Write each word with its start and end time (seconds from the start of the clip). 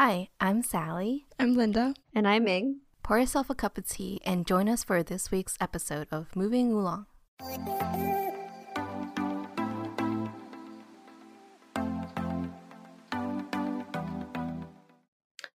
Hi, 0.00 0.28
I'm 0.40 0.62
Sally. 0.62 1.26
I'm 1.40 1.56
Linda. 1.56 1.92
And 2.14 2.28
I'm 2.28 2.44
Ming. 2.44 2.82
Pour 3.02 3.18
yourself 3.18 3.50
a 3.50 3.54
cup 3.56 3.76
of 3.76 3.88
tea 3.88 4.20
and 4.24 4.46
join 4.46 4.68
us 4.68 4.84
for 4.84 5.02
this 5.02 5.32
week's 5.32 5.56
episode 5.60 6.06
of 6.12 6.36
Moving 6.36 6.70
Oolong. 6.70 7.06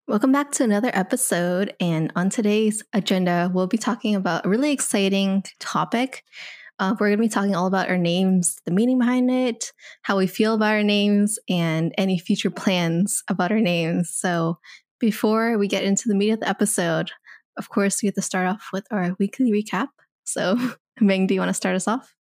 Welcome 0.08 0.32
back 0.32 0.52
to 0.54 0.64
another 0.64 0.90
episode. 0.92 1.76
And 1.80 2.12
on 2.16 2.32
today's 2.32 2.82
agenda, 2.94 3.52
we'll 3.54 3.68
be 3.68 3.78
talking 3.78 4.16
about 4.16 4.48
a 4.48 4.50
really 4.50 4.72
exciting 4.72 5.44
topic. 5.60 6.24
Uh, 6.82 6.96
we're 7.00 7.10
going 7.10 7.18
to 7.20 7.22
be 7.22 7.30
talking 7.30 7.54
all 7.56 7.68
about 7.68 7.90
our 7.90 7.98
names, 7.98 8.58
the 8.66 8.72
meaning 8.72 8.98
behind 8.98 9.30
it, 9.30 9.72
how 10.02 10.18
we 10.18 10.26
feel 10.26 10.56
about 10.56 10.74
our 10.74 10.82
names, 10.82 11.38
and 11.48 11.94
any 11.96 12.18
future 12.18 12.50
plans 12.50 13.24
about 13.28 13.52
our 13.52 13.60
names. 13.60 14.10
So, 14.10 14.58
before 15.00 15.60
we 15.60 15.68
get 15.68 15.84
into 15.84 16.08
the 16.08 16.16
meat 16.16 16.32
of 16.32 16.40
the 16.40 16.50
episode, 16.50 17.12
of 17.56 17.70
course, 17.70 18.02
we 18.02 18.08
have 18.08 18.16
to 18.16 18.22
start 18.24 18.48
off 18.48 18.70
with 18.74 18.88
our 18.90 19.16
weekly 19.20 19.52
recap. 19.52 19.90
So, 20.24 20.58
Ming, 21.00 21.28
do 21.28 21.36
you 21.36 21.40
want 21.40 21.50
to 21.50 21.54
start 21.54 21.76
us 21.76 21.88
off? 21.88 22.16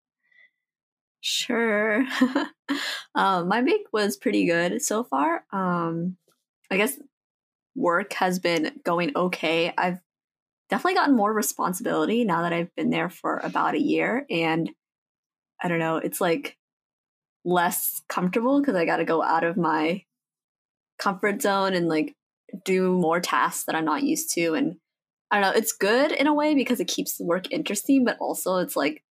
Sure. 1.21 2.05
um, 3.15 3.47
my 3.47 3.63
week 3.63 3.87
was 3.91 4.15
pretty 4.15 4.45
good 4.45 4.79
so 4.83 5.03
far. 5.03 5.43
Um, 5.51 6.17
I 6.69 6.77
guess 6.77 6.99
work 7.75 8.13
has 8.13 8.37
been 8.37 8.79
going 8.83 9.11
okay. 9.15 9.73
I've 9.75 10.01
definitely 10.71 10.95
gotten 10.95 11.15
more 11.15 11.33
responsibility 11.33 12.23
now 12.23 12.41
that 12.41 12.53
I've 12.53 12.73
been 12.75 12.89
there 12.89 13.09
for 13.09 13.37
about 13.43 13.75
a 13.75 13.81
year. 13.81 14.25
And 14.29 14.71
I 15.61 15.67
don't 15.67 15.79
know, 15.79 15.97
it's 15.97 16.21
like 16.21 16.57
less 17.43 18.01
comfortable 18.07 18.61
because 18.61 18.75
I 18.75 18.85
got 18.85 18.97
to 18.97 19.05
go 19.05 19.21
out 19.21 19.43
of 19.43 19.57
my 19.57 20.03
comfort 20.97 21.41
zone 21.41 21.73
and 21.73 21.89
like 21.89 22.15
do 22.63 22.93
more 22.93 23.19
tasks 23.19 23.65
that 23.65 23.75
I'm 23.75 23.85
not 23.85 24.03
used 24.03 24.33
to. 24.35 24.53
And 24.53 24.77
I 25.29 25.39
don't 25.39 25.51
know, 25.51 25.57
it's 25.57 25.73
good 25.73 26.13
in 26.13 26.25
a 26.25 26.33
way 26.33 26.55
because 26.55 26.79
it 26.79 26.87
keeps 26.87 27.17
the 27.17 27.25
work 27.25 27.51
interesting, 27.51 28.05
but 28.05 28.17
also 28.19 28.57
it's 28.57 28.77
like 28.77 29.03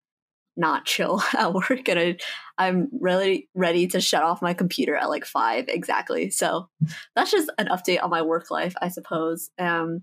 not 0.56 0.86
chill 0.86 1.22
at 1.39 1.55
work 1.55 1.89
and 1.89 1.98
I, 1.98 2.17
i'm 2.58 2.89
really 3.00 3.48
ready 3.55 3.86
to 3.86 4.00
shut 4.00 4.24
off 4.24 4.42
my 4.42 4.52
computer 4.52 4.97
at 4.97 5.08
like 5.08 5.24
five 5.24 5.67
exactly 5.69 6.28
so 6.28 6.69
that's 7.14 7.30
just 7.30 7.50
an 7.56 7.69
update 7.69 8.02
on 8.02 8.11
my 8.11 8.20
work 8.20 8.50
life 8.50 8.74
i 8.83 8.89
suppose 8.89 9.50
um 9.61 10.02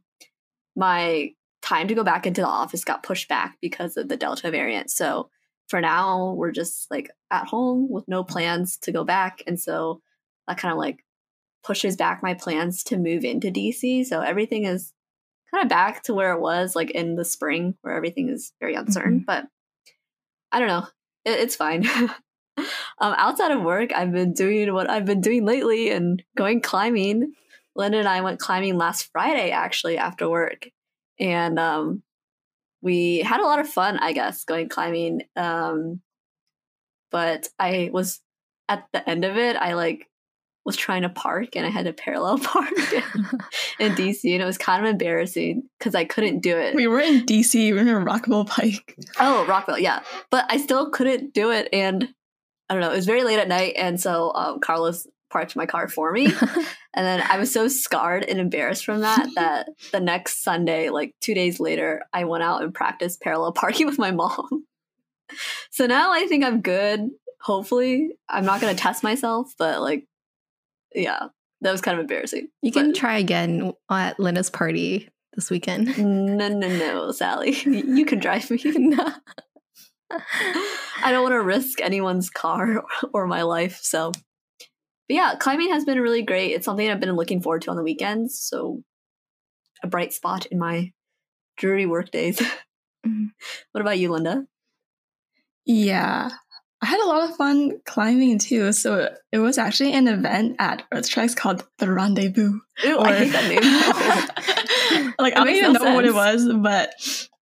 my 0.76 1.32
time 1.68 1.88
to 1.88 1.96
go 1.96 2.04
back 2.04 2.26
into 2.26 2.42
the 2.42 2.48
office 2.48 2.84
got 2.84 3.04
pushed 3.04 3.28
back 3.28 3.58
because 3.62 3.98
of 3.98 4.08
the 4.08 4.18
delta 4.18 4.50
variant 4.52 4.90
so 4.90 5.30
for 5.68 5.82
now 5.82 6.34
we're 6.34 6.52
just 6.52 6.90
like 6.90 7.10
at 7.32 7.48
home 7.48 7.88
with 7.90 8.08
no 8.08 8.24
plans 8.24 8.78
to 8.78 8.92
go 8.92 9.04
back 9.04 9.42
and 9.48 9.60
so 9.60 10.02
that 10.48 10.58
kind 10.58 10.72
of 10.72 10.78
like 10.78 11.04
pushes 11.64 11.98
back 11.98 12.24
my 12.24 12.34
plans 12.34 12.84
to 12.84 12.98
move 12.98 13.26
into 13.26 13.52
dc 13.52 14.06
so 14.06 14.22
everything 14.22 14.66
is 14.66 14.94
kind 15.52 15.64
of 15.64 15.70
back 15.70 16.04
to 16.04 16.14
where 16.14 16.34
it 16.34 16.40
was 16.40 16.76
like 16.76 16.92
in 16.92 17.16
the 17.16 17.26
spring 17.26 17.76
where 17.82 17.96
everything 17.96 18.30
is 18.30 18.54
very 18.60 18.76
uncertain 18.76 19.20
mm-hmm. 19.20 19.26
but 19.26 19.48
I 20.52 20.60
don't 20.60 20.68
know. 20.68 20.88
It, 21.26 21.40
it's 21.40 21.56
fine. 21.56 21.88
um, 22.58 23.16
outside 23.18 23.52
of 23.52 23.62
work, 23.62 23.92
I've 23.94 24.12
been 24.12 24.34
doing 24.34 24.74
what 24.74 24.90
I've 24.90 25.06
been 25.06 25.22
doing 25.22 25.46
lately 25.46 25.90
and 25.90 26.24
going 26.36 26.62
climbing. 26.62 27.34
Linda 27.76 28.00
and 28.00 28.08
I 28.08 28.22
went 28.22 28.40
climbing 28.40 28.78
last 28.78 29.12
Friday, 29.12 29.52
actually, 29.52 29.98
after 29.98 30.30
work. 30.30 30.70
And 31.20 31.58
um, 31.60 32.04
we 32.82 33.20
had 33.20 33.40
a 33.42 33.46
lot 33.46 33.60
of 33.60 33.68
fun, 33.68 33.98
I 34.00 34.14
guess, 34.14 34.44
going 34.44 34.70
climbing. 34.70 35.24
Um, 35.36 36.02
but 37.12 37.50
I 37.60 37.90
was 37.92 38.22
at 38.70 38.86
the 38.94 39.08
end 39.10 39.26
of 39.26 39.38
it, 39.38 39.56
I 39.56 39.74
like 39.74 40.08
was 40.68 40.76
trying 40.76 41.04
to 41.04 41.10
park 41.10 41.56
and 41.56 41.66
I 41.66 41.70
had 41.70 41.86
to 41.86 41.94
parallel 41.94 42.38
park 42.44 42.78
in 43.80 43.94
DC 43.96 44.34
and 44.34 44.44
it 44.44 44.46
was 44.46 44.58
kind 44.58 44.86
of 44.86 44.92
embarrassing 44.92 45.64
because 45.80 45.96
I 45.96 46.04
couldn't 46.04 46.42
do 46.42 46.58
it. 46.58 46.76
We 46.76 46.88
were 46.88 47.00
in 47.00 47.26
DC, 47.26 47.54
we 47.56 47.72
were 47.72 47.98
in 47.98 48.04
Rockville 48.04 48.44
Pike. 48.44 48.96
Oh, 49.18 49.46
Rockville, 49.48 49.80
yeah. 49.80 50.02
But 50.30 50.46
I 50.50 50.58
still 50.58 50.90
couldn't 50.90 51.34
do 51.34 51.52
it 51.52 51.70
and 51.72 52.10
I 52.70 52.74
don't 52.74 52.82
know, 52.82 52.92
it 52.92 52.98
was 52.98 53.06
very 53.06 53.24
late 53.24 53.40
at 53.40 53.48
night 53.48 53.76
and 53.78 54.00
so 54.00 54.34
um, 54.36 54.60
Carlos 54.60 55.08
parked 55.30 55.56
my 55.56 55.66
car 55.66 55.88
for 55.88 56.12
me. 56.12 56.34
and 56.98 57.06
then 57.06 57.22
I 57.30 57.38
was 57.38 57.54
so 57.54 57.68
scarred 57.68 58.24
and 58.24 58.40
embarrassed 58.40 58.84
from 58.84 59.02
that 59.02 59.30
that 59.36 59.70
the 59.92 60.00
next 60.00 60.44
Sunday, 60.44 60.90
like 60.90 61.14
two 61.22 61.36
days 61.36 61.60
later, 61.60 62.02
I 62.12 62.24
went 62.24 62.44
out 62.44 62.64
and 62.64 62.74
practiced 62.74 63.22
parallel 63.22 63.52
parking 63.52 63.86
with 63.86 64.00
my 64.00 64.10
mom. 64.10 64.66
so 65.70 65.86
now 65.86 66.12
I 66.12 66.26
think 66.26 66.44
I'm 66.44 66.62
good. 66.62 67.12
Hopefully, 67.40 68.18
I'm 68.28 68.46
not 68.46 68.62
going 68.62 68.76
to 68.76 68.82
test 68.82 69.04
myself, 69.04 69.54
but 69.60 69.80
like 69.80 70.08
yeah, 70.96 71.28
that 71.62 71.72
was 71.72 71.82
kind 71.82 72.00
of 72.00 72.02
embarrassing. 72.02 72.48
You 72.64 72.72
can 72.72 72.88
but, 72.88 72.96
try 72.96 73.20
again 73.20 73.74
at 73.92 74.20
Linda's 74.20 74.50
party 74.50 75.08
this 75.36 75.52
weekend. 75.52 75.96
No, 75.98 76.48
no, 76.48 76.68
no, 76.68 77.12
Sally. 77.12 77.56
You 77.64 78.06
can 78.06 78.20
drive 78.20 78.50
me. 78.50 78.60
no. 78.66 79.12
I 80.10 81.12
don't 81.12 81.22
want 81.22 81.34
to 81.34 81.42
risk 81.42 81.80
anyone's 81.80 82.30
car 82.32 82.84
or 83.14 83.28
my 83.28 83.44
life. 83.44 83.80
So, 83.84 84.14
but 85.08 85.16
yeah, 85.16 85.36
climbing 85.40 85.72
has 85.72 85.86
been 85.86 86.00
really 86.00 86.22
great. 86.22 86.52
It's 86.52 86.66
something 86.66 86.90
I've 86.90 87.00
been 87.00 87.12
looking 87.14 87.42
forward 87.42 87.62
to 87.64 87.72
on 87.72 87.78
the 87.78 87.84
weekends. 87.84 88.40
So, 88.40 88.84
a 89.84 89.88
bright 89.88 90.14
spot 90.14 90.46
in 90.48 90.60
my 90.60 90.92
dreary 91.58 91.86
work 91.86 92.12
days. 92.12 92.42
Mm-hmm. 93.06 93.26
What 93.72 93.82
about 93.82 94.00
you, 94.00 94.12
Linda? 94.12 94.46
Yeah, 95.66 96.30
I 96.82 96.86
had 96.86 97.00
a 97.00 97.08
lot 97.08 97.30
of 97.30 97.36
fun 97.36 97.80
climbing 97.86 98.38
too. 98.38 98.72
So 98.72 99.10
it 99.32 99.40
was 99.40 99.58
actually 99.58 99.94
an 99.94 100.08
event 100.08 100.58
at 100.60 100.84
Earthtreks 100.94 101.36
called 101.36 101.66
the 101.80 101.92
Rendezvous. 101.92 102.60
Ew, 102.84 102.98
or, 102.98 103.08
I 103.08 103.16
hate 103.16 103.32
that 103.32 103.50
name. 103.50 105.14
like 105.20 105.36
I 105.36 105.44
don't 105.44 105.50
even 105.50 105.74
no 105.74 105.80
know 105.80 105.86
sense. 105.86 105.96
what 105.96 106.06
it 106.06 106.14
was, 106.14 106.52
but 106.62 106.94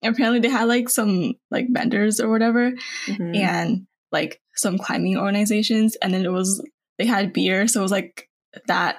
apparently 0.03 0.39
they 0.39 0.49
had 0.49 0.65
like 0.65 0.89
some 0.89 1.33
like 1.49 1.67
vendors 1.69 2.19
or 2.19 2.29
whatever, 2.29 2.71
mm-hmm. 3.07 3.35
and 3.35 3.87
like 4.11 4.39
some 4.55 4.77
climbing 4.77 5.17
organizations, 5.17 5.95
and 5.95 6.13
then 6.13 6.25
it 6.25 6.31
was 6.31 6.63
they 7.03 7.09
had 7.09 7.33
beer, 7.33 7.67
so 7.67 7.79
it 7.79 7.83
was 7.83 7.91
like 7.91 8.29
that 8.67 8.97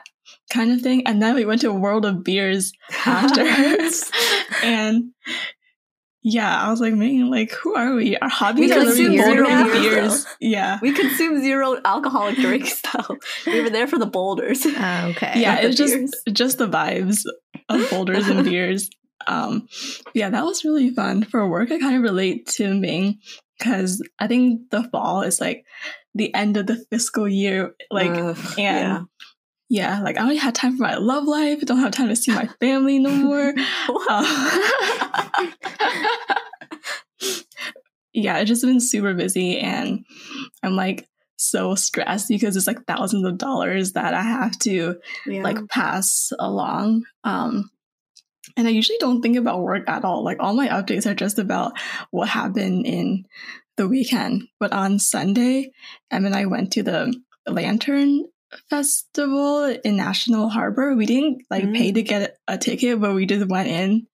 kind 0.53 0.73
of 0.73 0.81
thing. 0.81 1.07
And 1.07 1.23
then 1.23 1.35
we 1.35 1.45
went 1.45 1.63
to 1.63 1.73
World 1.73 2.05
of 2.05 2.25
Beers 2.25 2.73
afterwards, 3.07 4.11
and 4.63 5.13
yeah, 6.23 6.63
I 6.63 6.71
was 6.71 6.81
like, 6.81 6.95
man, 6.95 7.31
like, 7.31 7.53
who 7.53 7.75
are 7.75 7.95
we? 7.95 8.17
Our 8.17 8.29
hobbies 8.29 8.71
we 8.71 8.73
are 8.73 8.85
consume 8.85 9.13
zero 9.13 9.65
beers. 9.65 10.27
Yeah, 10.41 10.79
we 10.81 10.93
consume 10.93 11.41
zero 11.43 11.81
alcoholic 11.85 12.37
drinks 12.37 12.81
though. 12.83 13.19
we 13.47 13.63
were 13.63 13.71
there 13.71 13.87
for 13.87 13.99
the 13.99 14.07
boulders. 14.07 14.65
Uh, 14.65 15.13
okay. 15.17 15.35
Yeah, 15.37 15.61
it 15.61 15.67
was 15.67 15.77
just 15.77 16.15
just 16.33 16.59
the 16.59 16.69
vibes 16.69 17.25
of 17.69 17.91
boulders 17.91 18.29
and 18.29 18.45
beers. 18.45 18.91
Um, 19.27 19.69
yeah, 20.13 20.29
that 20.31 20.45
was 20.45 20.65
really 20.65 20.91
fun. 20.91 21.25
For 21.25 21.49
work, 21.49 21.71
I 21.71 21.79
kind 21.79 21.97
of 21.97 22.03
relate 22.03 22.47
to 22.57 22.75
Ming 22.75 23.21
because 23.59 24.03
I 24.19 24.27
think 24.27 24.71
the 24.71 24.85
fall 24.85 25.23
is 25.23 25.41
like 25.41 25.65
the 26.15 26.35
end 26.35 26.57
of 26.57 26.67
the 26.67 26.77
fiscal 26.91 27.29
year, 27.29 27.75
like, 27.91 28.11
uh, 28.11 28.35
and 28.35 28.59
yeah 28.59 29.03
yeah, 29.69 30.01
like 30.03 30.19
I 30.19 30.23
only 30.23 30.37
had 30.37 30.55
time 30.55 30.77
for 30.77 30.83
my 30.83 30.95
love 30.97 31.25
life. 31.25 31.59
I 31.61 31.65
don't 31.65 31.79
have 31.79 31.93
time 31.93 32.09
to 32.09 32.17
see 32.17 32.33
my 32.33 32.47
family 32.61 32.99
no 32.99 33.11
more. 33.11 33.55
uh, 34.09 35.49
yeah, 38.13 38.39
it's 38.39 38.49
just 38.49 38.63
been 38.63 38.81
super 38.81 39.15
busy 39.15 39.59
and 39.59 40.05
I'm 40.63 40.77
like 40.77 41.09
so 41.37 41.75
stressed 41.75 42.29
because 42.29 42.57
it's 42.57 42.67
like 42.67 42.87
thousands 42.87 43.27
of 43.27 43.39
dollars 43.39 43.93
that 43.93 44.15
I 44.15 44.23
have 44.23 44.57
to 44.61 44.97
yeah. 45.27 45.43
like 45.43 45.69
pass 45.69 46.33
along. 46.39 47.05
Um 47.25 47.71
and 48.57 48.69
I 48.69 48.71
usually 48.71 48.99
don't 48.99 49.21
think 49.23 49.37
about 49.37 49.63
work 49.63 49.89
at 49.89 50.05
all. 50.05 50.23
Like 50.23 50.37
all 50.39 50.55
my 50.55 50.69
updates 50.69 51.11
are 51.11 51.15
just 51.15 51.41
about 51.41 51.73
what 52.13 52.29
happened 52.29 52.87
in 52.87 53.27
the 53.77 53.89
weekend. 53.89 54.45
But 54.61 54.73
on 54.73 54.99
Sunday, 54.99 55.73
Em 56.11 56.27
and 56.27 56.35
I 56.35 56.47
went 56.47 56.73
to 56.73 56.83
the 56.83 57.15
Lantern 57.47 58.25
festival 58.71 59.65
in 59.85 59.97
National 59.97 60.49
Harbor. 60.49 60.95
We 60.95 61.07
didn't 61.07 61.43
like 61.51 61.65
mm. 61.65 61.77
pay 61.77 61.93
to 61.93 62.03
get 62.03 62.37
a 62.47 62.59
ticket, 62.59 63.01
but 63.01 63.15
we 63.15 63.27
just 63.27 63.49
went 63.49 63.69
in 63.69 64.07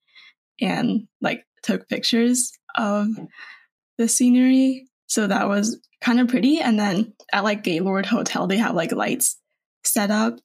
and 0.59 1.07
like 1.21 1.45
took 1.63 1.87
pictures 1.87 2.51
of 2.75 3.07
the 3.97 4.07
scenery. 4.07 4.87
So 5.07 5.27
that 5.27 5.47
was 5.47 5.79
kind 6.01 6.19
of 6.19 6.27
pretty. 6.27 6.59
And 6.59 6.79
then 6.79 7.13
at 7.31 7.43
like 7.43 7.63
Gaylord 7.63 8.05
Hotel, 8.05 8.47
they 8.47 8.57
have 8.57 8.75
like 8.75 8.91
lights 8.91 9.37
set 9.83 10.09
up. 10.11 10.39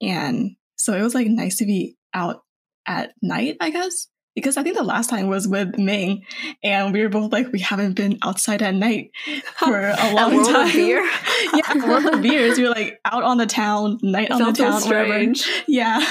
And 0.00 0.56
so 0.76 0.94
it 0.94 1.02
was 1.02 1.14
like 1.14 1.26
nice 1.26 1.56
to 1.56 1.66
be 1.66 1.96
out 2.14 2.42
at 2.86 3.12
night, 3.22 3.56
I 3.60 3.70
guess 3.70 4.08
because 4.34 4.56
I 4.56 4.62
think 4.62 4.76
the 4.76 4.82
last 4.82 5.10
time 5.10 5.28
was 5.28 5.48
with 5.48 5.76
Ming, 5.78 6.24
and 6.62 6.92
we 6.92 7.02
were 7.02 7.08
both 7.08 7.32
like, 7.32 7.50
we 7.52 7.60
haven't 7.60 7.94
been 7.94 8.18
outside 8.22 8.62
at 8.62 8.74
night 8.74 9.10
for 9.58 9.78
a 9.78 10.14
long 10.14 10.44
time. 10.44 10.72
beer, 10.72 11.02
yeah, 11.54 11.86
world 11.86 12.06
of 12.06 12.22
beers. 12.22 12.58
We 12.58 12.64
were 12.64 12.70
like 12.70 13.00
out 13.04 13.22
on 13.22 13.38
the 13.38 13.46
town, 13.46 13.98
night 14.02 14.30
on 14.30 14.38
the 14.38 14.52
town, 14.52 14.80
strange. 14.80 15.44
wherever. 15.44 15.64
Yeah, 15.68 16.04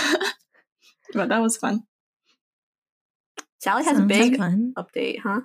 but 1.14 1.30
that 1.30 1.42
was 1.42 1.58
fun. 1.58 1.84
Sally 3.60 3.84
has 3.84 3.98
Sounds 3.98 4.12
a 4.12 4.16
big 4.16 4.40
like 4.40 4.54
update, 4.78 5.20
huh? 5.20 5.42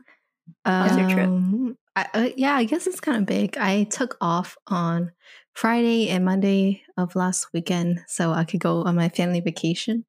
How's 0.65 0.93
um, 0.93 0.99
your 0.99 1.11
trip? 1.11 1.27
Um, 1.27 1.79
I, 1.97 2.07
uh, 2.15 2.29
yeah, 2.37 2.55
I 2.55 2.65
guess 2.65 2.87
it's 2.87 3.01
kind 3.01 3.19
of 3.19 3.27
big. 3.27 3.57
I 3.57 3.85
took 3.85 4.17
off 4.21 4.57
on 4.67 5.13
Friday 5.53 6.09
and 6.09 6.25
Monday 6.25 6.83
of 6.97 7.15
last 7.15 7.49
weekend 7.53 8.01
so 8.09 8.33
I 8.33 8.45
could 8.45 8.61
go 8.61 8.83
on 8.83 8.97
my 8.97 9.09
family 9.09 9.41
vacation. 9.41 10.05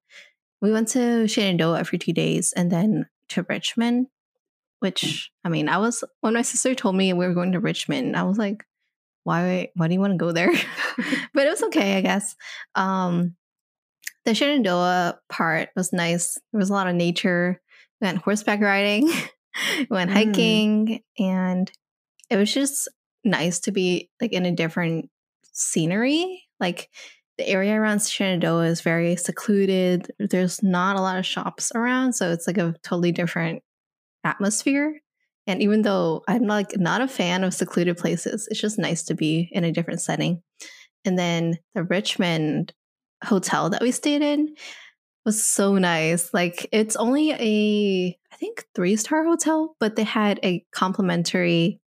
We 0.65 0.71
went 0.71 0.87
to 0.89 1.27
Shenandoah 1.27 1.83
for 1.83 1.95
two 1.97 2.11
days 2.11 2.51
and 2.51 2.71
then 2.71 3.05
to 3.29 3.45
Richmond, 3.47 4.07
which 4.79 5.29
I 5.43 5.49
mean, 5.49 5.69
I 5.69 5.77
was 5.77 6.03
when 6.21 6.33
my 6.33 6.41
sister 6.41 6.73
told 6.73 6.95
me 6.95 7.13
we 7.13 7.27
were 7.27 7.35
going 7.35 7.51
to 7.51 7.59
Richmond, 7.59 8.17
I 8.17 8.23
was 8.23 8.39
like, 8.39 8.65
why 9.23 9.69
why 9.75 9.87
do 9.87 9.93
you 9.93 9.99
want 9.99 10.13
to 10.13 10.17
go 10.17 10.31
there? 10.31 10.49
but 11.35 11.45
it 11.45 11.51
was 11.51 11.61
okay, 11.65 11.97
I 11.97 12.01
guess. 12.01 12.35
Um 12.73 13.35
the 14.25 14.33
Shenandoah 14.33 15.19
part 15.29 15.69
was 15.75 15.93
nice. 15.93 16.39
There 16.51 16.57
was 16.57 16.71
a 16.71 16.73
lot 16.73 16.87
of 16.87 16.95
nature. 16.95 17.61
We 18.01 18.07
went 18.07 18.23
horseback 18.23 18.59
riding, 18.59 19.05
we 19.77 19.87
went 19.87 20.09
mm. 20.09 20.13
hiking, 20.13 20.87
mm. 20.87 21.23
and 21.23 21.71
it 22.31 22.37
was 22.37 22.51
just 22.51 22.89
nice 23.23 23.59
to 23.59 23.71
be 23.71 24.09
like 24.19 24.33
in 24.33 24.47
a 24.47 24.51
different 24.51 25.11
scenery. 25.43 26.41
Like 26.59 26.89
the 27.37 27.47
area 27.47 27.79
around 27.79 28.01
Shenandoah 28.01 28.65
is 28.65 28.81
very 28.81 29.15
secluded. 29.15 30.11
There's 30.19 30.63
not 30.63 30.95
a 30.95 31.01
lot 31.01 31.17
of 31.17 31.25
shops 31.25 31.71
around, 31.75 32.13
so 32.13 32.31
it's 32.31 32.47
like 32.47 32.57
a 32.57 32.75
totally 32.83 33.11
different 33.11 33.61
atmosphere. 34.23 35.01
And 35.47 35.61
even 35.61 35.83
though 35.83 36.23
I'm 36.27 36.47
like 36.47 36.77
not 36.77 37.01
a 37.01 37.07
fan 37.07 37.43
of 37.43 37.53
secluded 37.53 37.97
places, 37.97 38.47
it's 38.49 38.59
just 38.59 38.79
nice 38.79 39.03
to 39.03 39.13
be 39.13 39.49
in 39.51 39.63
a 39.63 39.71
different 39.71 40.01
setting. 40.01 40.41
And 41.03 41.19
then 41.19 41.59
the 41.75 41.83
Richmond 41.83 42.73
hotel 43.23 43.69
that 43.69 43.81
we 43.81 43.91
stayed 43.91 44.21
in 44.21 44.55
was 45.25 45.45
so 45.45 45.77
nice. 45.77 46.33
Like 46.33 46.67
it's 46.71 46.95
only 46.95 47.31
a 47.31 48.17
I 48.31 48.35
think 48.37 48.65
three 48.73 48.95
star 48.95 49.23
hotel, 49.23 49.75
but 49.79 49.95
they 49.95 50.03
had 50.03 50.39
a 50.43 50.65
complimentary 50.71 51.79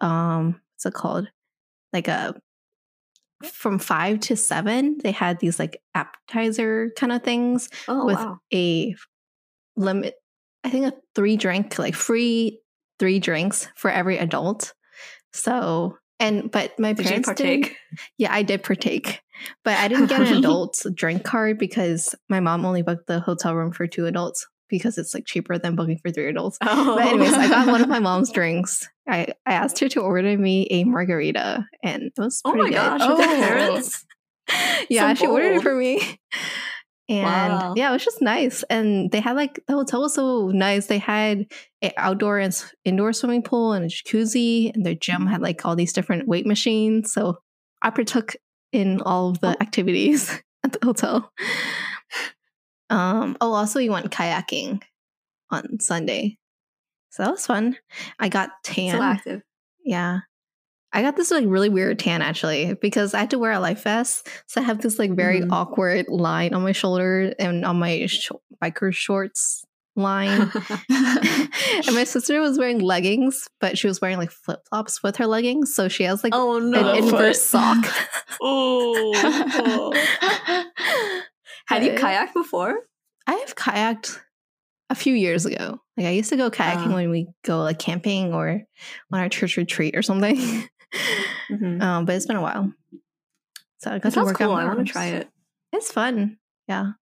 um 0.00 0.60
what's 0.74 0.86
it 0.86 0.94
called? 0.94 1.28
Like 1.92 2.08
a 2.08 2.34
from 3.44 3.78
five 3.78 4.20
to 4.20 4.36
seven, 4.36 4.98
they 5.02 5.12
had 5.12 5.38
these 5.38 5.58
like 5.58 5.80
appetizer 5.94 6.90
kind 6.96 7.12
of 7.12 7.22
things 7.22 7.68
oh, 7.86 8.06
with 8.06 8.16
wow. 8.16 8.38
a 8.52 8.94
limit. 9.76 10.14
I 10.64 10.70
think 10.70 10.86
a 10.86 10.96
three 11.14 11.36
drink, 11.36 11.78
like 11.78 11.94
free 11.94 12.60
three 12.98 13.20
drinks 13.20 13.68
for 13.76 13.90
every 13.90 14.18
adult. 14.18 14.72
So 15.32 15.96
and 16.20 16.50
but 16.50 16.78
my 16.78 16.92
did 16.92 17.06
parents 17.06 17.26
partake. 17.26 17.76
Yeah, 18.16 18.32
I 18.32 18.42
did 18.42 18.62
partake, 18.62 19.20
but 19.64 19.76
I 19.78 19.88
didn't 19.88 20.06
get 20.06 20.20
an 20.20 20.36
adult 20.38 20.84
drink 20.94 21.24
card 21.24 21.58
because 21.58 22.14
my 22.28 22.40
mom 22.40 22.64
only 22.64 22.82
booked 22.82 23.06
the 23.06 23.20
hotel 23.20 23.54
room 23.54 23.72
for 23.72 23.86
two 23.86 24.06
adults 24.06 24.46
because 24.68 24.98
it's 24.98 25.14
like 25.14 25.26
cheaper 25.26 25.58
than 25.58 25.76
booking 25.76 25.98
for 25.98 26.10
three 26.10 26.28
adults. 26.28 26.58
Oh. 26.60 26.96
But 26.96 27.06
anyways, 27.06 27.32
I 27.32 27.48
got 27.48 27.66
one 27.66 27.80
of 27.80 27.88
my 27.88 27.98
mom's 28.00 28.30
drinks. 28.30 28.88
I, 29.08 29.28
I 29.46 29.54
asked 29.54 29.78
her 29.80 29.88
to 29.88 30.00
order 30.00 30.36
me 30.36 30.66
a 30.70 30.84
margarita, 30.84 31.66
and 31.82 32.02
it 32.04 32.12
was 32.16 32.42
pretty 32.42 32.58
oh 32.58 32.62
my 32.62 32.68
good. 32.68 32.74
gosh, 32.74 33.00
oh. 33.02 33.16
parents. 33.16 34.06
yeah, 34.88 35.12
so 35.14 35.20
she 35.20 35.26
ordered 35.26 35.56
it 35.56 35.62
for 35.62 35.74
me. 35.74 36.18
And 37.10 37.54
wow. 37.54 37.74
yeah, 37.74 37.88
it 37.88 37.92
was 37.92 38.04
just 38.04 38.20
nice. 38.20 38.62
And 38.64 39.10
they 39.10 39.20
had 39.20 39.34
like 39.34 39.60
the 39.66 39.74
hotel 39.74 40.02
was 40.02 40.14
so 40.14 40.48
nice. 40.48 40.86
They 40.86 40.98
had 40.98 41.46
an 41.80 41.92
outdoor 41.96 42.38
and 42.38 42.54
indoor 42.84 43.14
swimming 43.14 43.42
pool 43.42 43.72
and 43.72 43.84
a 43.84 43.88
jacuzzi, 43.88 44.74
and 44.74 44.84
their 44.84 44.94
gym 44.94 45.26
had 45.26 45.40
like 45.40 45.64
all 45.64 45.74
these 45.74 45.94
different 45.94 46.28
weight 46.28 46.46
machines. 46.46 47.12
So 47.12 47.38
I 47.80 47.90
partook 47.90 48.36
in 48.72 49.00
all 49.00 49.30
of 49.30 49.40
the 49.40 49.48
oh. 49.48 49.56
activities 49.60 50.38
at 50.64 50.72
the 50.72 50.84
hotel. 50.84 51.32
Um, 52.90 53.36
oh, 53.40 53.52
also, 53.52 53.78
we 53.78 53.90
went 53.90 54.10
kayaking 54.10 54.82
on 55.50 55.80
Sunday. 55.80 56.38
So 57.10 57.24
that 57.24 57.32
was 57.32 57.46
fun. 57.46 57.76
I 58.18 58.28
got 58.28 58.50
tan. 58.64 58.96
So 58.96 59.02
active. 59.02 59.42
Yeah. 59.84 60.20
I 60.92 61.02
got 61.02 61.16
this 61.16 61.30
like 61.30 61.44
really 61.46 61.68
weird 61.68 61.98
tan 61.98 62.22
actually 62.22 62.74
because 62.74 63.12
I 63.12 63.20
had 63.20 63.30
to 63.30 63.38
wear 63.38 63.52
a 63.52 63.60
life 63.60 63.82
vest. 63.82 64.28
So 64.46 64.60
I 64.60 64.64
have 64.64 64.80
this 64.80 64.98
like 64.98 65.14
very 65.14 65.40
mm. 65.42 65.52
awkward 65.52 66.08
line 66.08 66.54
on 66.54 66.62
my 66.62 66.72
shoulder 66.72 67.34
and 67.38 67.64
on 67.64 67.78
my 67.78 68.06
sh- 68.06 68.30
biker 68.62 68.92
shorts 68.94 69.64
line. 69.96 70.30
and 70.88 71.94
my 71.94 72.04
sister 72.04 72.40
was 72.40 72.58
wearing 72.58 72.78
leggings, 72.78 73.48
but 73.60 73.76
she 73.76 73.86
was 73.86 74.00
wearing 74.00 74.16
like 74.16 74.30
flip 74.30 74.60
flops 74.70 75.02
with 75.02 75.16
her 75.16 75.26
leggings. 75.26 75.74
So 75.74 75.88
she 75.88 76.04
has 76.04 76.24
like 76.24 76.34
oh, 76.34 76.58
no. 76.58 76.92
an 76.92 77.04
inverse 77.04 77.42
sock. 77.42 77.84
oh. 78.40 79.92
Have 81.68 81.82
you 81.82 81.92
kayaked 81.92 82.32
before? 82.32 82.78
I 83.26 83.34
have 83.34 83.54
kayaked 83.54 84.18
a 84.88 84.94
few 84.94 85.14
years 85.14 85.44
ago. 85.44 85.78
Like 85.98 86.06
I 86.06 86.10
used 86.10 86.30
to 86.30 86.36
go 86.36 86.50
kayaking 86.50 86.92
uh, 86.92 86.94
when 86.94 87.10
we 87.10 87.28
go 87.44 87.62
like 87.62 87.78
camping 87.78 88.32
or 88.32 88.62
on 89.12 89.20
our 89.20 89.28
church 89.28 89.58
retreat 89.58 89.94
or 89.94 90.00
something. 90.02 90.36
mm-hmm. 91.50 91.80
um, 91.82 92.06
but 92.06 92.14
it's 92.14 92.24
been 92.24 92.36
a 92.36 92.42
while. 92.42 92.72
So 93.80 93.92
I 93.92 93.98
got 93.98 94.14
to 94.14 94.22
work 94.22 94.38
cool. 94.38 94.52
out. 94.52 94.62
I 94.62 94.64
want 94.64 94.86
to 94.86 94.90
try 94.90 95.06
it. 95.08 95.28
It's 95.72 95.92
fun. 95.92 96.38
Yeah. 96.68 96.92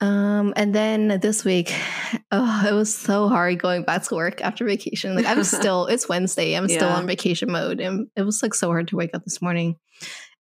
Um, 0.00 0.54
and 0.56 0.74
then 0.74 1.20
this 1.20 1.44
week, 1.44 1.74
oh, 2.32 2.66
it 2.66 2.72
was 2.72 2.94
so 2.94 3.28
hard 3.28 3.60
going 3.60 3.82
back 3.82 4.04
to 4.04 4.14
work 4.14 4.40
after 4.40 4.64
vacation. 4.64 5.14
Like 5.14 5.26
I'm 5.26 5.44
still, 5.44 5.84
it's 5.86 6.08
Wednesday. 6.08 6.54
I'm 6.54 6.68
yeah. 6.68 6.76
still 6.78 6.88
on 6.88 7.06
vacation 7.06 7.52
mode, 7.52 7.80
and 7.80 8.08
it 8.16 8.22
was 8.22 8.42
like 8.42 8.54
so 8.54 8.68
hard 8.68 8.88
to 8.88 8.96
wake 8.96 9.14
up 9.14 9.24
this 9.24 9.42
morning. 9.42 9.76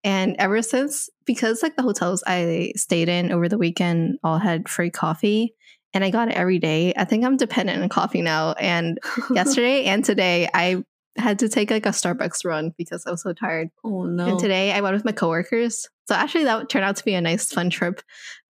And 0.03 0.35
ever 0.39 0.61
since, 0.61 1.09
because 1.25 1.61
like 1.61 1.75
the 1.75 1.81
hotels 1.81 2.23
I 2.25 2.73
stayed 2.75 3.09
in 3.09 3.31
over 3.31 3.49
the 3.49 3.57
weekend 3.57 4.17
all 4.23 4.37
had 4.37 4.69
free 4.69 4.89
coffee, 4.89 5.53
and 5.93 6.03
I 6.03 6.09
got 6.09 6.29
it 6.29 6.35
every 6.35 6.59
day. 6.59 6.93
I 6.95 7.05
think 7.05 7.25
I'm 7.25 7.37
dependent 7.37 7.81
on 7.81 7.89
coffee 7.89 8.21
now. 8.21 8.53
And 8.53 8.99
yesterday 9.31 9.85
and 9.85 10.05
today, 10.05 10.47
I 10.53 10.83
had 11.17 11.39
to 11.39 11.49
take 11.49 11.69
like 11.69 11.85
a 11.85 11.89
Starbucks 11.89 12.45
run 12.45 12.73
because 12.77 13.05
I 13.05 13.11
was 13.11 13.23
so 13.23 13.33
tired. 13.33 13.69
Oh 13.83 14.03
no! 14.03 14.27
And 14.27 14.39
today 14.39 14.71
I 14.71 14.81
went 14.81 14.93
with 14.93 15.05
my 15.05 15.11
coworkers. 15.11 15.89
So 16.07 16.15
actually, 16.15 16.45
that 16.45 16.69
turned 16.69 16.85
out 16.85 16.95
to 16.95 17.05
be 17.05 17.13
a 17.13 17.21
nice, 17.21 17.51
fun 17.51 17.69
trip. 17.69 18.01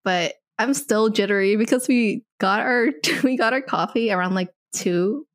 But 0.03 0.35
I'm 0.59 0.73
still 0.75 1.09
jittery 1.09 1.55
because 1.55 1.87
we 1.87 2.23
got 2.39 2.59
our 2.59 2.89
we 3.23 3.37
got 3.37 3.53
our 3.53 3.61
coffee 3.61 4.11
around 4.11 4.35
like 4.35 4.49
two. 4.73 5.25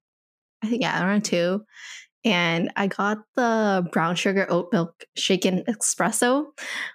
I 0.63 0.69
think 0.69 0.83
yeah, 0.83 1.05
around 1.05 1.25
two 1.25 1.65
and 2.25 2.73
I 2.77 2.87
got 2.87 3.19
the 3.37 3.87
brown 3.93 4.17
sugar 4.17 4.47
oat 4.49 4.71
milk 4.73 5.05
shaken 5.15 5.63
espresso, 5.65 6.47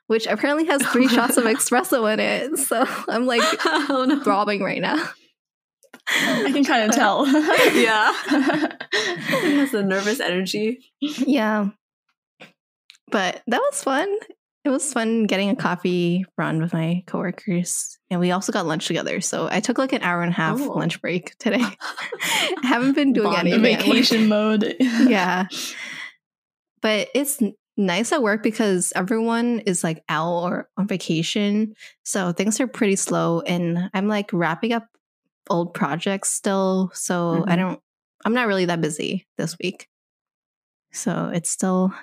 which 0.08 0.26
apparently 0.26 0.66
has 0.66 0.82
three 0.88 1.08
shots 1.10 1.38
of 1.38 1.44
espresso 1.44 2.12
in 2.12 2.20
it. 2.20 2.58
So 2.58 2.86
I'm 3.08 3.26
like 3.26 3.44
oh, 3.66 4.06
no. 4.08 4.24
throbbing 4.24 4.64
right 4.64 4.82
now. 4.82 5.10
I 6.08 6.52
can 6.52 6.64
kind 6.64 6.90
of 6.90 6.96
tell. 6.96 7.28
yeah. 7.28 8.12
it 8.32 9.58
has 9.58 9.72
the 9.72 9.84
nervous 9.84 10.20
energy. 10.20 10.80
Yeah. 11.00 11.70
But 13.12 13.44
that 13.46 13.60
was 13.60 13.84
fun 13.84 14.08
it 14.66 14.70
was 14.70 14.92
fun 14.92 15.24
getting 15.24 15.50
a 15.50 15.56
coffee 15.56 16.26
run 16.38 16.62
with 16.62 16.74
my 16.74 17.04
coworkers. 17.08 17.98
And 18.10 18.20
we 18.20 18.32
also 18.32 18.52
got 18.52 18.66
lunch 18.66 18.88
together. 18.88 19.22
So 19.22 19.48
I 19.50 19.62
took 19.62 19.78
like 19.78 19.94
an 19.94 20.02
hour 20.02 20.22
and 20.22 20.32
a 20.32 20.36
half 20.36 20.60
oh. 20.60 20.74
lunch 20.74 21.02
break 21.02 21.38
today. 21.38 21.64
I 21.64 22.60
haven't 22.64 22.94
been 22.94 23.14
doing 23.14 23.36
any 23.36 23.58
vacation 23.58 24.28
mode. 24.28 24.76
yeah. 24.80 25.48
But 26.82 27.10
it's 27.14 27.42
nice 27.76 28.14
at 28.14 28.24
work 28.24 28.42
because 28.42 28.94
everyone 28.96 29.60
is 29.60 29.84
like 29.84 30.02
out 30.08 30.44
or 30.44 30.70
on 30.78 30.88
vacation. 30.88 31.74
So 32.04 32.32
things 32.32 32.62
are 32.62 32.68
pretty 32.68 32.96
slow. 32.96 33.42
And 33.42 33.90
I'm 33.94 34.08
like 34.08 34.32
wrapping 34.32 34.72
up 34.72 34.88
old 35.50 35.74
projects 35.74 36.32
still. 36.32 36.90
So 36.94 37.14
mm-hmm. 37.36 37.50
I 37.50 37.58
don't, 37.58 37.82
I'm 38.24 38.34
not 38.34 38.48
really 38.48 38.64
that 38.64 38.80
busy 38.80 39.28
this 39.38 39.58
week. 39.62 39.90
So 40.94 41.32
it's 41.34 41.50
still, 41.50 41.94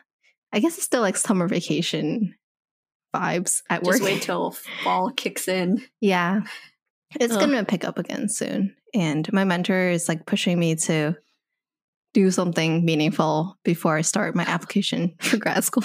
I 0.53 0.59
guess 0.59 0.77
it's 0.77 0.85
still 0.85 1.01
like 1.01 1.17
summer 1.17 1.49
vacation 1.49 2.35
vibes 3.17 3.63
at 3.71 3.83
work. 3.83 3.97
Just 3.97 4.05
wait 4.05 4.23
till 4.23 4.53
fall 4.85 5.11
kicks 5.11 5.49
in. 5.49 5.83
Yeah. 6.01 6.43
It's 7.19 7.35
Ugh. 7.35 7.41
going 7.41 7.53
to 7.53 7.65
pick 7.65 7.85
up 7.85 7.99
again 7.99 8.29
soon. 8.29 8.75
And 8.95 9.31
my 9.33 9.45
mentor 9.45 9.89
is 9.89 10.09
like 10.09 10.27
pushing 10.27 10.59
me 10.59 10.75
to 10.77 11.17
do 12.15 12.31
something 12.31 12.85
meaningful 12.85 13.59
before 13.63 13.97
I 13.97 14.01
start 14.01 14.35
my 14.35 14.45
application 14.45 15.15
for 15.21 15.37
grad 15.37 15.65
school. 15.65 15.85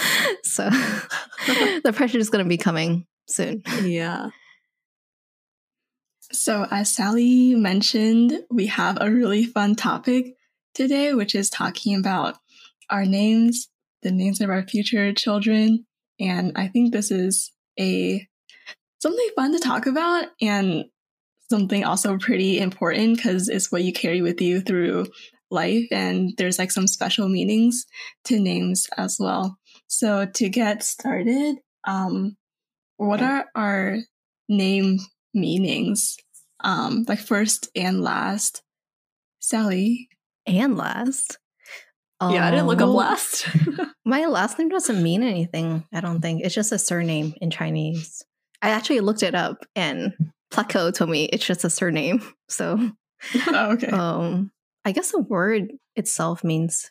so 0.42 0.68
the 1.46 1.92
pressure 1.94 2.18
is 2.18 2.30
going 2.30 2.44
to 2.44 2.48
be 2.48 2.56
coming 2.56 3.06
soon. 3.28 3.62
Yeah. 3.82 4.30
So, 6.32 6.66
as 6.70 6.92
Sally 6.92 7.54
mentioned, 7.54 8.44
we 8.50 8.66
have 8.66 8.98
a 9.00 9.10
really 9.10 9.44
fun 9.44 9.76
topic 9.76 10.34
today, 10.74 11.14
which 11.14 11.34
is 11.34 11.48
talking 11.48 11.96
about 11.96 12.36
our 12.90 13.04
names, 13.04 13.68
the 14.02 14.10
names 14.10 14.40
of 14.40 14.50
our 14.50 14.66
future 14.66 15.12
children, 15.12 15.85
and 16.20 16.52
I 16.56 16.68
think 16.68 16.92
this 16.92 17.10
is 17.10 17.52
a 17.78 18.26
something 18.98 19.28
fun 19.36 19.52
to 19.52 19.58
talk 19.58 19.86
about 19.86 20.26
and 20.40 20.84
something 21.50 21.84
also 21.84 22.18
pretty 22.18 22.58
important 22.58 23.16
because 23.16 23.48
it's 23.48 23.70
what 23.70 23.84
you 23.84 23.92
carry 23.92 24.22
with 24.22 24.40
you 24.40 24.60
through 24.60 25.06
life 25.50 25.86
and 25.92 26.32
there's 26.38 26.58
like 26.58 26.72
some 26.72 26.86
special 26.88 27.28
meanings 27.28 27.86
to 28.24 28.40
names 28.40 28.88
as 28.96 29.18
well. 29.20 29.58
So 29.86 30.26
to 30.26 30.48
get 30.48 30.82
started, 30.82 31.56
um, 31.86 32.36
what 32.96 33.22
are 33.22 33.46
our 33.54 33.98
name 34.48 34.98
meanings? 35.34 36.16
Um, 36.64 37.04
like 37.06 37.20
first 37.20 37.68
and 37.76 38.02
last. 38.02 38.62
Sally. 39.38 40.08
And 40.46 40.76
last. 40.76 41.38
Um, 42.20 42.32
yeah, 42.34 42.46
I 42.46 42.50
didn't 42.50 42.66
look 42.66 42.80
up 42.80 42.88
Um, 42.88 42.94
last. 42.94 43.46
My 44.04 44.24
last 44.26 44.58
name 44.58 44.68
doesn't 44.68 45.02
mean 45.02 45.22
anything. 45.22 45.84
I 45.92 46.00
don't 46.00 46.20
think 46.20 46.42
it's 46.44 46.54
just 46.54 46.72
a 46.72 46.78
surname 46.78 47.34
in 47.40 47.50
Chinese. 47.50 48.22
I 48.62 48.70
actually 48.70 49.00
looked 49.00 49.22
it 49.22 49.34
up, 49.34 49.66
and 49.74 50.14
Pleco 50.52 50.94
told 50.94 51.10
me 51.10 51.24
it's 51.26 51.44
just 51.44 51.64
a 51.64 51.70
surname. 51.70 52.22
So, 52.48 52.78
Oh, 53.48 53.72
okay. 53.72 53.88
um, 53.88 54.50
I 54.84 54.92
guess 54.92 55.10
the 55.10 55.18
word 55.18 55.72
itself 55.96 56.44
means 56.44 56.90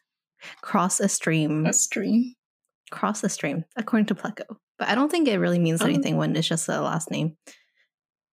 cross 0.62 1.00
a 1.00 1.08
stream. 1.08 1.66
a 1.66 1.74
stream. 1.74 2.34
cross 2.92 3.22
the 3.22 3.30
stream, 3.30 3.64
according 3.78 4.08
to 4.08 4.16
Pleco. 4.16 4.44
But 4.78 4.90
I 4.90 4.96
don't 4.96 5.10
think 5.10 5.28
it 5.30 5.38
really 5.40 5.60
means 5.60 5.82
Oh. 5.82 5.86
anything 5.86 6.18
when 6.18 6.36
it's 6.36 6.48
just 6.48 6.68
a 6.68 6.82
last 6.82 7.10
name. 7.10 7.38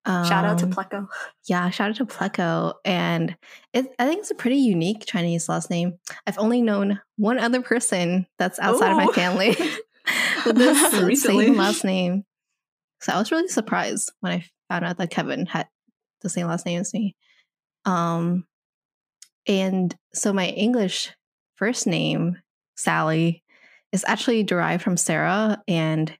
Shout 0.06 0.44
out 0.44 0.58
to 0.58 0.64
Um, 0.64 0.72
Pleco. 0.72 1.08
Yeah, 1.44 1.70
shout 1.70 1.90
out 1.90 1.96
to 1.96 2.06
Pleco. 2.06 2.74
And 2.84 3.36
it, 3.72 3.86
I 3.98 4.06
think 4.06 4.20
it's 4.20 4.30
a 4.32 4.34
pretty 4.36 4.56
unique 4.56 5.04
Chinese 5.06 5.48
last 5.48 5.70
name. 5.70 5.98
I've 6.26 6.38
only 6.38 6.60
known 6.60 7.00
one 7.16 7.38
other 7.38 7.62
person 7.62 8.26
that's 8.38 8.58
outside 8.58 8.90
of 8.90 8.96
my 8.96 9.12
family 9.12 9.50
with 10.46 10.56
this 10.56 11.22
same 11.22 11.56
last 11.56 11.84
name. 11.84 12.24
So 13.00 13.12
I 13.12 13.18
was 13.18 13.30
really 13.30 13.48
surprised 13.48 14.12
when 14.20 14.32
I 14.32 14.44
found 14.68 14.84
out 14.84 14.98
that 14.98 15.10
Kevin 15.10 15.46
had 15.46 15.68
the 16.20 16.28
same 16.28 16.48
last 16.48 16.66
name 16.66 16.80
as 16.80 16.92
me. 16.92 17.14
Um, 17.84 18.44
and 19.46 19.94
so 20.12 20.32
my 20.32 20.48
English 20.48 21.10
first 21.56 21.86
name, 21.86 22.38
Sally, 22.76 23.42
is 23.92 24.04
actually 24.06 24.42
derived 24.42 24.82
from 24.82 24.96
Sarah. 24.96 25.62
And, 25.68 26.16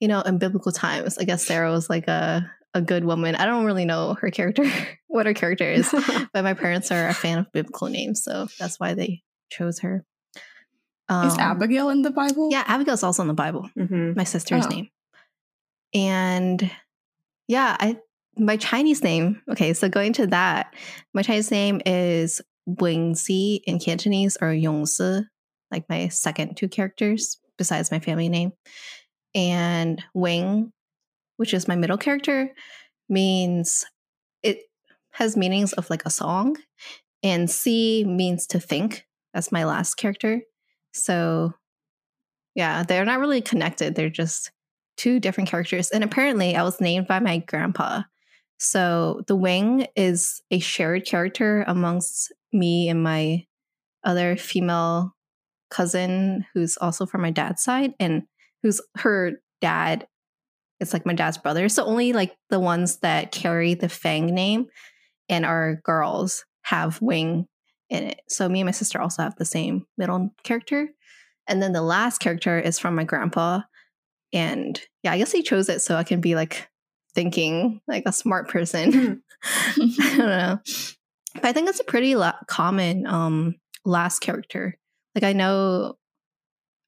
you 0.00 0.08
know, 0.08 0.20
in 0.22 0.38
biblical 0.38 0.72
times, 0.72 1.18
I 1.18 1.24
guess 1.24 1.46
Sarah 1.46 1.70
was 1.70 1.90
like 1.90 2.08
a, 2.08 2.50
a 2.74 2.80
good 2.82 3.04
woman. 3.04 3.34
I 3.34 3.46
don't 3.46 3.64
really 3.64 3.84
know 3.84 4.14
her 4.20 4.30
character, 4.30 4.64
what 5.06 5.26
her 5.26 5.34
character 5.34 5.70
is, 5.70 5.90
but 6.32 6.44
my 6.44 6.54
parents 6.54 6.90
are 6.90 7.08
a 7.08 7.14
fan 7.14 7.38
of 7.38 7.52
biblical 7.52 7.88
names. 7.88 8.22
So 8.22 8.48
that's 8.58 8.78
why 8.78 8.94
they 8.94 9.22
chose 9.50 9.80
her. 9.80 10.04
Um, 11.08 11.26
Is 11.28 11.38
Abigail 11.38 11.88
in 11.88 12.02
the 12.02 12.10
Bible? 12.10 12.48
Yeah, 12.52 12.64
Abigail's 12.66 13.02
also 13.02 13.22
in 13.22 13.28
the 13.28 13.34
Bible 13.34 13.70
Mhm. 13.78 14.14
my 14.16 14.24
sister's 14.24 14.66
Oh. 14.66 14.68
name. 14.68 14.88
And 15.94 16.70
yeah, 17.46 17.76
I 17.80 17.98
my 18.36 18.56
Chinese 18.56 19.02
name. 19.02 19.42
Okay, 19.50 19.72
so 19.74 19.88
going 19.88 20.12
to 20.14 20.26
that, 20.28 20.74
my 21.14 21.22
Chinese 21.22 21.50
name 21.50 21.80
is 21.86 22.40
Wingzi 22.68 23.60
in 23.66 23.78
Cantonese 23.80 24.36
or 24.40 24.48
Yongsi, 24.48 25.24
like 25.72 25.88
my 25.88 26.08
second 26.08 26.56
two 26.56 26.68
characters 26.68 27.38
besides 27.56 27.90
my 27.90 27.98
family 27.98 28.28
name. 28.28 28.52
And 29.34 30.02
Wing, 30.14 30.72
which 31.38 31.54
is 31.54 31.66
my 31.66 31.74
middle 31.74 31.96
character, 31.96 32.50
means 33.08 33.86
it 34.42 34.58
has 35.12 35.36
meanings 35.36 35.72
of 35.72 35.88
like 35.88 36.04
a 36.04 36.10
song. 36.10 36.56
And 37.22 37.50
C 37.50 38.04
means 38.06 38.46
to 38.48 38.60
think. 38.60 39.06
That's 39.32 39.50
my 39.50 39.64
last 39.64 39.94
character. 39.94 40.42
So 40.92 41.54
yeah, 42.54 42.82
they're 42.82 43.04
not 43.04 43.20
really 43.20 43.40
connected. 43.40 43.94
They're 43.94 44.10
just 44.10 44.50
two 44.96 45.20
different 45.20 45.48
characters. 45.48 45.90
And 45.90 46.04
apparently, 46.04 46.56
I 46.56 46.62
was 46.64 46.80
named 46.80 47.06
by 47.06 47.20
my 47.20 47.38
grandpa. 47.38 48.02
So 48.58 49.22
the 49.28 49.36
wing 49.36 49.86
is 49.94 50.42
a 50.50 50.58
shared 50.58 51.06
character 51.06 51.64
amongst 51.68 52.32
me 52.52 52.88
and 52.88 53.02
my 53.02 53.46
other 54.04 54.36
female 54.36 55.14
cousin, 55.70 56.44
who's 56.52 56.76
also 56.76 57.06
from 57.06 57.22
my 57.22 57.30
dad's 57.30 57.62
side, 57.62 57.94
and 58.00 58.24
who's 58.62 58.80
her 58.96 59.34
dad. 59.60 60.08
It's 60.80 60.92
like 60.92 61.06
my 61.06 61.14
dad's 61.14 61.38
brother. 61.38 61.68
So 61.68 61.84
only 61.84 62.12
like 62.12 62.36
the 62.50 62.60
ones 62.60 62.98
that 62.98 63.32
carry 63.32 63.74
the 63.74 63.88
Fang 63.88 64.26
name 64.26 64.66
and 65.28 65.44
are 65.44 65.80
girls 65.84 66.44
have 66.62 67.00
wing 67.02 67.46
in 67.90 68.04
it. 68.04 68.20
So 68.28 68.48
me 68.48 68.60
and 68.60 68.66
my 68.66 68.72
sister 68.72 69.00
also 69.00 69.22
have 69.22 69.36
the 69.36 69.44
same 69.44 69.86
middle 69.96 70.34
character. 70.44 70.88
And 71.46 71.62
then 71.62 71.72
the 71.72 71.82
last 71.82 72.18
character 72.18 72.58
is 72.58 72.78
from 72.78 72.94
my 72.94 73.04
grandpa. 73.04 73.60
And 74.32 74.80
yeah, 75.02 75.12
I 75.12 75.18
guess 75.18 75.32
he 75.32 75.42
chose 75.42 75.68
it 75.68 75.80
so 75.80 75.96
I 75.96 76.04
can 76.04 76.20
be 76.20 76.34
like 76.34 76.68
thinking 77.14 77.80
like 77.88 78.04
a 78.06 78.12
smart 78.12 78.48
person. 78.48 79.22
I 79.42 80.14
don't 80.16 80.18
know. 80.18 80.58
But 81.34 81.44
I 81.44 81.52
think 81.52 81.68
it's 81.68 81.80
a 81.80 81.84
pretty 81.84 82.16
la- 82.16 82.38
common 82.46 83.06
um 83.06 83.54
last 83.84 84.20
character. 84.20 84.78
Like 85.14 85.24
I 85.24 85.32
know 85.32 85.94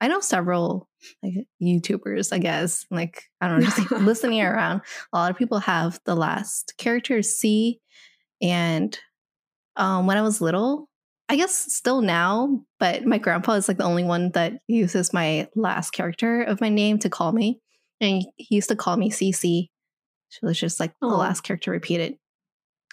I 0.01 0.09
know 0.09 0.21
several 0.21 0.89
like 1.23 1.47
YouTubers, 1.63 2.33
I 2.33 2.39
guess. 2.39 2.87
Like 2.91 3.25
I 3.41 3.49
don't 3.49 3.61
know, 3.61 3.67
just 3.67 3.91
listening 3.93 4.43
around. 4.43 4.83
A 5.13 5.19
lot 5.19 5.31
of 5.31 5.37
people 5.37 5.59
have 5.59 6.01
the 6.05 6.15
last 6.15 6.75
character 6.79 7.23
C. 7.23 7.81
And 8.43 8.97
um 9.77 10.07
when 10.07 10.17
I 10.17 10.23
was 10.23 10.41
little, 10.41 10.89
I 11.29 11.37
guess 11.37 11.55
still 11.55 12.03
now, 12.03 12.63
but 12.79 13.05
my 13.05 13.19
grandpa 13.19 13.53
is 13.53 13.69
like 13.69 13.79
the 13.79 13.85
only 13.85 14.05
one 14.05 14.31
that 14.33 14.55
uses 14.67 15.13
my 15.13 15.49
last 15.55 15.91
character 15.91 16.43
of 16.43 16.61
my 16.61 16.69
name 16.69 16.99
to 17.01 17.11
call 17.11 17.33
me. 17.33 17.61
And 18.01 18.25
he 18.37 18.57
used 18.57 18.71
to 18.71 18.77
call 18.77 18.97
me 18.97 19.11
CC. 19.11 19.69
So 20.31 20.49
it's 20.49 20.59
just 20.59 20.81
like 20.81 20.93
the 21.01 21.09
last 21.09 21.43
character 21.43 21.71
repeated. 21.71 22.17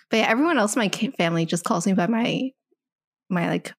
But 0.10 0.18
yeah, 0.18 0.28
everyone 0.28 0.58
else 0.58 0.76
in 0.76 0.80
my 0.80 0.90
family 1.18 1.46
just 1.46 1.64
calls 1.64 1.86
me 1.86 1.94
by 1.94 2.08
my 2.08 2.52
my 3.30 3.50
like 3.50 3.74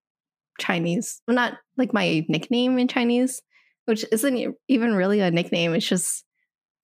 Chinese, 0.58 1.22
well, 1.26 1.34
not 1.34 1.54
like 1.76 1.94
my 1.94 2.26
nickname 2.28 2.78
in 2.78 2.88
Chinese, 2.88 3.40
which 3.88 4.04
isn't 4.12 4.54
even 4.68 4.94
really 4.94 5.20
a 5.20 5.30
nickname. 5.30 5.72
It's 5.72 5.88
just 5.88 6.22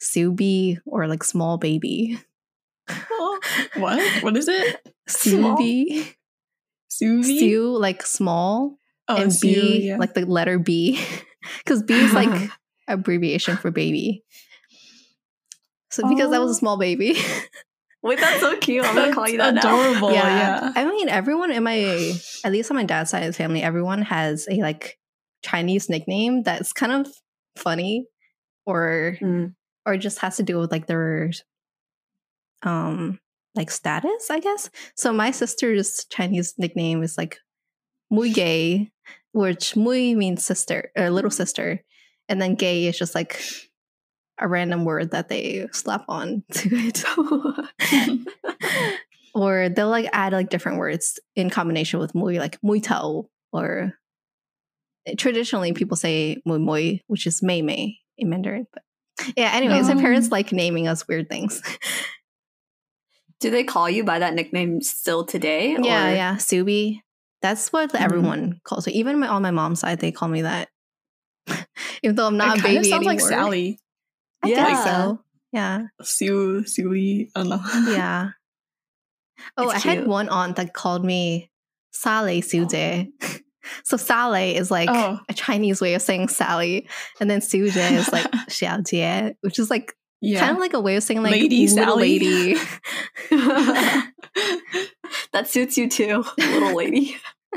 Subi 0.02 0.78
or 0.86 1.06
like 1.06 1.22
small 1.22 1.58
baby. 1.58 2.18
what? 3.76 4.22
What 4.22 4.36
is 4.38 4.48
it? 4.48 4.80
Small? 5.06 5.56
Subi. 5.58 6.14
Suvi? 6.90 7.38
Su 7.40 7.76
like 7.78 8.06
small 8.06 8.78
oh, 9.08 9.16
and 9.16 9.32
Su, 9.34 9.46
B 9.46 9.82
yeah. 9.88 9.98
like 9.98 10.14
the 10.14 10.24
letter 10.24 10.58
B. 10.58 10.98
Because 11.58 11.82
B 11.82 11.92
is 11.92 12.14
like 12.14 12.50
abbreviation 12.88 13.58
for 13.58 13.70
baby. 13.70 14.24
So 15.90 16.08
because 16.08 16.32
I 16.32 16.38
was 16.38 16.52
a 16.52 16.54
Oh. 16.54 16.58
small 16.58 16.78
baby. 16.78 17.18
Wait, 18.02 18.18
that's 18.18 18.40
so 18.40 18.56
cute. 18.56 18.82
I'm 18.82 18.94
gonna 18.94 19.12
call 19.12 19.28
you 19.28 19.36
that 19.36 19.52
That's 19.54 19.66
now. 19.66 19.78
adorable. 19.78 20.12
Yeah. 20.12 20.72
I 20.74 20.86
mean, 20.86 21.10
everyone 21.10 21.50
in 21.50 21.62
my, 21.62 22.12
at 22.44 22.50
least 22.50 22.70
on 22.70 22.76
my 22.78 22.84
dad's 22.84 23.10
side 23.10 23.24
of 23.24 23.26
the 23.26 23.32
family, 23.34 23.62
everyone 23.62 24.00
has 24.02 24.48
a 24.50 24.54
like 24.62 24.98
Chinese 25.44 25.88
nickname 25.88 26.42
that's 26.42 26.72
kind 26.72 26.92
of 26.92 27.12
funny, 27.56 28.06
or 28.66 29.18
Mm. 29.20 29.54
or 29.86 29.96
just 29.98 30.18
has 30.20 30.36
to 30.38 30.42
do 30.42 30.58
with 30.58 30.72
like 30.72 30.86
their, 30.86 31.30
um, 32.62 33.20
like 33.54 33.70
status, 33.70 34.30
I 34.30 34.40
guess. 34.40 34.70
So 34.96 35.12
my 35.12 35.30
sister's 35.30 36.06
Chinese 36.10 36.54
nickname 36.58 37.02
is 37.02 37.18
like 37.18 37.38
Mui 38.10 38.32
Gay, 38.34 38.90
which 39.32 39.74
Mui 39.74 40.16
means 40.16 40.44
sister 40.44 40.90
or 40.96 41.10
little 41.10 41.30
sister, 41.30 41.84
and 42.28 42.40
then 42.40 42.54
gay 42.54 42.86
is 42.86 42.98
just 42.98 43.14
like 43.14 43.40
a 44.40 44.48
random 44.48 44.84
word 44.84 45.10
that 45.12 45.28
they 45.28 45.68
slap 45.72 46.04
on 46.08 46.42
to 46.52 46.68
it. 46.72 47.04
or 49.34 49.68
they'll 49.68 49.88
like 49.90 50.08
add 50.12 50.32
like 50.32 50.48
different 50.48 50.78
words 50.78 51.20
in 51.36 51.50
combination 51.50 52.00
with 52.00 52.14
mui, 52.14 52.38
like 52.38 52.58
mui 52.62 52.82
tao, 52.82 53.28
or 53.52 53.92
traditionally 55.18 55.72
people 55.72 55.96
say 55.96 56.40
mui 56.46 56.58
mui, 56.60 57.00
which 57.06 57.26
is 57.26 57.42
mei 57.42 57.62
mei 57.62 57.98
in 58.16 58.28
Mandarin. 58.30 58.66
But 58.72 58.82
yeah, 59.36 59.50
anyways, 59.54 59.86
my 59.88 59.94
Oh. 59.94 60.00
parents 60.00 60.30
like 60.30 60.52
naming 60.52 60.88
us 60.88 61.06
weird 61.06 61.28
things. 61.28 61.62
Do 63.40 63.50
they 63.50 63.64
call 63.64 63.90
you 63.90 64.04
by 64.04 64.18
that 64.20 64.34
nickname 64.34 64.80
still 64.80 65.24
today? 65.24 65.72
yeah, 65.80 66.10
or- 66.10 66.14
yeah, 66.14 66.36
Subi. 66.36 67.00
That's 67.42 67.72
what 67.72 67.92
Mhm. 67.92 68.00
everyone 68.00 68.60
calls 68.64 68.86
me. 68.86 68.94
Even 68.94 69.18
my, 69.20 69.28
on 69.28 69.42
my 69.42 69.50
mom's 69.50 69.80
side, 69.80 69.98
they 70.00 70.12
call 70.12 70.28
me 70.28 70.42
that. 70.42 70.68
Even 72.02 72.16
though 72.16 72.26
I'm 72.26 72.38
not 72.38 72.56
it 72.56 72.60
a 72.60 72.62
baby 72.62 72.84
sounds 72.84 73.06
anymore. 73.06 73.12
like 73.12 73.20
Sally. 73.20 73.80
I 74.42 74.48
Yeah. 74.48 74.84
so. 74.84 75.24
Yeah. 75.52 75.82
Su, 76.02 76.64
Suli. 76.64 77.30
I 77.34 77.40
don't 77.42 77.48
know. 77.50 77.92
Yeah. 77.92 78.30
Oh, 79.58 79.68
It's 79.70 79.84
I 79.84 79.88
had 79.90 80.06
one 80.06 80.28
aunt 80.30 80.56
that 80.56 80.72
called 80.72 81.04
me 81.04 81.50
Sale 81.92 82.40
Suje. 82.40 83.12
So 83.84 83.96
Sale 83.96 84.34
is 84.56 84.70
like 84.70 84.88
Oh. 84.90 85.18
a 85.28 85.34
Chinese 85.34 85.80
way 85.80 85.94
of 85.94 86.02
saying 86.02 86.28
Sally, 86.28 86.88
and 87.20 87.30
then 87.30 87.40
Suje 87.40 87.92
is 87.92 88.12
like 88.12 88.30
Xiao 88.48 88.78
Xiaojie, 88.84 89.34
which 89.40 89.58
is 89.58 89.70
like 89.70 89.94
yeah. 90.20 90.40
kind 90.40 90.52
of 90.52 90.58
like 90.58 90.74
a 90.74 90.80
way 90.80 90.96
of 90.96 91.02
saying 91.02 91.22
like 91.22 91.32
Lady 91.32 91.66
little 91.68 91.96
Sally. 91.96 92.18
lady. 92.18 92.60
that 95.32 95.46
suits 95.48 95.76
you 95.78 95.88
too, 95.88 96.24
little 96.38 96.74
lady. 96.76 97.16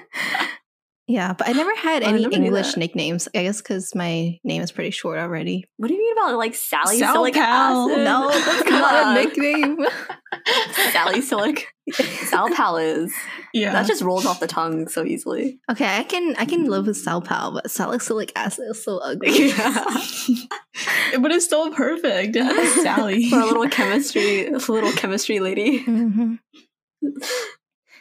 yeah, 1.08 1.34
but 1.34 1.48
I 1.48 1.54
never 1.54 1.74
had 1.76 2.04
any 2.04 2.24
never 2.24 2.36
English 2.36 2.76
nicknames. 2.78 3.28
I 3.34 3.44
guess 3.44 3.62
because 3.62 3.96
my 3.96 4.38
name 4.44 4.62
is 4.62 4.72
pretty 4.72 4.92
short 4.92 5.18
already. 5.18 5.66
What 5.78 5.88
do 5.88 5.94
you 5.94 6.00
mean 6.02 6.14
about 6.18 6.38
like 6.38 6.54
Sally 6.56 7.00
Sal 7.00 7.16
Silic 7.16 7.34
Pal. 7.34 7.90
acid? 7.90 8.04
No, 8.04 8.30
that's 8.30 8.70
not 8.70 9.18
a 9.18 9.24
nickname. 9.24 9.78
Sally 10.92 11.22
Silic. 11.22 11.64
Sal 11.94 12.50
Pal 12.50 12.78
is. 12.78 13.14
yeah. 13.54 13.72
That 13.72 13.88
just 13.88 14.02
rolls 14.02 14.26
off 14.26 14.42
the 14.42 14.48
tongue 14.48 14.88
so 14.90 15.06
easily. 15.06 15.60
okay, 15.72 15.98
I 15.98 16.04
can 16.04 16.36
I 16.38 16.46
can 16.46 16.66
live 16.66 16.86
with 16.88 16.98
Salpal, 16.98 17.54
but 17.54 17.72
salicylic 17.72 18.34
acid 18.36 18.66
is 18.70 18.84
so 18.84 18.98
ugly. 18.98 19.48
Yeah. 19.50 19.84
but 21.20 21.32
it's 21.32 21.46
still 21.46 21.72
perfect. 21.72 22.36
Sally. 22.36 23.30
For 23.30 23.40
a 23.40 23.46
little 23.46 23.70
chemistry, 23.70 24.48
a 24.48 24.58
little 24.58 24.92
chemistry 24.92 25.40
lady. 25.40 25.84
Mhm. 25.86 26.40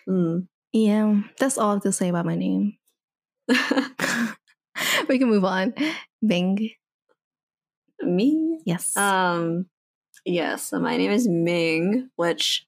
Mm. 0.08 0.48
Yeah, 0.72 1.20
that's 1.38 1.58
all 1.58 1.70
I 1.70 1.72
have 1.74 1.82
to 1.84 1.92
say 1.92 2.08
about 2.08 2.26
my 2.26 2.34
name. 2.34 2.74
we 5.08 5.18
can 5.18 5.28
move 5.28 5.44
on. 5.44 5.74
Ming. 6.22 6.70
Me? 8.02 8.60
Yes. 8.64 8.96
Um, 8.96 9.66
yes. 10.24 10.68
So 10.68 10.78
my 10.80 10.96
name 10.96 11.10
is 11.10 11.28
Ming, 11.28 12.10
which 12.16 12.66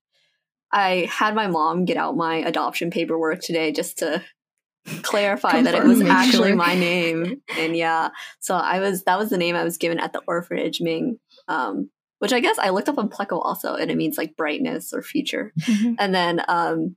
I 0.73 1.08
had 1.11 1.35
my 1.35 1.47
mom 1.47 1.85
get 1.85 1.97
out 1.97 2.16
my 2.16 2.37
adoption 2.37 2.90
paperwork 2.90 3.40
today 3.40 3.73
just 3.73 3.99
to 3.99 4.23
clarify 5.02 5.62
that 5.62 5.75
it 5.75 5.85
was 5.85 6.00
actually 6.02 6.54
my 6.54 6.75
name. 6.78 7.42
And 7.56 7.76
yeah, 7.76 8.11
so 8.40 8.54
I 8.54 8.80
was 8.80 9.04
that 9.04 9.18
was 9.18 9.30
the 9.30 9.38
name 9.38 9.56
I 9.56 9.64
was 9.64 9.76
given 9.76 9.99
at 9.99 10.12
the 10.12 10.23
orphanage, 10.26 10.80
Ming. 10.80 11.18
Um, 11.47 11.90
which 12.18 12.32
I 12.32 12.40
guess 12.40 12.58
I 12.58 12.70
looked 12.70 12.88
up 12.88 12.99
on 12.99 13.08
Pleco 13.08 13.40
also, 13.40 13.75
and 13.75 13.90
it 13.90 13.97
means 13.97 14.18
like 14.18 14.37
brightness 14.37 14.92
or 14.92 15.02
future. 15.02 15.52
Mm-hmm. 15.61 15.94
And 15.99 16.14
then 16.14 16.42
um, 16.49 16.97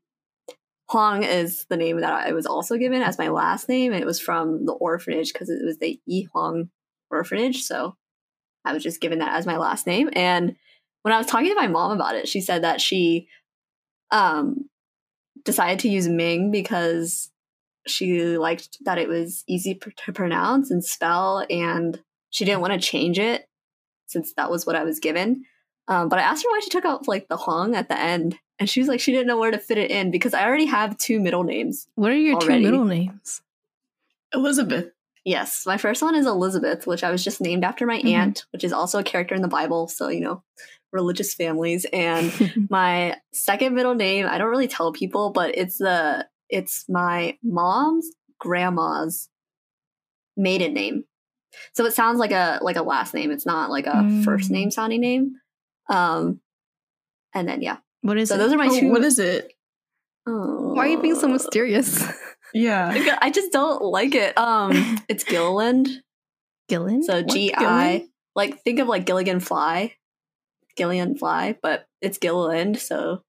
Huang 0.92 1.24
is 1.24 1.66
the 1.70 1.78
name 1.78 2.02
that 2.02 2.14
I 2.14 2.34
was 2.34 2.46
also 2.46 2.78
given 2.78 3.02
as 3.02 3.18
my 3.18 3.30
last 3.30 3.70
name. 3.70 3.94
And 3.94 4.02
It 4.02 4.06
was 4.06 4.20
from 4.20 4.66
the 4.66 4.74
orphanage 4.74 5.32
because 5.32 5.50
it 5.50 5.64
was 5.64 5.78
the 5.78 6.00
Yi 6.06 6.28
Huang 6.34 6.70
orphanage. 7.10 7.64
So 7.64 7.96
I 8.66 8.74
was 8.74 8.84
just 8.84 9.02
given 9.02 9.20
that 9.20 9.36
as 9.36 9.46
my 9.46 9.58
last 9.58 9.88
name. 9.88 10.10
And 10.14 10.56
when 11.04 11.14
I 11.14 11.18
was 11.18 11.28
talking 11.28 11.50
to 11.50 11.56
my 11.56 11.68
mom 11.68 11.92
about 11.92 12.16
it, 12.16 12.28
she 12.28 12.42
said 12.42 12.64
that 12.64 12.82
she 12.82 13.28
um, 14.12 14.70
decided 15.44 15.80
to 15.80 15.90
use 15.90 16.08
Ming 16.08 16.52
because 16.52 17.32
she 17.88 18.38
liked 18.38 18.78
that 18.86 18.98
it 18.98 19.08
was 19.08 19.44
easy 19.48 19.80
to 20.06 20.14
pronounce 20.14 20.70
and 20.70 20.84
spell, 20.84 21.46
and 21.50 22.00
she 22.30 22.46
didn't 22.46 22.62
want 22.62 22.74
to 22.74 22.80
change 22.80 23.18
it 23.18 23.48
since 24.06 24.34
that 24.34 24.52
was 24.52 24.66
what 24.66 24.76
I 24.76 24.84
was 24.84 25.00
given. 25.00 25.46
Um, 25.88 26.10
but 26.10 26.20
I 26.20 26.24
asked 26.24 26.44
her 26.44 26.50
why 26.50 26.60
she 26.64 26.70
took 26.70 26.86
out 26.86 27.08
like 27.08 27.28
the 27.28 27.38
Huang 27.38 27.76
at 27.76 27.90
the 27.90 28.00
end, 28.00 28.38
and 28.62 28.70
she 28.70 28.80
was 28.80 28.88
like 28.88 29.00
she 29.00 29.12
didn't 29.12 29.25
know 29.25 29.39
where 29.39 29.50
to 29.50 29.58
fit 29.58 29.80
it 29.80 29.89
in 29.89 30.12
because 30.12 30.36
I 30.36 30.46
already 30.46 30.68
have 30.68 30.96
two 31.00 31.20
middle 31.20 31.44
names. 31.44 31.88
What 31.96 32.12
are 32.12 32.15
your 32.15 32.36
already. 32.36 32.60
two 32.60 32.72
middle 32.72 32.86
names? 32.86 33.41
Elizabeth. 34.36 34.91
Yes, 35.25 35.63
my 35.65 35.77
first 35.77 36.03
one 36.03 36.13
is 36.13 36.27
Elizabeth, 36.27 36.86
which 36.86 37.03
I 37.03 37.10
was 37.10 37.24
just 37.24 37.41
named 37.41 37.63
after 37.63 37.88
my 37.88 37.98
mm-hmm. 37.98 38.10
aunt, 38.10 38.46
which 38.53 38.63
is 38.63 38.72
also 38.72 39.00
a 39.00 39.03
character 39.03 39.34
in 39.34 39.41
the 39.41 39.48
Bible. 39.48 39.88
So 39.88 40.10
you 40.10 40.20
know, 40.20 40.44
religious 40.91 41.34
families. 41.34 41.88
And 41.91 42.32
my 42.70 43.18
second 43.34 43.74
middle 43.74 43.96
name, 43.96 44.27
I 44.30 44.38
don't 44.38 44.50
really 44.50 44.68
tell 44.68 44.94
people, 44.94 45.32
but 45.32 45.58
it's 45.58 45.80
the 45.80 46.27
it's 46.48 46.86
my 46.88 47.39
mom's 47.44 48.12
grandma's 48.39 49.27
maiden 50.38 50.75
name. 50.75 51.06
So 51.74 51.84
it 51.86 51.96
sounds 51.96 52.20
like 52.20 52.32
a 52.32 52.60
like 52.62 52.75
a 52.75 52.84
last 52.84 53.15
name. 53.15 53.32
It's 53.32 53.46
not 53.48 53.72
like 53.72 53.88
a 53.88 53.94
mm. 53.94 54.24
first 54.24 54.51
name 54.51 54.70
sounding 54.70 55.01
name. 55.01 55.34
Um 55.89 56.41
and 57.34 57.48
then 57.50 57.63
yeah. 57.63 57.77
What 58.01 58.17
is 58.17 58.29
so 58.29 58.36
it? 58.36 58.38
those 58.39 58.53
are 58.53 58.58
my 58.58 58.67
oh, 58.70 58.79
two 58.79 58.89
What 58.89 59.03
is 59.03 59.20
it? 59.20 59.53
Oh. 60.27 60.74
Why 60.74 60.86
are 60.86 60.88
you 60.89 61.01
being 61.01 61.15
so 61.15 61.27
mysterious? 61.27 62.03
yeah. 62.53 63.17
I 63.22 63.29
just 63.31 63.51
don't 63.51 63.81
like 63.81 64.15
it. 64.15 64.38
Um 64.38 65.00
it's 65.10 65.24
Gilliland. 65.24 65.89
Gilliland? 66.70 67.05
So 67.05 67.22
G 67.22 67.53
I 67.55 68.08
like 68.36 68.62
think 68.63 68.79
of 68.79 68.88
like 68.88 69.05
Gilligan 69.05 69.39
Fly. 69.39 69.96
Gillian 70.77 71.15
Fly, 71.17 71.58
but 71.62 71.86
it's 72.01 72.17
Gilliland, 72.17 72.79
so 72.79 73.24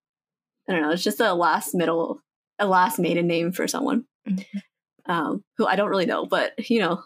I 0.68 0.72
don't 0.72 0.82
know. 0.82 0.90
It's 0.90 1.02
just 1.02 1.20
a 1.20 1.34
last 1.34 1.74
middle, 1.74 2.20
a 2.58 2.66
last 2.66 2.98
maiden 2.98 3.26
name 3.26 3.52
for 3.52 3.66
someone 3.66 4.04
mm-hmm. 4.28 5.12
um, 5.12 5.44
who 5.58 5.66
I 5.66 5.76
don't 5.76 5.90
really 5.90 6.06
know, 6.06 6.24
but 6.26 6.52
you 6.70 6.80
know, 6.80 7.02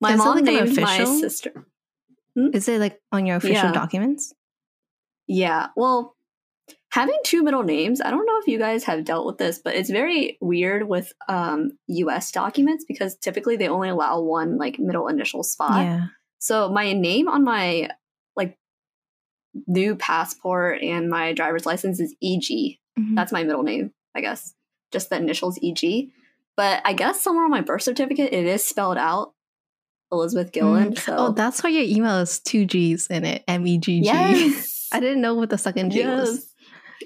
my 0.00 0.12
Is 0.12 0.18
mom 0.18 0.36
like 0.36 0.44
named 0.44 0.80
my 0.80 1.04
sister. 1.04 1.66
Hmm? 2.36 2.50
Is 2.52 2.68
it 2.68 2.80
like 2.80 3.00
on 3.10 3.26
your 3.26 3.36
official 3.36 3.56
yeah. 3.56 3.72
documents? 3.72 4.32
Yeah. 5.26 5.68
Well, 5.76 6.14
having 6.98 7.18
two 7.22 7.44
middle 7.44 7.62
names, 7.62 8.00
I 8.00 8.10
don't 8.10 8.26
know 8.26 8.38
if 8.40 8.48
you 8.48 8.58
guys 8.58 8.82
have 8.84 9.04
dealt 9.04 9.24
with 9.24 9.38
this, 9.38 9.60
but 9.60 9.76
it's 9.76 9.88
very 9.88 10.36
weird 10.40 10.88
with 10.88 11.12
um, 11.28 11.78
US 11.86 12.32
documents 12.32 12.84
because 12.88 13.16
typically 13.16 13.56
they 13.56 13.68
only 13.68 13.88
allow 13.88 14.20
one 14.20 14.58
like 14.58 14.80
middle 14.80 15.06
initial 15.06 15.44
spot. 15.44 15.84
Yeah. 15.84 16.06
So 16.40 16.70
my 16.70 16.92
name 16.94 17.28
on 17.28 17.44
my 17.44 17.90
like 18.34 18.58
new 19.68 19.94
passport 19.94 20.82
and 20.82 21.08
my 21.08 21.32
driver's 21.34 21.66
license 21.66 22.00
is 22.00 22.16
EG. 22.20 22.42
Mm-hmm. 22.98 23.14
That's 23.14 23.30
my 23.30 23.44
middle 23.44 23.62
name, 23.62 23.92
I 24.16 24.20
guess. 24.20 24.54
Just 24.90 25.08
the 25.08 25.18
initials 25.18 25.56
EG. 25.62 26.08
But 26.56 26.82
I 26.84 26.94
guess 26.94 27.22
somewhere 27.22 27.44
on 27.44 27.50
my 27.52 27.60
birth 27.60 27.82
certificate 27.82 28.32
it 28.32 28.44
is 28.44 28.64
spelled 28.64 28.98
out 28.98 29.34
Elizabeth 30.10 30.50
Gilliland. 30.50 30.96
Mm. 30.96 30.98
So. 30.98 31.16
Oh, 31.16 31.30
that's 31.30 31.62
why 31.62 31.70
your 31.70 31.84
email 31.84 32.18
is 32.18 32.40
two 32.40 32.66
G's 32.66 33.06
in 33.06 33.24
it. 33.24 33.44
M 33.46 33.64
E 33.68 33.78
G 33.78 34.00
G. 34.00 34.06
Yes. 34.06 34.88
I 34.92 34.98
didn't 34.98 35.20
know 35.20 35.34
what 35.34 35.50
the 35.50 35.58
second 35.58 35.92
G 35.92 35.98
yes. 35.98 36.28
was. 36.28 36.48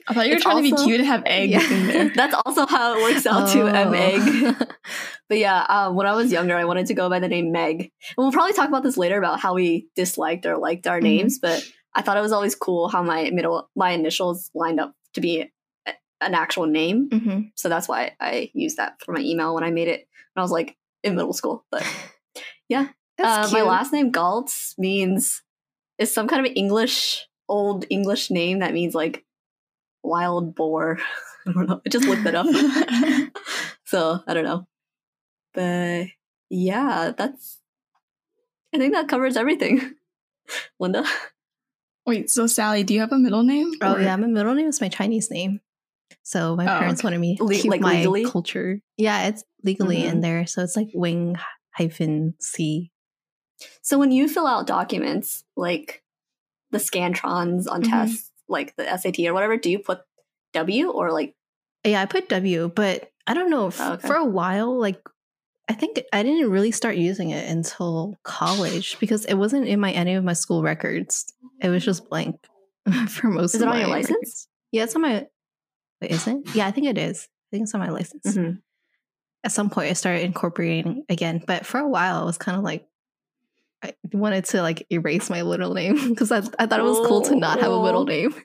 I 0.09 0.15
thought 0.15 0.27
you 0.27 0.33
were 0.33 0.37
it's 0.37 0.43
trying 0.45 0.57
also, 0.57 0.77
to 0.77 0.83
be 0.83 0.85
cute 0.85 1.01
to 1.01 1.07
have 1.07 1.23
egg 1.27 1.51
yeah. 1.51 1.73
in 1.73 1.87
there. 1.87 2.09
That's 2.15 2.35
also 2.45 2.67
how 2.67 2.97
it 2.97 3.03
works 3.03 3.27
out 3.27 3.49
oh. 3.49 3.53
too, 3.53 3.67
M 3.67 3.95
egg. 3.95 4.57
but 5.29 5.39
yeah, 5.39 5.65
um, 5.69 5.95
when 5.97 6.07
I 6.07 6.15
was 6.15 6.33
younger, 6.33 6.57
I 6.57 6.65
wanted 6.65 6.87
to 6.87 6.95
go 6.95 7.09
by 7.09 7.21
the 7.21 7.29
name 7.29 7.53
Meg. 7.53 7.81
And 7.81 7.91
we'll 8.17 8.33
probably 8.33 8.53
talk 8.53 8.69
about 8.69 8.83
this 8.83 8.97
later 8.97 9.19
about 9.19 9.41
how 9.41 9.55
we 9.55 9.89
disliked 9.97 10.47
or 10.47 10.57
liked 10.57 10.87
our 10.87 10.97
mm-hmm. 10.97 11.05
names, 11.05 11.39
but 11.39 11.63
I 11.95 12.03
thought 12.03 12.17
it 12.17 12.23
was 12.23 12.33
always 12.33 12.55
cool 12.55 12.89
how 12.89 13.03
my 13.03 13.31
middle 13.31 13.69
my 13.77 13.91
initials 13.91 14.51
lined 14.55 14.81
up 14.81 14.95
to 15.15 15.21
be 15.21 15.51
a, 15.87 15.93
an 16.21 16.35
actual 16.35 16.67
name. 16.67 17.09
Mm-hmm. 17.11 17.41
So 17.55 17.69
that's 17.69 17.89
why 17.89 18.13
I 18.21 18.51
used 18.55 18.79
that 18.79 18.95
for 19.05 19.13
my 19.13 19.21
email 19.21 19.55
when 19.55 19.65
I 19.65 19.71
made 19.71 19.89
it 19.89 20.07
when 20.33 20.41
I 20.41 20.43
was 20.43 20.51
like 20.51 20.77
in 21.03 21.17
middle 21.17 21.33
school. 21.35 21.65
But 21.71 21.87
yeah, 22.69 22.89
uh, 23.19 23.49
my 23.53 23.63
last 23.63 23.93
name 23.93 24.11
Galtz 24.11 24.75
means 24.79 25.43
is 25.99 26.13
some 26.13 26.29
kind 26.29 26.47
of 26.47 26.53
English 26.57 27.27
old 27.49 27.85
English 27.91 28.31
name 28.31 28.61
that 28.61 28.73
means 28.73 28.95
like 28.95 29.25
wild 30.03 30.55
boar. 30.55 30.99
I 31.47 31.53
don't 31.53 31.69
know. 31.69 31.81
I 31.85 31.88
just 31.88 32.07
looked 32.07 32.27
it 32.27 32.35
up. 32.35 32.47
so 33.85 34.21
I 34.27 34.35
don't 34.35 34.45
know. 34.45 34.67
But 35.55 36.07
yeah, 36.51 37.12
that's 37.17 37.59
I 38.75 38.79
think 38.79 38.95
that 38.95 39.09
covers 39.09 39.37
everything. 39.37 39.95
Linda? 40.79 41.05
Wait, 42.07 42.31
so 42.31 42.47
Sally, 42.47 42.83
do 42.85 42.95
you 42.95 43.01
have 43.01 43.12
a 43.12 43.19
middle 43.19 43.43
name? 43.43 43.73
Oh 43.81 43.95
or? 43.95 44.01
yeah, 44.01 44.17
my 44.17 44.27
middle 44.27 44.55
name 44.55 44.69
is 44.69 44.81
my 44.81 44.88
Chinese 44.88 45.31
name. 45.31 45.61
So 46.23 46.57
my 46.57 46.65
oh, 46.65 46.79
parents 46.79 47.01
okay. 47.01 47.07
wanted 47.07 47.21
me 47.21 47.37
to 47.37 47.49
keep 47.49 47.71
like 47.71 47.81
my 47.81 47.99
legally? 47.99 48.25
culture. 48.25 48.81
Yeah, 48.97 49.29
it's 49.29 49.45
legally 49.62 49.99
mm-hmm. 49.99 50.09
in 50.09 50.21
there. 50.21 50.47
So 50.47 50.62
it's 50.62 50.77
like 50.77 50.88
wing 50.95 51.37
hyphen 51.71 52.35
C. 52.41 52.91
So 53.83 53.99
when 53.99 54.11
you 54.11 54.29
fill 54.29 54.47
out 54.47 54.67
documents 54.67 55.45
like 55.57 56.03
the 56.71 56.79
Scantrons 56.79 57.67
on 57.69 57.83
mm-hmm. 57.83 57.91
tests, 57.91 58.31
like 58.53 58.77
the 58.77 58.97
SAT 58.97 59.19
or 59.27 59.35
whatever, 59.35 59.57
do 59.57 59.71
you 59.71 59.79
put 59.81 60.01
W 60.53 60.91
or 60.91 61.11
like 61.12 61.35
Yeah, 61.85 62.03
I 62.03 62.07
put 62.07 62.29
W, 62.29 62.71
but 62.75 63.11
I 63.27 63.35
don't 63.35 63.51
know. 63.51 63.71
Oh, 63.79 63.93
okay. 63.95 64.07
For 64.07 64.15
a 64.15 64.25
while, 64.25 64.79
like 64.79 65.01
I 65.69 65.75
think 65.75 66.03
I 66.12 66.23
didn't 66.23 66.51
really 66.51 66.71
start 66.71 66.97
using 66.97 67.31
it 67.31 67.49
until 67.49 68.19
college 68.25 68.99
because 68.99 69.25
it 69.25 69.35
wasn't 69.35 69.69
in 69.69 69.81
my 69.81 69.93
any 69.93 70.15
of 70.15 70.25
my 70.25 70.33
school 70.33 70.62
records. 70.62 71.33
It 71.61 71.69
was 71.69 71.85
just 71.85 72.09
blank 72.09 72.37
for 73.09 73.29
most. 73.29 73.55
Is 73.55 73.62
it 73.62 73.69
on 73.69 73.79
your 73.79 73.88
records. 73.88 74.11
license? 74.11 74.49
Yeah, 74.71 74.85
it's 74.85 74.95
on 74.97 75.03
my. 75.03 75.27
Wait, 76.01 76.11
is 76.11 76.27
it? 76.27 76.37
Yeah, 76.55 76.67
I 76.67 76.73
think 76.73 76.88
it 76.88 76.99
is. 76.99 77.29
I 77.29 77.57
think 77.57 77.62
it's 77.65 77.75
on 77.75 77.81
my 77.81 77.91
license. 77.91 78.27
Mm-hmm. 78.27 78.57
At 79.45 79.53
some 79.53 79.71
point, 79.71 79.91
I 79.91 79.95
started 79.95 80.25
incorporating 80.25 81.05
again, 81.09 81.43
but 81.47 81.67
for 81.67 81.79
a 81.79 81.88
while, 81.88 82.23
I 82.23 82.25
was 82.25 82.38
kind 82.38 82.57
of 82.57 82.65
like, 82.65 82.87
I 83.83 83.95
wanted 84.12 84.45
to 84.47 84.62
like 84.62 84.87
erase 84.90 85.29
my 85.29 85.42
little 85.42 85.75
name 85.75 86.09
because 86.11 86.31
I, 86.31 86.38
I 86.59 86.66
thought 86.66 86.81
it 86.81 86.85
was 86.85 87.07
cool 87.07 87.23
to 87.23 87.37
not 87.37 87.61
have 87.61 87.73
a 87.73 87.83
middle 87.83 88.03
oh. 88.03 88.05
name. 88.05 88.35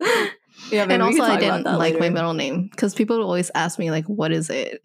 Yeah, 0.70 0.86
and 0.88 1.02
also 1.02 1.22
I 1.22 1.38
didn't 1.38 1.64
like 1.64 1.78
later. 1.78 1.98
my 2.00 2.08
middle 2.08 2.32
name 2.32 2.68
because 2.68 2.94
people 2.94 3.18
would 3.18 3.24
always 3.24 3.50
ask 3.54 3.78
me 3.78 3.90
like, 3.90 4.06
"What 4.06 4.32
is 4.32 4.50
it?" 4.50 4.80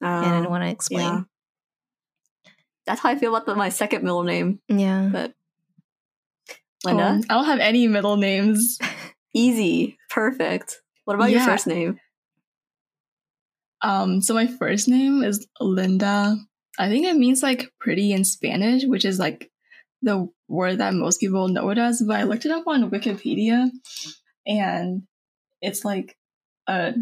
and 0.00 0.10
I 0.10 0.24
didn't 0.24 0.46
oh, 0.46 0.50
want 0.50 0.64
to 0.64 0.68
explain. 0.68 1.06
Yeah. 1.06 2.50
That's 2.86 3.00
how 3.00 3.10
I 3.10 3.16
feel 3.16 3.34
about 3.34 3.46
the, 3.46 3.54
my 3.54 3.68
second 3.68 4.02
middle 4.02 4.24
name. 4.24 4.60
Yeah, 4.68 5.08
but 5.10 5.34
Linda, 6.84 7.20
oh, 7.20 7.26
I 7.30 7.34
don't 7.34 7.44
have 7.46 7.60
any 7.60 7.86
middle 7.86 8.16
names. 8.16 8.78
Easy, 9.32 9.98
perfect. 10.10 10.82
What 11.04 11.14
about 11.14 11.30
yeah. 11.30 11.38
your 11.38 11.46
first 11.46 11.66
name? 11.66 11.98
Um, 13.82 14.22
so 14.22 14.34
my 14.34 14.46
first 14.46 14.88
name 14.88 15.22
is 15.22 15.46
Linda. 15.60 16.36
I 16.78 16.88
think 16.88 17.06
it 17.06 17.16
means 17.16 17.42
like 17.42 17.72
pretty 17.80 18.12
in 18.12 18.24
Spanish, 18.24 18.84
which 18.84 19.04
is 19.04 19.18
like 19.18 19.50
the 20.02 20.28
word 20.48 20.78
that 20.78 20.94
most 20.94 21.20
people 21.20 21.48
know 21.48 21.68
it 21.70 21.78
as. 21.78 22.02
But 22.06 22.20
I 22.20 22.22
looked 22.22 22.46
it 22.46 22.52
up 22.52 22.66
on 22.66 22.90
Wikipedia, 22.90 23.70
and 24.46 25.02
it's 25.60 25.84
like 25.84 26.16
a 26.66 26.94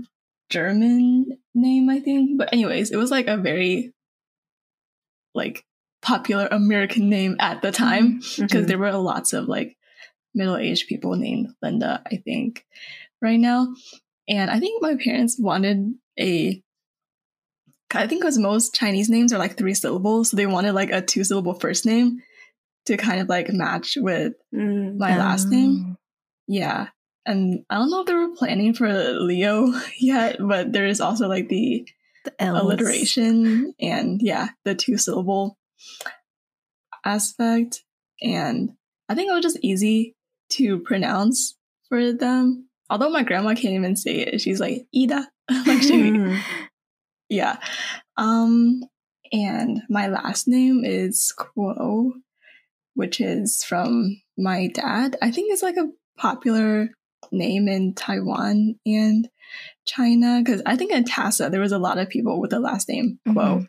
German 0.49 1.39
name, 1.55 1.89
I 1.91 2.01
think. 2.01 2.39
But 2.39 2.53
anyways, 2.53 2.91
it 2.91 2.97
was 2.97 3.11
like 3.11 3.29
a 3.29 3.37
very 3.37 3.93
like 5.35 5.65
popular 6.03 6.49
American 6.51 7.09
name 7.09 7.37
at 7.39 7.63
the 7.63 7.71
time 7.71 8.19
because 8.19 8.37
mm-hmm. 8.37 8.67
there 8.67 8.79
were 8.79 8.93
lots 8.93 9.33
of 9.33 9.47
like 9.47 9.77
middle-aged 10.35 10.89
people 10.89 11.15
named 11.15 11.49
Linda, 11.63 12.03
I 12.07 12.17
think, 12.17 12.65
right 13.21 13.39
now. 13.39 13.75
And 14.29 14.51
I 14.51 14.61
think 14.61 14.83
my 14.83 14.97
parents 14.97 15.37
wanted 15.39 15.95
a 16.19 16.63
I 17.93 18.07
think 18.07 18.23
because 18.23 18.39
most 18.39 18.75
Chinese 18.75 19.09
names 19.09 19.33
are 19.33 19.39
like 19.39 19.57
three 19.57 19.75
syllables, 19.75 20.31
so 20.31 20.37
they 20.37 20.47
wanted 20.47 20.73
like 20.73 20.91
a 20.91 21.03
two 21.03 21.25
syllable 21.25 21.55
first 21.55 21.87
name 21.87 22.23
to 22.87 22.97
kind 22.97 23.21
of 23.21 23.29
like 23.29 23.53
match 23.53 23.97
with 24.01 24.35
mm, 24.55 24.97
my 24.97 25.13
um. 25.13 25.19
last 25.19 25.49
name. 25.49 25.97
Yeah. 26.47 26.89
and 27.27 27.65
I 27.71 27.77
don't 27.77 27.91
know 27.91 28.01
if 28.01 28.07
they 28.07 28.15
were 28.15 28.35
planning 28.35 28.75
for 28.75 28.89
Leo 28.93 29.73
yet, 29.99 30.37
but 30.41 30.73
there 30.73 30.87
is 30.87 31.01
also 31.01 31.29
like 31.29 31.49
the, 31.49 31.87
the 32.25 32.33
alliteration 32.41 33.75
and 33.81 34.21
yeah, 34.23 34.49
the 34.65 34.75
two 34.75 34.97
syllable 34.97 35.59
aspect. 37.05 37.85
And 38.23 38.73
I 39.09 39.15
think 39.15 39.31
it 39.31 39.35
was 39.35 39.43
just 39.43 39.59
easy 39.63 40.17
to 40.51 40.81
pronounce 40.81 41.57
for 41.89 42.13
them. 42.13 42.69
Although 42.89 43.11
my 43.11 43.23
grandma 43.23 43.55
can't 43.55 43.75
even 43.75 43.97
say 43.97 44.17
it. 44.17 44.41
She's 44.41 44.61
like, 44.61 44.87
Ida. 44.95 45.29
like 45.67 45.83
she, 45.83 46.41
yeah. 47.31 47.57
Um, 48.17 48.83
and 49.33 49.83
my 49.89 50.09
last 50.09 50.49
name 50.49 50.85
is 50.85 51.33
Kuo, 51.39 52.13
which 52.95 53.21
is 53.21 53.65
from 53.65 54.21
my 54.37 54.69
dad. 54.75 55.17
I 55.23 55.31
think 55.31 55.53
it's 55.53 55.63
like 55.63 55.77
a 55.77 55.89
popular 56.19 56.91
name 57.33 57.69
in 57.69 57.95
Taiwan 57.95 58.75
and 58.85 59.29
China 59.87 60.43
because 60.45 60.63
I 60.67 60.77
think 60.77 60.93
in 60.93 61.05
Tassa 61.05 61.51
there 61.51 61.61
was 61.61 61.73
a 61.73 61.79
lot 61.79 61.99
of 61.99 62.09
people 62.09 62.41
with 62.41 62.51
the 62.51 62.61
last 62.61 62.89
name 62.89 63.19
Kuo 63.27 63.35
mm-hmm. 63.35 63.65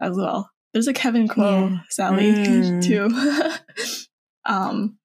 as 0.00 0.16
well. 0.16 0.50
There's 0.72 0.88
a 0.88 0.92
Kevin 0.92 1.28
Kuo, 1.28 1.70
yeah. 1.70 1.78
Sally 1.88 2.32
mm. 2.32 2.82
too. 2.84 4.02
um, 4.44 4.97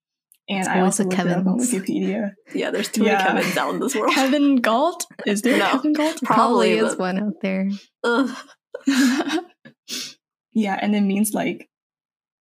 and 0.49 0.67
I 0.67 0.81
also 0.81 1.03
looked 1.03 1.15
Kevin 1.15 1.47
on 1.47 1.59
Wikipedia. 1.59 2.33
Yeah, 2.53 2.71
there's 2.71 2.89
too 2.89 3.03
yeah. 3.03 3.17
many 3.17 3.41
Kevins 3.41 3.57
out 3.57 3.73
in 3.73 3.79
this 3.79 3.95
world. 3.95 4.13
Kevin 4.13 4.57
Galt? 4.57 5.05
Is 5.25 5.41
there 5.41 5.57
no. 5.57 5.71
Kevin 5.71 5.93
Galt? 5.93 6.21
Probably, 6.21 6.75
Probably 6.75 6.91
is 6.91 6.97
one 6.97 7.19
out 7.19 7.41
there. 7.41 7.69
yeah, 10.53 10.77
and 10.81 10.95
it 10.95 11.01
means 11.01 11.33
like 11.33 11.69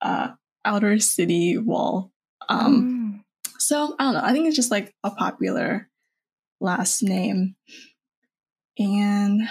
uh 0.01 0.31
outer 0.65 0.99
city 0.99 1.59
wall. 1.59 2.11
Um 2.49 3.23
mm. 3.47 3.61
so 3.61 3.95
I 3.99 4.05
don't 4.05 4.15
know. 4.15 4.23
I 4.23 4.33
think 4.33 4.47
it's 4.49 4.57
just 4.57 4.73
like 4.73 4.93
a 5.05 5.11
popular 5.11 5.89
last 6.61 7.03
name. 7.03 7.55
And 8.79 9.43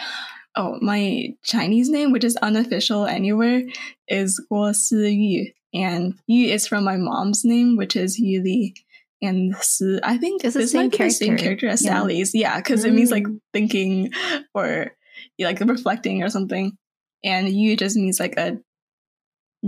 oh, 0.56 0.78
my 0.82 1.36
Chinese 1.44 1.90
name, 1.90 2.12
which 2.12 2.24
is 2.24 2.36
unofficial 2.38 3.06
anywhere, 3.06 3.64
is 4.08 4.44
Guo 4.52 4.76
Si 4.76 5.54
and 5.74 6.16
Yu 6.28 6.48
is 6.48 6.68
from 6.68 6.84
my 6.84 6.98
mom's 6.98 7.46
name, 7.46 7.78
which 7.78 7.96
is 7.96 8.20
Yu 8.20 8.42
Li. 8.42 8.76
And 9.22 9.56
Si, 9.58 10.00
I 10.04 10.18
think 10.18 10.44
it's 10.44 10.56
this 10.56 10.74
might 10.74 10.92
be 10.92 10.98
the 10.98 11.10
same 11.12 11.38
character 11.38 11.68
as 11.68 11.84
yeah. 11.84 11.92
Sally's. 11.92 12.34
Yeah, 12.34 12.58
because 12.58 12.84
mm. 12.84 12.88
it 12.88 12.94
means 12.94 13.12
like 13.12 13.24
mm. 13.24 13.40
thinking 13.54 14.12
or 14.54 14.92
like 15.40 15.60
reflecting 15.60 16.24
or 16.24 16.30
something. 16.30 16.76
And 17.24 17.48
Yu 17.48 17.78
just 17.78 17.96
means 17.96 18.20
like 18.20 18.36
a 18.38 18.58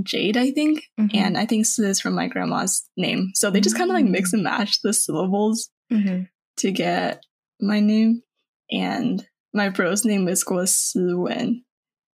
jade, 0.02 0.38
I 0.38 0.52
think. 0.52 0.84
Mm-hmm. 1.00 1.18
And 1.18 1.38
I 1.38 1.46
think 1.46 1.68
Si 1.68 1.84
is 1.84 2.02
from 2.02 2.16
my 2.16 2.28
grandma's 2.28 2.90
name. 2.98 3.32
So 3.36 3.52
they 3.52 3.62
just 3.62 3.78
kind 3.78 3.92
of 3.92 3.96
like 3.96 4.06
mix 4.06 4.32
mm. 4.32 4.34
and 4.36 4.44
match 4.44 4.82
the 4.82 4.92
syllables 4.92 5.70
mm-hmm. 5.92 6.24
to 6.58 6.72
get 6.72 7.24
my 7.62 7.80
name. 7.80 8.24
And 8.72 9.26
my 9.54 9.70
bro's 9.70 10.04
name 10.04 10.28
is 10.28 10.44
Guo 10.44 10.68
Si 10.68 11.00
Wen. 11.00 11.64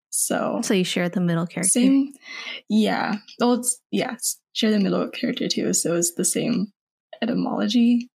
So 0.10 0.60
So 0.64 0.74
you 0.74 0.84
share 0.84 1.10
the 1.10 1.22
middle 1.22 1.46
character. 1.48 1.70
Same 1.70 2.14
yeah. 2.68 3.16
Well 3.40 3.54
it's 3.54 3.80
yeah, 3.92 4.16
share 4.54 4.72
the 4.72 4.80
middle 4.80 5.08
character 5.10 5.48
too, 5.48 5.74
so 5.74 5.96
it's 5.96 6.14
the 6.16 6.26
same 6.26 6.68
etymology 7.22 8.10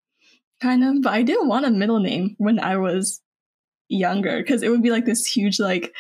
kind 0.61 0.83
of. 0.85 1.03
But 1.03 1.13
I 1.13 1.23
didn't 1.23 1.49
want 1.49 1.67
a 1.67 1.71
middle 1.71 2.01
name 2.01 2.35
when 2.39 2.59
I 2.59 2.77
was 2.79 3.21
younger, 3.89 4.39
because 4.39 4.63
it 4.63 4.71
would 4.71 4.83
be 4.83 4.91
like 4.91 5.05
this 5.05 5.27
huge 5.27 5.61
like 5.61 5.93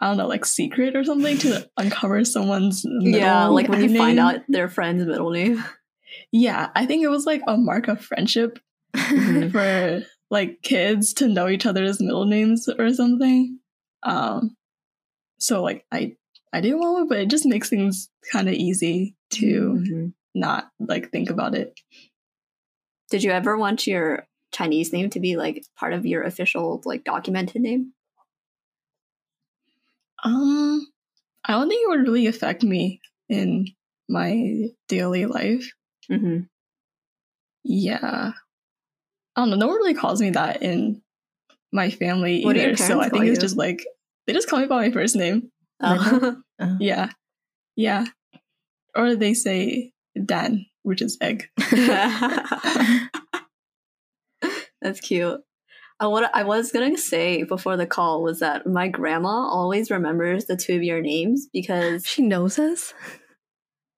I 0.00 0.08
don't 0.08 0.18
know, 0.18 0.26
like 0.28 0.44
secret 0.44 0.94
or 0.94 1.04
something 1.04 1.38
to 1.38 1.68
uncover 1.78 2.22
someone's 2.24 2.84
Yeah, 3.00 3.46
like 3.46 3.68
when 3.68 3.80
you 3.82 3.88
name. 3.88 3.96
find 3.98 4.18
out 4.18 4.40
their 4.48 4.68
friend's 4.68 5.04
middle 5.06 5.30
name. 5.30 5.62
Yeah, 6.32 6.70
I 6.74 6.86
think 6.86 7.02
it 7.02 7.08
was 7.08 7.26
like 7.26 7.42
a 7.46 7.56
mark 7.56 7.88
of 7.88 8.00
friendship 8.00 8.58
for 9.52 10.02
like 10.30 10.62
kids 10.62 11.12
to 11.14 11.28
know 11.28 11.48
each 11.48 11.66
other's 11.66 12.00
middle 12.00 12.24
names 12.24 12.68
or 12.78 12.90
something. 12.92 13.58
Um, 14.06 14.56
so 15.38 15.62
like 15.62 15.84
I 15.92 16.16
I 16.52 16.62
didn't 16.62 16.78
want 16.78 16.94
one, 16.94 17.08
but 17.08 17.18
it 17.18 17.28
just 17.28 17.44
makes 17.44 17.68
things 17.68 18.08
kind 18.32 18.48
of 18.48 18.54
easy 18.54 19.14
to 19.32 19.44
mm-hmm. 19.44 20.06
not 20.34 20.70
like 20.78 21.10
think 21.10 21.28
about 21.28 21.54
it. 21.54 21.78
Did 23.10 23.22
you 23.22 23.32
ever 23.32 23.58
want 23.58 23.86
your 23.86 24.26
Chinese 24.52 24.92
name 24.92 25.10
to 25.10 25.20
be 25.20 25.36
like 25.36 25.64
part 25.76 25.92
of 25.92 26.06
your 26.06 26.22
official 26.22 26.80
like 26.86 27.04
documented 27.04 27.60
name? 27.60 27.92
Um, 30.24 30.86
I 31.44 31.52
don't 31.52 31.68
think 31.68 31.84
it 31.84 31.90
would 31.90 32.06
really 32.06 32.26
affect 32.26 32.62
me 32.62 33.00
in 33.28 33.66
my 34.08 34.68
daily 34.88 35.26
life. 35.26 35.72
Mm-hmm. 36.10 36.44
Yeah, 37.64 38.32
I 39.34 39.40
don't 39.40 39.50
know. 39.50 39.56
No 39.56 39.66
one 39.66 39.76
really 39.76 39.94
calls 39.94 40.20
me 40.20 40.30
that 40.30 40.62
in 40.62 41.02
my 41.72 41.90
family 41.90 42.44
what 42.44 42.56
either. 42.56 42.76
So 42.76 43.00
I 43.00 43.08
think 43.08 43.24
it's 43.24 43.36
you? 43.36 43.40
just 43.40 43.56
like 43.56 43.84
they 44.26 44.32
just 44.32 44.48
call 44.48 44.60
me 44.60 44.66
by 44.66 44.86
my 44.86 44.90
first 44.90 45.16
name. 45.16 45.50
Oh. 45.80 45.94
uh-huh. 46.58 46.76
Yeah. 46.80 47.10
Yeah. 47.76 48.06
Or 48.94 49.14
they 49.14 49.34
say 49.34 49.92
Dan, 50.24 50.66
which 50.82 51.02
is 51.02 51.18
egg. 51.20 51.50
That's 54.80 55.00
cute. 55.00 55.40
Uh, 56.02 56.10
what 56.10 56.30
I 56.34 56.44
was 56.44 56.72
gonna 56.72 56.96
say 56.98 57.42
before 57.42 57.76
the 57.76 57.86
call 57.86 58.22
was 58.22 58.40
that 58.40 58.66
my 58.66 58.88
grandma 58.88 59.48
always 59.48 59.90
remembers 59.90 60.44
the 60.44 60.56
two 60.56 60.76
of 60.76 60.82
your 60.82 61.00
names 61.00 61.46
because 61.52 62.06
she 62.06 62.22
knows 62.22 62.58
us. 62.58 62.94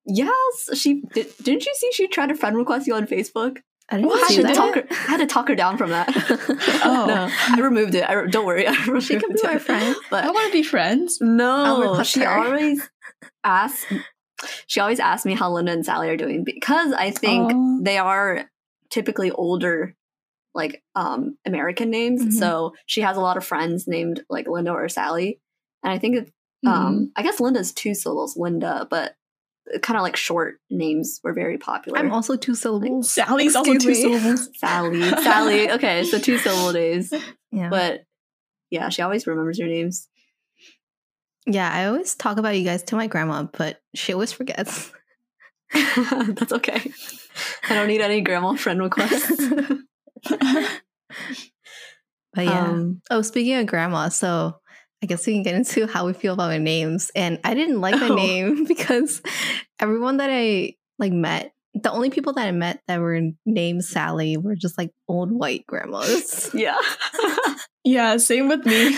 Yes, 0.07 0.71
she 0.75 1.03
did. 1.13 1.27
Didn't 1.43 1.67
you 1.67 1.75
see 1.77 1.91
she 1.93 2.09
tried 2.09 2.29
to 2.29 2.35
friend 2.35 2.57
request 2.57 2.87
you 2.87 2.95
on 2.95 3.07
Facebook? 3.07 3.59
I 3.91 3.97
didn't 3.97 4.11
well, 4.11 4.29
see 4.29 4.41
I, 4.41 4.43
that. 4.43 4.55
Talk 4.55 4.75
her, 4.75 4.87
I 4.91 4.95
had 4.95 5.17
to 5.19 5.27
talk 5.27 5.49
her 5.49 5.55
down 5.55 5.79
from 5.79 5.91
that. 5.91 6.09
oh, 6.85 7.07
no, 7.09 7.31
I 7.31 7.61
removed 7.61 7.95
it. 7.95 8.09
I, 8.09 8.27
don't 8.27 8.45
worry, 8.45 8.67
she 9.01 9.19
can 9.19 9.33
be 9.33 9.41
my 9.43 9.59
friend. 9.59 9.97
But 10.11 10.25
I 10.25 10.31
want 10.31 10.47
to 10.49 10.53
be 10.53 10.63
friends. 10.63 11.19
No, 11.21 12.03
she 12.03 12.21
her. 12.21 12.29
always 12.29 12.89
asks. 13.45 13.87
She 14.67 14.81
always 14.81 15.01
asks 15.01 15.25
me 15.27 15.35
how 15.35 15.51
Linda 15.51 15.73
and 15.73 15.85
Sally 15.85 16.11
are 16.11 16.17
doing 16.17 16.45
because 16.45 16.93
I 16.93 17.11
think 17.11 17.51
oh. 17.55 17.81
they 17.83 17.99
are 17.99 18.51
typically 18.91 19.31
older, 19.31 19.97
like 20.55 20.83
um 20.95 21.39
American 21.47 21.91
names. 21.91 22.21
Mm-hmm. 22.21 22.31
So 22.33 22.75
she 22.87 23.01
has 23.01 23.17
a 23.17 23.21
lot 23.21 23.37
of 23.37 23.45
friends 23.45 23.89
named 23.89 24.23
like 24.29 24.47
Linda 24.47 24.71
or 24.71 24.89
Sally, 24.89 25.41
and 25.83 25.93
I 25.93 25.99
think 25.99 26.31
um 26.67 26.73
mm-hmm. 26.73 27.05
I 27.17 27.23
guess 27.23 27.41
Linda's 27.41 27.73
two 27.73 27.95
syllables, 27.95 28.37
Linda, 28.37 28.87
but 28.89 29.15
kind 29.83 29.97
of 29.97 30.03
like 30.03 30.17
short 30.17 30.57
names 30.71 31.21
were 31.23 31.33
very 31.33 31.59
popular. 31.59 31.99
I'm 31.99 32.13
also 32.13 32.37
two 32.37 32.55
syllables. 32.55 33.17
Like, 33.17 33.27
Sally's 33.27 33.57
also 33.57 33.75
two 33.75 33.95
syllables. 33.95 34.49
Sally. 34.59 35.03
Sally. 35.03 35.71
Okay, 35.71 36.05
so 36.05 36.19
two 36.19 36.39
syllable 36.39 36.73
days. 36.73 37.13
Yeah. 37.51 37.69
But 37.69 38.05
yeah, 38.71 38.89
she 38.89 39.03
always 39.03 39.27
remembers 39.27 39.59
your 39.59 39.69
names. 39.69 40.09
Yeah, 41.47 41.71
I 41.73 41.87
always 41.87 42.15
talk 42.15 42.37
about 42.39 42.57
you 42.57 42.65
guys 42.65 42.83
to 42.85 42.97
my 42.97 43.07
grandma, 43.07 43.45
but 43.45 43.81
she 43.95 44.13
always 44.13 44.33
forgets. 44.33 44.93
That's 45.73 46.53
okay. 46.53 46.93
I 47.69 47.75
don't 47.75 47.89
need 47.89 48.01
any 48.01 48.21
grandma 48.21 48.55
friend 48.55 48.83
requests. 48.83 49.49
but 50.29 50.81
yeah. 52.37 52.67
Um, 52.67 53.01
oh, 53.11 53.23
speaking 53.23 53.55
of 53.55 53.67
grandma, 53.67 54.09
so 54.11 54.61
I 55.03 55.07
guess 55.07 55.27
we 55.27 55.35
can 55.35 55.43
get 55.43 55.55
into 55.55 55.87
how 55.87 56.07
we 56.07 56.13
feel 56.13 56.35
about 56.35 56.51
our 56.51 56.59
names. 56.59 57.11
And 57.15 57.39
I 57.45 57.55
didn't 57.55 57.81
like 57.81 57.95
my 57.95 58.09
oh. 58.11 58.15
name 58.15 58.65
because 58.69 59.23
everyone 59.79 60.19
that 60.19 60.31
I 60.31 60.75
like 60.99 61.13
met, 61.13 61.53
the 61.75 61.93
only 61.93 62.11
people 62.11 62.33
that 62.33 62.47
I 62.47 62.53
met 62.53 62.81
that 62.89 63.01
were 63.01 63.21
named 63.47 63.85
Sally 63.85 64.37
were 64.37 64.57
just 64.57 64.77
like 64.77 64.91
old 65.07 65.31
white 65.31 65.67
grandmas. 65.67 66.51
Yeah. 66.53 66.79
yeah, 67.85 68.17
same 68.17 68.49
with 68.49 68.67
me. 68.67 68.95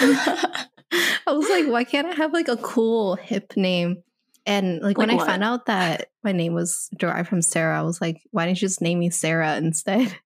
I 1.26 1.32
was 1.32 1.48
like, 1.48 1.66
why 1.66 1.84
can't 1.84 2.06
I 2.06 2.14
have 2.14 2.32
like 2.32 2.48
a 2.48 2.56
cool 2.56 3.16
hip 3.16 3.56
name? 3.56 4.02
And 4.46 4.76
like, 4.76 4.96
like 4.96 4.98
when 4.98 5.16
what? 5.16 5.24
I 5.24 5.30
found 5.30 5.44
out 5.44 5.66
that 5.66 6.08
my 6.24 6.32
name 6.32 6.54
was 6.54 6.88
derived 6.96 7.28
from 7.28 7.42
Sarah, 7.42 7.78
I 7.78 7.82
was 7.82 8.00
like, 8.00 8.22
why 8.30 8.46
didn't 8.46 8.62
you 8.62 8.68
just 8.68 8.80
name 8.80 8.98
me 8.98 9.10
Sarah 9.10 9.56
instead? 9.56 10.16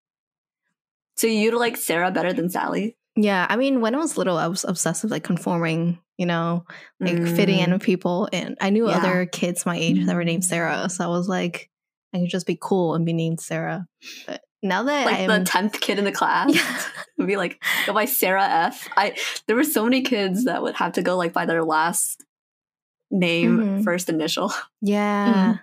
So 1.16 1.26
you 1.26 1.58
like 1.58 1.76
Sarah 1.76 2.10
better 2.10 2.32
than 2.32 2.50
Sally? 2.50 2.96
Yeah, 3.16 3.46
I 3.48 3.56
mean, 3.56 3.80
when 3.80 3.94
I 3.94 3.98
was 3.98 4.16
little, 4.16 4.36
I 4.36 4.48
was 4.48 4.64
obsessed 4.64 5.04
with 5.04 5.12
like 5.12 5.22
conforming, 5.22 6.00
you 6.18 6.26
know, 6.26 6.64
like 6.98 7.14
mm. 7.14 7.36
fitting 7.36 7.60
in 7.60 7.70
mm. 7.70 7.72
with 7.74 7.82
people. 7.82 8.28
And 8.32 8.56
I 8.60 8.70
knew 8.70 8.88
yeah. 8.88 8.96
other 8.96 9.26
kids 9.26 9.64
my 9.64 9.76
age 9.76 10.04
that 10.06 10.16
were 10.16 10.24
named 10.24 10.44
Sarah. 10.44 10.88
So 10.88 11.04
I 11.04 11.08
was 11.08 11.28
like, 11.28 11.70
I 12.12 12.18
could 12.18 12.28
just 12.28 12.46
be 12.46 12.58
cool 12.60 12.94
and 12.94 13.06
be 13.06 13.12
named 13.12 13.40
Sarah. 13.40 13.86
But 14.26 14.42
now 14.62 14.82
that 14.84 15.06
like 15.06 15.28
I'm... 15.28 15.40
the 15.40 15.44
tenth 15.44 15.80
kid 15.80 15.98
in 15.98 16.04
the 16.04 16.12
class 16.20 16.54
yeah. 16.54 16.80
would 17.18 17.26
be 17.28 17.36
like, 17.36 17.62
go 17.86 17.92
by 17.92 18.06
Sarah 18.06 18.48
F. 18.48 18.88
I 18.96 19.16
there 19.46 19.56
were 19.56 19.64
so 19.64 19.84
many 19.84 20.02
kids 20.02 20.44
that 20.44 20.62
would 20.62 20.74
have 20.76 20.94
to 20.94 21.02
go 21.02 21.16
like 21.16 21.32
by 21.32 21.46
their 21.46 21.62
last 21.62 22.24
name, 23.10 23.58
mm-hmm. 23.58 23.82
first 23.82 24.08
initial. 24.08 24.52
Yeah. 24.80 25.54
Mm. 25.54 25.60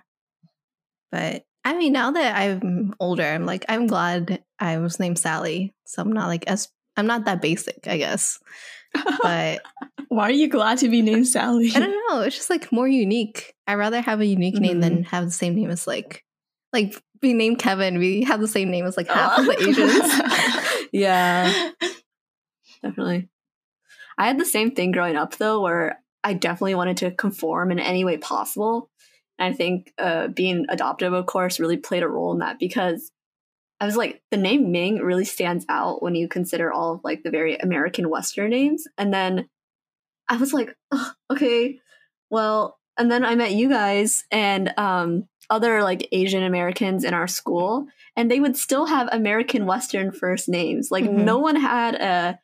But 1.12 1.44
I 1.64 1.76
mean, 1.76 1.92
now 1.92 2.10
that 2.10 2.34
I'm 2.34 2.94
older, 2.98 3.22
I'm 3.22 3.46
like, 3.46 3.64
I'm 3.68 3.86
glad 3.86 4.42
I 4.58 4.78
was 4.78 4.98
named 4.98 5.18
Sally. 5.18 5.74
So 5.86 6.02
I'm 6.02 6.10
not 6.10 6.26
like 6.26 6.44
as 6.48 6.68
I'm 6.96 7.06
not 7.06 7.24
that 7.24 7.42
basic, 7.42 7.86
I 7.86 7.96
guess. 7.96 8.38
But 9.22 9.62
why 10.08 10.24
are 10.24 10.32
you 10.32 10.48
glad 10.48 10.76
to 10.78 10.88
be 10.90 11.00
named 11.00 11.26
Sally? 11.26 11.72
I 11.74 11.80
don't 11.80 11.90
know. 12.10 12.20
It's 12.20 12.36
just 12.36 12.50
like 12.50 12.70
more 12.70 12.86
unique. 12.86 13.54
I'd 13.66 13.76
rather 13.76 14.02
have 14.02 14.20
a 14.20 14.26
unique 14.26 14.54
mm-hmm. 14.54 14.62
name 14.62 14.80
than 14.80 14.92
mm-hmm. 14.96 15.02
have 15.04 15.24
the 15.24 15.30
same 15.30 15.54
name 15.54 15.70
as 15.70 15.86
like 15.86 16.22
like 16.74 16.94
we 17.22 17.32
named 17.32 17.58
Kevin. 17.58 17.98
We 17.98 18.24
have 18.24 18.40
the 18.40 18.48
same 18.48 18.70
name 18.70 18.84
as 18.84 18.98
like 18.98 19.08
half 19.08 19.38
of 19.38 19.46
the 19.46 19.62
Asians. 19.66 20.88
yeah, 20.92 21.70
definitely. 22.82 23.30
I 24.18 24.26
had 24.26 24.38
the 24.38 24.44
same 24.44 24.72
thing 24.72 24.92
growing 24.92 25.16
up 25.16 25.36
though, 25.36 25.62
where 25.62 25.98
I 26.22 26.34
definitely 26.34 26.74
wanted 26.74 26.98
to 26.98 27.10
conform 27.10 27.70
in 27.70 27.78
any 27.78 28.04
way 28.04 28.18
possible. 28.18 28.90
And 29.38 29.54
I 29.54 29.56
think 29.56 29.92
uh, 29.98 30.28
being 30.28 30.66
adoptive, 30.68 31.12
of 31.12 31.26
course, 31.26 31.58
really 31.58 31.78
played 31.78 32.02
a 32.02 32.08
role 32.08 32.32
in 32.32 32.40
that 32.40 32.58
because 32.58 33.10
I 33.82 33.84
was 33.84 33.96
like, 33.96 34.22
the 34.30 34.36
name 34.36 34.70
Ming 34.70 34.98
really 34.98 35.24
stands 35.24 35.66
out 35.68 36.04
when 36.04 36.14
you 36.14 36.28
consider 36.28 36.72
all 36.72 36.94
of 36.94 37.00
like 37.02 37.24
the 37.24 37.32
very 37.32 37.56
American 37.56 38.08
Western 38.08 38.50
names. 38.50 38.86
And 38.96 39.12
then 39.12 39.48
I 40.28 40.36
was 40.36 40.52
like, 40.52 40.76
oh, 40.92 41.10
okay, 41.32 41.80
well, 42.30 42.78
and 42.96 43.10
then 43.10 43.24
I 43.24 43.34
met 43.34 43.50
you 43.50 43.68
guys 43.68 44.22
and 44.30 44.72
um, 44.78 45.26
other 45.50 45.82
like 45.82 46.06
Asian 46.12 46.44
Americans 46.44 47.02
in 47.02 47.12
our 47.12 47.26
school, 47.26 47.88
and 48.14 48.30
they 48.30 48.38
would 48.38 48.56
still 48.56 48.86
have 48.86 49.08
American 49.10 49.66
Western 49.66 50.12
first 50.12 50.48
names. 50.48 50.92
Like 50.92 51.02
mm-hmm. 51.02 51.24
no 51.24 51.38
one 51.38 51.56
had 51.56 51.96
a, 51.96 52.38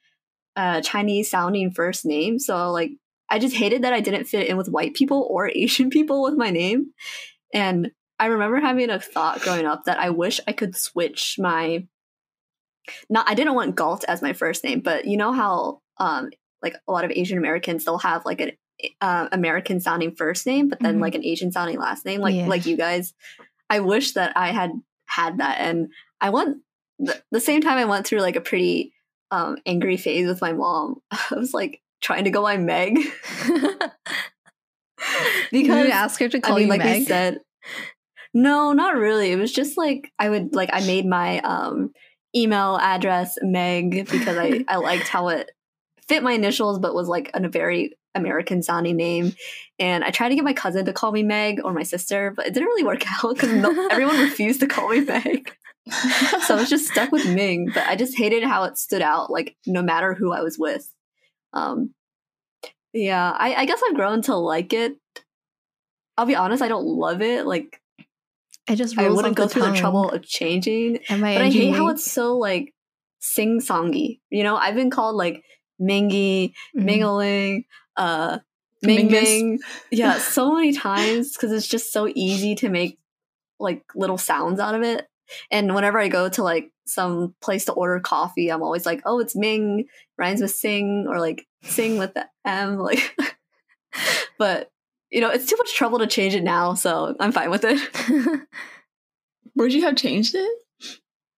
a 0.56 0.82
Chinese 0.82 1.30
sounding 1.30 1.70
first 1.70 2.04
name, 2.04 2.40
so 2.40 2.72
like 2.72 2.90
I 3.30 3.38
just 3.38 3.54
hated 3.54 3.82
that 3.82 3.92
I 3.92 4.00
didn't 4.00 4.24
fit 4.24 4.48
in 4.48 4.56
with 4.56 4.70
white 4.70 4.94
people 4.94 5.28
or 5.30 5.48
Asian 5.54 5.88
people 5.88 6.20
with 6.20 6.34
my 6.34 6.50
name. 6.50 6.94
And 7.54 7.92
I 8.18 8.26
remember 8.26 8.60
having 8.60 8.90
a 8.90 9.00
thought 9.00 9.40
growing 9.40 9.66
up 9.66 9.84
that 9.84 9.98
I 9.98 10.10
wish 10.10 10.40
I 10.46 10.52
could 10.52 10.76
switch 10.76 11.36
my 11.38 11.86
not 13.10 13.28
I 13.28 13.34
didn't 13.34 13.54
want 13.54 13.76
Galt 13.76 14.04
as 14.08 14.22
my 14.22 14.32
first 14.32 14.64
name, 14.64 14.80
but 14.80 15.06
you 15.06 15.16
know 15.16 15.32
how 15.32 15.80
um 15.98 16.30
like 16.62 16.74
a 16.86 16.92
lot 16.92 17.04
of 17.04 17.10
Asian 17.10 17.38
Americans 17.38 17.84
they'll 17.84 17.98
have 17.98 18.24
like 18.24 18.40
an 18.40 18.52
uh, 19.00 19.28
American 19.32 19.80
sounding 19.80 20.14
first 20.14 20.46
name, 20.46 20.68
but 20.68 20.80
then 20.80 20.94
mm-hmm. 20.94 21.02
like 21.02 21.14
an 21.14 21.24
Asian 21.24 21.52
sounding 21.52 21.78
last 21.78 22.04
name, 22.04 22.20
like 22.20 22.34
yeah. 22.34 22.46
like 22.46 22.66
you 22.66 22.76
guys. 22.76 23.14
I 23.70 23.80
wish 23.80 24.12
that 24.12 24.36
I 24.36 24.52
had 24.52 24.70
had 25.06 25.38
that, 25.38 25.58
and 25.60 25.88
I 26.20 26.30
went 26.30 26.58
the, 26.98 27.20
the 27.30 27.40
same 27.40 27.60
time 27.60 27.78
I 27.78 27.84
went 27.84 28.06
through 28.06 28.20
like 28.20 28.36
a 28.36 28.40
pretty 28.40 28.92
um, 29.30 29.58
angry 29.66 29.96
phase 29.96 30.26
with 30.26 30.40
my 30.40 30.52
mom. 30.52 31.02
I 31.10 31.34
was 31.36 31.52
like 31.52 31.82
trying 32.00 32.24
to 32.24 32.30
go 32.30 32.42
by 32.42 32.56
Meg 32.56 32.98
because 35.50 35.86
you 35.86 35.90
ask 35.90 36.20
her 36.20 36.28
to 36.28 36.40
call 36.40 36.54
I 36.54 36.58
mean, 36.58 36.66
you 36.66 36.70
like 36.70 36.80
Meg? 36.80 37.02
I 37.02 37.04
said. 37.04 37.38
No, 38.34 38.72
not 38.72 38.96
really. 38.96 39.32
It 39.32 39.38
was 39.38 39.52
just 39.52 39.76
like 39.76 40.12
I 40.18 40.28
would 40.28 40.54
like 40.54 40.70
I 40.72 40.80
made 40.86 41.06
my 41.06 41.40
um 41.40 41.92
email 42.34 42.78
address 42.80 43.38
Meg 43.42 44.08
because 44.10 44.36
I 44.36 44.64
I 44.68 44.76
liked 44.76 45.08
how 45.08 45.28
it 45.28 45.50
fit 46.08 46.22
my 46.22 46.32
initials, 46.32 46.78
but 46.78 46.94
was 46.94 47.08
like 47.08 47.30
a 47.34 47.48
very 47.48 47.96
American 48.14 48.62
sounding 48.62 48.96
name. 48.96 49.34
And 49.78 50.04
I 50.04 50.10
tried 50.10 50.30
to 50.30 50.34
get 50.34 50.44
my 50.44 50.52
cousin 50.52 50.84
to 50.86 50.92
call 50.92 51.12
me 51.12 51.22
Meg 51.22 51.60
or 51.62 51.72
my 51.72 51.82
sister, 51.82 52.32
but 52.34 52.46
it 52.46 52.54
didn't 52.54 52.68
really 52.68 52.84
work 52.84 53.04
out 53.24 53.34
because 53.34 53.52
no, 53.52 53.88
everyone 53.88 54.18
refused 54.18 54.60
to 54.60 54.66
call 54.66 54.88
me 54.88 55.00
Meg. 55.00 55.54
so 56.42 56.54
I 56.54 56.60
was 56.60 56.68
just 56.68 56.88
stuck 56.88 57.12
with 57.12 57.26
Ming, 57.26 57.70
but 57.72 57.86
I 57.86 57.96
just 57.96 58.16
hated 58.16 58.44
how 58.44 58.64
it 58.64 58.76
stood 58.76 59.02
out, 59.02 59.30
like 59.30 59.56
no 59.66 59.82
matter 59.82 60.14
who 60.14 60.32
I 60.32 60.42
was 60.42 60.58
with. 60.58 60.86
Um, 61.52 61.94
yeah, 62.92 63.30
I, 63.30 63.54
I 63.54 63.64
guess 63.64 63.80
I've 63.86 63.94
grown 63.94 64.22
to 64.22 64.36
like 64.36 64.72
it. 64.72 64.96
I'll 66.16 66.26
be 66.26 66.34
honest, 66.34 66.62
I 66.62 66.68
don't 66.68 66.84
love 66.84 67.22
it. 67.22 67.46
Like, 67.46 67.80
I 68.68 68.74
just 68.74 68.98
I 68.98 69.08
wouldn't 69.08 69.36
go 69.36 69.44
the 69.44 69.48
through 69.48 69.62
tongue. 69.62 69.72
the 69.74 69.78
trouble 69.78 70.10
of 70.10 70.22
changing. 70.22 71.00
But 71.08 71.22
I 71.22 71.48
hate 71.50 71.74
how 71.74 71.88
it's 71.88 72.10
so 72.10 72.36
like 72.36 72.74
sing 73.20 73.60
songy. 73.60 74.20
You 74.30 74.42
know, 74.42 74.56
I've 74.56 74.74
been 74.74 74.90
called 74.90 75.16
like 75.16 75.42
Mingy, 75.80 76.52
mm-hmm. 76.76 76.84
Mingling, 76.84 77.64
uh, 77.96 78.38
Ming 78.82 79.10
Ming. 79.10 79.60
Yeah, 79.90 80.18
so 80.18 80.54
many 80.54 80.72
times 80.72 81.32
because 81.32 81.52
it's 81.52 81.66
just 81.66 81.92
so 81.92 82.10
easy 82.14 82.54
to 82.56 82.68
make 82.68 82.98
like 83.58 83.82
little 83.94 84.18
sounds 84.18 84.60
out 84.60 84.74
of 84.74 84.82
it. 84.82 85.06
And 85.50 85.74
whenever 85.74 85.98
I 85.98 86.08
go 86.08 86.28
to 86.28 86.42
like 86.42 86.70
some 86.86 87.34
place 87.40 87.66
to 87.66 87.72
order 87.72 88.00
coffee, 88.00 88.50
I'm 88.50 88.62
always 88.62 88.86
like, 88.86 89.02
oh, 89.04 89.20
it's 89.20 89.36
Ming, 89.36 89.86
rhymes 90.16 90.40
with 90.40 90.52
sing, 90.52 91.06
or 91.08 91.20
like 91.20 91.46
sing 91.62 91.98
with 91.98 92.14
the 92.14 92.26
M. 92.44 92.78
Like, 92.78 93.16
but 94.38 94.70
you 95.10 95.20
know, 95.20 95.30
it's 95.30 95.46
too 95.46 95.56
much 95.56 95.74
trouble 95.74 95.98
to 95.98 96.06
change 96.06 96.34
it 96.34 96.42
now, 96.42 96.74
so 96.74 97.14
I'm 97.18 97.32
fine 97.32 97.50
with 97.50 97.64
it. 97.64 97.80
Would 99.56 99.72
you 99.72 99.82
have 99.82 99.96
changed 99.96 100.34
it? 100.34 100.58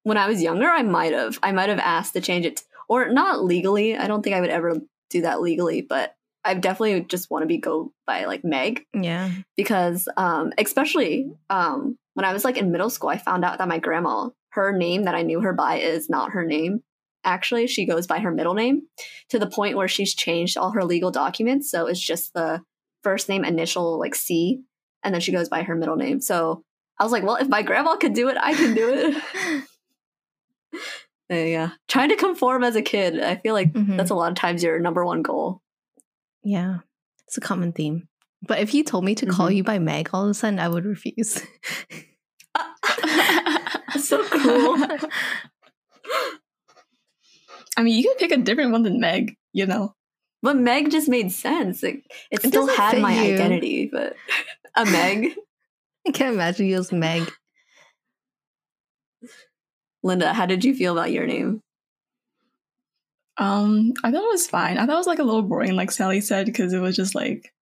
When 0.02 0.16
I 0.16 0.28
was 0.28 0.42
younger, 0.42 0.66
I 0.66 0.82
might 0.82 1.12
have. 1.12 1.38
I 1.42 1.52
might 1.52 1.68
have 1.68 1.78
asked 1.78 2.14
to 2.14 2.20
change 2.20 2.46
it, 2.46 2.62
or 2.88 3.08
not 3.10 3.44
legally. 3.44 3.96
I 3.96 4.06
don't 4.06 4.22
think 4.22 4.34
I 4.34 4.40
would 4.40 4.50
ever 4.50 4.80
do 5.10 5.22
that 5.22 5.40
legally, 5.40 5.82
but 5.82 6.14
I 6.44 6.54
definitely 6.54 7.02
just 7.02 7.30
want 7.30 7.42
to 7.42 7.46
be 7.46 7.58
go 7.58 7.92
by 8.06 8.24
like 8.24 8.44
Meg. 8.44 8.84
Yeah. 8.94 9.30
Because 9.56 10.08
um 10.16 10.52
especially 10.58 11.30
um 11.50 11.98
when 12.14 12.24
I 12.24 12.32
was 12.32 12.44
like 12.44 12.56
in 12.56 12.72
middle 12.72 12.90
school, 12.90 13.10
I 13.10 13.18
found 13.18 13.44
out 13.44 13.58
that 13.58 13.68
my 13.68 13.78
grandma, 13.78 14.30
her 14.50 14.72
name 14.72 15.04
that 15.04 15.14
I 15.14 15.22
knew 15.22 15.40
her 15.40 15.52
by 15.52 15.76
is 15.76 16.08
not 16.08 16.32
her 16.32 16.44
name. 16.44 16.82
Actually, 17.24 17.66
she 17.66 17.84
goes 17.84 18.06
by 18.06 18.18
her 18.18 18.30
middle 18.30 18.54
name 18.54 18.82
to 19.28 19.38
the 19.38 19.46
point 19.46 19.76
where 19.76 19.88
she's 19.88 20.14
changed 20.14 20.56
all 20.56 20.70
her 20.70 20.84
legal 20.84 21.10
documents. 21.10 21.70
So 21.70 21.86
it's 21.86 22.00
just 22.00 22.32
the 22.32 22.62
first 23.02 23.28
name 23.28 23.44
initial 23.44 23.98
like 23.98 24.14
C 24.14 24.62
and 25.02 25.14
then 25.14 25.20
she 25.20 25.32
goes 25.32 25.48
by 25.48 25.62
her 25.62 25.74
middle 25.74 25.96
name. 25.96 26.20
So 26.20 26.62
I 26.98 27.04
was 27.04 27.12
like, 27.12 27.22
well, 27.22 27.36
if 27.36 27.48
my 27.48 27.62
grandma 27.62 27.96
could 27.96 28.14
do 28.14 28.28
it, 28.28 28.36
I 28.38 28.54
can 28.54 28.74
do 28.74 28.92
it. 28.92 29.16
uh, 31.30 31.34
yeah. 31.34 31.70
Trying 31.88 32.10
to 32.10 32.16
conform 32.16 32.62
as 32.64 32.76
a 32.76 32.82
kid, 32.82 33.18
I 33.20 33.36
feel 33.36 33.54
like 33.54 33.72
mm-hmm. 33.72 33.96
that's 33.96 34.10
a 34.10 34.14
lot 34.14 34.30
of 34.30 34.36
times 34.36 34.62
your 34.62 34.78
number 34.78 35.04
one 35.04 35.22
goal. 35.22 35.62
Yeah, 36.42 36.78
it's 37.26 37.36
a 37.36 37.40
common 37.40 37.72
theme. 37.72 38.08
But 38.42 38.60
if 38.60 38.74
you 38.74 38.84
told 38.84 39.04
me 39.04 39.14
to 39.16 39.26
mm-hmm. 39.26 39.34
call 39.34 39.50
you 39.50 39.62
by 39.64 39.78
Meg 39.78 40.10
all 40.12 40.24
of 40.24 40.30
a 40.30 40.34
sudden, 40.34 40.58
I 40.58 40.68
would 40.68 40.84
refuse. 40.84 41.34
so 43.98 44.24
cool. 44.28 44.76
I 47.76 47.82
mean, 47.82 47.96
you 47.96 48.02
could 48.08 48.18
pick 48.18 48.32
a 48.32 48.36
different 48.38 48.72
one 48.72 48.82
than 48.82 49.00
Meg, 49.00 49.36
you 49.52 49.66
know. 49.66 49.94
But 50.42 50.56
Meg 50.56 50.90
just 50.90 51.08
made 51.08 51.32
sense. 51.32 51.82
It, 51.82 51.96
it, 52.30 52.44
it 52.44 52.48
still 52.48 52.66
had 52.66 53.00
my 53.00 53.12
you. 53.12 53.34
identity, 53.34 53.90
but 53.92 54.16
a 54.76 54.84
Meg. 54.86 55.34
I 56.06 56.12
can't 56.12 56.34
imagine 56.34 56.66
you 56.66 56.78
as 56.78 56.92
Meg. 56.92 57.30
Linda, 60.02 60.32
how 60.32 60.46
did 60.46 60.64
you 60.64 60.74
feel 60.74 60.92
about 60.96 61.12
your 61.12 61.26
name? 61.26 61.60
Um, 63.36 63.92
I 64.02 64.10
thought 64.10 64.24
it 64.24 64.32
was 64.32 64.46
fine. 64.46 64.78
I 64.78 64.86
thought 64.86 64.94
it 64.94 64.98
was 64.98 65.06
like 65.06 65.18
a 65.18 65.24
little 65.24 65.42
boring, 65.42 65.76
like 65.76 65.90
Sally 65.90 66.20
said, 66.20 66.46
because 66.46 66.72
it 66.72 66.80
was 66.80 66.96
just 66.96 67.14
like 67.14 67.52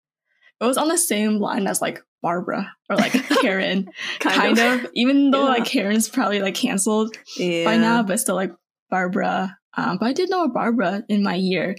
it 0.60 0.64
was 0.64 0.76
on 0.76 0.88
the 0.88 0.98
same 0.98 1.38
line 1.38 1.66
as 1.66 1.80
like 1.80 2.02
Barbara 2.22 2.72
or 2.90 2.96
like 2.96 3.12
Karen, 3.40 3.88
kind, 4.18 4.56
kind 4.56 4.58
of. 4.58 4.84
of. 4.84 4.90
Even 4.94 5.30
though 5.30 5.44
yeah. 5.44 5.50
like 5.50 5.64
Karen's 5.64 6.08
probably 6.08 6.40
like 6.40 6.54
canceled 6.54 7.16
yeah. 7.36 7.64
by 7.64 7.76
now, 7.76 8.02
but 8.02 8.18
still 8.20 8.34
like 8.34 8.52
Barbara. 8.90 9.56
Um, 9.76 9.98
but 9.98 10.06
I 10.06 10.12
did 10.12 10.30
know 10.30 10.44
a 10.44 10.48
Barbara 10.48 11.04
in 11.08 11.22
my 11.22 11.34
year, 11.34 11.76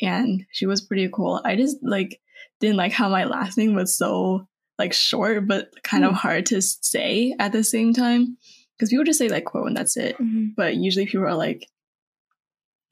and 0.00 0.44
she 0.52 0.66
was 0.66 0.80
pretty 0.80 1.08
cool. 1.12 1.40
I 1.44 1.56
just 1.56 1.78
like 1.82 2.20
didn't 2.60 2.76
like 2.76 2.92
how 2.92 3.08
my 3.08 3.24
last 3.24 3.58
name 3.58 3.74
was 3.74 3.96
so 3.96 4.46
like 4.78 4.92
short, 4.92 5.46
but 5.46 5.70
kind 5.82 6.04
mm. 6.04 6.08
of 6.08 6.14
hard 6.14 6.46
to 6.46 6.62
say 6.62 7.34
at 7.38 7.52
the 7.52 7.64
same 7.64 7.92
time. 7.92 8.36
Because 8.76 8.90
people 8.90 9.04
just 9.04 9.18
say 9.18 9.28
like 9.28 9.44
quote 9.44 9.66
and 9.66 9.76
that's 9.76 9.96
it. 9.96 10.16
Mm-hmm. 10.18 10.50
But 10.56 10.76
usually 10.76 11.06
people 11.06 11.26
are 11.26 11.34
like, 11.34 11.66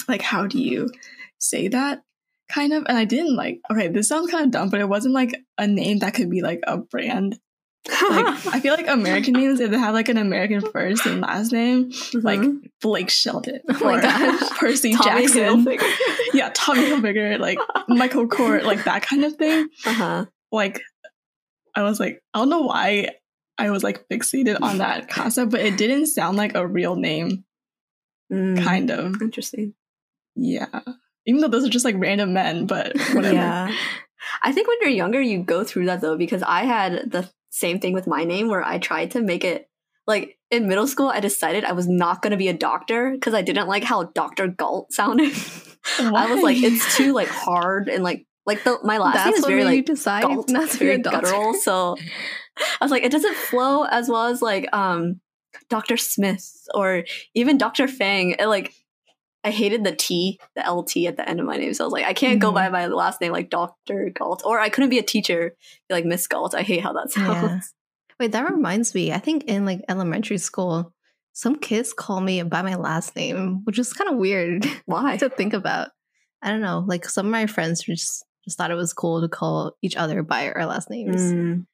like 0.08 0.22
how 0.22 0.46
do 0.46 0.60
you 0.60 0.88
say 1.38 1.68
that 1.68 2.02
kind 2.48 2.72
of 2.72 2.84
and 2.88 2.96
i 2.96 3.04
didn't 3.04 3.34
like 3.34 3.60
okay 3.70 3.88
this 3.88 4.08
sounds 4.08 4.30
kind 4.30 4.44
of 4.44 4.50
dumb 4.50 4.68
but 4.68 4.80
it 4.80 4.88
wasn't 4.88 5.12
like 5.12 5.34
a 5.58 5.66
name 5.66 5.98
that 5.98 6.14
could 6.14 6.30
be 6.30 6.42
like 6.42 6.60
a 6.66 6.76
brand 6.76 7.38
like 7.88 8.46
i 8.54 8.60
feel 8.60 8.74
like 8.74 8.88
american 8.88 9.32
names 9.40 9.60
if 9.60 9.70
they 9.70 9.78
have 9.78 9.94
like 9.94 10.08
an 10.08 10.16
american 10.16 10.60
first 10.72 11.06
and 11.06 11.20
last 11.20 11.52
name 11.52 11.90
mm-hmm. 11.90 12.26
like 12.26 12.40
blake 12.80 13.10
shelton 13.10 13.60
oh 13.68 13.94
or 13.94 14.56
percy 14.56 14.94
Tommy 14.94 15.26
jackson 15.26 15.64
Hilfiger. 15.64 15.96
yeah 16.32 16.50
tommy 16.54 16.82
hilfiger 16.82 17.38
like 17.38 17.58
michael 17.88 18.26
kors 18.26 18.64
like 18.64 18.84
that 18.84 19.02
kind 19.02 19.24
of 19.24 19.34
thing 19.36 19.68
uh-huh. 19.84 20.26
like 20.52 20.80
i 21.74 21.82
was 21.82 22.00
like 22.00 22.22
i 22.34 22.38
don't 22.38 22.50
know 22.50 22.62
why 22.62 23.10
i 23.58 23.70
was 23.70 23.82
like 23.82 24.06
fixated 24.08 24.58
on 24.60 24.78
that 24.78 25.08
concept 25.08 25.50
but 25.50 25.60
it 25.60 25.76
didn't 25.76 26.06
sound 26.06 26.36
like 26.36 26.54
a 26.54 26.66
real 26.66 26.96
name 26.96 27.44
mm, 28.32 28.62
kind 28.62 28.90
of 28.90 29.20
interesting 29.22 29.74
yeah. 30.36 30.80
Even 31.26 31.40
though 31.40 31.48
those 31.48 31.64
are 31.64 31.70
just 31.70 31.84
like 31.84 31.96
random 31.98 32.32
men, 32.32 32.66
but 32.66 32.96
whatever. 33.12 33.34
yeah. 33.34 33.72
I 34.42 34.52
think 34.52 34.68
when 34.68 34.76
you're 34.80 34.90
younger, 34.90 35.20
you 35.20 35.42
go 35.42 35.64
through 35.64 35.86
that 35.86 36.00
though, 36.00 36.16
because 36.16 36.42
I 36.42 36.64
had 36.64 37.10
the 37.10 37.28
same 37.56 37.80
thing 37.80 37.94
with 37.94 38.06
my 38.06 38.24
name 38.24 38.48
where 38.48 38.62
I 38.62 38.78
tried 38.78 39.12
to 39.12 39.22
make 39.22 39.44
it 39.44 39.68
like 40.06 40.38
in 40.50 40.68
middle 40.68 40.86
school, 40.86 41.08
I 41.08 41.20
decided 41.20 41.64
I 41.64 41.72
was 41.72 41.88
not 41.88 42.22
going 42.22 42.30
to 42.30 42.36
be 42.36 42.48
a 42.48 42.52
doctor 42.52 43.10
because 43.10 43.34
I 43.34 43.42
didn't 43.42 43.66
like 43.66 43.82
how 43.82 44.04
Dr. 44.04 44.46
Galt 44.46 44.92
sounded. 44.92 45.32
I 45.98 46.32
was 46.32 46.42
like, 46.42 46.58
it's 46.58 46.96
too 46.96 47.12
like 47.12 47.28
hard 47.28 47.88
and 47.88 48.04
like 48.04 48.26
like 48.44 48.62
the 48.62 48.78
my 48.84 48.98
last 48.98 49.14
That's 49.14 49.26
name 49.26 49.34
is 49.38 49.46
very 49.46 49.64
like 49.64 49.86
decide 49.86 50.22
Galt, 50.22 50.48
to 50.48 50.66
very 50.76 50.98
guttural. 50.98 51.54
So 51.54 51.96
I 52.58 52.84
was 52.84 52.90
like, 52.90 53.02
it 53.02 53.10
doesn't 53.10 53.34
flow 53.34 53.84
as 53.84 54.08
well 54.08 54.26
as 54.26 54.42
like 54.42 54.68
um 54.72 55.20
Dr. 55.70 55.96
Smith 55.96 56.68
or 56.74 57.04
even 57.34 57.58
Dr. 57.58 57.88
Fang. 57.88 58.36
It, 58.38 58.46
like 58.46 58.74
I 59.46 59.50
hated 59.50 59.84
the 59.84 59.94
T, 59.94 60.40
the 60.56 60.68
LT 60.68 60.96
at 61.06 61.16
the 61.16 61.28
end 61.28 61.38
of 61.38 61.46
my 61.46 61.56
name. 61.56 61.72
So 61.72 61.84
I 61.84 61.86
was 61.86 61.92
like, 61.92 62.04
I 62.04 62.14
can't 62.14 62.40
mm-hmm. 62.40 62.48
go 62.48 62.52
by 62.52 62.64
mm-hmm. 62.64 62.72
my 62.72 62.86
last 62.88 63.20
name 63.20 63.30
like 63.30 63.48
Dr. 63.48 64.10
Galt. 64.10 64.42
Or 64.44 64.58
I 64.58 64.68
couldn't 64.68 64.90
be 64.90 64.98
a 64.98 65.04
teacher, 65.04 65.54
be 65.88 65.94
like 65.94 66.04
Miss 66.04 66.26
Galt. 66.26 66.52
I 66.52 66.62
hate 66.62 66.82
how 66.82 66.92
that 66.94 67.12
sounds. 67.12 67.44
Yeah. 67.44 67.60
Wait, 68.18 68.32
that 68.32 68.50
reminds 68.50 68.92
me. 68.92 69.12
I 69.12 69.18
think 69.18 69.44
in 69.44 69.64
like 69.64 69.82
elementary 69.88 70.38
school, 70.38 70.92
some 71.32 71.60
kids 71.60 71.92
call 71.92 72.20
me 72.20 72.42
by 72.42 72.62
my 72.62 72.74
last 72.74 73.14
name, 73.14 73.60
which 73.62 73.78
is 73.78 73.92
kind 73.92 74.10
of 74.10 74.16
weird. 74.16 74.66
Why? 74.86 75.16
to 75.18 75.28
think 75.28 75.52
about. 75.52 75.90
I 76.42 76.48
don't 76.48 76.60
know. 76.60 76.84
Like 76.84 77.04
some 77.04 77.26
of 77.26 77.32
my 77.32 77.46
friends 77.46 77.84
just 77.84 78.24
just 78.44 78.58
thought 78.58 78.72
it 78.72 78.74
was 78.74 78.92
cool 78.92 79.20
to 79.20 79.28
call 79.28 79.76
each 79.80 79.94
other 79.94 80.24
by 80.24 80.50
our 80.50 80.66
last 80.66 80.90
names. 80.90 81.22
Mm. 81.22 81.66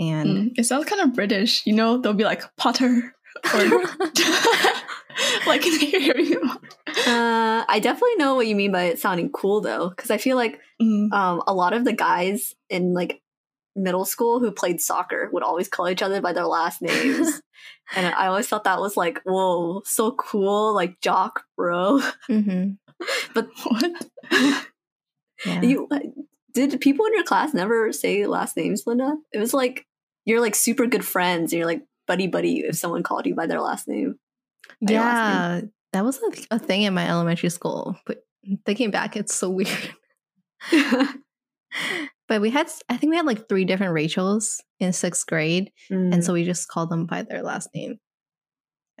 And 0.00 0.28
Mm, 0.28 0.52
it 0.56 0.64
sounds 0.64 0.86
kind 0.86 1.02
of 1.02 1.14
British, 1.14 1.64
you 1.64 1.74
know. 1.74 1.98
They'll 1.98 2.12
be 2.12 2.24
like 2.24 2.42
Potter, 2.56 3.14
or 3.54 3.60
like 5.46 5.66
in 5.66 5.78
the 5.78 5.94
area. 6.10 6.40
Uh, 7.06 7.64
I 7.68 7.78
definitely 7.82 8.16
know 8.16 8.34
what 8.34 8.46
you 8.46 8.56
mean 8.56 8.72
by 8.72 8.84
it 8.84 8.98
sounding 8.98 9.30
cool 9.30 9.60
though, 9.60 9.88
because 9.90 10.10
I 10.10 10.18
feel 10.18 10.36
like 10.36 10.60
Mm, 10.80 11.12
um, 11.12 11.42
a 11.46 11.52
lot 11.52 11.72
of 11.72 11.84
the 11.84 11.92
guys 11.92 12.54
in 12.70 12.94
like 12.94 13.20
middle 13.76 14.04
school 14.04 14.40
who 14.40 14.50
played 14.50 14.80
soccer 14.80 15.28
would 15.32 15.42
always 15.42 15.68
call 15.68 15.88
each 15.88 16.02
other 16.02 16.20
by 16.20 16.32
their 16.32 16.46
last 16.46 16.80
names. 16.80 17.42
and 17.94 18.06
I 18.06 18.26
always 18.26 18.48
thought 18.48 18.64
that 18.64 18.80
was 18.80 18.96
like, 18.96 19.20
whoa, 19.24 19.82
so 19.84 20.12
cool, 20.12 20.74
like 20.74 21.00
jock, 21.00 21.44
bro. 21.56 22.00
Mhm. 22.28 22.78
But 23.34 23.48
what? 23.64 24.06
yeah. 25.46 25.62
you 25.62 25.88
did 26.52 26.78
people 26.82 27.06
in 27.06 27.14
your 27.14 27.24
class 27.24 27.54
never 27.54 27.92
say 27.94 28.26
last 28.26 28.58
names, 28.58 28.82
Linda? 28.86 29.16
It 29.32 29.38
was 29.38 29.54
like 29.54 29.86
you're 30.26 30.40
like 30.40 30.54
super 30.54 30.86
good 30.86 31.04
friends 31.04 31.52
and 31.52 31.58
you're 31.58 31.66
like 31.66 31.82
buddy 32.06 32.26
buddy 32.26 32.58
if 32.60 32.76
someone 32.76 33.02
called 33.02 33.24
you 33.24 33.34
by 33.34 33.46
their 33.46 33.60
last 33.60 33.88
name. 33.88 34.16
By 34.82 34.92
your 34.92 35.00
last 35.02 35.62
yeah, 35.62 35.68
that 35.92 36.04
was 36.04 36.18
a, 36.50 36.54
a 36.56 36.58
thing 36.58 36.82
in 36.82 36.94
my 36.94 37.08
elementary 37.08 37.50
school. 37.50 37.96
But 38.06 38.18
thinking 38.66 38.90
back, 38.90 39.16
it's 39.16 39.34
so 39.34 39.50
weird. 39.58 39.68
But 42.28 42.40
we 42.40 42.50
had, 42.50 42.68
I 42.88 42.96
think 42.96 43.10
we 43.10 43.16
had 43.16 43.26
like 43.26 43.48
three 43.48 43.64
different 43.64 43.92
Rachels 43.92 44.62
in 44.78 44.92
sixth 44.92 45.26
grade, 45.26 45.72
Mm. 45.90 46.14
and 46.14 46.24
so 46.24 46.32
we 46.32 46.44
just 46.44 46.68
called 46.68 46.88
them 46.88 47.06
by 47.06 47.22
their 47.22 47.42
last 47.42 47.70
name. 47.74 47.98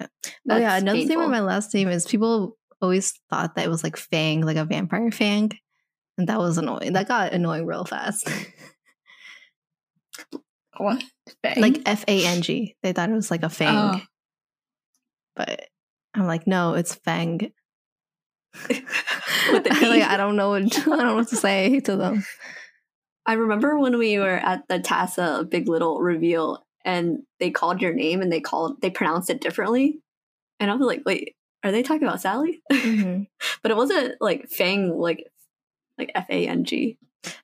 Yeah. 0.00 0.06
Oh 0.50 0.56
yeah, 0.56 0.76
another 0.76 1.04
thing 1.04 1.16
with 1.18 1.30
my 1.30 1.38
last 1.38 1.72
name 1.72 1.86
is 1.88 2.06
people 2.06 2.56
always 2.82 3.12
thought 3.30 3.54
that 3.54 3.64
it 3.64 3.68
was 3.68 3.84
like 3.84 3.96
Fang, 3.96 4.40
like 4.40 4.56
a 4.56 4.64
vampire 4.64 5.12
Fang, 5.12 5.52
and 6.18 6.26
that 6.28 6.40
was 6.40 6.58
annoying. 6.58 6.94
That 6.94 7.06
got 7.06 7.32
annoying 7.32 7.66
real 7.66 7.84
fast. 7.84 8.28
What? 10.76 11.02
Fang? 11.42 11.60
like 11.60 11.82
F 11.86 12.04
A 12.08 12.26
N 12.26 12.42
G. 12.42 12.74
They 12.82 12.92
thought 12.92 13.10
it 13.10 13.14
was 13.14 13.30
like 13.30 13.42
a 13.44 13.48
Fang, 13.48 14.00
Oh. 14.00 14.00
But 15.40 15.68
I'm 16.14 16.26
like, 16.26 16.46
no, 16.46 16.74
it's 16.74 16.94
Fang. 16.94 17.50
I, 18.68 18.82
like. 19.52 20.02
I 20.02 20.16
don't 20.18 20.36
know 20.36 20.50
what 20.50 20.64
I 20.64 20.84
don't 20.84 20.98
know 20.98 21.14
what 21.14 21.28
to 21.28 21.36
say 21.36 21.80
to 21.80 21.96
them. 21.96 22.24
I 23.24 23.34
remember 23.34 23.78
when 23.78 23.96
we 23.96 24.18
were 24.18 24.36
at 24.36 24.68
the 24.68 24.80
Tassa 24.80 25.48
Big 25.48 25.66
Little 25.66 26.00
reveal 26.00 26.66
and 26.84 27.20
they 27.38 27.50
called 27.50 27.80
your 27.80 27.94
name 27.94 28.20
and 28.20 28.30
they 28.30 28.40
called 28.40 28.82
they 28.82 28.90
pronounced 28.90 29.30
it 29.30 29.40
differently. 29.40 30.00
And 30.58 30.70
I 30.70 30.74
was 30.74 30.86
like, 30.86 31.02
wait, 31.06 31.36
are 31.64 31.72
they 31.72 31.82
talking 31.82 32.06
about 32.06 32.20
Sally? 32.20 32.60
Mhm. 32.70 33.26
but 33.62 33.70
it 33.70 33.76
wasn't 33.76 34.16
like 34.20 34.50
Fang 34.50 34.90
like 34.98 35.26
like 35.96 36.12
F 36.14 36.26
A 36.28 36.48
N 36.48 36.64
G. 36.64 36.98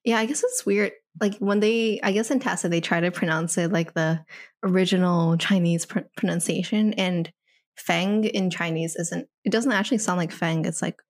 Yeah, 0.05 0.19
I 0.19 0.27
guess 0.27 0.43
it's 0.43 0.67
weird. 0.67 0.93
Like 1.19 1.37
when 1.39 1.61
they, 1.61 2.01
I 2.03 2.13
guess 2.13 2.31
in 2.31 2.41
Tassa 2.41 2.69
they 2.69 2.83
try 2.83 3.01
to 3.01 3.11
pronounce 3.11 3.57
it 3.57 3.73
like 3.73 3.95
the 3.95 4.23
original 4.63 5.39
Chinese 5.39 5.87
pr- 5.87 6.01
pronunciation, 6.17 6.93
and 6.95 7.33
Fang 7.77 8.25
in 8.25 8.51
Chinese 8.51 8.97
isn't. 8.97 9.29
It 9.45 9.53
doesn't 9.53 9.73
actually 9.73 9.99
sound 9.99 10.19
like 10.19 10.33
Fang. 10.33 10.65
It's 10.65 10.83
like 10.83 11.01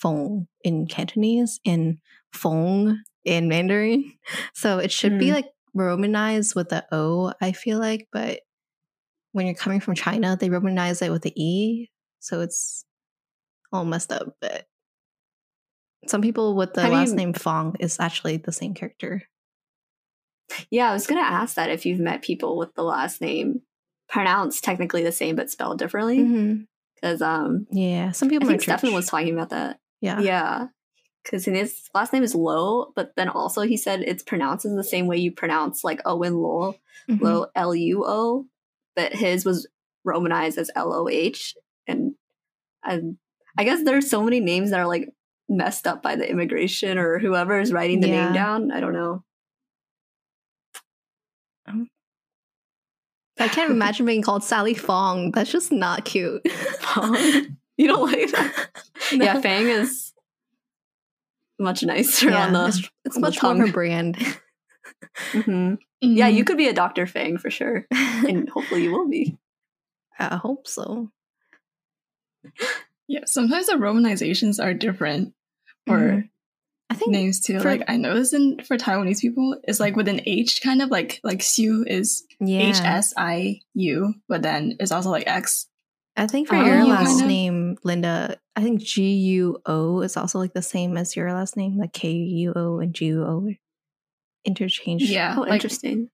Feng 0.00 0.46
in 0.64 0.86
Cantonese 0.86 1.60
and 1.66 1.98
Feng 2.32 2.98
in 3.24 3.48
Mandarin. 3.48 4.12
So 4.54 4.78
it 4.78 4.92
should 4.92 5.18
be 5.18 5.28
Hmm. 5.28 5.34
like 5.34 5.46
Romanized 5.74 6.54
with 6.54 6.68
the 6.68 6.84
O. 6.92 7.32
I 7.40 7.52
feel 7.52 7.78
like, 7.78 8.06
but 8.12 8.40
when 9.32 9.46
you're 9.46 9.54
coming 9.54 9.80
from 9.80 9.94
China, 9.94 10.36
they 10.38 10.48
Romanize 10.50 11.00
it 11.02 11.10
with 11.10 11.22
the 11.22 11.32
E. 11.42 11.88
So 12.20 12.40
it's 12.42 12.84
all 13.72 13.84
messed 13.84 14.12
up. 14.12 14.36
But 14.40 14.66
some 16.08 16.20
people 16.20 16.54
with 16.56 16.74
the 16.74 16.82
Have 16.82 16.92
last 16.92 17.10
you- 17.10 17.16
name 17.16 17.32
Fong 17.32 17.76
is 17.80 17.98
actually 17.98 18.36
the 18.36 18.52
same 18.52 18.74
character. 18.74 19.22
Yeah, 20.70 20.90
I 20.90 20.92
was 20.92 21.06
gonna 21.06 21.20
ask 21.22 21.54
that 21.56 21.70
if 21.70 21.86
you've 21.86 22.00
met 22.00 22.20
people 22.22 22.58
with 22.58 22.74
the 22.74 22.82
last 22.82 23.20
name 23.22 23.62
pronounced 24.12 24.62
technically 24.62 25.02
the 25.02 25.10
same 25.10 25.34
but 25.34 25.50
spelled 25.50 25.78
differently. 25.78 26.18
Mm-hmm. 26.18 26.62
Because 26.94 27.20
um 27.22 27.66
Yeah, 27.72 28.12
some 28.12 28.28
I 28.28 28.30
people. 28.30 28.46
think 28.48 28.60
in 28.60 28.62
Stefan 28.64 28.92
was 28.94 29.08
talking 29.08 29.32
about 29.34 29.48
that. 29.50 29.80
Yeah. 30.00 30.20
Yeah. 30.20 30.66
Because 31.24 31.44
his 31.46 31.88
last 31.94 32.12
name 32.12 32.22
is 32.22 32.34
Loh, 32.34 32.92
but 32.94 33.12
then 33.16 33.28
also 33.28 33.62
he 33.62 33.76
said 33.76 34.02
it's 34.02 34.22
pronounced 34.22 34.64
in 34.66 34.76
the 34.76 34.84
same 34.84 35.06
way 35.06 35.16
you 35.16 35.32
pronounce 35.32 35.82
like 35.82 36.00
Owen 36.04 36.34
Lowell, 36.34 36.78
Mhm. 37.08 37.20
Low 37.20 37.46
L 37.56 37.74
U 37.74 38.04
O, 38.06 38.46
but 38.94 39.12
his 39.14 39.44
was 39.44 39.66
romanized 40.04 40.58
as 40.58 40.70
L 40.76 40.92
O 40.92 41.08
H. 41.08 41.54
And 41.88 42.14
I, 42.84 43.00
I 43.56 43.64
guess 43.64 43.82
there's 43.84 44.10
so 44.10 44.22
many 44.22 44.40
names 44.40 44.70
that 44.70 44.80
are 44.80 44.86
like 44.86 45.08
messed 45.48 45.86
up 45.86 46.02
by 46.02 46.16
the 46.16 46.28
immigration 46.28 46.98
or 46.98 47.18
whoever 47.18 47.58
is 47.60 47.72
writing 47.72 48.00
the 48.00 48.08
Yeah. 48.08 48.24
name 48.26 48.34
down. 48.34 48.72
I 48.72 48.80
don't 48.80 48.92
know. 48.92 49.24
I 53.38 53.48
can't 53.48 53.70
imagine 53.78 54.06
being 54.06 54.22
called 54.22 54.44
Sally 54.44 54.74
Fong. 54.74 55.30
That's 55.32 55.50
just 55.50 55.72
not 55.72 56.04
cute. 56.04 56.46
Fong? 56.80 57.16
You 57.76 57.86
don't 57.88 58.10
like 58.12 58.30
that? 58.32 58.68
No. 59.12 59.24
Yeah, 59.24 59.40
Fang 59.40 59.66
is 59.68 60.12
much 61.58 61.82
nicer 61.82 62.30
Yeah, 62.30 62.46
on 62.46 62.52
the. 62.52 62.66
it's, 62.68 62.90
it's 63.04 63.16
on 63.16 63.22
the 63.22 63.28
much 63.28 63.42
more 63.42 63.52
of 63.52 63.58
a 63.58 63.62
tongue. 63.64 63.70
brand. 63.72 64.16
Mhm. 65.32 65.78
Yeah, 66.00 66.30
Mm. 66.30 66.34
you 66.34 66.44
could 66.44 66.56
be 66.56 66.68
a 66.68 66.72
Dr. 66.72 67.06
Fang 67.06 67.36
for 67.38 67.50
sure. 67.50 67.86
And 67.90 68.48
hopefully 68.48 68.84
you 68.84 68.92
will 68.92 69.08
be. 69.08 69.36
I 70.18 70.36
hope 70.36 70.66
so. 70.66 71.10
Yeah, 73.08 73.20
sometimes 73.26 73.66
the 73.66 73.74
romanizations 73.74 74.62
are 74.62 74.72
different 74.74 75.34
for 75.86 75.98
Mhm. 75.98 76.28
I 76.92 76.94
think 76.94 77.10
names 77.10 77.40
too. 77.40 77.58
for- 77.60 77.68
like 77.68 77.84
I 77.88 77.96
know 77.96 78.14
this 78.14 78.32
in 78.32 78.58
for 78.64 78.76
Taiwanese 78.76 79.20
people, 79.20 79.56
is 79.66 79.80
like 79.80 79.96
with 79.96 80.08
an 80.08 80.20
H 80.26 80.60
kind 80.62 80.80
of 80.82 80.90
like 80.90 81.20
like 81.24 81.40
Xiu 81.40 81.84
is 81.86 82.24
yeah. 82.40 82.60
H 82.60 82.80
S 82.82 83.14
I 83.16 83.60
U, 83.74 84.14
but 84.28 84.42
then 84.42 84.76
it's 84.78 84.92
also 84.92 85.10
like 85.10 85.26
X. 85.26 85.66
I 86.16 86.26
think 86.26 86.48
for 86.48 86.56
Oh, 86.56 86.64
your 86.64 86.84
last 86.84 87.08
kind 87.08 87.22
of- 87.22 87.26
name, 87.28 87.76
Linda, 87.84 88.36
I 88.54 88.62
think 88.62 88.80
G 88.80 89.12
U 89.14 89.58
O 89.66 90.00
is 90.02 90.16
also 90.16 90.38
like 90.38 90.52
the 90.52 90.60
same 90.62 90.96
as 90.98 91.16
your 91.16 91.32
last 91.32 91.56
name, 91.56 91.78
like 91.78 91.92
K 91.94 92.12
U 92.12 92.52
O 92.54 92.78
and 92.80 92.94
G 92.94 93.06
U 93.06 93.22
O 93.24 93.48
interchange. 94.44 95.02
Yeah, 95.02 95.34
Oh, 95.38 95.42
like 95.42 95.52
interesting. 95.52 96.08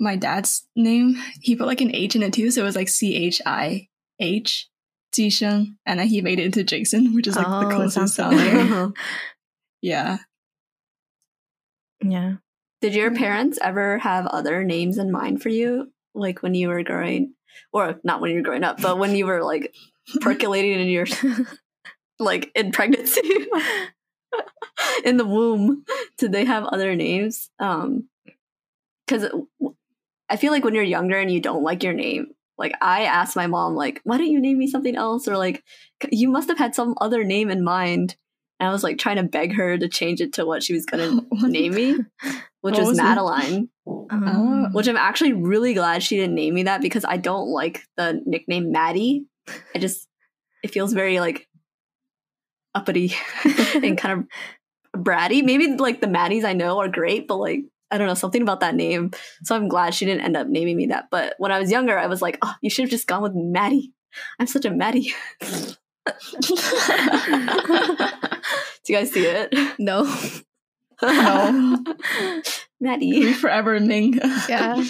my 0.00 0.16
dad's 0.16 0.66
name, 0.74 1.16
he 1.40 1.54
put 1.54 1.66
like 1.66 1.80
an 1.80 1.94
H 1.94 2.16
in 2.16 2.22
it 2.22 2.32
too, 2.32 2.50
so 2.50 2.62
it 2.62 2.64
was 2.64 2.76
like 2.76 2.88
C 2.88 3.14
H 3.14 3.40
I 3.46 3.88
H 4.18 4.68
Jisheng, 5.14 5.76
and 5.86 6.00
then 6.00 6.08
he 6.08 6.20
made 6.20 6.38
it 6.40 6.46
into 6.46 6.64
Jason, 6.64 7.14
which 7.14 7.26
is 7.26 7.36
like 7.36 7.46
Oh, 7.48 7.60
the 7.68 7.74
closest 7.74 8.14
sound. 8.14 8.94
familiar. 9.82 10.10
yeah. 10.10 10.18
Yeah. 12.00 12.34
Did 12.80 12.94
your 12.94 13.12
parents 13.14 13.58
ever 13.60 13.98
have 13.98 14.26
other 14.26 14.64
names 14.64 14.98
in 14.98 15.10
mind 15.10 15.42
for 15.42 15.48
you? 15.48 15.92
Like 16.14 16.42
when 16.42 16.54
you 16.54 16.68
were 16.68 16.82
growing, 16.82 17.34
or 17.72 18.00
not 18.04 18.20
when 18.20 18.30
you 18.30 18.36
were 18.36 18.42
growing 18.42 18.64
up, 18.64 18.80
but 18.80 18.98
when 18.98 19.16
you 19.16 19.26
were 19.26 19.42
like 19.42 19.74
percolating 20.20 20.78
in 20.80 20.88
your, 20.88 21.06
like 22.18 22.50
in 22.54 22.72
pregnancy, 22.72 23.20
in 25.04 25.16
the 25.16 25.24
womb, 25.24 25.84
did 26.18 26.32
they 26.32 26.44
have 26.44 26.64
other 26.64 26.94
names? 26.94 27.50
Um, 27.58 28.08
because 29.06 29.30
I 30.28 30.36
feel 30.36 30.52
like 30.52 30.64
when 30.64 30.74
you're 30.74 30.84
younger 30.84 31.18
and 31.18 31.30
you 31.30 31.40
don't 31.40 31.62
like 31.62 31.82
your 31.82 31.94
name, 31.94 32.28
like 32.58 32.74
I 32.80 33.04
asked 33.04 33.36
my 33.36 33.46
mom, 33.46 33.74
like, 33.74 34.00
why 34.04 34.18
don't 34.18 34.30
you 34.30 34.40
name 34.40 34.58
me 34.58 34.66
something 34.66 34.96
else? 34.96 35.26
Or 35.26 35.36
like, 35.36 35.64
you 36.10 36.28
must 36.28 36.48
have 36.48 36.58
had 36.58 36.74
some 36.74 36.94
other 37.00 37.24
name 37.24 37.50
in 37.50 37.64
mind. 37.64 38.16
And 38.60 38.68
I 38.68 38.72
was 38.72 38.82
like 38.82 38.98
trying 38.98 39.16
to 39.16 39.22
beg 39.22 39.54
her 39.54 39.78
to 39.78 39.88
change 39.88 40.20
it 40.20 40.34
to 40.34 40.46
what 40.46 40.62
she 40.62 40.74
was 40.74 40.86
gonna 40.86 41.20
name 41.32 41.74
me, 41.74 41.96
which 42.60 42.78
was, 42.78 42.88
was? 42.88 42.96
Madeline. 42.96 43.68
Um, 44.10 44.72
Which 44.72 44.88
I'm 44.88 44.96
actually 44.96 45.32
really 45.32 45.74
glad 45.74 46.02
she 46.02 46.16
didn't 46.16 46.34
name 46.34 46.54
me 46.54 46.64
that 46.64 46.80
because 46.80 47.04
I 47.04 47.16
don't 47.16 47.48
like 47.48 47.82
the 47.96 48.20
nickname 48.26 48.72
Maddie. 48.72 49.26
I 49.74 49.78
just 49.78 50.08
it 50.62 50.70
feels 50.70 50.92
very 50.92 51.20
like 51.20 51.48
uppity 52.74 53.14
and 53.74 53.96
kind 53.96 54.20
of 54.20 55.02
bratty. 55.02 55.44
Maybe 55.44 55.76
like 55.76 56.00
the 56.00 56.06
Maddies 56.06 56.44
I 56.44 56.52
know 56.52 56.78
are 56.78 56.88
great, 56.88 57.28
but 57.28 57.36
like 57.36 57.60
I 57.90 57.98
don't 57.98 58.06
know 58.06 58.14
something 58.14 58.42
about 58.42 58.60
that 58.60 58.74
name. 58.74 59.12
So 59.44 59.56
I'm 59.56 59.68
glad 59.68 59.94
she 59.94 60.04
didn't 60.04 60.24
end 60.24 60.36
up 60.36 60.48
naming 60.48 60.76
me 60.76 60.86
that. 60.86 61.06
But 61.10 61.34
when 61.38 61.52
I 61.52 61.58
was 61.58 61.70
younger, 61.70 61.98
I 61.98 62.06
was 62.06 62.20
like, 62.20 62.38
oh, 62.42 62.54
you 62.60 62.70
should 62.70 62.84
have 62.84 62.90
just 62.90 63.06
gone 63.06 63.22
with 63.22 63.32
Maddie. 63.34 63.92
I'm 64.38 64.46
such 64.46 64.64
a 64.64 64.70
Maddie. 64.70 65.14
Do 68.88 68.94
you 68.94 69.00
guys 69.00 69.12
see 69.12 69.26
it? 69.26 69.54
no. 69.78 70.04
No. 71.02 71.84
Maddie. 72.80 73.34
Forever 73.34 73.78
Ming. 73.80 74.18
Yeah. 74.48 74.82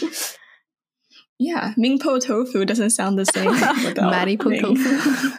yeah. 1.40 1.74
Ming 1.76 1.98
Po 1.98 2.20
Tofu 2.20 2.64
doesn't 2.64 2.90
sound 2.90 3.18
the 3.18 3.24
same. 3.24 3.50
Maddie 3.96 4.36
Po 4.36 4.50
Ming. 4.50 4.60
Tofu. 4.62 5.36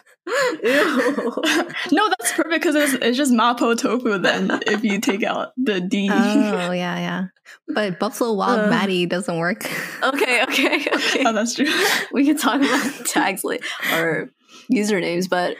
no, 1.90 2.08
that's 2.10 2.32
perfect 2.32 2.50
because 2.50 2.74
it's, 2.74 2.92
it's 3.02 3.16
just 3.16 3.32
mapo 3.32 3.76
tofu. 3.76 4.18
Then 4.18 4.60
if 4.66 4.84
you 4.84 5.00
take 5.00 5.22
out 5.24 5.52
the 5.56 5.80
D. 5.80 6.10
Oh 6.12 6.70
yeah, 6.70 6.98
yeah. 6.98 7.24
But 7.66 7.98
Buffalo 7.98 8.34
Wild 8.34 8.60
uh, 8.60 8.66
Maddie 8.68 9.06
doesn't 9.06 9.38
work. 9.38 9.64
Okay, 10.02 10.42
okay, 10.42 10.76
okay. 10.76 11.24
Oh, 11.24 11.32
that's 11.32 11.54
true. 11.54 11.72
we 12.12 12.26
can 12.26 12.36
talk 12.36 12.60
about 12.60 13.06
tags 13.06 13.42
later 13.42 13.64
or 13.94 14.30
usernames, 14.70 15.28
but 15.28 15.56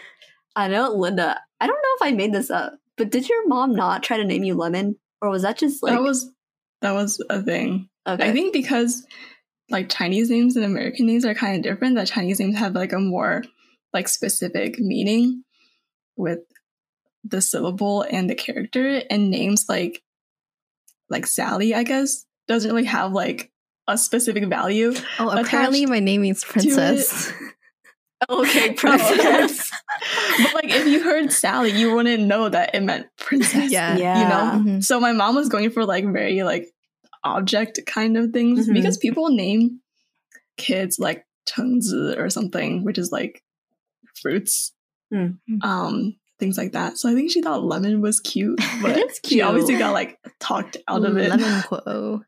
I 0.55 0.69
know 0.69 0.93
Linda. 0.93 1.41
I 1.61 1.67
don't 1.67 1.75
know 1.75 2.07
if 2.07 2.13
I 2.13 2.13
made 2.13 2.33
this 2.33 2.51
up, 2.51 2.75
but 3.01 3.09
did 3.11 3.31
your 3.31 3.49
mom 3.49 3.75
not 3.75 4.03
try 4.03 4.19
to 4.19 4.25
name 4.25 4.45
you 4.45 4.55
Lemon, 4.55 4.97
or 5.23 5.31
was 5.31 5.41
that 5.41 5.57
just 5.57 5.83
like 5.83 5.95
that 5.95 6.03
was 6.03 6.31
that 6.83 6.93
was 6.93 7.25
a 7.31 7.43
thing? 7.43 7.89
Okay. 8.07 8.29
I 8.29 8.33
think 8.33 8.53
because 8.53 9.07
like 9.71 9.89
Chinese 9.89 10.29
names 10.29 10.55
and 10.55 10.67
American 10.67 11.07
names 11.07 11.25
are 11.25 11.33
kind 11.33 11.57
of 11.57 11.63
different. 11.63 11.95
That 11.95 12.09
Chinese 12.09 12.41
names 12.41 12.59
have 12.59 12.75
like 12.75 12.93
a 12.93 12.99
more 12.99 13.43
like 13.95 14.07
specific 14.07 14.79
meaning 14.79 15.45
with 16.15 16.41
the 17.25 17.41
syllable 17.41 18.03
and 18.03 18.29
the 18.29 18.35
character, 18.35 19.01
and 19.09 19.31
names 19.31 19.65
like 19.67 20.03
like 21.09 21.27
Sally, 21.27 21.75
I 21.75 21.85
guess, 21.85 22.27
doesn't 22.49 22.71
really 22.71 22.85
have 22.85 23.13
like 23.13 23.51
a 23.89 23.97
specific 23.97 24.47
value. 24.47 24.93
Oh, 25.19 25.31
apparently 25.31 25.87
my 25.87 26.01
name 26.01 26.21
means 26.21 26.45
princess. 26.45 27.33
okay, 28.29 28.73
princess. 28.77 29.71
but 30.43 30.55
like 30.55 30.71
if 30.71 30.87
you 30.87 31.03
heard 31.03 31.33
Sally, 31.33 31.71
you 31.71 31.95
wouldn't 31.95 32.25
know 32.25 32.49
that 32.49 32.75
it 32.75 32.83
meant 32.83 33.07
princess. 33.17 33.71
Yeah. 33.71 33.97
yeah. 33.97 34.23
You 34.23 34.29
know? 34.29 34.71
Mm-hmm. 34.71 34.81
So 34.81 35.01
my 35.01 35.13
mom 35.13 35.35
was 35.35 35.49
going 35.49 35.71
for 35.71 35.85
like 35.85 36.05
very 36.05 36.43
like 36.43 36.69
object 37.25 37.81
kind 37.87 38.17
of 38.17 38.33
things 38.33 38.65
mm-hmm. 38.65 38.75
because 38.75 38.97
people 38.97 39.31
name 39.31 39.81
kids 40.57 40.99
like 40.99 41.25
chengzi 41.49 42.19
or 42.19 42.31
something, 42.31 42.85
which 42.85 42.99
is 42.99 43.13
like 43.13 43.43
fruits. 44.21 44.73
Mm-hmm. 45.13 45.63
Um 45.63 46.17
things 46.39 46.57
like 46.57 46.73
that. 46.73 46.99
So 46.99 47.09
I 47.09 47.15
think 47.15 47.31
she 47.31 47.43
thought 47.43 47.63
lemon 47.63 48.01
was 48.01 48.19
cute, 48.19 48.59
but 48.83 48.95
cute. 48.95 49.21
she 49.27 49.41
obviously 49.43 49.77
got 49.77 49.93
like 49.93 50.19
talked 50.41 50.79
out 50.89 51.05
of 51.05 51.17
it. 51.17 51.31
Lemon 51.31 51.61
Kuo. 51.63 52.23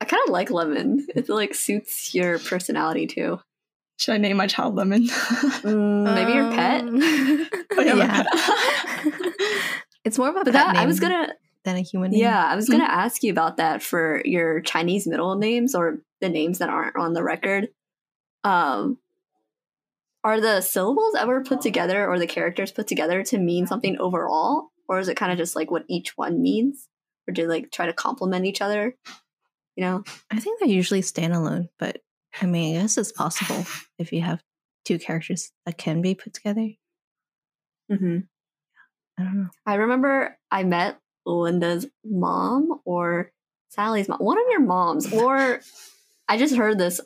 I 0.00 0.04
kind 0.06 0.22
of 0.26 0.32
like 0.32 0.50
lemon. 0.50 1.06
It 1.14 1.28
like 1.28 1.54
suits 1.54 2.14
your 2.14 2.38
personality 2.38 3.06
too. 3.06 3.40
Should 4.00 4.14
I 4.14 4.16
name 4.16 4.38
my 4.38 4.46
child 4.46 4.76
Lemon? 4.76 5.08
mm, 5.08 6.14
maybe 6.14 6.32
your 6.32 6.50
pet. 6.52 6.84
oh, 7.76 7.82
yeah, 7.82 7.96
yeah. 7.96 8.22
Pet. 8.22 9.32
it's 10.04 10.16
more 10.16 10.30
of 10.30 10.36
a 10.36 10.44
but 10.44 10.54
that 10.54 10.74
I 10.74 10.86
was 10.86 11.00
gonna 11.00 11.34
than 11.64 11.76
a 11.76 11.82
human 11.82 12.12
name. 12.12 12.22
Yeah, 12.22 12.42
I 12.42 12.56
was 12.56 12.66
gonna 12.66 12.84
mm-hmm. 12.84 12.98
ask 12.98 13.22
you 13.22 13.30
about 13.30 13.58
that 13.58 13.82
for 13.82 14.22
your 14.24 14.62
Chinese 14.62 15.06
middle 15.06 15.36
names 15.36 15.74
or 15.74 15.98
the 16.22 16.30
names 16.30 16.60
that 16.60 16.70
aren't 16.70 16.96
on 16.96 17.12
the 17.12 17.22
record. 17.22 17.68
Um, 18.42 18.96
are 20.24 20.40
the 20.40 20.62
syllables 20.62 21.14
ever 21.14 21.44
put 21.44 21.60
together 21.60 22.08
or 22.08 22.18
the 22.18 22.26
characters 22.26 22.72
put 22.72 22.86
together 22.86 23.22
to 23.24 23.36
mean 23.36 23.66
something 23.66 23.98
overall, 23.98 24.70
or 24.88 24.98
is 24.98 25.08
it 25.08 25.18
kind 25.18 25.30
of 25.30 25.36
just 25.36 25.54
like 25.54 25.70
what 25.70 25.84
each 25.90 26.16
one 26.16 26.40
means, 26.40 26.88
or 27.28 27.34
do 27.34 27.42
they 27.42 27.48
like 27.48 27.70
try 27.70 27.84
to 27.84 27.92
complement 27.92 28.46
each 28.46 28.62
other? 28.62 28.94
You 29.76 29.84
know, 29.84 30.04
I 30.30 30.40
think 30.40 30.58
they're 30.58 30.70
usually 30.70 31.02
standalone, 31.02 31.68
but 31.78 32.00
I 32.40 32.46
mean, 32.46 32.76
I 32.76 32.82
guess 32.82 32.98
it's 32.98 33.12
possible 33.12 33.64
if 33.98 34.12
you 34.12 34.22
have 34.22 34.42
two 34.84 34.98
characters 34.98 35.52
that 35.66 35.78
can 35.78 36.00
be 36.02 36.14
put 36.14 36.34
together. 36.34 36.70
Mm-hmm. 37.90 38.18
I 39.18 39.22
don't 39.22 39.42
know. 39.42 39.48
I 39.66 39.74
remember 39.74 40.38
I 40.50 40.64
met 40.64 40.98
Linda's 41.26 41.86
mom 42.04 42.80
or 42.84 43.32
Sally's 43.70 44.08
mom, 44.08 44.18
one 44.18 44.38
of 44.38 44.44
your 44.50 44.60
moms, 44.60 45.12
or 45.12 45.60
I 46.28 46.38
just 46.38 46.56
heard 46.56 46.78
this, 46.78 47.00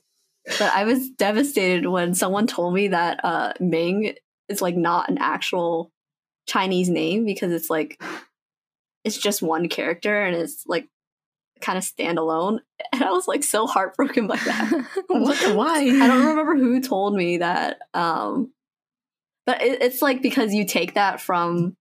but 0.47 0.73
I 0.75 0.85
was 0.85 1.11
devastated 1.11 1.87
when 1.87 2.15
someone 2.15 2.47
told 2.47 2.75
me 2.75 2.89
that 2.89 3.25
uh, 3.25 3.53
Ming 3.61 4.15
is 4.49 4.63
like 4.63 4.77
not 4.77 5.09
an 5.09 5.19
actual 5.19 5.91
Chinese 6.47 6.91
name 6.91 7.25
because 7.25 7.53
it's 7.53 7.71
like 7.71 8.01
it's 9.03 9.19
just 9.19 9.43
one 9.43 9.69
character 9.69 10.23
and 10.23 10.37
it's 10.37 10.65
like 10.67 10.89
kind 11.61 11.79
of 11.79 11.85
standalone. 11.85 12.59
And 12.93 13.03
I 13.03 13.11
was 13.11 13.27
like 13.27 13.43
so 13.43 13.67
heartbroken 13.67 14.29
by 14.29 14.37
that. 14.37 14.71
what? 15.09 15.57
Why? 15.57 15.79
I 15.79 16.07
don't 16.07 16.27
remember 16.27 16.55
who 16.55 16.81
told 16.81 17.17
me 17.17 17.39
that. 17.39 17.79
Um, 17.93 18.53
but 19.47 19.63
it, 19.63 19.83
it's 19.83 20.01
like 20.01 20.23
because 20.23 20.55
you 20.55 20.65
take 20.65 20.95
that 20.95 21.21
from 21.21 21.77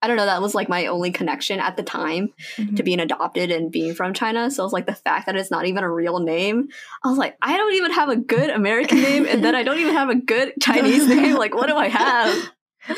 I 0.00 0.06
don't 0.06 0.16
know, 0.16 0.26
that 0.26 0.42
was 0.42 0.54
like 0.54 0.68
my 0.68 0.86
only 0.86 1.10
connection 1.10 1.58
at 1.58 1.76
the 1.76 1.82
time 1.82 2.30
mm-hmm. 2.56 2.76
to 2.76 2.82
being 2.82 3.00
adopted 3.00 3.50
and 3.50 3.70
being 3.70 3.94
from 3.94 4.14
China. 4.14 4.50
So 4.50 4.64
it's 4.64 4.72
like 4.72 4.86
the 4.86 4.94
fact 4.94 5.26
that 5.26 5.36
it's 5.36 5.50
not 5.50 5.66
even 5.66 5.82
a 5.82 5.90
real 5.90 6.20
name. 6.20 6.68
I 7.04 7.08
was 7.08 7.18
like, 7.18 7.36
I 7.42 7.56
don't 7.56 7.74
even 7.74 7.92
have 7.92 8.08
a 8.08 8.16
good 8.16 8.50
American 8.50 9.00
name, 9.00 9.26
and 9.26 9.44
then 9.44 9.54
I 9.54 9.64
don't 9.64 9.78
even 9.78 9.94
have 9.94 10.08
a 10.08 10.14
good 10.14 10.54
Chinese 10.60 11.08
name. 11.08 11.36
Like, 11.36 11.54
what 11.54 11.66
do 11.66 11.76
I 11.76 11.88
have? 11.88 12.50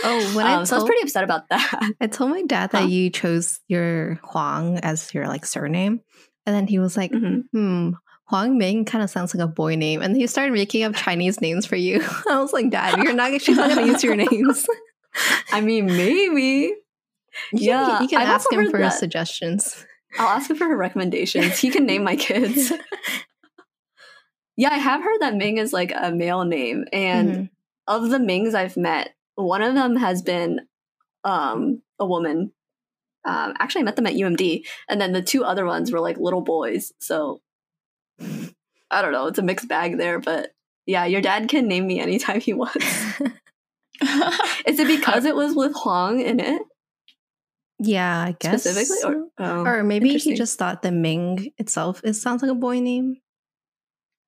Oh, 0.05 0.33
when 0.37 0.47
um, 0.47 0.53
I 0.53 0.55
told, 0.57 0.69
so 0.69 0.77
I 0.77 0.79
was 0.79 0.89
pretty 0.89 1.03
upset 1.03 1.25
about 1.25 1.49
that. 1.49 1.93
I 2.01 2.07
told 2.07 2.31
my 2.31 2.43
dad 2.43 2.71
that 2.73 2.83
huh? 2.83 2.89
you 2.89 3.11
chose 3.11 3.61
your 3.69 4.21
Huang 4.25 4.79
as 4.79 5.13
your 5.13 5.27
like 5.27 5.45
surname, 5.45 6.01
and 6.47 6.55
then 6.55 6.67
he 6.67 6.79
was 6.79 6.97
like, 6.97 7.13
mm-hmm. 7.13 7.41
"Hmm, 7.53 7.91
Huang 8.29 8.59
Ming 8.59 8.85
kind 8.85 9.03
of 9.03 9.11
sounds 9.11 9.35
like 9.35 9.43
a 9.43 9.49
boy 9.49 9.77
name," 9.77 10.03
and 10.03 10.17
he 10.17 10.27
started 10.27 10.53
making 10.53 10.85
up 10.85 10.95
Chinese 10.95 11.41
names 11.41 11.67
for 11.67 11.77
you. 11.77 12.03
I 12.31 12.41
was 12.41 12.53
like, 12.53 12.71
"Dad, 12.71 13.03
you're 13.03 13.13
not. 13.13 13.41
She's 13.41 13.57
not 13.57 13.71
going 13.71 13.87
to 13.87 13.93
use 13.93 14.05
your 14.05 14.17
names." 14.17 14.67
I 15.53 15.61
mean, 15.61 15.87
maybe. 15.87 16.75
You 17.53 17.71
yeah, 17.71 17.87
can, 17.87 18.03
you 18.03 18.09
can 18.09 18.23
I've 18.23 18.29
ask 18.29 18.53
him 18.53 18.71
for 18.71 18.79
that. 18.79 18.91
suggestions. 18.91 19.85
I'll 20.19 20.29
ask 20.29 20.51
him 20.51 20.57
for 20.57 20.77
recommendations. 20.77 21.59
He 21.59 21.71
can 21.71 21.87
name 21.87 22.03
my 22.03 22.17
kids. 22.17 22.73
yeah, 24.57 24.71
I 24.73 24.79
have 24.79 25.03
heard 25.03 25.21
that 25.21 25.37
Ming 25.37 25.59
is 25.59 25.73
like 25.73 25.93
a 25.97 26.11
male 26.11 26.45
name, 26.45 26.85
and 26.93 27.31
mm-hmm. 27.31 27.45
of 27.87 28.11
the 28.11 28.19
Mings 28.19 28.55
I've 28.55 28.77
met, 28.77 29.15
one 29.43 29.63
of 29.63 29.75
them 29.75 29.97
has 29.97 30.23
been 30.23 30.61
um, 31.25 31.83
a 31.99 32.07
woman. 32.07 32.53
Um, 33.25 33.55
actually, 33.59 33.83
I 33.83 33.85
met 33.85 33.97
them 33.97 34.07
at 34.07 34.15
UMD, 34.15 34.65
and 34.89 35.01
then 35.01 35.13
the 35.13 35.23
two 35.23 35.45
other 35.45 35.67
ones 35.67 35.93
were 35.93 36.01
like 36.01 36.17
little 36.17 36.41
boys. 36.41 36.93
So 37.01 37.41
I 38.91 39.03
don't 39.03 39.13
know. 39.13 39.27
It's 39.27 39.39
a 39.39 39.43
mixed 39.43 39.69
bag 39.69 39.99
there, 39.99 40.19
but 40.19 40.53
yeah, 40.87 41.05
your 41.05 41.21
dad 41.21 41.49
can 41.49 41.69
name 41.69 41.87
me 41.87 42.01
anytime 42.01 42.41
he 42.41 42.55
wants. 42.55 42.85
Is 44.67 44.79
it 44.81 44.87
because 44.87 45.25
it 45.25 45.37
was 45.37 45.55
with 45.55 45.73
Huang 45.77 46.21
in 46.21 46.41
it? 46.41 46.63
Yeah, 47.79 48.21
I 48.21 48.37
guess 48.39 48.63
specifically, 48.63 49.15
or, 49.15 49.29
oh, 49.39 49.65
or 49.65 49.83
maybe 49.83 50.17
he 50.19 50.35
just 50.35 50.59
thought 50.59 50.83
the 50.83 50.93
Ming 50.93 51.53
itself 51.57 52.03
it 52.05 52.13
sounds 52.13 52.43
like 52.43 52.51
a 52.51 52.55
boy 52.55 52.81
name. 52.81 53.17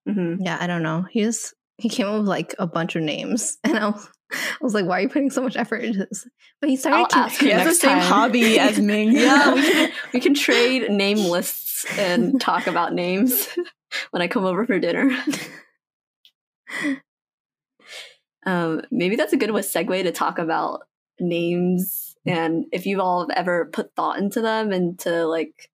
Mm-hmm. 0.08 0.42
Yeah, 0.42 0.56
I 0.58 0.66
don't 0.66 0.82
know. 0.82 1.04
He 1.10 1.22
just 1.22 1.54
he 1.76 1.90
came 1.90 2.06
up 2.06 2.18
with 2.20 2.28
like 2.28 2.54
a 2.58 2.66
bunch 2.66 2.96
of 2.96 3.02
names, 3.02 3.58
and 3.64 3.78
I 3.78 3.88
was, 3.88 4.08
I 4.60 4.64
was 4.64 4.74
like, 4.74 4.86
"Why 4.86 4.98
are 4.98 5.00
you 5.02 5.08
putting 5.08 5.30
so 5.30 5.42
much 5.42 5.56
effort 5.56 5.84
into 5.84 6.00
this?" 6.00 6.26
But 6.60 6.70
he 6.70 6.76
started. 6.76 7.14
I'll 7.14 7.24
ask 7.24 7.40
he 7.40 7.50
has 7.50 7.66
the 7.66 7.74
same 7.74 7.98
time. 7.98 8.00
hobby 8.00 8.58
as 8.58 8.78
Ming. 8.78 9.12
yeah, 9.12 9.54
we 9.54 9.62
can 9.62 9.92
we 10.14 10.20
can 10.20 10.34
trade 10.34 10.90
name 10.90 11.18
lists 11.18 11.86
and 11.98 12.40
talk 12.40 12.66
about 12.66 12.92
names 12.92 13.48
when 14.10 14.22
I 14.22 14.28
come 14.28 14.44
over 14.44 14.64
for 14.66 14.78
dinner. 14.78 15.10
um, 18.46 18.82
maybe 18.90 19.16
that's 19.16 19.32
a 19.32 19.36
good 19.36 19.50
segue 19.50 20.02
to 20.02 20.12
talk 20.12 20.38
about 20.38 20.82
names 21.20 22.16
and 22.26 22.66
if 22.72 22.86
you 22.86 23.00
all 23.00 23.20
have 23.20 23.36
ever 23.36 23.68
put 23.72 23.94
thought 23.94 24.18
into 24.18 24.40
them 24.40 24.72
and 24.72 24.98
to 25.00 25.26
like 25.26 25.70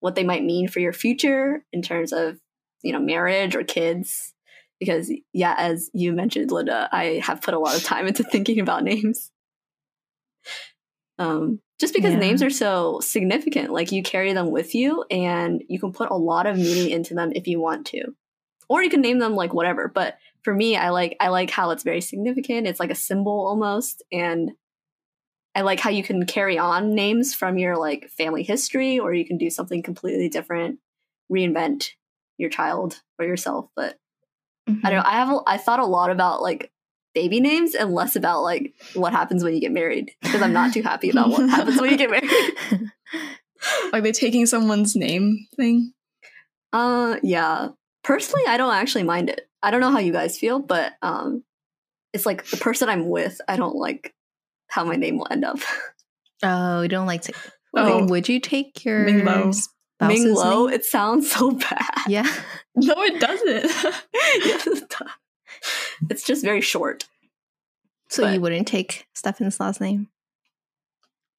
what 0.00 0.14
they 0.14 0.24
might 0.24 0.44
mean 0.44 0.68
for 0.68 0.80
your 0.80 0.92
future 0.92 1.64
in 1.72 1.82
terms 1.82 2.12
of 2.12 2.38
you 2.82 2.92
know 2.92 2.98
marriage 2.98 3.54
or 3.54 3.62
kids 3.62 4.34
because 4.82 5.12
yeah 5.32 5.54
as 5.56 5.90
you 5.94 6.12
mentioned 6.12 6.50
linda 6.50 6.88
i 6.90 7.20
have 7.22 7.40
put 7.40 7.54
a 7.54 7.58
lot 7.58 7.76
of 7.76 7.84
time 7.84 8.06
into 8.08 8.24
thinking 8.24 8.58
about 8.58 8.82
names 8.82 9.30
um, 11.18 11.60
just 11.78 11.94
because 11.94 12.14
yeah. 12.14 12.18
names 12.18 12.42
are 12.42 12.50
so 12.50 12.98
significant 13.00 13.70
like 13.70 13.92
you 13.92 14.02
carry 14.02 14.32
them 14.32 14.50
with 14.50 14.74
you 14.74 15.04
and 15.08 15.62
you 15.68 15.78
can 15.78 15.92
put 15.92 16.10
a 16.10 16.16
lot 16.16 16.46
of 16.46 16.56
meaning 16.56 16.90
into 16.90 17.14
them 17.14 17.30
if 17.36 17.46
you 17.46 17.60
want 17.60 17.86
to 17.86 18.02
or 18.68 18.82
you 18.82 18.90
can 18.90 19.02
name 19.02 19.20
them 19.20 19.36
like 19.36 19.54
whatever 19.54 19.86
but 19.86 20.16
for 20.42 20.52
me 20.52 20.76
i 20.76 20.88
like 20.88 21.16
i 21.20 21.28
like 21.28 21.50
how 21.50 21.70
it's 21.70 21.84
very 21.84 22.00
significant 22.00 22.66
it's 22.66 22.80
like 22.80 22.90
a 22.90 22.96
symbol 22.96 23.46
almost 23.46 24.02
and 24.10 24.50
I 25.54 25.60
like 25.60 25.80
how 25.80 25.90
you 25.90 26.02
can 26.02 26.24
carry 26.24 26.58
on 26.58 26.94
names 26.94 27.34
from 27.34 27.58
your 27.58 27.76
like 27.76 28.08
family 28.08 28.42
history, 28.42 28.98
or 28.98 29.12
you 29.12 29.26
can 29.26 29.36
do 29.36 29.50
something 29.50 29.82
completely 29.82 30.28
different, 30.28 30.78
reinvent 31.30 31.90
your 32.38 32.48
child 32.48 33.02
or 33.18 33.26
yourself. 33.26 33.68
But 33.76 33.98
mm-hmm. 34.68 34.86
I 34.86 34.90
don't 34.90 34.98
know. 35.02 35.08
I 35.08 35.12
have 35.12 35.30
a, 35.30 35.40
I 35.46 35.56
thought 35.58 35.80
a 35.80 35.86
lot 35.86 36.10
about 36.10 36.42
like 36.42 36.70
baby 37.14 37.40
names 37.40 37.74
and 37.74 37.92
less 37.92 38.16
about 38.16 38.42
like 38.42 38.74
what 38.94 39.12
happens 39.12 39.44
when 39.44 39.54
you 39.54 39.60
get 39.60 39.72
married 39.72 40.12
because 40.22 40.42
I'm 40.42 40.52
not 40.52 40.72
too 40.72 40.82
happy 40.82 41.10
about 41.10 41.30
what 41.30 41.48
happens 41.48 41.80
when 41.80 41.90
you 41.90 41.96
get 41.96 42.10
married. 42.10 42.30
like 43.92 44.02
they 44.02 44.12
taking 44.12 44.46
someone's 44.46 44.96
name 44.96 45.46
thing. 45.56 45.92
Uh, 46.72 47.16
yeah. 47.22 47.68
Personally, 48.02 48.46
I 48.48 48.56
don't 48.56 48.74
actually 48.74 49.04
mind 49.04 49.28
it. 49.28 49.42
I 49.62 49.70
don't 49.70 49.80
know 49.80 49.90
how 49.90 49.98
you 49.98 50.12
guys 50.12 50.38
feel, 50.38 50.58
but 50.58 50.94
um, 51.02 51.44
it's 52.12 52.26
like 52.26 52.44
the 52.46 52.56
person 52.56 52.88
I'm 52.88 53.08
with. 53.08 53.40
I 53.46 53.56
don't 53.56 53.76
like 53.76 54.14
how 54.68 54.84
my 54.84 54.96
name 54.96 55.18
will 55.18 55.28
end 55.30 55.44
up. 55.44 55.58
Oh, 56.42 56.82
you 56.82 56.88
don't 56.88 57.06
like 57.06 57.22
to. 57.22 57.32
Oh, 57.74 58.04
would 58.04 58.28
you 58.28 58.38
take 58.38 58.84
your 58.84 59.04
Ming 59.04 59.24
Loh? 60.02 60.08
Ming 60.08 60.34
Loh? 60.34 60.68
It 60.68 60.84
sounds 60.84 61.30
so 61.30 61.52
bad. 61.52 61.90
Yeah. 62.08 62.22
no, 62.74 62.94
it 62.98 63.20
doesn't. 63.20 63.64
yes, 64.44 64.66
it 64.66 64.88
does. 64.88 65.08
It's 66.10 66.24
just 66.24 66.44
very 66.44 66.60
short. 66.60 67.06
So 68.08 68.24
but, 68.24 68.34
you 68.34 68.40
wouldn't 68.40 68.68
take 68.68 69.06
Stefan's 69.14 69.60
last 69.60 69.80
name? 69.80 70.08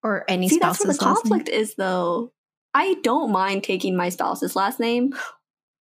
Or 0.02 0.26
any 0.28 0.50
see, 0.50 0.56
spouse's 0.56 0.80
that's 0.80 0.88
where 0.88 0.94
the 0.94 1.16
conflict 1.16 1.48
name? 1.50 1.60
is 1.60 1.76
though. 1.76 2.32
I 2.74 2.96
don't 3.04 3.32
mind 3.32 3.64
taking 3.64 3.96
my 3.96 4.10
spouse's 4.10 4.56
last 4.56 4.80
name 4.80 5.14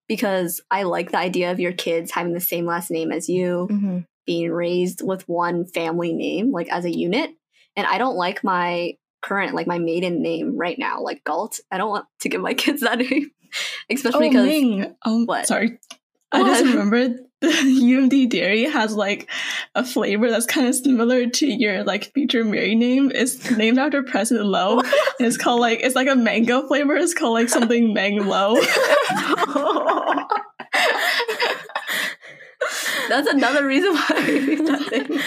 because 0.08 0.60
I 0.70 0.82
like 0.82 1.10
the 1.10 1.18
idea 1.18 1.50
of 1.50 1.60
your 1.60 1.72
kids 1.72 2.10
having 2.10 2.34
the 2.34 2.40
same 2.40 2.66
last 2.66 2.90
name 2.90 3.10
as 3.10 3.28
you, 3.28 3.68
mm-hmm. 3.70 3.98
being 4.26 4.50
raised 4.50 5.00
with 5.02 5.26
one 5.28 5.64
family 5.64 6.12
name, 6.12 6.52
like 6.52 6.68
as 6.68 6.84
a 6.84 6.94
unit. 6.94 7.30
And 7.76 7.86
I 7.86 7.96
don't 7.96 8.16
like 8.16 8.44
my 8.44 8.96
current, 9.22 9.54
like 9.54 9.66
my 9.66 9.78
maiden 9.78 10.22
name 10.22 10.56
right 10.56 10.78
now, 10.78 11.00
like 11.00 11.24
Galt. 11.24 11.60
I 11.70 11.78
don't 11.78 11.90
want 11.90 12.06
to 12.20 12.28
give 12.28 12.40
my 12.40 12.54
kids 12.54 12.82
that 12.82 12.98
name, 12.98 13.30
especially 13.90 14.26
oh, 14.26 14.30
because. 14.30 14.46
Ming. 14.46 14.96
Oh, 15.04 15.24
what? 15.24 15.46
Sorry. 15.46 15.78
I 16.34 16.42
just 16.44 16.64
remembered 16.64 17.18
the 17.42 17.48
UMD 17.48 18.30
dairy 18.30 18.64
has 18.64 18.94
like 18.94 19.28
a 19.74 19.84
flavor 19.84 20.30
that's 20.30 20.46
kind 20.46 20.66
of 20.66 20.74
similar 20.74 21.28
to 21.28 21.46
your 21.46 21.84
like 21.84 22.12
future 22.14 22.44
Mary 22.44 22.74
name. 22.74 23.12
It's 23.14 23.50
named 23.50 23.78
after 23.78 24.02
President 24.02 24.46
Loh. 24.46 24.80
it's 25.20 25.36
called 25.36 25.60
like 25.60 25.80
it's 25.82 25.94
like 25.94 26.08
a 26.08 26.16
mango 26.16 26.66
flavor. 26.66 26.96
It's 26.96 27.14
called 27.14 27.34
like 27.34 27.50
something 27.50 27.92
Mang 27.92 28.26
Low. 28.26 28.54
that's 33.08 33.28
another 33.28 33.66
reason 33.66 33.92
why 33.92 35.22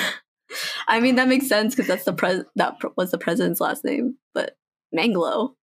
I 0.88 0.99
mean 0.99 1.15
that 1.15 1.27
makes 1.27 1.47
sense 1.47 1.73
because 1.75 1.88
that's 1.88 2.05
the 2.05 2.13
pres 2.13 2.43
that 2.55 2.77
was 2.95 3.11
the 3.11 3.17
president's 3.17 3.61
last 3.61 3.83
name, 3.83 4.17
but 4.33 4.55
Manglo. 4.95 5.53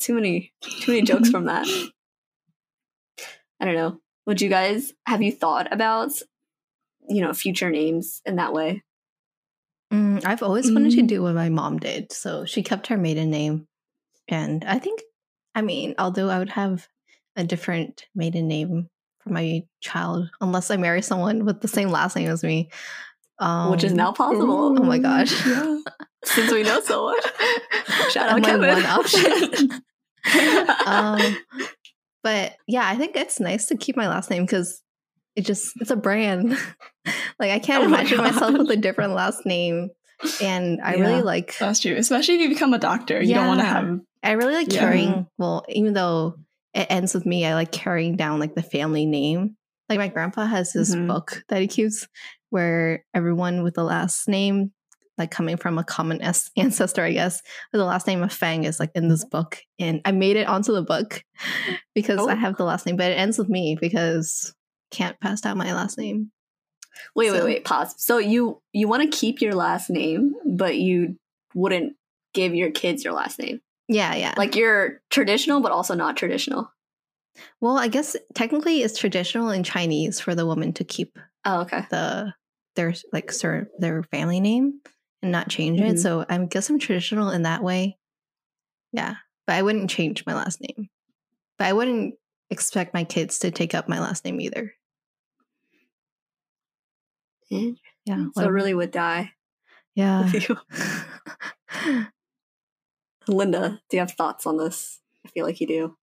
Too 0.00 0.14
many 0.14 0.52
too 0.60 0.92
many 0.92 1.02
jokes 1.02 1.30
from 1.30 1.46
that. 1.46 1.66
I 3.60 3.64
don't 3.64 3.74
know. 3.74 4.00
Would 4.26 4.40
you 4.40 4.48
guys 4.48 4.92
have 5.06 5.22
you 5.22 5.32
thought 5.32 5.72
about 5.72 6.10
you 7.08 7.22
know 7.22 7.32
future 7.32 7.70
names 7.70 8.20
in 8.26 8.36
that 8.36 8.52
way? 8.52 8.82
Mm, 9.92 10.24
I've 10.24 10.42
always 10.42 10.70
wanted 10.70 10.92
to 10.92 11.02
mm. 11.02 11.06
do 11.06 11.22
what 11.22 11.34
my 11.34 11.48
mom 11.48 11.78
did. 11.78 12.12
So 12.12 12.44
she 12.44 12.62
kept 12.62 12.88
her 12.88 12.98
maiden 12.98 13.30
name, 13.30 13.66
and 14.28 14.64
I 14.64 14.78
think, 14.78 15.00
I 15.54 15.62
mean, 15.62 15.94
although 15.98 16.28
I 16.28 16.38
would 16.38 16.50
have 16.50 16.86
a 17.36 17.44
different 17.44 18.04
maiden 18.14 18.48
name 18.48 18.90
for 19.20 19.30
my 19.30 19.62
child, 19.80 20.28
unless 20.40 20.70
I 20.70 20.76
marry 20.76 21.00
someone 21.00 21.46
with 21.46 21.62
the 21.62 21.68
same 21.68 21.88
last 21.88 22.16
name 22.16 22.28
as 22.28 22.42
me, 22.44 22.70
um, 23.40 23.70
which 23.70 23.84
is 23.84 23.92
now 23.92 24.12
possible. 24.12 24.72
Ooh, 24.72 24.78
oh 24.78 24.84
my 24.84 24.98
gosh! 24.98 25.46
Yeah. 25.46 25.78
Since 26.24 26.52
we 26.52 26.62
know 26.62 26.80
so 26.80 27.06
much, 27.06 27.24
shout 28.10 28.28
out 28.28 28.42
Kevin. 28.42 28.60
My 28.60 28.74
one 28.74 28.86
option. 28.86 29.82
um, 30.86 31.38
but 32.22 32.56
yeah, 32.66 32.86
I 32.86 32.96
think 32.96 33.16
it's 33.16 33.40
nice 33.40 33.66
to 33.66 33.76
keep 33.76 33.96
my 33.96 34.08
last 34.08 34.30
name 34.30 34.44
because 34.44 34.82
it 35.36 35.46
just 35.46 35.72
it's 35.80 35.90
a 35.90 35.96
brand. 35.96 36.50
like 37.38 37.50
I 37.52 37.58
can't 37.58 37.84
oh 37.84 37.86
imagine 37.86 38.18
myself 38.18 38.52
with 38.52 38.70
a 38.70 38.76
different 38.76 39.14
last 39.14 39.46
name. 39.46 39.90
And 40.42 40.80
I 40.82 40.96
yeah, 40.96 41.02
really 41.02 41.22
like 41.22 41.56
that's 41.58 41.80
true. 41.80 41.94
Especially 41.94 42.34
if 42.34 42.40
you 42.40 42.48
become 42.48 42.74
a 42.74 42.78
doctor. 42.78 43.22
You 43.22 43.30
yeah, 43.30 43.36
don't 43.36 43.46
want 43.46 43.60
to 43.60 43.66
have 43.66 44.00
I 44.22 44.32
really 44.32 44.54
like 44.54 44.72
yeah. 44.72 44.80
carrying 44.80 45.26
well, 45.38 45.64
even 45.68 45.92
though 45.92 46.34
it 46.74 46.88
ends 46.90 47.14
with 47.14 47.24
me, 47.24 47.46
I 47.46 47.54
like 47.54 47.72
carrying 47.72 48.16
down 48.16 48.40
like 48.40 48.54
the 48.54 48.62
family 48.62 49.06
name. 49.06 49.56
Like 49.88 49.98
my 49.98 50.08
grandpa 50.08 50.44
has 50.44 50.72
this 50.72 50.94
mm-hmm. 50.94 51.06
book 51.06 51.44
that 51.48 51.62
he 51.62 51.68
keeps 51.68 52.06
where 52.50 53.04
everyone 53.14 53.62
with 53.62 53.74
the 53.74 53.84
last 53.84 54.28
name 54.28 54.72
like 55.18 55.30
coming 55.32 55.56
from 55.56 55.78
a 55.78 55.84
common 55.84 56.22
s- 56.22 56.50
ancestor, 56.56 57.02
I 57.02 57.12
guess. 57.12 57.42
The 57.72 57.84
last 57.84 58.06
name 58.06 58.22
of 58.22 58.32
Fang 58.32 58.64
is 58.64 58.80
like 58.80 58.92
in 58.94 59.08
this 59.08 59.24
mm-hmm. 59.24 59.36
book, 59.36 59.58
and 59.78 60.00
I 60.04 60.12
made 60.12 60.36
it 60.36 60.46
onto 60.46 60.72
the 60.72 60.82
book 60.82 61.22
because 61.94 62.20
oh. 62.20 62.28
I 62.28 62.34
have 62.34 62.56
the 62.56 62.64
last 62.64 62.86
name, 62.86 62.96
but 62.96 63.10
it 63.10 63.16
ends 63.16 63.36
with 63.36 63.48
me 63.48 63.76
because 63.78 64.54
can't 64.90 65.18
pass 65.20 65.40
down 65.40 65.58
my 65.58 65.74
last 65.74 65.98
name. 65.98 66.30
Wait, 67.14 67.28
so. 67.28 67.34
wait, 67.34 67.44
wait. 67.44 67.64
Pause. 67.64 67.94
So 67.98 68.18
you 68.18 68.62
you 68.72 68.88
want 68.88 69.02
to 69.02 69.18
keep 69.18 69.40
your 69.40 69.54
last 69.54 69.90
name, 69.90 70.34
but 70.46 70.76
you 70.76 71.16
wouldn't 71.54 71.94
give 72.32 72.54
your 72.54 72.70
kids 72.70 73.04
your 73.04 73.12
last 73.12 73.38
name. 73.38 73.60
Yeah, 73.88 74.14
yeah. 74.14 74.34
Like 74.36 74.54
you're 74.54 75.00
traditional, 75.10 75.60
but 75.60 75.72
also 75.72 75.94
not 75.94 76.16
traditional. 76.16 76.70
Well, 77.60 77.78
I 77.78 77.88
guess 77.88 78.16
technically 78.34 78.82
it's 78.82 78.98
traditional 78.98 79.50
in 79.50 79.62
Chinese 79.62 80.20
for 80.20 80.34
the 80.34 80.44
woman 80.44 80.72
to 80.74 80.84
keep. 80.84 81.18
Oh, 81.44 81.60
okay. 81.60 81.86
The 81.88 82.34
their 82.78 82.94
like 83.12 83.32
sir 83.32 83.68
their 83.78 84.04
family 84.04 84.38
name 84.40 84.80
and 85.20 85.32
not 85.32 85.48
change 85.48 85.80
mm-hmm. 85.80 85.96
it. 85.96 85.98
So 85.98 86.24
I 86.28 86.38
guess 86.38 86.70
I'm 86.70 86.78
traditional 86.78 87.30
in 87.30 87.42
that 87.42 87.62
way. 87.62 87.98
Yeah. 88.92 89.16
But 89.46 89.56
I 89.56 89.62
wouldn't 89.62 89.90
change 89.90 90.24
my 90.24 90.34
last 90.34 90.60
name. 90.60 90.88
But 91.58 91.66
I 91.66 91.72
wouldn't 91.72 92.14
expect 92.50 92.94
my 92.94 93.02
kids 93.02 93.40
to 93.40 93.50
take 93.50 93.74
up 93.74 93.88
my 93.88 93.98
last 93.98 94.24
name 94.24 94.40
either. 94.40 94.72
Yeah. 97.50 98.26
So 98.34 98.48
really 98.48 98.74
would 98.74 98.92
die. 98.92 99.32
Yeah. 99.94 100.30
Linda, 103.26 103.80
do 103.90 103.96
you 103.96 104.00
have 104.00 104.12
thoughts 104.12 104.46
on 104.46 104.56
this? 104.56 105.00
I 105.26 105.30
feel 105.30 105.44
like 105.44 105.60
you 105.60 105.66
do. 105.66 105.96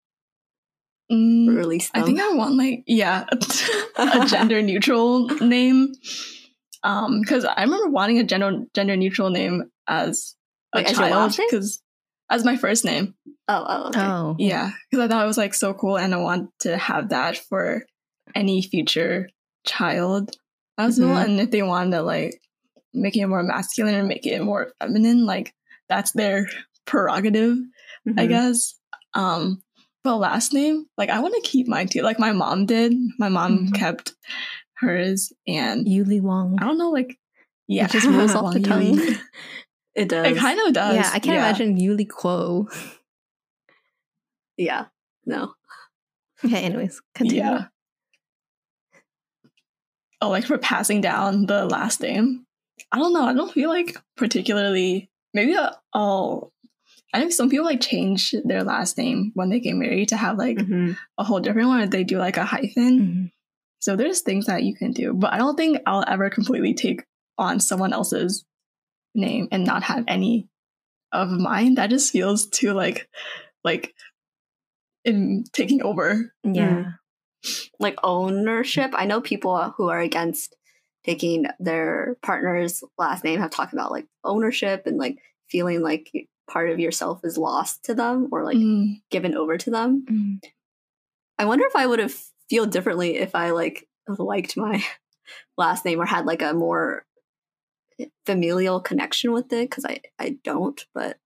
Mm, 1.11 1.55
release 1.55 1.89
them. 1.91 2.03
I 2.03 2.05
think 2.05 2.19
I 2.19 2.33
want 2.33 2.55
like 2.55 2.83
yeah, 2.87 3.25
a 3.95 4.25
gender 4.27 4.61
neutral 4.61 5.27
name. 5.39 5.93
Um, 6.85 7.19
because 7.19 7.45
I 7.45 7.63
remember 7.63 7.89
wanting 7.89 8.19
a 8.19 8.23
gender 8.23 8.63
gender 8.75 8.95
neutral 8.95 9.31
name 9.31 9.71
as 9.87 10.35
a 10.71 10.77
Wait, 10.77 10.87
child 10.87 11.35
because 11.35 11.81
as, 12.29 12.41
as 12.41 12.45
my 12.45 12.57
first 12.57 12.85
name. 12.85 13.15
Oh, 13.47 13.65
oh, 13.67 13.87
okay. 13.87 14.01
oh, 14.01 14.35
yeah. 14.37 14.71
Because 14.89 15.03
I 15.03 15.07
thought 15.07 15.23
it 15.23 15.27
was 15.27 15.37
like 15.37 15.55
so 15.55 15.73
cool, 15.73 15.97
and 15.97 16.13
I 16.13 16.17
want 16.17 16.51
to 16.59 16.77
have 16.77 17.09
that 17.09 17.37
for 17.37 17.87
any 18.35 18.61
future 18.61 19.29
child 19.65 20.37
as 20.77 20.99
mm-hmm. 20.99 21.09
well. 21.09 21.17
And 21.23 21.39
if 21.39 21.49
they 21.49 21.63
want 21.63 21.91
to 21.93 22.03
like 22.03 22.39
make 22.93 23.17
it 23.17 23.25
more 23.25 23.41
masculine 23.41 23.95
or 23.95 24.03
make 24.03 24.27
it 24.27 24.43
more 24.43 24.71
feminine, 24.79 25.25
like 25.25 25.55
that's 25.89 26.11
their 26.11 26.47
prerogative, 26.85 27.57
mm-hmm. 28.07 28.19
I 28.19 28.27
guess. 28.27 28.75
Um, 29.15 29.63
but 30.03 30.17
last 30.17 30.53
name, 30.53 30.85
like 30.99 31.09
I 31.09 31.19
want 31.19 31.33
to 31.33 31.49
keep 31.49 31.67
mine 31.67 31.87
too. 31.87 32.03
Like 32.03 32.19
my 32.19 32.31
mom 32.31 32.67
did. 32.67 32.93
My 33.17 33.29
mom 33.29 33.57
mm-hmm. 33.57 33.71
kept 33.73 34.13
hers 34.77 35.33
and 35.47 35.85
Yuli 35.85 36.21
Wong. 36.21 36.57
I 36.61 36.65
don't 36.65 36.77
know, 36.77 36.91
like 36.91 37.17
yeah, 37.67 37.85
it 37.85 37.91
just 37.91 38.07
rolls 38.07 38.35
off 38.35 38.53
the 38.53 38.59
tongue. 38.61 38.99
it 39.95 40.09
does. 40.09 40.27
It 40.27 40.37
kind 40.37 40.59
of 40.59 40.73
does. 40.73 40.95
Yeah, 40.95 41.09
I 41.13 41.19
can't 41.19 41.37
yeah. 41.37 41.49
imagine 41.49 41.77
Yuli 41.77 42.07
Kuo. 42.07 42.67
Yeah, 44.57 44.85
no. 45.25 45.53
Okay, 46.45 46.63
anyways, 46.63 47.01
continue. 47.13 47.43
Yeah. 47.43 47.65
Oh, 50.21 50.29
like 50.29 50.45
for 50.45 50.57
passing 50.57 51.01
down 51.01 51.45
the 51.45 51.65
last 51.65 52.01
name. 52.01 52.45
I 52.89 52.99
don't 52.99 53.11
know. 53.11 53.25
I 53.25 53.33
don't 53.33 53.51
feel 53.51 53.69
like 53.69 53.97
particularly. 54.15 55.09
Maybe 55.33 55.57
I'll. 55.93 56.53
I 57.13 57.19
think 57.19 57.33
some 57.33 57.49
people 57.49 57.65
like 57.65 57.81
change 57.81 58.33
their 58.45 58.63
last 58.63 58.97
name 58.97 59.31
when 59.33 59.49
they 59.49 59.59
get 59.59 59.75
married 59.75 60.07
to 60.09 60.17
have 60.17 60.37
like 60.37 60.57
mm-hmm. 60.57 60.93
a 61.17 61.23
whole 61.25 61.41
different 61.41 61.67
one. 61.67 61.89
They 61.89 62.05
do 62.05 62.17
like 62.17 62.37
a 62.37 62.45
hyphen. 62.45 62.99
Mm-hmm. 62.99 63.25
So 63.85 63.95
there's 63.95 64.21
things 64.21 64.47
that 64.47 64.63
you 64.63 64.73
can 64.73 64.93
do, 64.93 65.13
but 65.13 65.31
I 65.31 65.37
don't 65.37 65.55
think 65.55 65.77
I'll 65.85 66.03
ever 66.07 66.31
completely 66.31 66.73
take 66.73 67.03
on 67.37 67.59
someone 67.59 67.93
else's 67.93 68.43
name 69.13 69.47
and 69.51 69.63
not 69.63 69.83
have 69.83 70.05
any 70.07 70.49
of 71.11 71.29
mine. 71.29 71.75
That 71.75 71.91
just 71.91 72.11
feels 72.11 72.47
too 72.47 72.73
like 72.73 73.07
like 73.63 73.93
in 75.03 75.43
taking 75.53 75.83
over. 75.83 76.33
Yeah. 76.43 76.93
Like 77.79 77.95
ownership. 78.01 78.89
I 78.95 79.05
know 79.05 79.21
people 79.21 79.75
who 79.77 79.89
are 79.89 79.99
against 79.99 80.55
taking 81.03 81.45
their 81.59 82.17
partner's 82.23 82.83
last 82.97 83.23
name 83.23 83.39
have 83.39 83.51
talked 83.51 83.73
about 83.73 83.91
like 83.91 84.07
ownership 84.23 84.87
and 84.87 84.97
like 84.97 85.19
feeling 85.47 85.83
like 85.83 86.09
part 86.49 86.71
of 86.71 86.79
yourself 86.79 87.21
is 87.23 87.37
lost 87.37 87.85
to 87.85 87.93
them 87.93 88.29
or 88.31 88.43
like 88.43 88.57
mm. 88.57 88.99
given 89.11 89.35
over 89.35 89.59
to 89.59 89.69
them. 89.69 90.07
Mm. 90.09 90.49
I 91.37 91.45
wonder 91.45 91.65
if 91.67 91.75
I 91.75 91.85
would 91.85 91.99
have 91.99 92.19
feel 92.49 92.65
differently 92.65 93.17
if 93.17 93.35
I 93.35 93.51
like 93.51 93.87
liked 94.07 94.57
my 94.57 94.83
last 95.57 95.85
name 95.85 95.99
or 95.99 96.05
had 96.05 96.25
like 96.25 96.41
a 96.41 96.53
more 96.53 97.05
eh, 97.99 98.05
familial 98.25 98.79
connection 98.79 99.31
with 99.31 99.51
it 99.53 99.69
because 99.69 99.85
I 99.85 100.01
I 100.19 100.37
don't. 100.43 100.83
But 100.93 101.17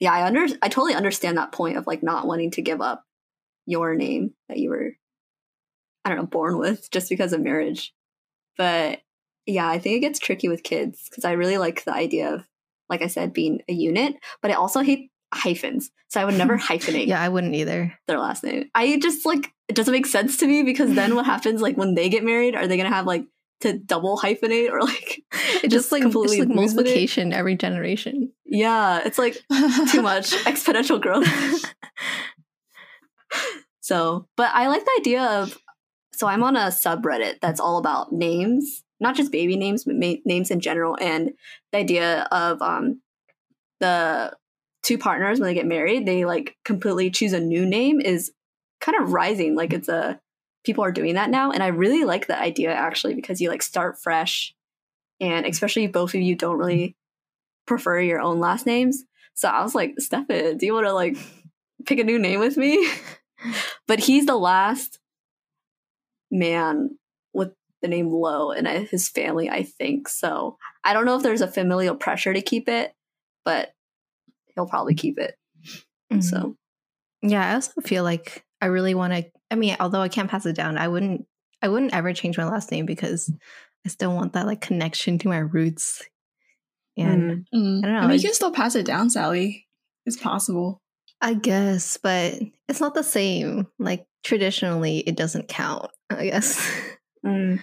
yeah, 0.00 0.12
I 0.12 0.26
under 0.26 0.46
I 0.62 0.68
totally 0.68 0.94
understand 0.94 1.38
that 1.38 1.52
point 1.52 1.76
of 1.76 1.86
like 1.86 2.02
not 2.02 2.26
wanting 2.26 2.50
to 2.52 2.62
give 2.62 2.80
up 2.80 3.04
your 3.66 3.94
name 3.94 4.32
that 4.48 4.58
you 4.58 4.70
were 4.70 4.92
I 6.04 6.10
don't 6.10 6.18
know 6.18 6.26
born 6.26 6.58
with 6.58 6.90
just 6.90 7.08
because 7.08 7.32
of 7.32 7.40
marriage. 7.40 7.94
But 8.56 9.00
yeah, 9.46 9.68
I 9.68 9.78
think 9.78 9.96
it 9.96 10.00
gets 10.00 10.18
tricky 10.18 10.48
with 10.48 10.62
kids 10.62 11.06
because 11.08 11.24
I 11.24 11.32
really 11.32 11.58
like 11.58 11.84
the 11.84 11.92
idea 11.92 12.34
of 12.34 12.46
like 12.88 13.02
I 13.02 13.06
said 13.06 13.32
being 13.32 13.60
a 13.68 13.72
unit, 13.72 14.16
but 14.40 14.50
I 14.50 14.54
also 14.54 14.80
hate 14.80 15.10
hyphens. 15.32 15.90
So 16.08 16.20
I 16.20 16.24
would 16.24 16.36
never 16.36 16.58
hyphenate. 16.58 17.06
yeah, 17.06 17.20
I 17.20 17.28
wouldn't 17.28 17.54
either. 17.54 17.94
Their 18.06 18.18
last 18.18 18.44
name. 18.44 18.70
I 18.74 18.98
just 18.98 19.26
like 19.26 19.52
it 19.68 19.76
doesn't 19.76 19.92
make 19.92 20.06
sense 20.06 20.38
to 20.38 20.46
me 20.46 20.62
because 20.62 20.94
then 20.94 21.14
what 21.14 21.26
happens 21.34 21.60
like 21.60 21.76
when 21.76 21.94
they 21.94 22.08
get 22.08 22.24
married? 22.24 22.54
Are 22.54 22.66
they 22.66 22.76
gonna 22.76 22.88
have 22.88 23.06
like 23.06 23.24
to 23.60 23.76
double 23.76 24.16
hyphenate 24.16 24.70
or 24.70 24.80
like 24.82 25.22
it 25.62 25.70
just 25.70 25.90
like 25.90 26.02
completely 26.02 26.40
like 26.40 26.48
multiplication 26.48 27.32
every 27.32 27.56
generation? 27.56 28.32
Yeah, 28.44 29.00
it's 29.04 29.18
like 29.18 29.34
too 29.90 30.02
much 30.02 30.32
exponential 30.44 31.00
growth. 31.00 31.26
so, 33.80 34.26
but 34.36 34.50
I 34.54 34.68
like 34.68 34.84
the 34.84 34.96
idea 35.00 35.22
of 35.22 35.58
so 36.12 36.26
I'm 36.26 36.42
on 36.42 36.56
a 36.56 36.66
subreddit 36.68 37.40
that's 37.40 37.60
all 37.60 37.78
about 37.78 38.12
names 38.12 38.82
not 39.00 39.16
just 39.16 39.32
baby 39.32 39.56
names, 39.56 39.84
but 39.84 39.94
ma- 39.94 40.14
names 40.24 40.50
in 40.50 40.60
general, 40.60 40.96
and 41.00 41.32
the 41.72 41.78
idea 41.78 42.26
of 42.30 42.60
um, 42.62 43.00
the 43.80 44.36
two 44.82 44.98
partners 44.98 45.38
when 45.38 45.48
they 45.48 45.54
get 45.54 45.66
married, 45.66 46.06
they 46.06 46.24
like 46.24 46.56
completely 46.64 47.10
choose 47.10 47.32
a 47.32 47.40
new 47.40 47.66
name 47.66 48.00
is 48.00 48.32
kind 48.80 49.00
of 49.00 49.12
rising. 49.12 49.54
Like 49.54 49.72
it's 49.72 49.88
a 49.88 50.20
people 50.64 50.84
are 50.84 50.92
doing 50.92 51.14
that 51.14 51.30
now, 51.30 51.50
and 51.50 51.62
I 51.62 51.68
really 51.68 52.04
like 52.04 52.26
the 52.26 52.38
idea 52.38 52.72
actually 52.72 53.14
because 53.14 53.40
you 53.40 53.48
like 53.48 53.62
start 53.62 54.00
fresh, 54.00 54.54
and 55.20 55.46
especially 55.46 55.84
if 55.84 55.92
both 55.92 56.14
of 56.14 56.20
you 56.20 56.34
don't 56.34 56.58
really 56.58 56.96
prefer 57.66 58.00
your 58.00 58.20
own 58.20 58.40
last 58.40 58.66
names. 58.66 59.04
So 59.34 59.48
I 59.48 59.62
was 59.62 59.74
like, 59.74 59.94
Stefan, 59.98 60.58
do 60.58 60.66
you 60.66 60.74
want 60.74 60.86
to 60.86 60.92
like 60.92 61.16
pick 61.86 61.98
a 61.98 62.04
new 62.04 62.18
name 62.18 62.40
with 62.40 62.56
me? 62.56 62.88
but 63.86 64.00
he's 64.00 64.26
the 64.26 64.36
last 64.36 64.98
man 66.30 66.98
with 67.32 67.52
the 67.82 67.88
name 67.88 68.10
Loh 68.10 68.50
and 68.50 68.66
uh, 68.66 68.80
his 68.80 69.08
family, 69.08 69.48
I 69.48 69.62
think. 69.62 70.08
So 70.08 70.56
I 70.82 70.92
don't 70.92 71.04
know 71.04 71.16
if 71.16 71.22
there's 71.22 71.40
a 71.40 71.46
familial 71.46 71.94
pressure 71.94 72.32
to 72.32 72.42
keep 72.42 72.68
it, 72.68 72.92
but 73.44 73.70
he'll 74.58 74.66
probably 74.66 74.94
keep 74.94 75.18
it. 75.18 75.36
Mm-hmm. 76.12 76.20
So 76.20 76.56
yeah, 77.22 77.50
I 77.50 77.54
also 77.54 77.80
feel 77.82 78.02
like 78.04 78.44
I 78.60 78.66
really 78.66 78.94
want 78.94 79.12
to. 79.12 79.24
I 79.50 79.54
mean, 79.54 79.76
although 79.80 80.00
I 80.00 80.08
can't 80.08 80.30
pass 80.30 80.46
it 80.46 80.56
down, 80.56 80.76
I 80.76 80.88
wouldn't. 80.88 81.26
I 81.62 81.68
wouldn't 81.68 81.94
ever 81.94 82.12
change 82.12 82.38
my 82.38 82.44
last 82.44 82.70
name 82.70 82.86
because 82.86 83.32
I 83.84 83.88
still 83.88 84.14
want 84.14 84.32
that 84.34 84.46
like 84.46 84.60
connection 84.60 85.18
to 85.18 85.28
my 85.28 85.38
roots. 85.38 86.02
And 86.96 87.46
mm. 87.54 87.78
I 87.78 87.82
don't 87.82 87.94
know. 87.94 88.00
I 88.00 88.06
mean, 88.06 88.16
you 88.16 88.22
can 88.22 88.34
still 88.34 88.52
pass 88.52 88.74
it 88.74 88.86
down, 88.86 89.10
Sally. 89.10 89.66
It's 90.06 90.16
possible. 90.16 90.80
I 91.20 91.34
guess, 91.34 91.96
but 91.96 92.34
it's 92.68 92.80
not 92.80 92.94
the 92.94 93.02
same. 93.02 93.66
Like 93.78 94.06
traditionally, 94.24 94.98
it 94.98 95.16
doesn't 95.16 95.48
count. 95.48 95.90
I 96.10 96.26
guess. 96.26 96.70
Mm. 97.24 97.62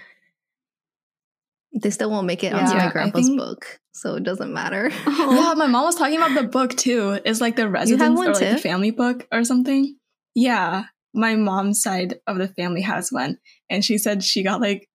They 1.81 1.89
still 1.89 2.09
won't 2.09 2.25
make 2.25 2.43
it 2.43 2.53
yeah, 2.53 2.59
onto 2.59 2.77
my 2.77 2.89
grandpa's 2.89 3.27
think... 3.27 3.39
book, 3.39 3.79
so 3.91 4.15
it 4.15 4.23
doesn't 4.23 4.53
matter. 4.53 4.89
yeah, 5.07 5.53
my 5.57 5.67
mom 5.67 5.85
was 5.85 5.95
talking 5.95 6.17
about 6.17 6.33
the 6.33 6.47
book 6.47 6.75
too. 6.75 7.19
It's 7.25 7.41
like 7.41 7.57
the 7.57 7.69
residence 7.69 8.19
or 8.19 8.27
like 8.27 8.39
too? 8.39 8.51
the 8.51 8.57
family 8.57 8.91
book 8.91 9.27
or 9.31 9.43
something. 9.43 9.97
Yeah, 10.33 10.85
my 11.13 11.35
mom's 11.35 11.81
side 11.81 12.15
of 12.27 12.37
the 12.37 12.47
family 12.47 12.81
has 12.81 13.11
one, 13.11 13.39
and 13.69 13.83
she 13.83 13.97
said 13.97 14.23
she 14.23 14.43
got 14.43 14.61
like 14.61 14.87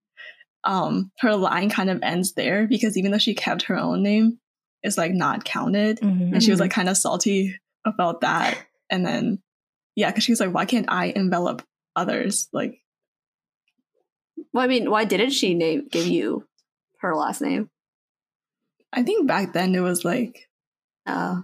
um 0.64 1.10
her 1.20 1.36
line 1.36 1.70
kind 1.70 1.90
of 1.90 2.02
ends 2.02 2.32
there 2.32 2.66
because 2.66 2.96
even 2.96 3.12
though 3.12 3.18
she 3.18 3.34
kept 3.34 3.64
her 3.64 3.76
own 3.76 4.02
name, 4.02 4.38
it's 4.82 4.96
like 4.96 5.12
not 5.12 5.44
counted, 5.44 6.00
mm-hmm. 6.00 6.34
and 6.34 6.42
she 6.42 6.50
was 6.50 6.60
like 6.60 6.70
kind 6.70 6.88
of 6.88 6.96
salty 6.96 7.58
about 7.84 8.22
that. 8.22 8.56
And 8.88 9.04
then 9.04 9.42
yeah, 9.96 10.10
because 10.10 10.24
she 10.24 10.32
was 10.32 10.40
like, 10.40 10.54
why 10.54 10.64
can't 10.64 10.86
I 10.88 11.12
envelop 11.14 11.62
others? 11.94 12.48
Like, 12.54 12.80
well, 14.52 14.64
I 14.64 14.66
mean, 14.66 14.90
why 14.90 15.04
didn't 15.04 15.30
she 15.30 15.54
name 15.54 15.88
give 15.90 16.06
you 16.06 16.46
her 17.00 17.14
last 17.14 17.40
name? 17.40 17.70
I 18.92 19.02
think 19.02 19.26
back 19.26 19.52
then 19.52 19.74
it 19.74 19.80
was 19.80 20.04
like, 20.04 20.48
uh, 21.06 21.42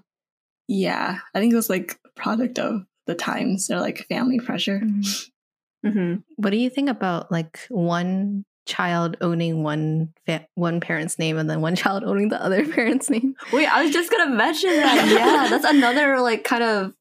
yeah, 0.69 1.19
I 1.35 1.41
think 1.41 1.53
it 1.53 1.57
was 1.57 1.71
like 1.71 1.99
a 2.05 2.21
product 2.21 2.59
of 2.59 2.85
the 3.07 3.15
times 3.15 3.71
or 3.71 3.81
like 3.81 4.07
family 4.09 4.39
pressure. 4.41 4.81
Mm-hmm. 4.81 5.89
Mm-hmm. 5.89 6.15
What 6.37 6.51
do 6.51 6.57
you 6.57 6.71
think 6.71 6.89
about 6.89 7.31
like 7.31 7.61
one 7.69 8.45
child 8.67 9.17
owning 9.21 9.63
one 9.63 10.13
fa- 10.27 10.49
one 10.55 10.81
parent's 10.81 11.19
name 11.19 11.39
and 11.39 11.49
then 11.49 11.61
one 11.61 11.77
child 11.77 12.03
owning 12.05 12.29
the 12.29 12.43
other 12.43 12.67
parent's 12.67 13.09
name? 13.09 13.35
Wait, 13.53 13.67
I 13.67 13.85
was 13.85 13.93
just 13.93 14.11
gonna 14.11 14.35
mention 14.35 14.71
that. 14.71 15.09
yeah, 15.09 15.49
that's 15.49 15.65
another 15.65 16.21
like 16.21 16.45
kind 16.45 16.65
of 16.65 16.93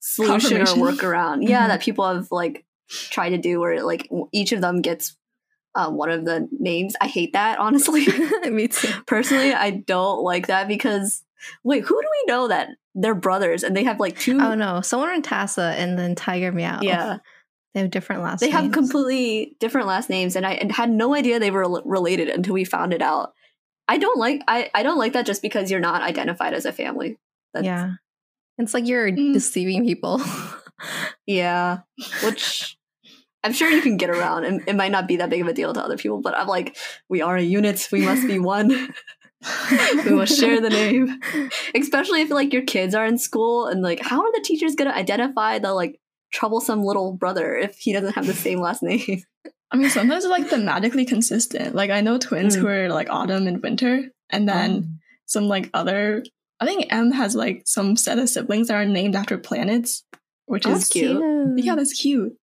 solution 0.00 0.62
or 0.62 0.64
workaround. 0.64 1.48
Yeah, 1.48 1.60
mm-hmm. 1.60 1.68
that 1.68 1.82
people 1.82 2.12
have 2.12 2.30
like 2.32 2.64
tried 2.88 3.30
to 3.30 3.38
do 3.38 3.60
where 3.60 3.82
like 3.84 4.08
each 4.32 4.52
of 4.52 4.60
them 4.60 4.82
gets 4.82 5.16
um, 5.74 5.96
one 5.96 6.10
of 6.10 6.24
the 6.24 6.48
names. 6.58 6.94
I 7.00 7.06
hate 7.06 7.32
that, 7.34 7.58
honestly. 7.58 8.06
Me 8.50 8.68
too. 8.68 8.92
Personally, 9.06 9.52
I 9.52 9.70
don't 9.70 10.22
like 10.22 10.48
that 10.48 10.68
because 10.68 11.22
wait, 11.64 11.84
who 11.84 12.00
do 12.00 12.08
we 12.08 12.32
know 12.32 12.48
that 12.48 12.68
they're 12.94 13.14
brothers 13.14 13.62
and 13.62 13.76
they 13.76 13.84
have 13.84 14.00
like 14.00 14.18
two? 14.18 14.38
Oh 14.40 14.54
no, 14.54 14.80
someone 14.80 15.14
in 15.14 15.22
Tassa 15.22 15.74
and 15.76 15.98
then 15.98 16.14
Tiger 16.14 16.52
Meow. 16.52 16.80
Yeah. 16.82 17.18
They 17.74 17.80
have 17.80 17.90
different 17.90 18.22
last 18.22 18.40
names. 18.40 18.52
they 18.52 18.56
names. 18.56 18.64
have 18.64 18.72
completely 18.72 19.56
different 19.60 19.86
last 19.86 20.08
names, 20.08 20.36
and 20.36 20.46
I 20.46 20.68
had 20.70 20.90
no 20.90 21.14
idea 21.14 21.38
they 21.38 21.50
were 21.50 21.82
related 21.84 22.28
until 22.28 22.54
we 22.54 22.64
found 22.64 22.94
it 22.94 23.02
out. 23.02 23.34
I 23.86 23.98
don't 23.98 24.18
like 24.18 24.42
I, 24.48 24.70
I 24.74 24.82
don't 24.82 24.98
like 24.98 25.12
that 25.12 25.26
just 25.26 25.42
because 25.42 25.70
you're 25.70 25.78
not 25.78 26.02
identified 26.02 26.54
as 26.54 26.64
a 26.64 26.72
family. 26.72 27.18
That's, 27.52 27.66
yeah. 27.66 27.92
It's 28.56 28.74
like 28.74 28.86
you're 28.86 29.10
mm. 29.10 29.32
deceiving 29.32 29.84
people. 29.84 30.20
yeah. 31.26 31.80
Which 32.24 32.77
I'm 33.48 33.54
sure 33.54 33.70
you 33.70 33.80
can 33.80 33.96
get 33.96 34.10
around 34.10 34.44
and 34.44 34.62
it 34.66 34.76
might 34.76 34.92
not 34.92 35.08
be 35.08 35.16
that 35.16 35.30
big 35.30 35.40
of 35.40 35.48
a 35.48 35.54
deal 35.54 35.72
to 35.72 35.82
other 35.82 35.96
people, 35.96 36.20
but 36.20 36.36
I'm 36.36 36.46
like, 36.46 36.76
we 37.08 37.22
are 37.22 37.34
a 37.34 37.42
unit, 37.42 37.88
we 37.90 38.02
must 38.02 38.26
be 38.26 38.38
one. 38.38 38.68
we 40.04 40.10
must 40.10 40.38
share 40.38 40.60
the 40.60 40.68
name. 40.68 41.18
Especially 41.74 42.20
if 42.20 42.28
like 42.28 42.52
your 42.52 42.60
kids 42.60 42.94
are 42.94 43.06
in 43.06 43.16
school 43.16 43.66
and 43.66 43.80
like 43.80 44.00
how 44.00 44.20
are 44.20 44.32
the 44.32 44.44
teachers 44.44 44.74
gonna 44.74 44.90
identify 44.90 45.58
the 45.58 45.72
like 45.72 45.98
troublesome 46.30 46.82
little 46.82 47.14
brother 47.14 47.56
if 47.56 47.78
he 47.78 47.94
doesn't 47.94 48.12
have 48.12 48.26
the 48.26 48.34
same 48.34 48.60
last 48.60 48.82
name? 48.82 49.22
I 49.70 49.78
mean 49.78 49.88
sometimes 49.88 50.26
it's 50.26 50.30
like 50.30 50.50
thematically 50.50 51.08
consistent. 51.08 51.74
Like 51.74 51.90
I 51.90 52.02
know 52.02 52.18
twins 52.18 52.54
mm. 52.54 52.60
who 52.60 52.68
are 52.68 52.90
like 52.90 53.08
autumn 53.08 53.46
and 53.46 53.62
winter, 53.62 54.10
and 54.28 54.46
then 54.46 54.82
mm. 54.82 54.98
some 55.24 55.44
like 55.48 55.70
other 55.72 56.22
I 56.60 56.66
think 56.66 56.92
M 56.92 57.12
has 57.12 57.34
like 57.34 57.62
some 57.64 57.96
set 57.96 58.18
of 58.18 58.28
siblings 58.28 58.68
that 58.68 58.74
are 58.74 58.84
named 58.84 59.16
after 59.16 59.38
planets, 59.38 60.04
which 60.44 60.66
oh, 60.66 60.72
is 60.72 60.88
cute. 60.88 61.16
cute. 61.16 61.64
Yeah, 61.64 61.76
that's 61.76 61.98
cute. 61.98 62.37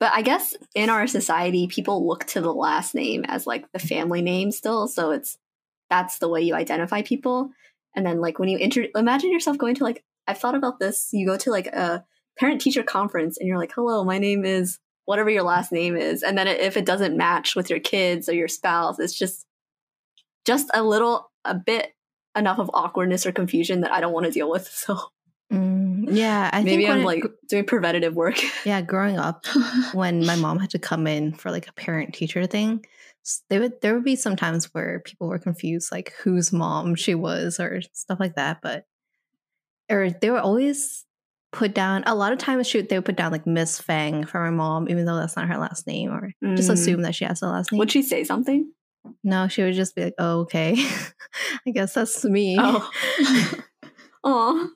But 0.00 0.12
I 0.14 0.22
guess 0.22 0.54
in 0.74 0.90
our 0.90 1.06
society, 1.06 1.66
people 1.66 2.06
look 2.06 2.24
to 2.26 2.40
the 2.40 2.52
last 2.52 2.94
name 2.94 3.24
as 3.26 3.46
like 3.46 3.70
the 3.72 3.78
family 3.78 4.22
name 4.22 4.52
still. 4.52 4.86
So 4.86 5.10
it's 5.10 5.38
that's 5.90 6.18
the 6.18 6.28
way 6.28 6.42
you 6.42 6.54
identify 6.54 7.02
people. 7.02 7.50
And 7.96 8.06
then 8.06 8.20
like 8.20 8.38
when 8.38 8.48
you 8.48 8.58
enter, 8.58 8.86
imagine 8.94 9.32
yourself 9.32 9.58
going 9.58 9.74
to 9.76 9.84
like, 9.84 10.04
I've 10.26 10.38
thought 10.38 10.54
about 10.54 10.78
this. 10.78 11.08
You 11.12 11.26
go 11.26 11.36
to 11.38 11.50
like 11.50 11.66
a 11.68 12.04
parent 12.38 12.60
teacher 12.60 12.82
conference 12.82 13.38
and 13.38 13.48
you're 13.48 13.58
like, 13.58 13.72
hello, 13.74 14.04
my 14.04 14.18
name 14.18 14.44
is 14.44 14.78
whatever 15.06 15.30
your 15.30 15.42
last 15.42 15.72
name 15.72 15.96
is. 15.96 16.22
And 16.22 16.38
then 16.38 16.46
if 16.46 16.76
it 16.76 16.84
doesn't 16.84 17.16
match 17.16 17.56
with 17.56 17.70
your 17.70 17.80
kids 17.80 18.28
or 18.28 18.34
your 18.34 18.48
spouse, 18.48 18.98
it's 19.00 19.18
just, 19.18 19.46
just 20.44 20.68
a 20.74 20.82
little, 20.82 21.30
a 21.44 21.54
bit 21.54 21.94
enough 22.36 22.58
of 22.58 22.70
awkwardness 22.72 23.26
or 23.26 23.32
confusion 23.32 23.80
that 23.80 23.90
I 23.90 24.00
don't 24.00 24.12
want 24.12 24.26
to 24.26 24.32
deal 24.32 24.50
with. 24.50 24.68
So 24.72 24.98
Mm, 25.52 25.87
yeah, 26.10 26.50
I 26.52 26.62
think 26.62 26.66
maybe 26.66 26.88
I'm 26.88 27.04
like 27.04 27.24
doing 27.48 27.64
preventative 27.64 28.14
work. 28.14 28.40
Yeah, 28.64 28.82
growing 28.82 29.18
up, 29.18 29.46
when 29.92 30.26
my 30.26 30.36
mom 30.36 30.58
had 30.58 30.70
to 30.70 30.78
come 30.78 31.06
in 31.06 31.32
for 31.32 31.50
like 31.50 31.68
a 31.68 31.72
parent 31.72 32.14
teacher 32.14 32.46
thing, 32.46 32.84
they 33.48 33.58
would 33.58 33.80
there 33.80 33.94
would 33.94 34.04
be 34.04 34.16
some 34.16 34.36
times 34.36 34.66
where 34.74 35.00
people 35.00 35.28
were 35.28 35.38
confused, 35.38 35.92
like 35.92 36.12
whose 36.22 36.52
mom 36.52 36.94
she 36.94 37.14
was 37.14 37.60
or 37.60 37.80
stuff 37.92 38.20
like 38.20 38.34
that. 38.34 38.58
But 38.62 38.84
or 39.90 40.10
they 40.10 40.30
were 40.30 40.40
always 40.40 41.04
put 41.52 41.74
down. 41.74 42.04
A 42.06 42.14
lot 42.14 42.32
of 42.32 42.38
times, 42.38 42.66
she 42.66 42.80
they 42.82 42.98
would 42.98 43.04
put 43.04 43.16
down 43.16 43.32
like 43.32 43.46
Miss 43.46 43.80
Fang 43.80 44.26
for 44.26 44.42
my 44.42 44.50
mom, 44.50 44.88
even 44.88 45.04
though 45.04 45.16
that's 45.16 45.36
not 45.36 45.48
her 45.48 45.58
last 45.58 45.86
name, 45.86 46.10
or 46.10 46.32
mm. 46.44 46.56
just 46.56 46.70
assume 46.70 47.02
that 47.02 47.14
she 47.14 47.24
has 47.24 47.40
the 47.40 47.48
last 47.48 47.72
name. 47.72 47.78
Would 47.78 47.90
she 47.90 48.02
say 48.02 48.24
something? 48.24 48.72
No, 49.24 49.48
she 49.48 49.62
would 49.62 49.74
just 49.74 49.94
be 49.94 50.04
like, 50.04 50.14
"Oh, 50.18 50.40
okay, 50.40 50.74
I 51.66 51.70
guess 51.70 51.94
that's 51.94 52.24
me." 52.24 52.56
Oh, 52.58 52.90
oh. 54.24 54.70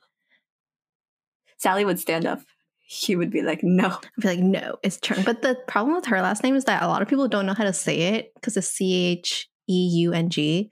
Sally 1.62 1.84
would 1.84 2.00
stand 2.00 2.26
up. 2.26 2.40
He 2.80 3.14
would 3.14 3.30
be 3.30 3.42
like, 3.42 3.60
no. 3.62 3.86
I'd 3.86 4.20
be 4.20 4.28
like, 4.28 4.38
no, 4.40 4.76
it's 4.82 4.98
Chung. 5.00 5.22
But 5.24 5.42
the 5.42 5.56
problem 5.68 5.94
with 5.94 6.06
her 6.06 6.20
last 6.20 6.42
name 6.42 6.56
is 6.56 6.64
that 6.64 6.82
a 6.82 6.88
lot 6.88 7.00
of 7.00 7.08
people 7.08 7.28
don't 7.28 7.46
know 7.46 7.54
how 7.54 7.64
to 7.64 7.72
say 7.72 8.14
it 8.14 8.34
because 8.34 8.56
it's 8.56 8.68
C 8.68 8.92
H 8.92 9.48
E 9.68 9.90
U 10.00 10.12
N 10.12 10.28
G. 10.28 10.70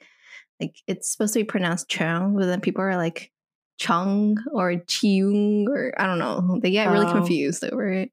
Like 0.60 0.74
it's 0.88 1.10
supposed 1.12 1.32
to 1.34 1.40
be 1.40 1.44
pronounced 1.44 1.88
Chung, 1.88 2.36
but 2.36 2.46
then 2.46 2.60
people 2.60 2.82
are 2.82 2.96
like 2.96 3.30
Chung 3.78 4.36
or 4.52 4.72
Chiung 4.72 5.68
or 5.68 5.94
I 5.96 6.06
don't 6.06 6.18
know. 6.18 6.58
They 6.60 6.72
get 6.72 6.90
really 6.90 7.06
oh. 7.06 7.12
confused 7.12 7.64
over 7.64 7.90
it. 7.92 8.10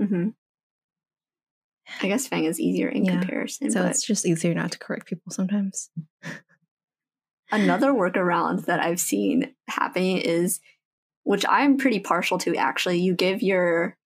Mm-hmm. 0.00 0.28
I 2.00 2.08
guess 2.08 2.28
Fang 2.28 2.44
is 2.44 2.60
easier 2.60 2.88
in 2.88 3.04
yeah. 3.04 3.18
comparison. 3.18 3.70
So 3.70 3.84
it's 3.84 4.06
just 4.06 4.24
easier 4.24 4.54
not 4.54 4.72
to 4.72 4.78
correct 4.78 5.06
people 5.06 5.32
sometimes. 5.32 5.90
Another 7.50 7.92
workaround 7.92 8.64
that 8.64 8.80
I've 8.80 9.00
seen 9.00 9.54
happening 9.68 10.16
is 10.16 10.60
which 11.24 11.44
I'm 11.48 11.76
pretty 11.76 12.00
partial 12.00 12.38
to 12.38 12.56
actually. 12.56 13.00
You 13.00 13.14
give 13.14 13.42
your 13.42 13.96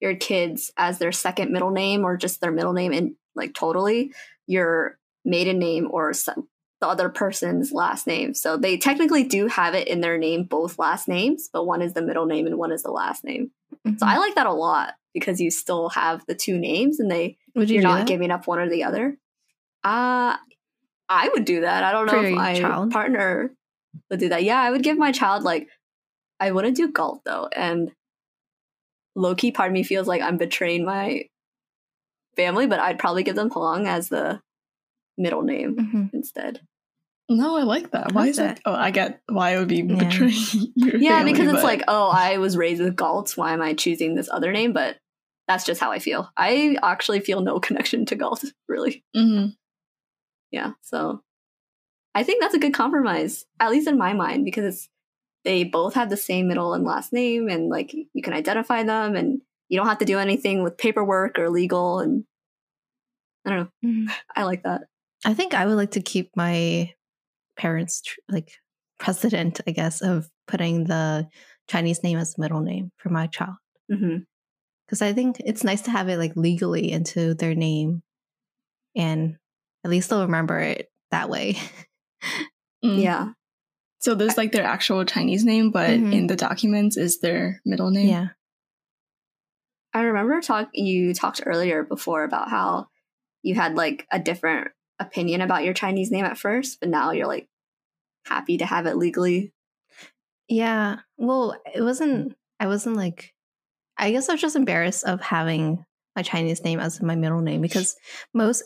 your 0.00 0.16
kids 0.16 0.72
as 0.76 0.98
their 0.98 1.12
second 1.12 1.52
middle 1.52 1.70
name 1.70 2.04
or 2.04 2.16
just 2.16 2.40
their 2.40 2.50
middle 2.52 2.72
name 2.72 2.92
and 2.92 3.14
like 3.34 3.54
totally 3.54 4.12
your 4.46 4.98
maiden 5.24 5.58
name 5.58 5.88
or 5.90 6.12
some, 6.12 6.46
the 6.80 6.86
other 6.86 7.08
person's 7.08 7.72
last 7.72 8.06
name. 8.06 8.34
So 8.34 8.58
they 8.58 8.76
technically 8.76 9.24
do 9.24 9.46
have 9.46 9.74
it 9.74 9.88
in 9.88 10.00
their 10.02 10.18
name, 10.18 10.44
both 10.44 10.78
last 10.78 11.08
names, 11.08 11.48
but 11.50 11.64
one 11.64 11.80
is 11.80 11.94
the 11.94 12.02
middle 12.02 12.26
name 12.26 12.46
and 12.46 12.58
one 12.58 12.72
is 12.72 12.82
the 12.82 12.90
last 12.90 13.24
name. 13.24 13.50
Mm-hmm. 13.86 13.96
So 13.96 14.06
I 14.06 14.18
like 14.18 14.34
that 14.34 14.46
a 14.46 14.52
lot 14.52 14.94
because 15.14 15.40
you 15.40 15.50
still 15.50 15.88
have 15.90 16.24
the 16.26 16.34
two 16.34 16.58
names 16.58 17.00
and 17.00 17.10
they 17.10 17.38
would 17.54 17.70
you 17.70 17.78
are 17.78 17.82
not 17.82 17.98
that? 18.00 18.08
giving 18.08 18.30
up 18.30 18.46
one 18.46 18.58
or 18.58 18.68
the 18.68 18.84
other. 18.84 19.16
Uh 19.82 20.36
I 21.08 21.28
would 21.32 21.44
do 21.44 21.62
that. 21.62 21.84
I 21.84 21.92
don't 21.92 22.06
know 22.06 22.12
For 22.12 22.24
if 22.26 22.34
my 22.34 22.60
child? 22.60 22.90
partner 22.90 23.54
would 24.10 24.20
do 24.20 24.28
that. 24.30 24.42
Yeah, 24.44 24.60
I 24.60 24.70
would 24.70 24.82
give 24.82 24.98
my 24.98 25.12
child 25.12 25.44
like 25.44 25.68
I 26.44 26.50
wouldn't 26.50 26.76
do 26.76 26.92
Galt 26.92 27.22
though, 27.24 27.48
and 27.50 27.90
low 29.16 29.34
key 29.34 29.50
part 29.50 29.70
of 29.70 29.72
me 29.72 29.82
feels 29.82 30.06
like 30.06 30.20
I'm 30.20 30.36
betraying 30.36 30.84
my 30.84 31.24
family, 32.36 32.66
but 32.66 32.80
I'd 32.80 32.98
probably 32.98 33.22
give 33.22 33.34
them 33.34 33.48
Huang 33.48 33.86
as 33.86 34.10
the 34.10 34.42
middle 35.16 35.40
name 35.40 35.76
mm-hmm. 35.76 36.04
instead. 36.12 36.60
No, 37.30 37.56
I 37.56 37.62
like 37.62 37.92
that. 37.92 38.12
Why 38.12 38.26
is 38.26 38.36
that? 38.36 38.60
Oh, 38.66 38.74
I 38.74 38.90
get 38.90 39.22
why 39.26 39.56
it 39.56 39.58
would 39.58 39.68
be 39.68 39.76
yeah. 39.76 39.94
betraying 39.94 40.34
your 40.76 40.98
Yeah, 40.98 41.16
family, 41.16 41.32
because 41.32 41.48
it's 41.48 41.62
but... 41.62 41.64
like, 41.64 41.82
oh, 41.88 42.10
I 42.10 42.36
was 42.36 42.58
raised 42.58 42.82
with 42.82 42.94
Galt. 42.94 43.34
Why 43.38 43.54
am 43.54 43.62
I 43.62 43.72
choosing 43.72 44.14
this 44.14 44.28
other 44.30 44.52
name? 44.52 44.74
But 44.74 44.98
that's 45.48 45.64
just 45.64 45.80
how 45.80 45.92
I 45.92 45.98
feel. 45.98 46.30
I 46.36 46.76
actually 46.82 47.20
feel 47.20 47.40
no 47.40 47.58
connection 47.68 48.04
to 48.06 48.16
Galt, 48.16 48.44
really. 48.68 49.02
Mm-hmm. 49.16 49.52
Yeah, 50.50 50.72
so 50.82 51.22
I 52.14 52.22
think 52.22 52.42
that's 52.42 52.54
a 52.54 52.58
good 52.58 52.74
compromise, 52.74 53.46
at 53.58 53.70
least 53.70 53.88
in 53.88 53.96
my 53.96 54.12
mind, 54.12 54.44
because 54.44 54.90
they 55.44 55.64
both 55.64 55.94
have 55.94 56.10
the 56.10 56.16
same 56.16 56.48
middle 56.48 56.74
and 56.74 56.84
last 56.84 57.12
name, 57.12 57.48
and 57.48 57.68
like 57.68 57.92
you 57.92 58.22
can 58.22 58.32
identify 58.32 58.82
them, 58.82 59.16
and 59.16 59.40
you 59.68 59.78
don't 59.78 59.88
have 59.88 59.98
to 59.98 60.04
do 60.04 60.18
anything 60.18 60.62
with 60.62 60.78
paperwork 60.78 61.38
or 61.38 61.50
legal. 61.50 62.00
And 62.00 62.24
I 63.44 63.50
don't 63.50 63.58
know, 63.58 63.88
mm-hmm. 63.88 64.12
I 64.34 64.44
like 64.44 64.62
that. 64.62 64.82
I 65.24 65.34
think 65.34 65.54
I 65.54 65.66
would 65.66 65.76
like 65.76 65.92
to 65.92 66.02
keep 66.02 66.30
my 66.36 66.92
parents 67.56 68.02
like 68.28 68.52
precedent, 68.98 69.60
I 69.66 69.70
guess, 69.70 70.00
of 70.02 70.28
putting 70.46 70.84
the 70.84 71.28
Chinese 71.68 72.02
name 72.02 72.18
as 72.18 72.34
the 72.34 72.42
middle 72.42 72.60
name 72.60 72.90
for 72.96 73.10
my 73.10 73.26
child. 73.26 73.56
Because 73.88 74.02
mm-hmm. 74.02 75.04
I 75.04 75.12
think 75.12 75.40
it's 75.44 75.64
nice 75.64 75.82
to 75.82 75.90
have 75.90 76.08
it 76.08 76.18
like 76.18 76.36
legally 76.36 76.90
into 76.90 77.34
their 77.34 77.54
name, 77.54 78.02
and 78.96 79.36
at 79.84 79.90
least 79.90 80.10
they'll 80.10 80.22
remember 80.22 80.58
it 80.60 80.90
that 81.10 81.28
way. 81.28 81.56
mm. 82.84 83.02
Yeah. 83.02 83.28
So 84.04 84.14
there's 84.14 84.36
like 84.36 84.52
their 84.52 84.66
actual 84.66 85.02
Chinese 85.06 85.46
name, 85.46 85.70
but 85.70 85.88
mm-hmm. 85.88 86.12
in 86.12 86.26
the 86.26 86.36
documents 86.36 86.98
is 86.98 87.20
their 87.20 87.62
middle 87.64 87.90
name. 87.90 88.08
Yeah. 88.08 88.28
I 89.94 90.02
remember 90.02 90.42
talk 90.42 90.68
you 90.74 91.14
talked 91.14 91.40
earlier 91.46 91.82
before 91.82 92.22
about 92.24 92.50
how 92.50 92.88
you 93.42 93.54
had 93.54 93.76
like 93.76 94.06
a 94.12 94.18
different 94.18 94.68
opinion 94.98 95.40
about 95.40 95.64
your 95.64 95.72
Chinese 95.72 96.10
name 96.10 96.26
at 96.26 96.36
first, 96.36 96.80
but 96.80 96.90
now 96.90 97.12
you're 97.12 97.26
like 97.26 97.48
happy 98.26 98.58
to 98.58 98.66
have 98.66 98.84
it 98.84 98.98
legally. 98.98 99.54
Yeah. 100.48 100.96
Well, 101.16 101.56
it 101.74 101.80
wasn't, 101.80 102.36
I 102.60 102.66
wasn't 102.66 102.96
like, 102.96 103.32
I 103.96 104.10
guess 104.10 104.28
I 104.28 104.32
was 104.32 104.40
just 104.42 104.54
embarrassed 104.54 105.04
of 105.04 105.22
having 105.22 105.82
my 106.14 106.20
Chinese 106.20 106.62
name 106.62 106.78
as 106.78 107.00
my 107.00 107.14
middle 107.14 107.40
name 107.40 107.62
because 107.62 107.96
most 108.34 108.64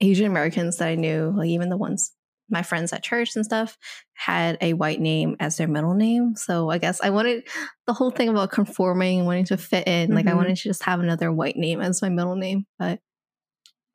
Asian 0.00 0.26
Americans 0.26 0.76
that 0.76 0.86
I 0.86 0.94
knew, 0.94 1.34
like 1.36 1.48
even 1.48 1.70
the 1.70 1.76
ones 1.76 2.12
my 2.48 2.62
friends 2.62 2.92
at 2.92 3.02
church 3.02 3.34
and 3.36 3.44
stuff, 3.44 3.76
had 4.14 4.56
a 4.60 4.72
white 4.74 5.00
name 5.00 5.36
as 5.40 5.56
their 5.56 5.68
middle 5.68 5.94
name. 5.94 6.36
So 6.36 6.70
I 6.70 6.78
guess 6.78 7.00
I 7.00 7.10
wanted 7.10 7.48
the 7.86 7.92
whole 7.92 8.10
thing 8.10 8.28
about 8.28 8.50
conforming, 8.50 9.24
wanting 9.24 9.46
to 9.46 9.56
fit 9.56 9.86
in. 9.86 10.08
Mm-hmm. 10.08 10.16
Like 10.16 10.26
I 10.26 10.30
mm-hmm. 10.30 10.38
wanted 10.38 10.56
to 10.56 10.62
just 10.62 10.82
have 10.84 11.00
another 11.00 11.32
white 11.32 11.56
name 11.56 11.80
as 11.80 12.02
my 12.02 12.08
middle 12.08 12.36
name. 12.36 12.66
But 12.78 13.00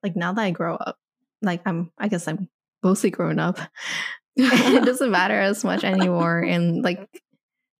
like 0.04 0.16
now 0.16 0.34
that 0.34 0.42
I 0.42 0.52
grow 0.52 0.76
up, 0.76 0.98
like 1.42 1.62
I'm 1.66 1.92
I 1.98 2.08
guess 2.08 2.28
I'm 2.28 2.50
mostly 2.84 3.10
grown 3.10 3.40
up. 3.40 3.60
it 4.36 4.86
doesn't 4.86 5.12
matter 5.12 5.40
as 5.40 5.64
much 5.64 5.84
anymore. 5.84 6.40
And 6.40 6.84
like 6.84 7.08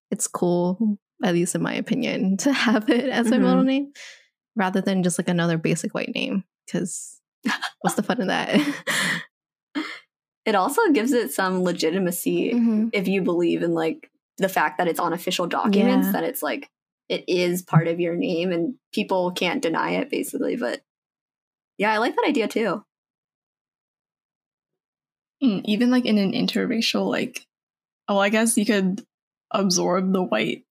it's 0.10 0.28
cool, 0.28 0.98
at 1.24 1.34
least 1.34 1.56
in 1.56 1.62
my 1.62 1.74
opinion, 1.74 2.38
to 2.38 2.54
have 2.54 2.90
it 2.90 3.10
as 3.10 3.28
mm-hmm. 3.28 3.42
my 3.42 3.50
middle 3.50 3.64
name 3.64 3.92
rather 4.56 4.82
than 4.82 5.04
just 5.04 5.18
like 5.18 5.30
another 5.30 5.58
basic 5.58 5.94
white 5.94 6.14
name. 6.14 6.44
Cause 6.72 7.20
what's 7.82 7.96
the 7.96 8.04
fun 8.04 8.22
of 8.22 8.28
that? 8.28 8.60
It 10.46 10.56
also 10.56 10.82
gives 10.92 11.12
it 11.12 11.32
some 11.32 11.64
legitimacy 11.64 12.54
mm-hmm. 12.54 12.88
if 12.94 13.08
you 13.08 13.22
believe 13.22 13.64
in 13.64 13.74
like 13.74 14.10
the 14.38 14.50
fact 14.50 14.78
that 14.78 14.88
it's 14.88 15.00
on 15.00 15.14
official 15.14 15.48
documents, 15.48 16.08
yeah. 16.08 16.12
that 16.14 16.24
it's 16.24 16.42
like 16.42 16.70
it 17.10 17.26
is 17.28 17.62
part 17.62 17.88
of 17.88 18.00
your 18.00 18.16
name 18.16 18.52
and 18.52 18.76
people 18.94 19.32
can't 19.32 19.62
deny 19.62 19.92
it 19.92 20.10
basically. 20.10 20.56
But 20.56 20.82
yeah, 21.78 21.92
I 21.92 21.98
like 21.98 22.16
that 22.16 22.28
idea 22.28 22.48
too. 22.48 22.84
Mm, 25.44 25.62
even 25.66 25.92
like 25.92 26.06
in 26.06 26.18
an 26.18 26.34
interracial, 26.34 27.10
like, 27.10 27.46
oh, 28.08 28.18
I 28.18 28.30
guess 28.30 28.58
you 28.58 28.66
could 28.66 29.04
absorb 29.52 30.14
the 30.14 30.24
white 30.24 30.64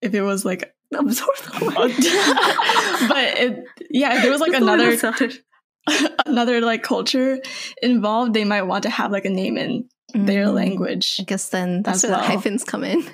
if 0.00 0.14
it 0.14 0.22
was 0.22 0.44
like 0.44 0.74
absorb 0.94 1.36
the 1.36 1.64
white. 1.70 3.08
but 3.08 3.38
it, 3.38 3.64
yeah, 3.90 4.16
if 4.16 4.22
there 4.22 4.32
was 4.32 4.40
like 4.40 4.52
another 4.54 4.96
another 6.26 6.60
like 6.60 6.82
culture 6.82 7.40
involved, 7.82 8.34
they 8.34 8.44
might 8.44 8.62
want 8.62 8.84
to 8.84 8.90
have 8.90 9.10
like 9.10 9.24
a 9.24 9.30
name 9.30 9.56
in 9.56 9.88
mm. 10.14 10.26
their 10.26 10.48
language. 10.48 11.16
I 11.20 11.24
guess 11.24 11.48
then 11.48 11.82
that's 11.82 12.02
where 12.02 12.12
well. 12.12 12.20
the 12.20 12.26
hyphens 12.26 12.64
come 12.64 12.84
in. 12.84 13.04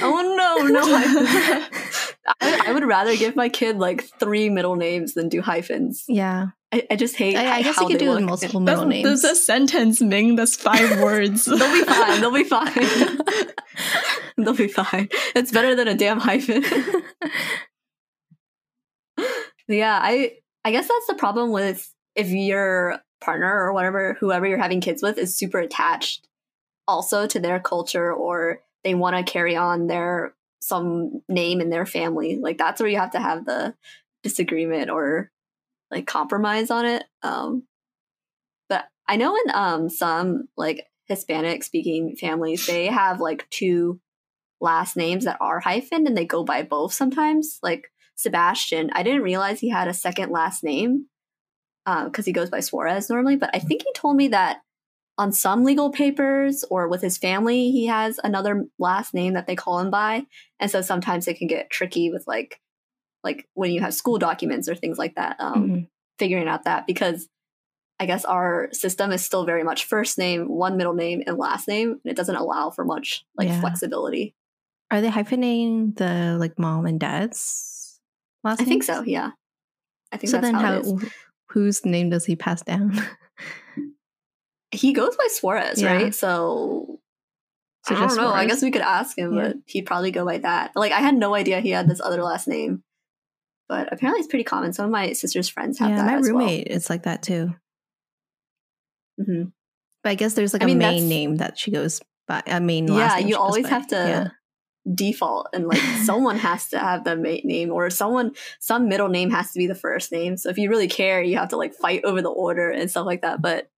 Oh 0.00 0.34
no, 0.36 0.66
no 0.66 0.80
hyphens. 0.82 2.14
I, 2.40 2.62
I, 2.68 2.72
would 2.72 2.84
rather 2.84 3.16
give 3.16 3.36
my 3.36 3.48
kid 3.48 3.78
like 3.78 4.04
three 4.18 4.48
middle 4.48 4.76
names 4.76 5.14
than 5.14 5.28
do 5.28 5.42
hyphens. 5.42 6.04
Yeah. 6.08 6.48
I, 6.72 6.86
I 6.90 6.96
just 6.96 7.16
hate. 7.16 7.36
I, 7.36 7.56
I 7.56 7.62
guess 7.62 7.78
you 7.78 7.86
could 7.86 7.98
do 7.98 8.12
look. 8.12 8.22
multiple 8.22 8.60
middle 8.60 8.86
names. 8.86 9.04
There's 9.04 9.24
a 9.24 9.36
sentence, 9.36 10.00
Ming. 10.00 10.34
That's 10.36 10.56
five 10.56 11.00
words. 11.00 11.44
they'll 11.44 11.58
be 11.58 11.84
fine. 11.84 12.20
They'll 12.20 12.32
be 12.32 12.44
fine. 12.44 13.18
they'll 14.36 14.54
be 14.54 14.68
fine. 14.68 15.08
It's 15.36 15.52
better 15.52 15.74
than 15.76 15.86
a 15.86 15.94
damn 15.94 16.18
hyphen. 16.18 16.64
yeah, 19.68 20.00
I 20.02 20.32
I 20.64 20.70
guess 20.70 20.88
that's 20.88 21.06
the 21.06 21.14
problem 21.14 21.50
with 21.50 21.92
if 22.14 22.30
your 22.30 23.00
partner 23.20 23.52
or 23.52 23.72
whatever, 23.72 24.16
whoever 24.18 24.46
you're 24.46 24.58
having 24.58 24.80
kids 24.80 25.02
with, 25.02 25.18
is 25.18 25.36
super 25.36 25.58
attached 25.58 26.26
also 26.86 27.26
to 27.26 27.40
their 27.40 27.60
culture 27.60 28.12
or 28.12 28.60
they 28.82 28.94
want 28.94 29.16
to 29.16 29.30
carry 29.30 29.56
on 29.56 29.86
their 29.86 30.34
some 30.60 31.22
name 31.28 31.60
in 31.60 31.70
their 31.70 31.86
family. 31.86 32.38
Like 32.40 32.56
that's 32.56 32.80
where 32.80 32.88
you 32.88 32.98
have 32.98 33.12
to 33.12 33.20
have 33.20 33.44
the 33.44 33.74
disagreement 34.22 34.90
or 34.90 35.30
like 35.90 36.06
compromise 36.06 36.70
on 36.70 36.86
it. 36.86 37.04
Um, 37.22 37.64
but 38.68 38.86
I 39.06 39.16
know 39.16 39.36
in 39.36 39.54
um, 39.54 39.90
some 39.90 40.48
like 40.56 40.86
Hispanic 41.06 41.62
speaking 41.62 42.16
families, 42.16 42.66
they 42.66 42.86
have 42.86 43.20
like 43.20 43.48
two 43.50 44.00
last 44.60 44.96
names 44.96 45.26
that 45.26 45.36
are 45.40 45.60
hyphen 45.60 46.06
and 46.06 46.16
they 46.16 46.24
go 46.24 46.44
by 46.44 46.62
both 46.62 46.94
sometimes. 46.94 47.58
Like 47.62 47.90
Sebastian, 48.16 48.90
I 48.92 49.02
didn't 49.02 49.22
realize 49.22 49.60
he 49.60 49.70
had 49.70 49.88
a 49.88 49.94
second 49.94 50.30
last 50.30 50.62
name 50.62 51.06
because 51.84 52.24
uh, 52.24 52.26
he 52.26 52.32
goes 52.32 52.50
by 52.50 52.60
Suarez 52.60 53.10
normally, 53.10 53.36
but 53.36 53.50
I 53.54 53.58
think 53.58 53.82
he 53.82 53.92
told 53.94 54.16
me 54.16 54.28
that 54.28 54.62
on 55.16 55.32
some 55.32 55.64
legal 55.64 55.90
papers 55.90 56.64
or 56.70 56.88
with 56.88 57.02
his 57.02 57.18
family, 57.18 57.70
he 57.70 57.86
has 57.86 58.18
another 58.24 58.64
last 58.78 59.14
name 59.14 59.34
that 59.34 59.46
they 59.46 59.54
call 59.54 59.78
him 59.78 59.90
by. 59.90 60.26
And 60.58 60.70
so 60.70 60.82
sometimes 60.82 61.28
it 61.28 61.38
can 61.38 61.46
get 61.46 61.70
tricky 61.70 62.10
with 62.10 62.24
like, 62.26 62.60
like 63.22 63.46
when 63.54 63.70
you 63.70 63.80
have 63.80 63.94
school 63.94 64.18
documents 64.18 64.68
or 64.68 64.74
things 64.74 64.98
like 64.98 65.14
that, 65.14 65.36
um, 65.38 65.54
mm-hmm. 65.54 65.80
figuring 66.18 66.48
out 66.48 66.64
that 66.64 66.86
because 66.86 67.28
I 68.00 68.06
guess 68.06 68.24
our 68.24 68.68
system 68.72 69.12
is 69.12 69.24
still 69.24 69.44
very 69.44 69.62
much 69.62 69.84
first 69.84 70.18
name, 70.18 70.48
one 70.48 70.76
middle 70.76 70.94
name, 70.94 71.22
and 71.26 71.38
last 71.38 71.68
name, 71.68 72.00
and 72.04 72.10
it 72.10 72.16
doesn't 72.16 72.34
allow 72.34 72.70
for 72.70 72.84
much 72.84 73.24
like 73.36 73.48
yeah. 73.48 73.60
flexibility. 73.60 74.34
Are 74.90 75.00
they 75.00 75.10
hyphenating 75.10 75.96
the 75.96 76.36
like 76.38 76.58
mom 76.58 76.86
and 76.86 76.98
dad's 76.98 77.73
last? 78.44 78.60
I 78.60 78.64
names? 78.64 78.68
think 78.68 78.82
so. 78.84 79.02
Yeah, 79.02 79.30
I 80.12 80.16
think 80.16 80.30
so. 80.30 80.40
then, 80.40 80.54
how, 80.54 80.82
how 80.82 80.98
whose 81.50 81.84
name 81.84 82.10
does 82.10 82.24
he 82.26 82.36
pass 82.36 82.62
down? 82.62 83.00
he 84.70 84.92
goes 84.92 85.16
by 85.16 85.28
Suarez, 85.28 85.80
yeah. 85.80 85.94
right? 85.94 86.14
So, 86.14 87.00
so 87.84 87.94
I 87.94 87.98
don't 87.98 88.08
know. 88.08 88.14
Suarez? 88.14 88.32
I 88.34 88.46
guess 88.46 88.62
we 88.62 88.70
could 88.70 88.82
ask 88.82 89.16
him, 89.16 89.34
yeah. 89.34 89.42
but 89.42 89.56
he'd 89.66 89.86
probably 89.86 90.10
go 90.10 90.24
by 90.24 90.38
that. 90.38 90.72
Like 90.74 90.92
I 90.92 91.00
had 91.00 91.14
no 91.14 91.34
idea 91.34 91.60
he 91.60 91.70
had 91.70 91.88
this 91.88 92.00
other 92.00 92.22
last 92.22 92.48
name, 92.48 92.82
but 93.68 93.92
apparently 93.92 94.20
it's 94.20 94.28
pretty 94.28 94.44
common. 94.44 94.72
Some 94.72 94.86
of 94.86 94.90
my 94.90 95.12
sister's 95.12 95.48
friends 95.48 95.78
have 95.78 95.90
yeah, 95.90 95.96
that. 95.96 96.06
My 96.06 96.14
roommate 96.14 96.68
well. 96.68 96.76
is 96.76 96.90
like 96.90 97.04
that 97.04 97.22
too. 97.22 97.54
Mm-hmm. 99.20 99.44
But 100.02 100.10
I 100.10 100.14
guess 100.16 100.34
there's 100.34 100.52
like 100.52 100.62
I 100.62 100.66
a 100.66 100.68
mean, 100.68 100.78
main 100.78 101.08
name 101.08 101.36
that 101.36 101.58
she 101.58 101.70
goes 101.70 102.00
by. 102.26 102.42
A 102.46 102.60
main 102.60 102.88
yeah. 102.88 103.18
you 103.18 103.36
always 103.36 103.68
have 103.68 103.86
to. 103.88 104.32
Default 104.92 105.48
and 105.52 105.66
like 105.66 105.78
someone 106.04 106.36
has 106.36 106.68
to 106.68 106.78
have 106.78 107.04
the 107.04 107.16
mate 107.16 107.44
name 107.44 107.70
or 107.70 107.88
someone 107.90 108.32
some 108.60 108.88
middle 108.88 109.08
name 109.08 109.30
has 109.30 109.52
to 109.52 109.58
be 109.58 109.66
the 109.66 109.74
first 109.74 110.12
name. 110.12 110.36
So 110.36 110.50
if 110.50 110.58
you 110.58 110.68
really 110.68 110.88
care 110.88 111.22
you 111.22 111.36
have 111.36 111.50
to 111.50 111.56
like 111.56 111.74
fight 111.74 112.04
over 112.04 112.20
the 112.20 112.30
order 112.30 112.70
and 112.70 112.90
stuff 112.90 113.06
like 113.06 113.22
that. 113.22 113.40
But 113.40 113.70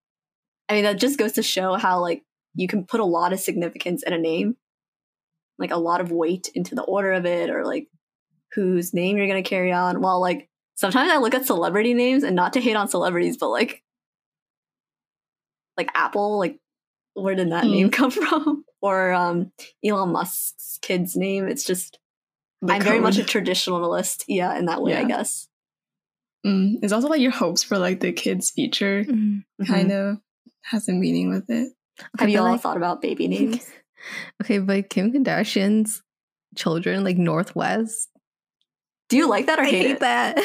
i 0.68 0.74
mean 0.74 0.84
that 0.84 0.98
just 0.98 1.18
goes 1.18 1.32
to 1.32 1.42
show 1.42 1.74
how 1.74 2.00
like 2.00 2.22
you 2.54 2.66
can 2.66 2.84
put 2.84 3.00
a 3.00 3.04
lot 3.04 3.32
of 3.32 3.38
significance 3.38 4.02
in 4.02 4.12
a 4.12 4.18
name 4.18 4.56
like 5.58 5.70
a 5.70 5.76
lot 5.76 6.00
of 6.00 6.10
weight 6.10 6.50
into 6.54 6.74
the 6.74 6.82
order 6.82 7.12
of 7.12 7.24
it 7.24 7.50
or 7.50 7.64
like 7.64 7.88
whose 8.52 8.92
name 8.92 9.16
you're 9.16 9.28
going 9.28 9.42
to 9.42 9.48
carry 9.48 9.72
on. 9.72 10.00
While 10.00 10.20
like 10.20 10.48
sometimes 10.76 11.10
i 11.10 11.16
look 11.16 11.34
at 11.34 11.44
celebrity 11.44 11.94
names 11.94 12.22
and 12.22 12.36
not 12.36 12.52
to 12.52 12.60
hate 12.60 12.76
on 12.76 12.88
celebrities 12.88 13.36
but 13.36 13.48
like 13.48 13.82
like 15.76 15.90
apple 15.94 16.38
like 16.38 16.58
where 17.14 17.34
did 17.34 17.50
that 17.50 17.64
mm. 17.64 17.72
name 17.72 17.90
come 17.90 18.10
from 18.12 18.64
or 18.80 19.12
um, 19.12 19.52
Elon 19.84 20.12
Musk's 20.12 20.78
kid's 20.82 21.16
name. 21.16 21.48
It's 21.48 21.64
just 21.64 21.98
the 22.62 22.74
I'm 22.74 22.80
code. 22.80 22.88
very 22.88 23.00
much 23.00 23.18
a 23.18 23.22
traditionalist, 23.22 24.24
yeah, 24.28 24.56
in 24.58 24.66
that 24.66 24.82
way, 24.82 24.92
yeah. 24.92 25.00
I 25.00 25.04
guess. 25.04 25.48
Mm. 26.46 26.76
It's 26.82 26.92
also 26.92 27.08
like 27.08 27.20
your 27.20 27.32
hopes 27.32 27.62
for 27.62 27.78
like 27.78 28.00
the 28.00 28.12
kid's 28.12 28.50
future 28.50 29.04
mm-hmm. 29.04 29.64
kind 29.64 29.90
of 29.90 30.18
has 30.62 30.88
a 30.88 30.92
meaning 30.92 31.30
with 31.30 31.50
it. 31.50 31.72
Have 32.18 32.28
you 32.28 32.38
all 32.38 32.44
like, 32.44 32.60
thought 32.60 32.76
about 32.76 33.02
baby 33.02 33.26
names? 33.28 33.68
okay, 34.42 34.58
but 34.58 34.90
Kim 34.90 35.12
Kardashian's 35.12 36.02
children, 36.54 37.04
like 37.04 37.16
Northwest. 37.16 38.10
Do 39.08 39.16
you 39.16 39.28
like 39.28 39.46
that 39.46 39.58
or 39.58 39.62
I 39.62 39.70
hate, 39.70 39.86
hate 39.86 40.00
that? 40.00 40.40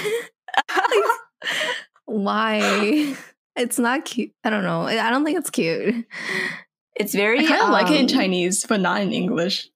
Why? 2.06 3.16
It's 3.58 3.78
not 3.78 4.06
cute. 4.06 4.32
I 4.46 4.50
don't 4.50 4.64
know. 4.64 4.84
I 4.84 5.10
don't 5.10 5.26
think 5.26 5.38
it's 5.38 5.50
cute. 5.50 6.06
It's 7.02 7.16
very. 7.16 7.40
I 7.40 7.44
kind 7.46 7.62
of 7.62 7.66
um, 7.68 7.72
like 7.72 7.90
it 7.90 8.00
in 8.00 8.08
Chinese, 8.08 8.66
but 8.66 8.80
not 8.80 9.02
in 9.02 9.12
English. 9.12 9.68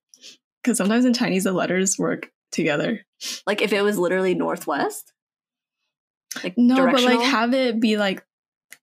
Because 0.62 0.78
sometimes 0.78 1.04
in 1.04 1.12
Chinese 1.12 1.44
the 1.44 1.52
letters 1.52 1.98
work 1.98 2.30
together. 2.52 3.04
Like 3.46 3.62
if 3.62 3.72
it 3.72 3.82
was 3.82 3.98
literally 3.98 4.34
northwest. 4.34 5.12
Like 6.42 6.56
No, 6.56 6.76
but 6.86 7.02
like 7.02 7.20
have 7.20 7.52
it 7.54 7.80
be 7.80 7.96
like 7.96 8.24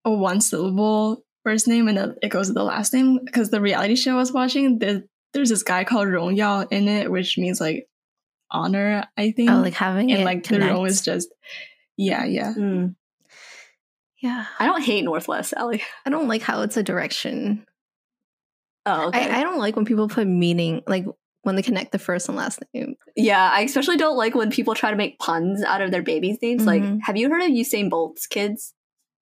a 0.04 0.12
one 0.12 0.42
syllable 0.42 1.24
first 1.44 1.68
name 1.68 1.88
and 1.88 1.98
then 1.98 2.16
it 2.22 2.30
goes 2.30 2.48
to 2.48 2.54
the 2.54 2.64
last 2.64 2.94
name. 2.94 3.20
Because 3.24 3.50
the 3.50 3.62
reality 3.62 3.96
show 3.96 4.14
I 4.14 4.16
was 4.16 4.32
watching, 4.32 4.80
there, 4.80 5.04
there's 5.34 5.50
this 5.50 5.64
guy 5.64 5.84
called 5.84 6.10
Rong 6.10 6.36
Yao 6.36 6.62
in 6.62 6.88
it, 6.88 7.12
which 7.12 7.38
means 7.38 7.62
like 7.62 7.88
honor, 8.52 9.06
I 9.18 9.32
think. 9.32 9.50
Oh, 9.50 9.62
like 9.62 9.74
having 9.74 10.10
it. 10.10 10.14
and 10.14 10.22
it 10.24 10.26
like 10.26 10.46
the 10.46 10.60
Rong 10.60 10.86
is 10.86 11.02
just 11.02 11.30
yeah, 11.96 12.26
yeah. 12.26 12.54
Mm. 12.54 12.96
Yeah, 14.20 14.46
I 14.58 14.66
don't 14.66 14.82
hate 14.82 15.04
northwest, 15.04 15.50
Sally. 15.50 15.84
I 16.06 16.10
don't 16.10 16.30
like 16.30 16.42
how 16.42 16.62
it's 16.62 16.78
a 16.78 16.84
direction. 16.84 17.66
Oh, 18.86 19.08
okay. 19.08 19.30
I, 19.30 19.40
I 19.40 19.44
don't 19.44 19.60
like 19.60 19.76
when 19.76 19.86
people 19.86 20.08
put 20.10 20.28
meaning, 20.28 20.82
like 20.88 21.06
when 21.44 21.56
they 21.56 21.62
connect 21.62 21.92
the 21.92 22.00
first 22.00 22.28
and 22.30 22.38
last 22.38 22.64
name. 22.74 22.96
yeah, 23.16 23.50
I 23.54 23.62
especially 23.62 23.98
don't 23.98 24.18
like 24.18 24.34
when 24.36 24.50
people 24.52 24.76
try 24.76 24.92
to 24.92 24.98
make 24.98 25.20
puns 25.20 25.62
out 25.64 25.82
of 25.82 25.92
their 25.92 26.02
babies' 26.02 26.38
names. 26.42 26.66
Like, 26.66 26.82
Mhm. 26.84 27.00
have 27.04 27.18
you 27.18 27.30
heard 27.30 27.42
of 27.42 27.50
Usain 27.50 27.90
Bolt's 27.90 28.28
kids? 28.28 28.74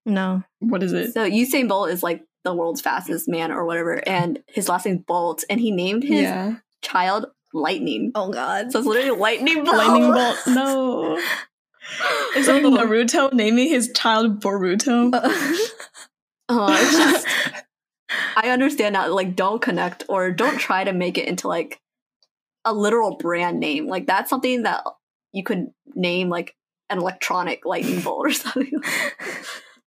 No. 0.05 0.43
What 0.59 0.83
is 0.83 0.93
it? 0.93 1.13
So 1.13 1.29
Usain 1.29 1.67
Bolt 1.67 1.89
is 1.89 2.01
like 2.03 2.23
the 2.43 2.53
world's 2.55 2.81
fastest 2.81 3.27
man 3.29 3.51
or 3.51 3.65
whatever, 3.65 4.07
and 4.07 4.39
his 4.47 4.67
last 4.69 4.85
name's 4.85 5.03
Bolt, 5.07 5.43
and 5.49 5.59
he 5.59 5.71
named 5.71 6.03
his 6.03 6.21
yeah. 6.21 6.55
child 6.81 7.27
Lightning. 7.53 8.11
Oh 8.15 8.31
God. 8.31 8.71
So 8.71 8.79
it's 8.79 8.87
literally 8.87 9.19
Lightning 9.19 9.63
Bolt. 9.65 9.77
Lightning 9.77 10.11
bolt. 10.13 10.37
No. 10.47 11.17
It's 12.35 12.47
like 12.47 12.63
Naruto 12.63 13.33
naming 13.33 13.67
his 13.67 13.91
child 13.95 14.41
Boruto. 14.41 15.09
Oh, 16.49 16.67
it's 16.73 16.91
just 16.97 17.27
I 18.35 18.49
understand 18.49 18.95
that. 18.95 19.11
Like, 19.11 19.35
don't 19.35 19.61
connect 19.61 20.03
or 20.09 20.31
don't 20.31 20.57
try 20.57 20.83
to 20.83 20.93
make 20.93 21.17
it 21.17 21.27
into 21.27 21.47
like 21.47 21.79
a 22.65 22.73
literal 22.73 23.17
brand 23.17 23.59
name. 23.59 23.87
Like 23.87 24.07
that's 24.07 24.29
something 24.29 24.63
that 24.63 24.83
you 25.33 25.43
could 25.43 25.67
name 25.95 26.29
like 26.29 26.55
an 26.89 26.99
electronic 26.99 27.65
lightning 27.65 28.01
bolt 28.03 28.27
or 28.27 28.31
something. 28.31 28.71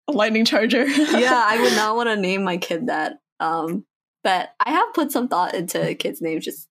A 0.08 0.12
lightning 0.12 0.44
charger. 0.44 0.84
yeah, 0.86 1.44
I 1.46 1.60
would 1.60 1.74
not 1.74 1.96
want 1.96 2.08
to 2.08 2.16
name 2.16 2.44
my 2.44 2.56
kid 2.56 2.88
that. 2.88 3.18
Um, 3.40 3.84
but 4.22 4.50
I 4.64 4.70
have 4.70 4.94
put 4.94 5.12
some 5.12 5.28
thought 5.28 5.54
into 5.54 5.94
kids' 5.94 6.22
names. 6.22 6.44
Just 6.44 6.68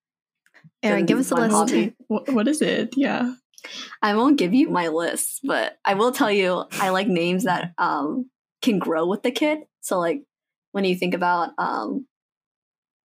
Aaron, 0.82 1.06
give 1.06 1.20
us 1.20 1.32
a 1.32 1.36
list. 1.36 1.52
hobby. 1.52 1.96
what, 2.08 2.30
what 2.32 2.48
is 2.48 2.62
it? 2.62 2.94
Yeah. 2.98 3.36
I 4.02 4.16
won't 4.16 4.38
give 4.38 4.54
you 4.54 4.70
my 4.70 4.90
list, 4.90 5.40
but 5.44 5.78
I 5.86 5.94
will 5.94 6.12
tell 6.12 6.32
you 6.32 6.66
I 6.74 6.90
like 6.90 7.08
names 7.08 7.46
that 7.46 7.74
um 7.78 8.30
can 8.62 8.80
grow 8.80 9.08
with 9.08 9.24
the 9.24 9.32
kid. 9.32 9.60
So 9.82 10.00
like 10.00 10.24
when 10.74 10.84
you 10.84 10.96
think 10.96 11.14
about 11.14 11.52
um 11.58 12.06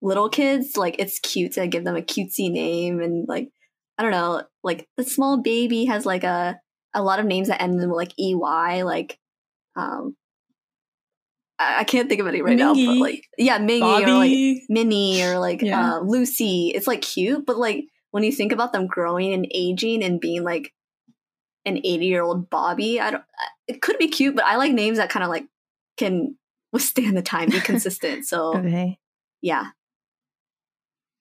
little 0.01 0.27
kids, 0.29 0.75
like 0.75 0.97
it's 0.99 1.19
cute 1.19 1.53
to 1.53 1.67
give 1.67 1.85
them 1.85 1.95
a 1.95 2.01
cutesy 2.01 2.51
name 2.51 2.99
and 2.99 3.25
like 3.27 3.49
I 3.97 4.03
don't 4.03 4.11
know, 4.11 4.43
like 4.63 4.87
the 4.97 5.03
small 5.03 5.41
baby 5.41 5.85
has 5.85 6.05
like 6.05 6.23
a 6.25 6.59
a 6.93 7.01
lot 7.03 7.19
of 7.19 7.25
names 7.25 7.47
that 7.47 7.61
end 7.61 7.81
in 7.81 7.89
like 7.89 8.11
EY, 8.19 8.83
like 8.83 9.17
um 9.77 10.15
I, 11.59 11.79
I 11.79 11.83
can't 11.83 12.09
think 12.09 12.21
of 12.21 12.27
any 12.27 12.41
right 12.41 12.57
now, 12.57 12.73
but 12.73 12.99
like 12.99 13.23
yeah, 13.37 13.59
Mingy 13.59 14.01
or 14.01 14.13
like 14.15 14.37
Minnie 14.69 15.21
or 15.23 15.37
like 15.39 15.61
Yeah. 15.61 15.95
uh, 15.95 15.99
Lucy. 15.99 16.71
It's 16.73 16.87
like 16.87 17.01
cute, 17.01 17.45
but 17.45 17.57
like 17.57 17.85
when 18.11 18.23
you 18.23 18.31
think 18.31 18.51
about 18.51 18.73
them 18.73 18.87
growing 18.87 19.33
and 19.33 19.47
aging 19.53 20.03
and 20.03 20.19
being 20.19 20.43
like 20.43 20.73
an 21.65 21.77
80 21.77 22.05
year 22.05 22.23
old 22.23 22.49
Bobby, 22.49 22.99
I 22.99 23.11
don't. 23.11 23.23
It 23.67 23.81
could 23.83 23.99
be 23.99 24.07
cute, 24.07 24.35
but 24.35 24.45
I 24.45 24.55
like 24.55 24.73
names 24.73 24.97
that 24.97 25.11
kind 25.11 25.23
of 25.23 25.29
like 25.29 25.45
can 25.97 26.35
withstand 26.73 27.17
the 27.17 27.21
time, 27.21 27.49
be 27.49 27.59
consistent. 27.59 28.25
So 28.25 28.53
Okay. 28.57 28.99
yeah, 29.41 29.65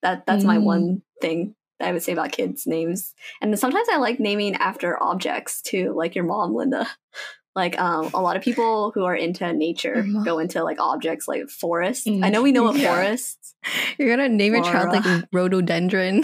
that 0.02 0.26
that's 0.26 0.44
my 0.44 0.58
Mm. 0.58 0.62
one 0.64 1.02
thing 1.20 1.54
that 1.78 1.88
I 1.88 1.92
would 1.92 2.02
say 2.02 2.12
about 2.12 2.32
kids' 2.32 2.66
names. 2.66 3.14
And 3.40 3.56
sometimes 3.58 3.88
I 3.90 3.96
like 3.98 4.18
naming 4.20 4.56
after 4.56 5.00
objects 5.02 5.62
too, 5.62 5.92
like 5.96 6.14
your 6.14 6.24
mom, 6.24 6.54
Linda. 6.54 6.86
Like 7.56 7.76
um, 7.80 8.10
a 8.14 8.22
lot 8.22 8.36
of 8.36 8.42
people 8.44 8.92
who 8.94 9.04
are 9.04 9.16
into 9.16 9.52
nature 9.52 10.06
go 10.24 10.38
into 10.38 10.62
like 10.62 10.78
objects 10.80 11.26
like 11.26 11.48
forests. 11.48 12.06
Mm. 12.06 12.24
I 12.24 12.28
know 12.28 12.40
we 12.40 12.52
know 12.52 12.68
a 12.68 12.76
Yeah. 12.78 12.86
forest. 12.94 13.56
You're 13.98 14.08
gonna 14.14 14.28
name 14.28 14.54
your 14.54 14.62
child 14.62 14.90
like 14.92 15.24
rhododendron 15.32 16.22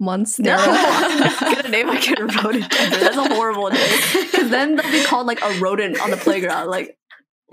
monster. 0.00 0.42
No, 0.42 0.56
I'm 0.58 1.54
gonna 1.54 1.68
name 1.68 1.86
my 1.86 2.00
kid 2.00 2.18
rhododendron. 2.18 2.70
That's 2.90 3.16
a 3.16 3.28
horrible 3.34 3.70
name. 3.70 4.00
Because 4.32 4.50
then 4.50 4.74
they'll 4.74 4.90
be 4.90 5.04
called 5.04 5.28
like 5.28 5.44
a 5.44 5.52
rodent 5.60 6.00
on 6.00 6.10
the 6.10 6.16
playground, 6.16 6.68
like 6.70 6.98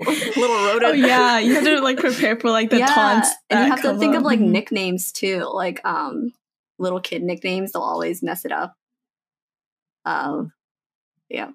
little 0.00 0.56
rodent. 0.66 0.84
Oh 0.84 0.92
yeah, 0.92 1.38
you 1.38 1.54
have 1.54 1.64
to 1.64 1.80
like 1.80 1.98
prepare 1.98 2.38
for 2.38 2.50
like 2.50 2.70
the 2.70 2.78
taunts. 2.80 3.28
and 3.50 3.58
you 3.60 3.64
that 3.64 3.68
have 3.68 3.76
to 3.82 3.88
come 3.88 3.98
think 3.98 4.14
of 4.16 4.22
like 4.22 4.40
Mhm. 4.40 4.48
nicknames 4.50 5.12
too, 5.12 5.44
like 5.52 5.80
um 5.84 6.32
little 6.78 7.00
kid 7.00 7.22
nicknames. 7.22 7.72
They'll 7.72 7.82
always 7.82 8.22
mess 8.22 8.44
it 8.44 8.52
up. 8.52 8.74
Um, 10.04 10.52
yeah, 11.28 11.50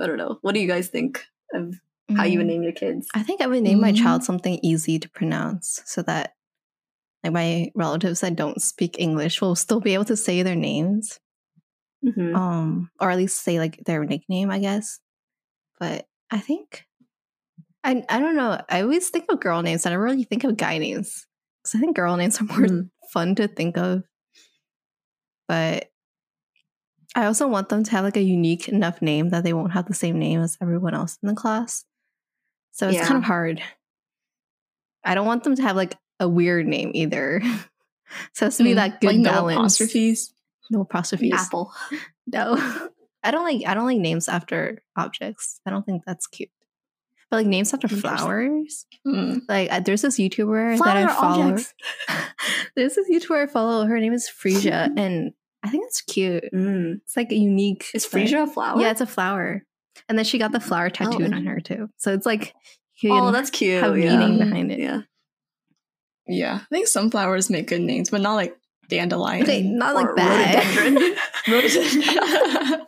I 0.00 0.06
don't 0.06 0.16
know. 0.16 0.38
What 0.42 0.54
do 0.54 0.60
you 0.60 0.68
guys 0.68 0.88
think 0.88 1.24
of 1.52 1.74
how 2.16 2.24
you 2.24 2.38
would 2.38 2.46
Mm. 2.46 2.50
name 2.50 2.62
your 2.62 2.72
kids? 2.72 3.08
I 3.14 3.22
think 3.22 3.40
I 3.40 3.46
would 3.46 3.62
name 3.62 3.80
my 3.80 3.92
Mhm. 3.92 3.98
child 4.02 4.24
something 4.24 4.58
easy 4.62 4.98
to 4.98 5.08
pronounce 5.10 5.82
so 5.84 6.02
that 6.02 6.34
like 7.24 7.32
my 7.32 7.70
relatives 7.74 8.20
that 8.20 8.36
don't 8.36 8.62
speak 8.62 8.96
English 9.00 9.40
will 9.40 9.56
still 9.56 9.80
be 9.80 9.94
able 9.94 10.04
to 10.06 10.16
say 10.16 10.42
their 10.42 10.54
names. 10.56 11.18
Mhm. 12.04 12.34
Um 12.36 12.90
or 13.00 13.10
at 13.10 13.16
least 13.18 13.40
say 13.40 13.58
like 13.58 13.82
their 13.84 14.04
nickname, 14.04 14.50
I 14.50 14.60
guess. 14.60 15.00
But 15.78 16.06
I 16.30 16.38
think 16.38 16.86
I 17.86 18.04
I 18.08 18.18
don't 18.18 18.36
know. 18.36 18.60
I 18.68 18.82
always 18.82 19.08
think 19.10 19.26
of 19.30 19.40
girl 19.40 19.62
names. 19.62 19.86
I 19.86 19.90
never 19.90 20.02
really 20.02 20.24
think 20.24 20.42
of 20.44 20.56
guy 20.56 20.78
names. 20.78 21.24
Because 21.62 21.76
I 21.76 21.80
think 21.80 21.94
girl 21.96 22.16
names 22.16 22.40
are 22.40 22.44
more 22.44 22.58
Mhm. 22.66 22.90
fun 23.12 23.36
to 23.36 23.46
think 23.46 23.78
of. 23.78 24.02
But 25.46 25.90
I 27.14 27.26
also 27.26 27.46
want 27.46 27.68
them 27.68 27.84
to 27.84 27.90
have 27.92 28.04
like 28.04 28.16
a 28.16 28.22
unique 28.22 28.68
enough 28.68 29.00
name 29.00 29.30
that 29.30 29.44
they 29.44 29.52
won't 29.52 29.72
have 29.72 29.86
the 29.86 29.94
same 29.94 30.18
name 30.18 30.40
as 30.40 30.58
everyone 30.60 30.94
else 30.94 31.16
in 31.22 31.28
the 31.28 31.34
class. 31.34 31.84
So 32.72 32.88
it's 32.88 33.06
kind 33.06 33.16
of 33.16 33.24
hard. 33.24 33.62
I 35.04 35.14
don't 35.14 35.26
want 35.26 35.44
them 35.44 35.54
to 35.54 35.62
have 35.62 35.76
like 35.76 35.96
a 36.18 36.28
weird 36.28 36.66
name 36.66 36.90
either. 36.92 37.40
so 38.34 38.44
it 38.44 38.48
has 38.48 38.56
to 38.58 38.64
be 38.64 38.72
Mm, 38.72 38.76
that 38.76 39.00
good 39.00 39.06
like 39.06 39.18
no 39.18 39.48
apostrophes. 39.48 40.34
No 40.70 40.80
apostrophes. 40.80 41.32
Apple. 41.32 41.72
No. 42.26 42.56
I 43.22 43.30
don't 43.30 43.44
like 43.44 43.64
I 43.64 43.74
don't 43.74 43.86
like 43.86 44.00
names 44.00 44.28
after 44.28 44.82
objects. 44.96 45.60
I 45.64 45.70
don't 45.70 45.86
think 45.86 46.02
that's 46.04 46.26
cute. 46.26 46.50
But 47.30 47.38
like 47.38 47.46
names 47.46 47.74
after 47.74 47.88
flowers. 47.88 48.86
Mm. 49.06 49.40
Like 49.48 49.84
there's 49.84 50.02
this 50.02 50.18
YouTuber 50.18 50.78
that 50.78 50.96
I 50.96 51.06
Flower 51.06 51.58
follow. 51.58 51.62
there's 52.76 52.94
this 52.94 53.08
YouTuber 53.10 53.44
I 53.44 53.46
follow. 53.46 53.86
Her 53.86 53.98
name 53.98 54.12
is 54.12 54.30
Freesia, 54.30 54.90
and 54.96 55.32
I 55.62 55.70
think 55.70 55.84
it's 55.86 56.02
cute. 56.02 56.44
Mm. 56.54 57.00
It's 57.04 57.16
like 57.16 57.32
a 57.32 57.36
unique. 57.36 57.86
Is 57.94 58.12
like- 58.12 58.26
freesia 58.26 58.44
a 58.44 58.46
flower? 58.46 58.80
Yeah, 58.80 58.90
it's 58.90 59.00
a 59.00 59.06
flower. 59.06 59.64
And 60.08 60.18
then 60.18 60.26
she 60.26 60.38
got 60.38 60.52
the 60.52 60.60
flower 60.60 60.90
tattooed 60.90 61.32
on 61.32 61.46
her 61.46 61.58
too. 61.58 61.88
So 61.96 62.12
it's 62.12 62.26
like 62.26 62.54
Oh, 63.04 63.30
that's 63.30 63.50
cute. 63.50 63.82
have 63.82 63.98
yeah. 63.98 64.16
meaning 64.16 64.38
behind 64.38 64.72
it. 64.72 64.78
Yeah. 64.78 65.00
Yeah, 66.28 66.60
I 66.62 66.66
think 66.74 66.88
sunflowers 66.88 67.50
make 67.50 67.68
good 67.68 67.82
names, 67.82 68.10
but 68.10 68.20
not 68.20 68.34
like 68.34 68.56
dandelion. 68.88 69.42
Okay, 69.44 69.62
not 69.62 69.94
like 69.94 70.08
that. 70.16 70.76
rhododendron. 70.76 71.16
Rhododendron. 71.48 72.86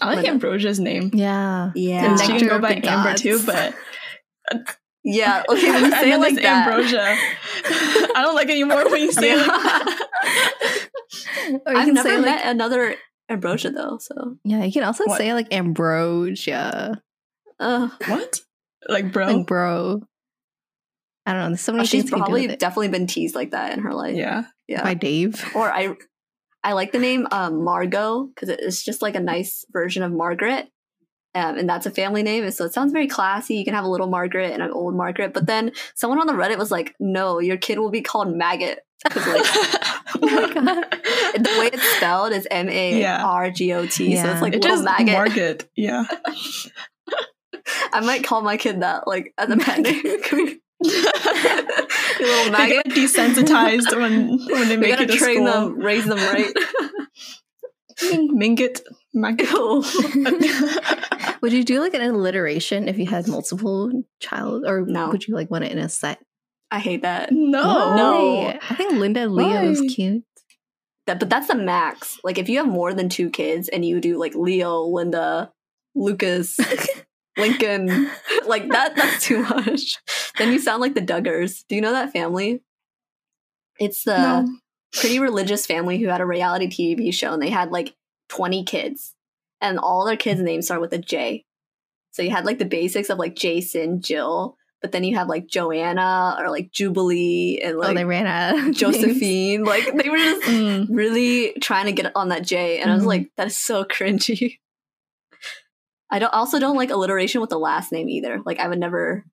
I 0.00 0.06
like 0.06 0.16
But- 0.24 0.26
Ambrosia's 0.26 0.80
name. 0.80 1.10
yeah. 1.14 1.70
yeah. 1.74 2.10
And 2.10 2.20
she 2.20 2.38
can 2.38 2.48
go 2.48 2.58
by 2.58 2.74
the 2.80 2.88
Amber 2.88 3.14
too, 3.16 3.40
but 3.44 3.74
Yeah. 5.04 5.42
Okay. 5.48 5.70
When 5.80 5.84
you 5.84 5.90
say 5.92 6.12
it 6.12 6.18
like 6.18 6.34
that. 6.36 6.66
Ambrosia. 6.68 7.16
I 8.14 8.22
don't 8.22 8.34
like 8.34 8.48
it 8.48 8.52
anymore 8.52 8.84
when 8.90 9.02
you 9.02 9.12
say 9.12 9.32
it. 9.32 9.46
Like 9.46 10.08
Or 11.66 11.72
you 11.72 11.78
I've 11.78 11.84
can 11.86 11.94
never 11.94 12.08
say 12.08 12.20
met 12.20 12.26
like 12.36 12.44
another 12.44 12.94
ambrosia 13.28 13.70
though. 13.70 13.98
So. 14.00 14.36
yeah. 14.44 14.64
You 14.64 14.72
can 14.72 14.84
also 14.84 15.04
What? 15.06 15.18
say 15.18 15.32
like 15.34 15.52
ambrosia, 15.54 17.00
Uh, 17.58 17.88
what? 18.06 18.40
Like 18.88 19.12
bro? 19.12 19.26
like 19.36 19.46
bro. 19.46 20.02
I 21.26 21.32
don't 21.32 21.42
know. 21.42 21.48
There's 21.48 21.60
so 21.60 21.72
many 21.72 21.82
Oh, 21.82 21.84
she's 21.84 22.02
things 22.02 22.10
you 22.12 22.16
probably 22.18 22.46
definitely 22.56 22.88
been 22.88 23.06
teased 23.06 23.34
like 23.34 23.50
that 23.52 23.72
in 23.72 23.80
her 23.80 23.94
life. 23.94 24.16
yeah. 24.16 24.44
Yeah. 24.68 24.82
by 24.82 24.94
Dave. 24.94 25.44
or 25.54 25.70
I 25.72 25.96
I 26.62 26.72
like 26.74 26.92
the 26.92 26.98
name 26.98 27.26
um, 27.30 27.64
Margot 27.64 28.24
because 28.34 28.48
it's 28.50 28.84
just 28.84 29.02
like 29.02 29.14
a 29.14 29.20
nice 29.20 29.64
version 29.70 30.02
of 30.02 30.12
Margaret. 30.12 30.68
Um, 31.34 31.58
and 31.58 31.68
that's 31.68 31.86
a 31.86 31.90
family 31.90 32.22
name. 32.24 32.42
And 32.44 32.52
so 32.52 32.64
it 32.64 32.74
sounds 32.74 32.92
very 32.92 33.06
classy. 33.06 33.54
You 33.54 33.64
can 33.64 33.74
have 33.74 33.84
a 33.84 33.88
little 33.88 34.08
Margaret 34.08 34.52
and 34.52 34.62
an 34.62 34.70
old 34.72 34.96
Margaret. 34.96 35.32
But 35.32 35.46
then 35.46 35.72
someone 35.94 36.18
on 36.20 36.26
the 36.26 36.32
Reddit 36.32 36.58
was 36.58 36.70
like, 36.72 36.94
no, 36.98 37.38
your 37.38 37.56
kid 37.56 37.78
will 37.78 37.90
be 37.90 38.02
called 38.02 38.34
Maggot. 38.36 38.80
like, 39.14 39.46
Oh 40.16 40.18
my 40.22 40.52
god. 40.54 40.90
the 41.42 41.56
way 41.58 41.70
it's 41.72 41.82
spelled 41.96 42.32
is 42.32 42.46
M 42.50 42.68
A 42.68 43.04
R 43.04 43.50
G 43.50 43.72
O 43.72 43.86
T. 43.86 44.16
So 44.16 44.30
it's 44.30 44.42
like 44.42 44.54
it 44.54 44.62
little 44.62 44.82
maggot. 44.82 45.14
market. 45.14 45.70
Yeah. 45.76 46.04
I 47.92 48.00
might 48.00 48.24
call 48.24 48.42
my 48.42 48.56
kid 48.56 48.80
that, 48.82 49.06
like, 49.06 49.32
as 49.38 49.50
a 49.50 49.56
pet 49.56 49.80
name. 49.80 50.60
Come 50.82 51.36
here. 51.36 51.62
You 52.20 52.26
little 52.26 52.52
They 52.52 52.68
get 52.68 52.86
desensitized 52.86 53.96
when 53.96 54.28
when 54.50 54.68
they 54.68 54.76
make 54.76 54.90
gotta 54.90 55.04
it 55.04 55.10
to 55.10 55.16
train 55.16 55.46
school. 55.46 55.68
them, 55.70 55.78
raise 55.78 56.04
them 56.06 56.18
right. 56.18 56.52
Mingit. 58.02 58.80
Maggot. 59.12 59.50
Ew. 59.50 59.84
would 61.42 61.52
you 61.52 61.64
do 61.64 61.80
like 61.80 61.94
an 61.94 62.02
alliteration 62.02 62.88
if 62.88 62.98
you 62.98 63.06
had 63.06 63.26
multiple 63.28 63.90
child, 64.20 64.64
or 64.66 64.84
No. 64.86 65.10
would 65.10 65.26
you 65.26 65.34
like 65.34 65.50
want 65.50 65.64
it 65.64 65.72
in 65.72 65.78
a 65.78 65.88
set? 65.88 66.18
I 66.70 66.78
hate 66.78 67.02
that. 67.02 67.30
No. 67.32 67.96
No. 67.96 68.58
I 68.70 68.74
think 68.76 68.92
Linda 68.94 69.26
Leo 69.28 69.64
is 69.64 69.80
cute. 69.94 70.22
That, 71.06 71.18
but 71.18 71.28
that's 71.28 71.48
the 71.48 71.56
max. 71.56 72.18
Like 72.22 72.38
if 72.38 72.48
you 72.48 72.58
have 72.58 72.68
more 72.68 72.94
than 72.94 73.08
two 73.08 73.30
kids 73.30 73.68
and 73.68 73.84
you 73.84 74.00
do 74.00 74.18
like 74.18 74.34
Leo, 74.34 74.82
Linda, 74.82 75.50
Lucas, 75.94 76.56
Lincoln, 77.40 78.10
like 78.46 78.68
that, 78.70 78.94
that's 78.96 79.24
too 79.24 79.42
much. 79.42 79.98
Then 80.38 80.52
you 80.52 80.58
sound 80.58 80.80
like 80.80 80.94
the 80.94 81.00
Duggars. 81.02 81.64
Do 81.68 81.74
you 81.74 81.80
know 81.80 81.92
that 81.92 82.12
family? 82.12 82.60
It's 83.78 84.04
the 84.04 84.18
No. 84.42 84.48
pretty 84.92 85.18
religious 85.18 85.66
family 85.66 85.98
who 85.98 86.08
had 86.08 86.20
a 86.20 86.26
reality 86.26 86.66
TV 86.68 87.12
show 87.12 87.32
and 87.32 87.42
they 87.42 87.50
had 87.50 87.70
like 87.72 87.94
20 88.28 88.64
kids 88.64 89.14
and 89.60 89.78
all 89.78 90.04
their 90.04 90.16
kids' 90.16 90.40
names 90.40 90.66
start 90.66 90.80
with 90.80 90.92
a 90.92 90.98
J. 90.98 91.44
So 92.12 92.22
you 92.22 92.30
had 92.30 92.44
like 92.44 92.58
the 92.58 92.64
basics 92.64 93.08
of 93.10 93.18
like 93.18 93.36
Jason, 93.36 94.00
Jill, 94.02 94.56
but 94.82 94.92
then 94.92 95.04
you 95.04 95.16
have 95.16 95.28
like 95.28 95.46
Joanna 95.46 96.36
or 96.38 96.50
like 96.50 96.70
Jubilee 96.72 97.60
and 97.62 97.76
oh, 97.76 97.78
like 97.78 97.96
they 97.96 98.04
ran 98.04 98.26
out. 98.26 98.54
of 98.58 98.64
names. 98.64 98.78
Josephine. 98.78 99.64
Like 99.64 99.84
they 99.96 100.08
were 100.08 100.18
just 100.18 100.42
Mm. 100.42 100.86
really 100.90 101.52
trying 101.60 101.86
to 101.86 101.92
get 101.92 102.12
on 102.16 102.28
that 102.30 102.42
J, 102.44 102.80
and 102.80 102.90
I 102.90 102.94
was 102.94 103.04
Mhm. 103.04 103.08
like, 103.08 103.30
that 103.36 103.46
is 103.48 103.56
so 103.56 103.84
cringy. 103.84 104.58
I 106.10 106.18
don't 106.18 106.32
also 106.34 106.58
don't 106.58 106.76
like 106.76 106.90
alliteration 106.90 107.40
with 107.40 107.50
the 107.50 107.58
last 107.58 107.92
name 107.92 108.08
either. 108.08 108.40
Like 108.44 108.58
I 108.58 108.66
would 108.68 108.78
never, 108.80 109.24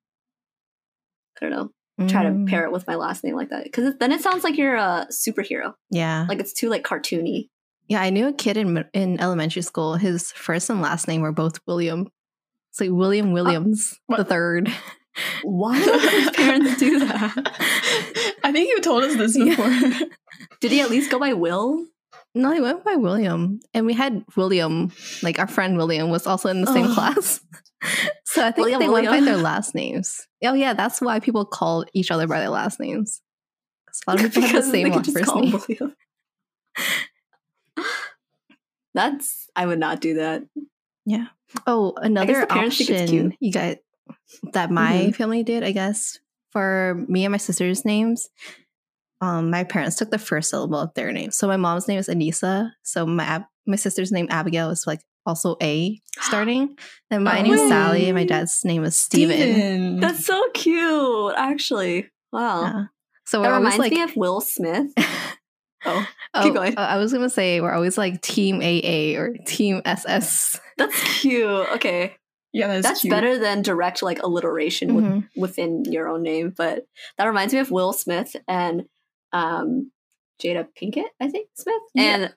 I 1.40 1.46
don't 1.46 1.50
know, 1.50 2.06
try 2.08 2.22
to 2.22 2.30
Mm, 2.30 2.48
pair 2.48 2.64
it 2.64 2.72
with 2.72 2.86
my 2.86 2.94
last 2.94 3.24
name 3.24 3.34
like 3.34 3.50
that 3.50 3.64
because 3.64 3.94
then 3.98 4.12
it 4.12 4.20
sounds 4.20 4.44
like 4.44 4.56
you're 4.56 4.76
a 4.76 5.06
superhero. 5.10 5.74
Yeah, 5.90 6.26
Like 6.28 6.38
it's 6.40 6.52
too 6.52 6.68
like 6.68 6.84
cartoony. 6.84 7.48
yeah. 7.88 8.00
I 8.00 8.10
knew 8.10 8.28
a 8.28 8.32
kid 8.32 8.56
in 8.56 8.84
in 8.92 9.20
elementary 9.20 9.62
school. 9.62 9.94
His 9.96 10.30
first 10.32 10.70
and 10.70 10.80
last 10.80 11.08
name 11.08 11.22
were 11.22 11.32
both 11.32 11.58
William. 11.66 12.08
It's 12.70 12.80
like 12.80 12.90
William 12.90 13.32
Williams 13.32 13.98
what? 14.06 14.18
the 14.18 14.24
third. 14.24 14.72
Why 15.42 15.80
would 15.84 16.00
his 16.12 16.30
parents 16.30 16.78
do 16.78 17.00
that? 17.00 17.34
I 18.44 18.52
think 18.52 18.68
you 18.68 18.80
told 18.80 19.02
us 19.02 19.16
this 19.16 19.36
Yeah. 19.36 19.56
before. 19.56 20.08
Did 20.60 20.70
he 20.70 20.80
at 20.80 20.90
least 20.90 21.10
go 21.10 21.18
by 21.18 21.32
Will? 21.32 21.84
No, 22.38 22.52
he 22.52 22.60
went 22.60 22.84
by 22.84 22.94
William, 22.94 23.60
and 23.74 23.84
we 23.84 23.94
had 23.94 24.24
William. 24.36 24.92
Like 25.22 25.38
our 25.38 25.46
friend 25.48 25.76
William 25.76 26.08
was 26.08 26.26
also 26.26 26.48
in 26.48 26.60
the 26.62 26.72
same 26.72 26.86
Oh. 26.86 26.94
class. 26.94 27.40
so 28.24 28.42
I 28.46 28.50
think 28.52 28.58
William, 28.64 28.80
they 28.80 28.88
went 28.88 29.06
by 29.06 29.10
William. 29.18 29.24
their 29.26 29.36
last 29.42 29.74
names. 29.74 30.26
Oh 30.44 30.54
yeah, 30.54 30.72
that's 30.72 31.00
why 31.00 31.20
people 31.20 31.44
call 31.44 31.84
each 31.92 32.10
other 32.10 32.26
by 32.26 32.38
their 32.40 32.48
last 32.50 32.78
names. 32.80 33.20
a 34.06 34.10
lot 34.12 34.24
of 34.24 34.32
people 34.32 34.48
have 34.48 34.64
the 34.64 34.70
same 34.70 34.92
first 35.02 35.34
name. 35.34 35.94
That's 38.94 39.48
I 39.54 39.66
would 39.66 39.78
not 39.78 40.00
do 40.00 40.14
that. 40.14 40.42
Yeah. 41.04 41.26
Oh, 41.66 41.94
another 41.96 42.40
the 42.40 42.46
parents 42.46 42.78
think 42.78 42.90
it's 42.90 43.02
option 43.02 43.34
you 43.40 43.52
guys 43.52 43.76
that 44.52 44.70
my 44.70 45.08
Mhm. 45.08 45.14
family 45.16 45.42
did, 45.42 45.62
I 45.62 45.72
guess, 45.72 46.18
for 46.50 47.04
me 47.08 47.24
and 47.24 47.32
my 47.32 47.38
sister's 47.38 47.84
names. 47.84 48.28
Um, 49.20 49.50
my 49.50 49.64
parents 49.64 49.96
took 49.96 50.10
the 50.10 50.18
first 50.18 50.50
syllable 50.50 50.78
of 50.78 50.94
their 50.94 51.10
name. 51.12 51.30
So 51.32 51.46
my 51.48 51.56
mom's 51.56 51.88
name 51.88 51.98
is 51.98 52.08
Anissa. 52.08 52.70
So 52.82 53.04
my 53.06 53.24
Ab- 53.24 53.44
my 53.66 53.76
sister's 53.76 54.12
name 54.12 54.28
Abigail 54.30 54.70
is 54.70 54.84
like 54.86 55.00
also 55.26 55.56
A 55.62 56.00
starting. 56.20 56.76
Then 57.10 57.24
my 57.24 57.38
Oh. 57.38 57.42
name 57.42 57.52
is 57.54 57.68
Sally, 57.68 58.06
and 58.06 58.14
my 58.16 58.24
dad's 58.24 58.64
name 58.64 58.84
is 58.84 58.96
Steven. 58.96 59.36
Steven. 59.36 60.00
That's 60.00 60.24
so 60.24 60.42
cute, 60.54 61.34
actually. 61.36 62.08
Wow. 62.32 62.62
Yeah. 62.62 62.84
So 63.26 63.42
That 63.42 63.56
reminds 63.56 63.78
like 63.78 63.92
me 63.92 64.02
of 64.02 64.16
Will 64.16 64.40
Smith. 64.40 64.86
Oh, 65.84 66.04
oh, 66.34 66.42
keep 66.42 66.54
going. 66.54 66.76
uh, 66.76 66.80
I 66.80 66.96
was 66.96 67.12
gonna 67.12 67.28
say 67.30 67.60
we're 67.60 67.72
always 67.72 67.96
like 67.96 68.20
Team 68.20 68.56
AA 68.56 69.16
or 69.16 69.34
Team 69.46 69.80
SS. 69.84 70.58
that's 70.76 71.20
cute. 71.20 71.44
Okay, 71.46 72.16
yeah, 72.52 72.66
that's, 72.66 72.82
that's 72.86 73.00
cute. 73.02 73.12
better 73.12 73.38
than 73.38 73.62
direct 73.62 74.02
like 74.02 74.20
alliteration 74.20 74.96
with, 74.96 75.04
Mhm. 75.04 75.28
within 75.36 75.84
your 75.84 76.08
own 76.08 76.24
name. 76.24 76.52
But 76.56 76.86
that 77.16 77.26
reminds 77.26 77.54
me 77.54 77.60
of 77.60 77.70
Will 77.70 77.92
Smith 77.92 78.34
and 78.48 78.86
um, 79.32 79.90
Jada 80.42 80.66
Pinkett, 80.80 81.08
I 81.20 81.28
think 81.28 81.48
Smith, 81.54 81.82
Yeah. 81.94 82.02
and 82.02 82.34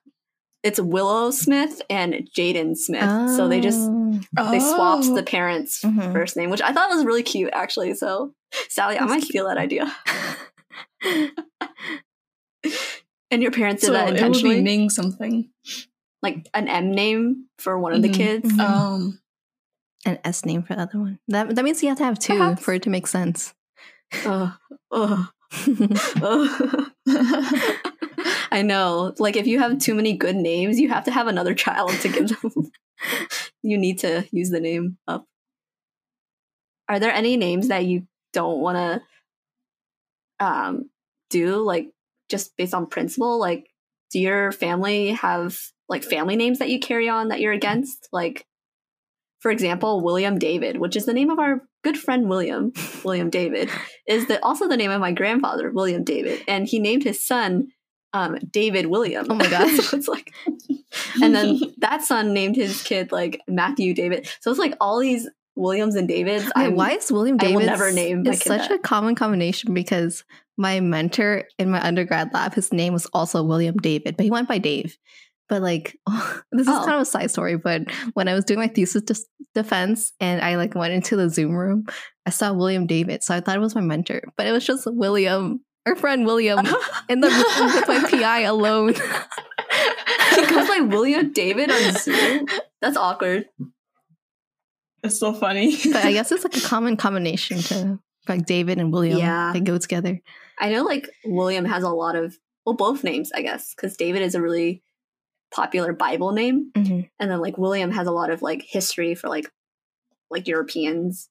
it's 0.63 0.79
Willow 0.79 1.31
Smith 1.31 1.81
and 1.89 2.27
Jaden 2.37 2.75
Smith. 2.77 3.35
So 3.35 3.47
they 3.47 3.59
just 3.61 3.79
Oh. 3.79 4.51
they 4.51 4.59
swapped 4.59 5.05
Oh. 5.05 5.15
the 5.15 5.23
parents' 5.23 5.81
Mhm. 5.83 6.11
first 6.13 6.35
name, 6.37 6.49
which 6.49 6.61
I 6.61 6.71
thought 6.73 6.89
was 6.89 7.05
really 7.05 7.23
cute, 7.23 7.51
actually. 7.53 7.93
So 7.95 8.33
Sally, 8.69 8.97
I 8.99 9.05
might 9.05 9.19
cute. 9.21 9.29
steal 9.29 9.47
that 9.47 9.57
idea. 9.57 9.93
And 13.33 13.41
your 13.41 13.51
parents 13.51 13.79
did 13.81 13.87
So 13.87 13.93
that 13.93 14.01
it 14.09 14.11
would 14.11 14.13
intentionally, 14.19 14.55
be 14.55 14.61
Ming 14.61 14.89
something. 14.89 15.49
like 16.21 16.49
an 16.53 16.67
M 16.67 16.91
name 16.91 17.45
for 17.57 17.79
one 17.79 17.93
of 17.93 18.01
the 18.01 18.09
Mhm. 18.09 18.13
kids. 18.13 18.51
Mhm. 18.51 18.59
Um, 18.59 19.19
an 20.05 20.19
S 20.25 20.43
name 20.45 20.63
for 20.63 20.75
the 20.75 20.81
other 20.81 20.99
one. 20.99 21.17
That 21.29 21.55
that 21.55 21.63
means 21.63 21.81
you 21.81 21.87
have 21.89 21.97
to 21.99 22.03
have 22.03 22.19
two 22.19 22.33
Perhaps. 22.37 22.61
for 22.61 22.73
it 22.73 22.83
to 22.83 22.89
make 22.89 23.07
sense. 23.07 23.53
Ugh, 24.25 24.51
ugh, 24.91 25.09
ugh. 25.11 25.27
I 28.51 28.61
know. 28.63 29.13
Like 29.19 29.35
if 29.35 29.47
you 29.47 29.59
have 29.59 29.79
too 29.79 29.93
many 29.95 30.13
good 30.13 30.35
names, 30.35 30.79
you 30.79 30.89
have 30.89 31.03
to 31.05 31.11
have 31.11 31.27
another 31.27 31.53
child 31.53 31.91
to 32.01 32.09
give 32.09 32.29
them. 32.29 32.71
you 33.61 33.77
need 33.77 33.99
to 33.99 34.27
use 34.31 34.49
the 34.49 34.59
name 34.59 34.97
up. 35.07 35.25
Are 36.87 36.99
there 36.99 37.13
any 37.13 37.37
names 37.37 37.67
that 37.69 37.85
you 37.85 38.07
don't 38.33 38.59
want 38.59 38.77
to 40.39 40.45
um, 40.45 40.89
do, 41.29 41.57
like 41.57 41.89
just 42.29 42.55
based 42.57 42.73
on 42.73 42.87
principle? 42.87 43.39
Like, 43.39 43.67
do 44.11 44.19
your 44.19 44.51
family 44.51 45.11
have 45.11 45.57
like 45.87 46.03
family 46.03 46.35
names 46.35 46.59
that 46.59 46.69
you 46.69 46.79
carry 46.79 47.07
on 47.07 47.29
that 47.29 47.39
you're 47.39 47.53
against? 47.53 48.09
Like, 48.11 48.45
for 49.41 49.51
example, 49.51 50.01
William 50.01 50.37
David, 50.37 50.77
which 50.77 50.95
is 50.95 51.05
the 51.05 51.13
name 51.13 51.29
of 51.31 51.39
our 51.39 51.61
good 51.83 51.97
friend 51.97 52.29
William, 52.29 52.71
William 53.03 53.29
David, 53.29 53.69
is 54.07 54.27
the, 54.27 54.43
also 54.45 54.67
the 54.67 54.77
name 54.77 54.91
of 54.91 55.01
my 55.01 55.11
grandfather, 55.11 55.71
William 55.71 56.03
David, 56.03 56.43
and 56.47 56.67
he 56.67 56.79
named 56.79 57.03
his 57.03 57.25
son 57.25 57.67
um, 58.13 58.37
David 58.51 58.85
William. 58.87 59.25
Oh 59.29 59.35
my 59.35 59.47
gosh. 59.49 59.77
so 59.77 59.97
it's 59.97 60.07
like, 60.07 60.31
and 61.21 61.33
then 61.33 61.59
that 61.79 62.03
son 62.03 62.33
named 62.33 62.55
his 62.55 62.83
kid 62.83 63.11
like 63.11 63.41
Matthew 63.47 63.93
David. 63.93 64.29
So 64.41 64.51
it's 64.51 64.59
like 64.59 64.75
all 64.79 64.99
these 64.99 65.27
Williams 65.55 65.95
and 65.95 66.07
Davids. 66.07 66.45
Wait, 66.45 66.63
I'm- 66.63 66.75
why 66.75 66.91
is 66.91 67.11
William 67.11 67.37
I 67.39 67.47
will 67.47 67.59
David 67.59 67.65
never 67.65 67.91
name 67.91 68.27
is 68.27 68.39
such 68.39 68.69
that. 68.69 68.71
a 68.71 68.79
common 68.79 69.15
combination 69.15 69.73
because 69.73 70.23
my 70.57 70.79
mentor 70.79 71.45
in 71.57 71.71
my 71.71 71.81
undergrad 71.85 72.33
lab, 72.33 72.53
his 72.53 72.71
name 72.71 72.93
was 72.93 73.07
also 73.07 73.41
William 73.43 73.77
David, 73.77 74.17
but 74.17 74.23
he 74.23 74.29
went 74.29 74.47
by 74.47 74.59
Dave. 74.59 74.97
But 75.51 75.61
like, 75.61 75.99
this 76.53 76.61
is 76.65 76.69
Oh. 76.69 76.79
kind 76.85 76.95
of 76.95 77.01
a 77.01 77.05
side 77.05 77.29
story. 77.29 77.57
But 77.57 77.81
when 78.13 78.29
I 78.29 78.33
was 78.33 78.45
doing 78.45 78.59
my 78.61 78.69
thesis 78.69 79.03
des- 79.03 79.27
defense 79.53 80.13
and 80.21 80.41
I 80.41 80.55
like 80.55 80.75
went 80.75 80.93
into 80.93 81.17
the 81.17 81.29
Zoom 81.29 81.51
room, 81.51 81.87
I 82.25 82.29
saw 82.29 82.53
William 82.53 82.87
David, 82.87 83.21
so 83.21 83.35
I 83.35 83.41
thought 83.41 83.57
it 83.57 83.59
was 83.59 83.75
my 83.75 83.81
mentor, 83.81 84.21
but 84.37 84.47
it 84.47 84.53
was 84.53 84.65
just 84.65 84.87
William, 84.87 85.59
our 85.85 85.97
friend 85.97 86.25
William, 86.25 86.65
in 87.09 87.19
the 87.19 87.27
room 87.27 87.65
with 87.75 87.87
my 87.87 88.09
PI 88.09 88.41
alone. 88.43 88.93
he 90.35 90.45
goes 90.47 90.69
by 90.69 90.79
William 90.87 91.33
David 91.33 91.69
on 91.69 91.93
Zoom. 91.95 92.45
That's 92.81 92.95
awkward. 92.95 93.45
it's 95.03 95.19
so 95.19 95.33
funny. 95.33 95.75
but 95.91 96.05
I 96.05 96.13
guess 96.13 96.31
it's 96.31 96.43
like 96.45 96.55
a 96.55 96.61
common 96.61 96.95
combination 96.95 97.57
to 97.59 97.99
like 98.29 98.45
David 98.45 98.77
and 98.77 98.93
William. 98.93 99.17
Yeah. 99.17 99.51
they 99.53 99.59
go 99.59 99.77
together. 99.77 100.21
I 100.59 100.69
know 100.69 100.83
like 100.83 101.09
William 101.25 101.65
has 101.65 101.83
a 101.83 101.89
lot 101.89 102.15
of 102.15 102.37
well 102.65 102.75
both 102.75 103.03
names, 103.03 103.31
I 103.35 103.41
guess, 103.41 103.73
because 103.75 103.97
David 103.97 104.21
is 104.21 104.35
a 104.35 104.41
really 104.41 104.83
popular 105.53 105.93
Bible 105.93 106.31
name. 106.31 106.71
Mhm. 106.75 107.09
And 107.19 107.31
then 107.31 107.39
like 107.39 107.57
William 107.57 107.91
has 107.91 108.07
a 108.07 108.11
lot 108.11 108.29
of 108.29 108.41
like 108.41 108.63
history 108.67 109.15
for 109.15 109.27
like 109.29 109.49
like 110.29 110.47
Europeans. 110.47 111.29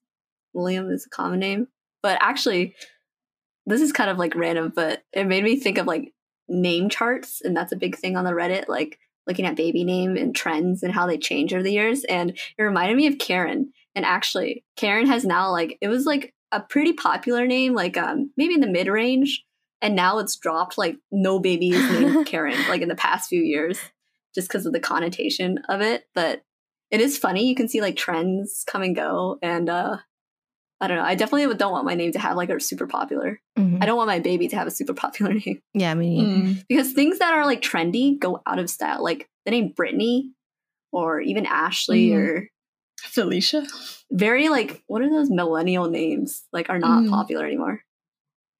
William 0.53 0.89
is 0.91 1.05
a 1.05 1.09
common 1.09 1.39
name. 1.39 1.67
But 2.03 2.17
actually, 2.21 2.75
this 3.65 3.81
is 3.81 3.91
kind 3.91 4.09
of 4.09 4.17
like 4.17 4.35
random, 4.35 4.71
but 4.75 5.03
it 5.13 5.25
made 5.25 5.43
me 5.43 5.55
think 5.55 5.77
of 5.77 5.85
like 5.85 6.13
name 6.47 6.89
charts, 6.89 7.41
and 7.41 7.55
that's 7.55 7.71
a 7.71 7.77
big 7.77 7.95
thing 7.97 8.17
on 8.17 8.25
the 8.25 8.31
Reddit, 8.31 8.67
like 8.67 8.99
looking 9.27 9.45
at 9.45 9.55
baby 9.55 9.83
name 9.83 10.17
and 10.17 10.35
trends 10.35 10.81
and 10.83 10.93
how 10.93 11.05
they 11.07 11.17
change 11.17 11.53
over 11.53 11.63
the 11.63 11.71
years. 11.71 12.03
And 12.05 12.31
it 12.31 12.63
reminded 12.63 12.97
me 12.97 13.07
of 13.07 13.19
Karen. 13.19 13.71
And 13.95 14.05
actually, 14.05 14.63
Karen 14.77 15.07
has 15.07 15.25
now 15.25 15.51
like 15.51 15.77
it 15.81 15.87
was 15.87 16.05
like 16.05 16.33
a 16.51 16.59
pretty 16.59 16.93
popular 16.93 17.45
name, 17.47 17.73
like 17.73 17.97
um 17.97 18.31
maybe 18.37 18.53
in 18.53 18.61
the 18.61 18.67
mid 18.67 18.87
range, 18.87 19.43
and 19.81 19.95
now 19.95 20.19
it's 20.19 20.35
dropped 20.35 20.77
like 20.77 20.97
no 21.11 21.39
baby 21.39 21.69
is 21.71 21.91
named 21.91 22.25
Karen, 22.25 22.57
like 22.69 22.81
in 22.81 22.89
the 22.89 22.95
past 22.95 23.29
few 23.29 23.41
years, 23.41 23.79
just 24.35 24.47
because 24.47 24.65
of 24.65 24.73
the 24.73 24.79
connotation 24.79 25.59
of 25.69 25.81
it. 25.81 26.05
But 26.15 26.43
it 26.89 27.01
is 27.01 27.17
funny. 27.17 27.47
You 27.47 27.55
can 27.55 27.67
see 27.69 27.81
like 27.81 27.95
trends 27.95 28.63
come 28.67 28.81
and 28.81 28.95
go, 28.95 29.37
and 29.41 29.69
uh 29.69 29.97
I 30.83 30.87
don't 30.87 30.97
know. 30.97 31.03
I 31.03 31.13
definitely 31.13 31.53
don't 31.55 31.71
want 31.71 31.85
my 31.85 31.93
name 31.93 32.11
to 32.13 32.19
have 32.19 32.35
like 32.35 32.49
a 32.49 32.59
super 32.59 32.87
popular. 32.87 33.39
Mhm. 33.57 33.83
I 33.83 33.85
don't 33.85 33.97
want 33.97 34.07
my 34.07 34.19
baby 34.19 34.47
to 34.47 34.55
have 34.55 34.65
a 34.67 34.71
super 34.71 34.93
popular 35.05 35.33
name 35.33 35.61
Yeah, 35.73 35.91
I 35.91 35.93
mean, 35.93 36.25
Mm. 36.25 36.63
because 36.67 36.91
things 36.93 37.19
that 37.19 37.33
are 37.33 37.45
like 37.45 37.61
trendy 37.61 38.17
go 38.19 38.41
out 38.47 38.57
of 38.59 38.69
style. 38.69 39.03
Like 39.03 39.29
the 39.45 39.51
name 39.51 39.73
Brittany 39.75 40.31
or 40.91 41.21
even 41.21 41.45
Ashley 41.45 42.09
Mhm. 42.09 42.17
or 42.17 42.47
Felicia. 42.99 43.65
very 44.11 44.49
like 44.49 44.83
what 44.87 45.01
are 45.01 45.09
those 45.09 45.29
millennial 45.29 45.89
names? 45.89 46.43
Like 46.51 46.69
are 46.69 46.79
not 46.79 47.03
Mm. 47.03 47.09
popular 47.09 47.45
anymore, 47.45 47.81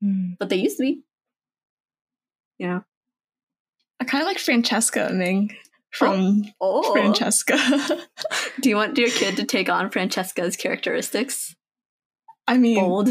mm. 0.04 0.38
but 0.40 0.50
they 0.50 0.58
used 0.58 0.78
to 0.78 0.84
be. 0.84 1.04
You 2.60 2.68
know, 2.68 2.84
I 4.02 4.04
kind 4.04 4.24
of 4.24 4.28
like 4.28 4.40
Francesca 4.40 5.12
Ming. 5.14 5.56
from 5.92 6.44
oh. 6.60 6.82
oh. 6.84 6.92
Francesca. 6.92 7.56
Do 8.62 8.70
you 8.70 8.76
want 8.76 8.98
your 8.98 9.12
kid 9.12 9.38
to 9.38 9.46
take 9.46 9.70
on 9.70 9.92
Francesca's 9.92 10.58
characteristics? 10.58 11.56
I 12.48 12.58
mean, 12.58 12.80
bold. 12.80 13.10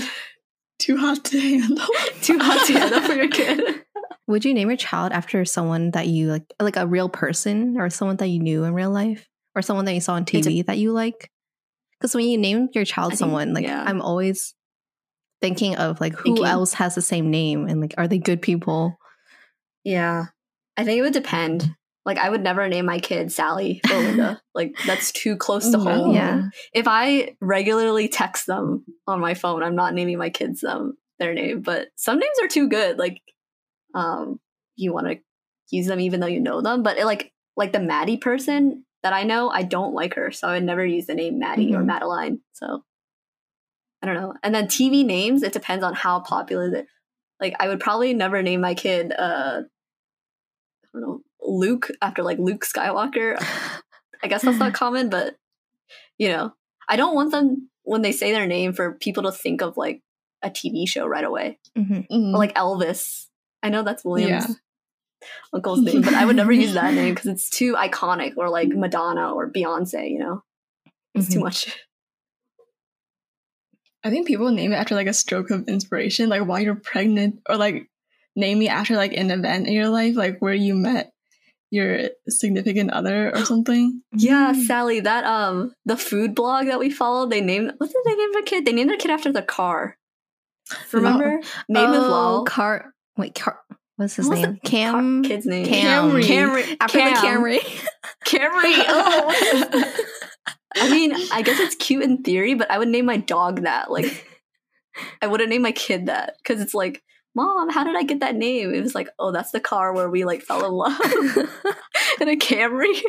Too 0.80 0.96
hot 0.96 1.24
to 1.26 1.38
handle. 1.38 1.86
too 2.22 2.40
hot 2.40 2.66
to 2.66 2.72
handle 2.72 3.00
for 3.02 3.12
your 3.12 3.28
kid. 3.28 3.84
Would 4.26 4.44
you 4.44 4.52
name 4.52 4.68
your 4.68 4.76
child 4.76 5.12
after 5.12 5.44
someone 5.44 5.92
that 5.92 6.08
you 6.08 6.26
like, 6.32 6.52
like 6.60 6.76
a 6.76 6.88
real 6.88 7.08
person, 7.08 7.76
or 7.78 7.88
someone 7.88 8.16
that 8.16 8.26
you 8.26 8.40
knew 8.40 8.64
in 8.64 8.74
real 8.74 8.90
life, 8.90 9.28
or 9.54 9.62
someone 9.62 9.84
that 9.84 9.94
you 9.94 10.00
saw 10.00 10.14
on 10.14 10.24
TV 10.24 10.60
a- 10.60 10.62
that 10.62 10.78
you 10.78 10.90
like? 10.90 11.30
Because 12.00 12.16
when 12.16 12.26
you 12.26 12.36
name 12.36 12.68
your 12.74 12.84
child 12.84 13.12
think, 13.12 13.20
someone, 13.20 13.54
like 13.54 13.64
yeah. 13.64 13.84
I'm 13.86 14.02
always 14.02 14.54
thinking 15.40 15.76
of 15.76 16.00
like 16.00 16.14
who 16.16 16.34
thinking. 16.34 16.46
else 16.46 16.74
has 16.74 16.96
the 16.96 17.02
same 17.02 17.30
name 17.30 17.68
and 17.68 17.80
like 17.80 17.94
are 17.96 18.08
they 18.08 18.18
good 18.18 18.42
people? 18.42 18.98
Yeah, 19.84 20.26
I 20.80 20.84
think 20.84 20.98
it 20.98 21.02
would 21.02 21.12
depend. 21.12 21.74
Like 22.06 22.16
I 22.16 22.30
would 22.30 22.42
never 22.42 22.66
name 22.68 22.86
my 22.86 22.98
kid 22.98 23.30
Sally 23.30 23.82
or 23.90 23.96
Linda. 23.96 24.40
like 24.54 24.74
that's 24.86 25.12
too 25.12 25.36
close 25.36 25.70
to 25.70 25.78
home. 25.78 26.14
Yeah. 26.14 26.48
If 26.72 26.88
I 26.88 27.36
regularly 27.40 28.08
text 28.08 28.46
them 28.46 28.84
on 29.06 29.20
my 29.20 29.34
phone, 29.34 29.62
I'm 29.62 29.76
not 29.76 29.92
naming 29.92 30.16
my 30.16 30.30
kids 30.30 30.62
them 30.62 30.96
their 31.18 31.34
name. 31.34 31.60
But 31.60 31.88
some 31.96 32.18
names 32.18 32.38
are 32.42 32.48
too 32.48 32.68
good. 32.68 32.98
Like, 32.98 33.20
um, 33.94 34.40
you 34.76 34.94
want 34.94 35.08
to 35.08 35.18
use 35.70 35.86
them 35.86 36.00
even 36.00 36.20
though 36.20 36.26
you 36.26 36.40
know 36.40 36.62
them. 36.62 36.82
But 36.82 36.96
it, 36.96 37.04
like, 37.04 37.30
like 37.56 37.72
the 37.72 37.80
Maddie 37.80 38.16
person 38.16 38.86
that 39.02 39.12
I 39.12 39.24
know, 39.24 39.50
I 39.50 39.62
don't 39.62 39.94
like 39.94 40.14
her, 40.14 40.32
so 40.32 40.48
I 40.48 40.54
would 40.54 40.64
never 40.64 40.84
use 40.84 41.06
the 41.06 41.14
name 41.14 41.38
Maddie 41.38 41.66
mm-hmm. 41.66 41.82
or 41.82 41.84
Madeline. 41.84 42.40
So 42.54 42.82
I 44.00 44.06
don't 44.06 44.16
know. 44.16 44.34
And 44.42 44.54
then 44.54 44.66
TV 44.66 45.04
names, 45.04 45.42
it 45.42 45.52
depends 45.52 45.84
on 45.84 45.92
how 45.92 46.20
popular 46.20 46.70
they 46.70 46.86
like 47.40 47.56
I 47.58 47.68
would 47.68 47.80
probably 47.80 48.14
never 48.14 48.42
name 48.42 48.60
my 48.60 48.74
kid 48.74 49.12
uh 49.12 49.62
know, 50.94 51.20
Luke 51.40 51.90
after 52.02 52.22
like 52.22 52.38
Luke 52.38 52.64
Skywalker. 52.64 53.36
I 54.22 54.28
guess 54.28 54.42
that's 54.42 54.58
not 54.58 54.74
common, 54.74 55.08
but 55.08 55.36
you 56.18 56.28
know, 56.28 56.52
I 56.88 56.96
don't 56.96 57.14
want 57.14 57.30
them 57.30 57.70
when 57.84 58.02
they 58.02 58.12
say 58.12 58.32
their 58.32 58.46
name 58.46 58.72
for 58.72 58.94
people 58.94 59.22
to 59.24 59.32
think 59.32 59.62
of 59.62 59.76
like 59.76 60.02
a 60.42 60.50
TV 60.50 60.88
show 60.88 61.06
right 61.06 61.24
away. 61.24 61.58
Mm-hmm. 61.76 61.94
Mm-hmm. 61.94 62.34
Or 62.34 62.38
like 62.38 62.54
Elvis. 62.54 63.26
I 63.62 63.68
know 63.68 63.82
that's 63.82 64.04
William's 64.04 64.48
yeah. 64.48 65.28
uncle's 65.52 65.80
name, 65.80 66.02
but 66.02 66.14
I 66.14 66.24
would 66.24 66.36
never 66.36 66.52
use 66.52 66.74
that 66.74 66.94
name 66.94 67.14
because 67.14 67.26
it's 67.26 67.50
too 67.50 67.74
iconic 67.74 68.32
or 68.36 68.48
like 68.48 68.68
Madonna 68.68 69.32
or 69.32 69.50
Beyonce, 69.50 70.10
you 70.10 70.18
know? 70.18 70.42
It's 71.14 71.26
mm-hmm. 71.26 71.34
too 71.34 71.40
much. 71.40 71.78
I 74.02 74.10
think 74.10 74.26
people 74.26 74.50
name 74.50 74.72
it 74.72 74.76
after 74.76 74.94
like 74.94 75.08
a 75.08 75.12
stroke 75.12 75.50
of 75.50 75.68
inspiration, 75.68 76.30
like 76.30 76.46
while 76.46 76.60
you're 76.60 76.74
pregnant, 76.74 77.40
or 77.48 77.56
like 77.56 77.90
name 78.36 78.58
me 78.58 78.68
after 78.68 78.96
like 78.96 79.12
an 79.12 79.30
event 79.30 79.66
in 79.66 79.72
your 79.72 79.88
life, 79.88 80.16
like 80.16 80.38
where 80.38 80.54
you 80.54 80.74
met 80.74 81.12
your 81.70 82.10
significant 82.28 82.90
other 82.90 83.34
or 83.34 83.44
something. 83.44 84.02
Yeah, 84.12 84.52
mm. 84.54 84.66
Sally, 84.66 85.00
that 85.00 85.24
um 85.24 85.72
the 85.84 85.96
food 85.96 86.34
blog 86.34 86.66
that 86.66 86.78
we 86.78 86.90
followed, 86.90 87.30
they 87.30 87.40
named 87.40 87.72
what 87.78 87.90
did 87.90 88.02
they 88.04 88.14
name 88.14 88.32
their 88.32 88.42
kid? 88.42 88.64
They 88.64 88.72
named 88.72 88.90
their 88.90 88.96
kid 88.96 89.10
after 89.10 89.32
the 89.32 89.42
car. 89.42 89.96
Remember? 90.92 91.40
No. 91.68 91.86
Made 91.86 91.98
oh. 91.98 92.44
Car 92.46 92.94
wait, 93.16 93.34
car 93.34 93.60
what's 93.96 94.16
his 94.16 94.28
what's 94.28 94.40
name? 94.40 94.58
Cam 94.64 95.22
kid's 95.22 95.46
name. 95.46 95.66
Cam. 95.66 96.12
Camry. 96.12 96.24
Camry. 96.24 96.76
After 96.80 96.98
Cam. 96.98 97.14
the 97.14 97.20
Camry. 97.20 97.58
Camry. 98.24 98.84
Oh. 98.88 100.06
I 100.76 100.90
mean, 100.90 101.12
I 101.32 101.42
guess 101.42 101.60
it's 101.60 101.74
cute 101.74 102.04
in 102.04 102.22
theory, 102.22 102.54
but 102.54 102.70
I 102.70 102.78
would 102.78 102.88
name 102.88 103.06
my 103.06 103.16
dog 103.16 103.62
that. 103.62 103.90
Like, 103.90 104.26
I 105.22 105.26
wouldn't 105.26 105.50
name 105.50 105.62
my 105.62 105.72
kid 105.72 106.06
that 106.06 106.34
because 106.42 106.60
it's 106.60 106.74
like, 106.74 107.02
Mom, 107.34 107.70
how 107.70 107.84
did 107.84 107.96
I 107.96 108.02
get 108.02 108.20
that 108.20 108.34
name? 108.34 108.74
It 108.74 108.82
was 108.82 108.94
like, 108.94 109.08
oh, 109.18 109.32
that's 109.32 109.52
the 109.52 109.60
car 109.60 109.92
where 109.92 110.10
we 110.10 110.24
like 110.24 110.42
fell 110.42 110.64
in 110.66 110.72
love 110.72 111.00
in 112.20 112.28
a 112.28 112.36
Camry. 112.36 113.00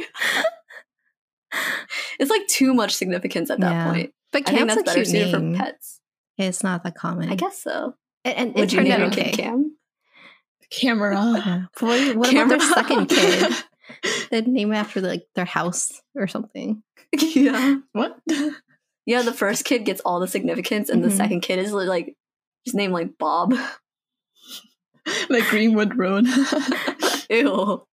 it's 2.20 2.30
like 2.30 2.48
too 2.48 2.74
much 2.74 2.94
significance 2.96 3.50
at 3.50 3.60
that 3.60 3.72
yeah. 3.72 3.92
point. 3.92 4.14
But 4.32 4.46
Cam's 4.46 4.56
I 4.56 4.58
think 4.58 4.70
that's 4.70 4.96
better 4.96 5.06
suited 5.06 5.32
for 5.32 5.58
pets. 5.58 6.00
It's 6.38 6.64
not 6.64 6.84
that 6.84 6.96
common. 6.96 7.30
I 7.30 7.36
guess 7.36 7.62
so. 7.62 7.96
And, 8.24 8.38
and 8.38 8.56
would 8.56 8.72
you 8.72 8.82
name 8.82 9.00
your 9.00 9.08
okay. 9.08 9.32
kid 9.32 9.38
Cam? 9.38 9.78
Camera. 10.70 11.70
What, 11.80 12.16
what 12.16 12.30
Camera. 12.30 12.56
about 12.56 12.60
their 12.60 12.70
second 12.74 13.08
kid? 13.08 13.54
They'd 14.32 14.48
name 14.48 14.72
it 14.72 14.78
after 14.78 15.02
like 15.02 15.26
their 15.36 15.46
house 15.46 16.02
or 16.16 16.28
something. 16.28 16.84
Yeah. 17.12 17.78
What? 17.92 18.20
Yeah, 19.06 19.24
the 19.24 19.34
first 19.34 19.66
kid 19.66 19.84
gets 19.84 20.00
all 20.02 20.20
the 20.20 20.28
significance, 20.28 20.90
and 20.90 21.02
mm-hmm. 21.02 21.10
the 21.10 21.16
second 21.16 21.42
kid 21.42 21.60
is 21.60 21.74
like 21.74 22.16
just 22.66 22.76
named 22.76 22.94
like 22.94 23.18
Bob. 23.18 23.54
like 25.30 25.46
Greenwood 25.46 25.98
Road. 25.98 26.26
Ew. 27.30 27.86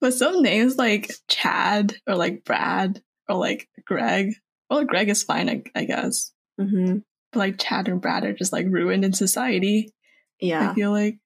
But 0.00 0.14
some 0.14 0.42
names 0.42 0.76
like 0.76 1.12
Chad 1.28 1.94
or 2.06 2.16
like 2.16 2.44
Brad 2.44 3.02
or 3.28 3.36
like 3.36 3.68
Greg. 3.84 4.34
Well, 4.68 4.84
Greg 4.84 5.08
is 5.08 5.22
fine, 5.22 5.48
I, 5.48 5.62
I 5.74 5.84
guess. 5.84 6.32
Mm-hmm. 6.60 6.98
But 7.32 7.38
like 7.38 7.58
Chad 7.58 7.88
and 7.88 8.00
Brad 8.00 8.24
are 8.24 8.32
just 8.32 8.52
like 8.52 8.66
ruined 8.68 9.04
in 9.04 9.12
society. 9.12 9.92
Yeah. 10.40 10.70
I 10.70 10.74
feel 10.74 10.90
like. 10.90 11.18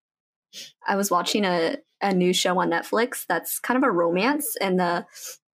I 0.87 0.97
was 0.97 1.11
watching 1.11 1.45
a, 1.45 1.79
a 2.01 2.13
new 2.13 2.33
show 2.33 2.59
on 2.59 2.71
Netflix 2.71 3.25
that's 3.29 3.59
kind 3.59 3.77
of 3.77 3.87
a 3.87 3.93
romance, 3.93 4.57
and 4.61 4.79
the 4.79 5.07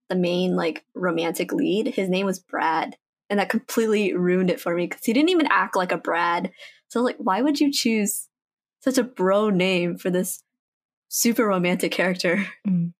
the 0.08 0.16
main 0.16 0.54
like 0.56 0.84
romantic 0.94 1.52
lead, 1.52 1.86
his 1.86 2.08
name 2.08 2.26
was 2.26 2.38
Brad, 2.38 2.96
and 3.30 3.40
that 3.40 3.48
completely 3.48 4.14
ruined 4.14 4.50
it 4.50 4.60
for 4.60 4.74
me 4.74 4.86
because 4.86 5.04
he 5.04 5.12
didn't 5.12 5.30
even 5.30 5.48
act 5.50 5.74
like 5.74 5.92
a 5.92 5.96
Brad. 5.96 6.52
So 6.88 7.00
like, 7.00 7.16
why 7.18 7.40
would 7.40 7.60
you 7.60 7.72
choose 7.72 8.28
such 8.82 8.98
a 8.98 9.04
bro 9.04 9.50
name 9.50 9.96
for 9.96 10.10
this 10.10 10.42
super 11.08 11.46
romantic 11.46 11.92
character? 11.92 12.46
Mm. 12.66 12.92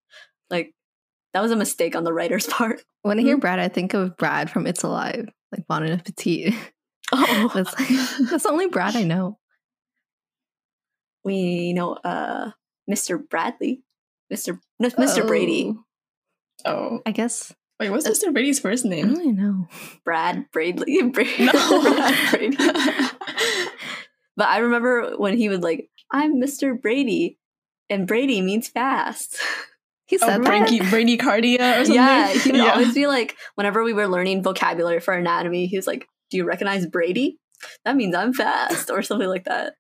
Like, 0.51 0.75
that 1.35 1.43
was 1.43 1.51
a 1.51 1.57
mistake 1.57 1.97
on 1.97 2.05
the 2.05 2.13
writer's 2.13 2.47
part. 2.47 2.83
When 3.03 3.19
I 3.19 3.23
hear 3.23 3.35
mm-hmm. 3.35 3.41
Brad, 3.41 3.59
I 3.59 3.69
think 3.69 3.95
of 3.95 4.17
Brad 4.17 4.51
from 4.51 4.67
It's 4.67 4.83
Alive, 4.83 5.29
like 5.51 5.67
Bon 5.67 5.87
Appetit. 5.89 6.55
Oh, 7.15 7.51
that's 7.55 7.79
like, 7.79 8.31
that's 8.31 8.45
the 8.45 8.51
only 8.51 8.69
Brad 8.69 8.97
I 8.97 9.03
know. 9.03 9.39
We 11.25 11.75
know 11.75 11.93
uh, 11.93 12.53
Mr. 12.91 13.19
Bradley, 13.29 13.83
Mr. 14.33 14.59
No, 14.79 14.89
Mr. 14.89 15.23
Oh. 15.23 15.27
Brady. 15.27 15.75
Oh, 16.65 17.01
I 17.05 17.11
guess. 17.11 17.53
Wait, 17.79 17.91
what's 17.91 18.07
uh, 18.07 18.11
Mr. 18.11 18.33
Brady's 18.33 18.61
first 18.61 18.85
name? 18.85 19.11
I 19.11 19.15
don't 19.15 19.37
know. 19.37 19.69
Brad 20.05 20.51
Bradley. 20.53 21.03
Brady. 21.11 21.45
No, 21.45 21.53
Brad 21.53 22.31
Brady. 22.31 22.57
But 24.37 24.49
I 24.49 24.59
remember 24.59 25.17
when 25.17 25.37
he 25.37 25.49
would 25.49 25.63
like, 25.63 25.89
"I'm 26.11 26.41
Mr. 26.41 26.81
Brady," 26.81 27.39
and 27.91 28.07
Brady 28.07 28.41
means 28.41 28.69
fast. 28.69 29.39
He 30.07 30.19
said 30.19 30.41
oh, 30.41 30.45
Brady, 30.45 30.79
bradycardia 30.81 31.81
or 31.81 31.85
something. 31.87 31.95
Yeah, 31.95 32.29
he 32.29 32.53
would 32.53 32.61
yeah. 32.65 32.73
always 32.73 32.93
be 32.93 33.07
like, 33.07 33.35
whenever 33.55 33.83
we 33.83 33.95
were 33.95 34.07
learning 34.07 34.43
vocabulary 34.43 35.01
for 35.01 35.15
anatomy, 35.15 35.65
he 35.65 35.77
was 35.79 35.87
like, 35.87 36.07
"Do 36.31 36.37
you 36.37 36.45
recognize 36.45 36.87
Brady? 36.87 37.39
That 37.87 37.97
means 37.97 38.15
I'm 38.15 38.35
fast," 38.35 38.91
or 38.91 39.01
something 39.01 39.29
like 39.29 39.45
that. 39.45 39.73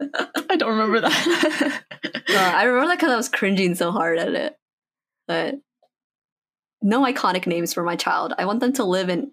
I 0.00 0.56
don't 0.56 0.76
remember 0.76 1.00
that. 1.00 1.82
uh, 2.04 2.34
I 2.34 2.64
remember 2.64 2.88
that 2.88 2.98
because 2.98 3.12
I 3.12 3.16
was 3.16 3.28
cringing 3.28 3.74
so 3.74 3.90
hard 3.90 4.18
at 4.18 4.34
it. 4.34 4.54
But 5.26 5.54
no 6.82 7.04
iconic 7.04 7.46
names 7.46 7.72
for 7.72 7.82
my 7.82 7.96
child. 7.96 8.34
I 8.36 8.44
want 8.44 8.60
them 8.60 8.72
to 8.74 8.84
live 8.84 9.08
in 9.08 9.32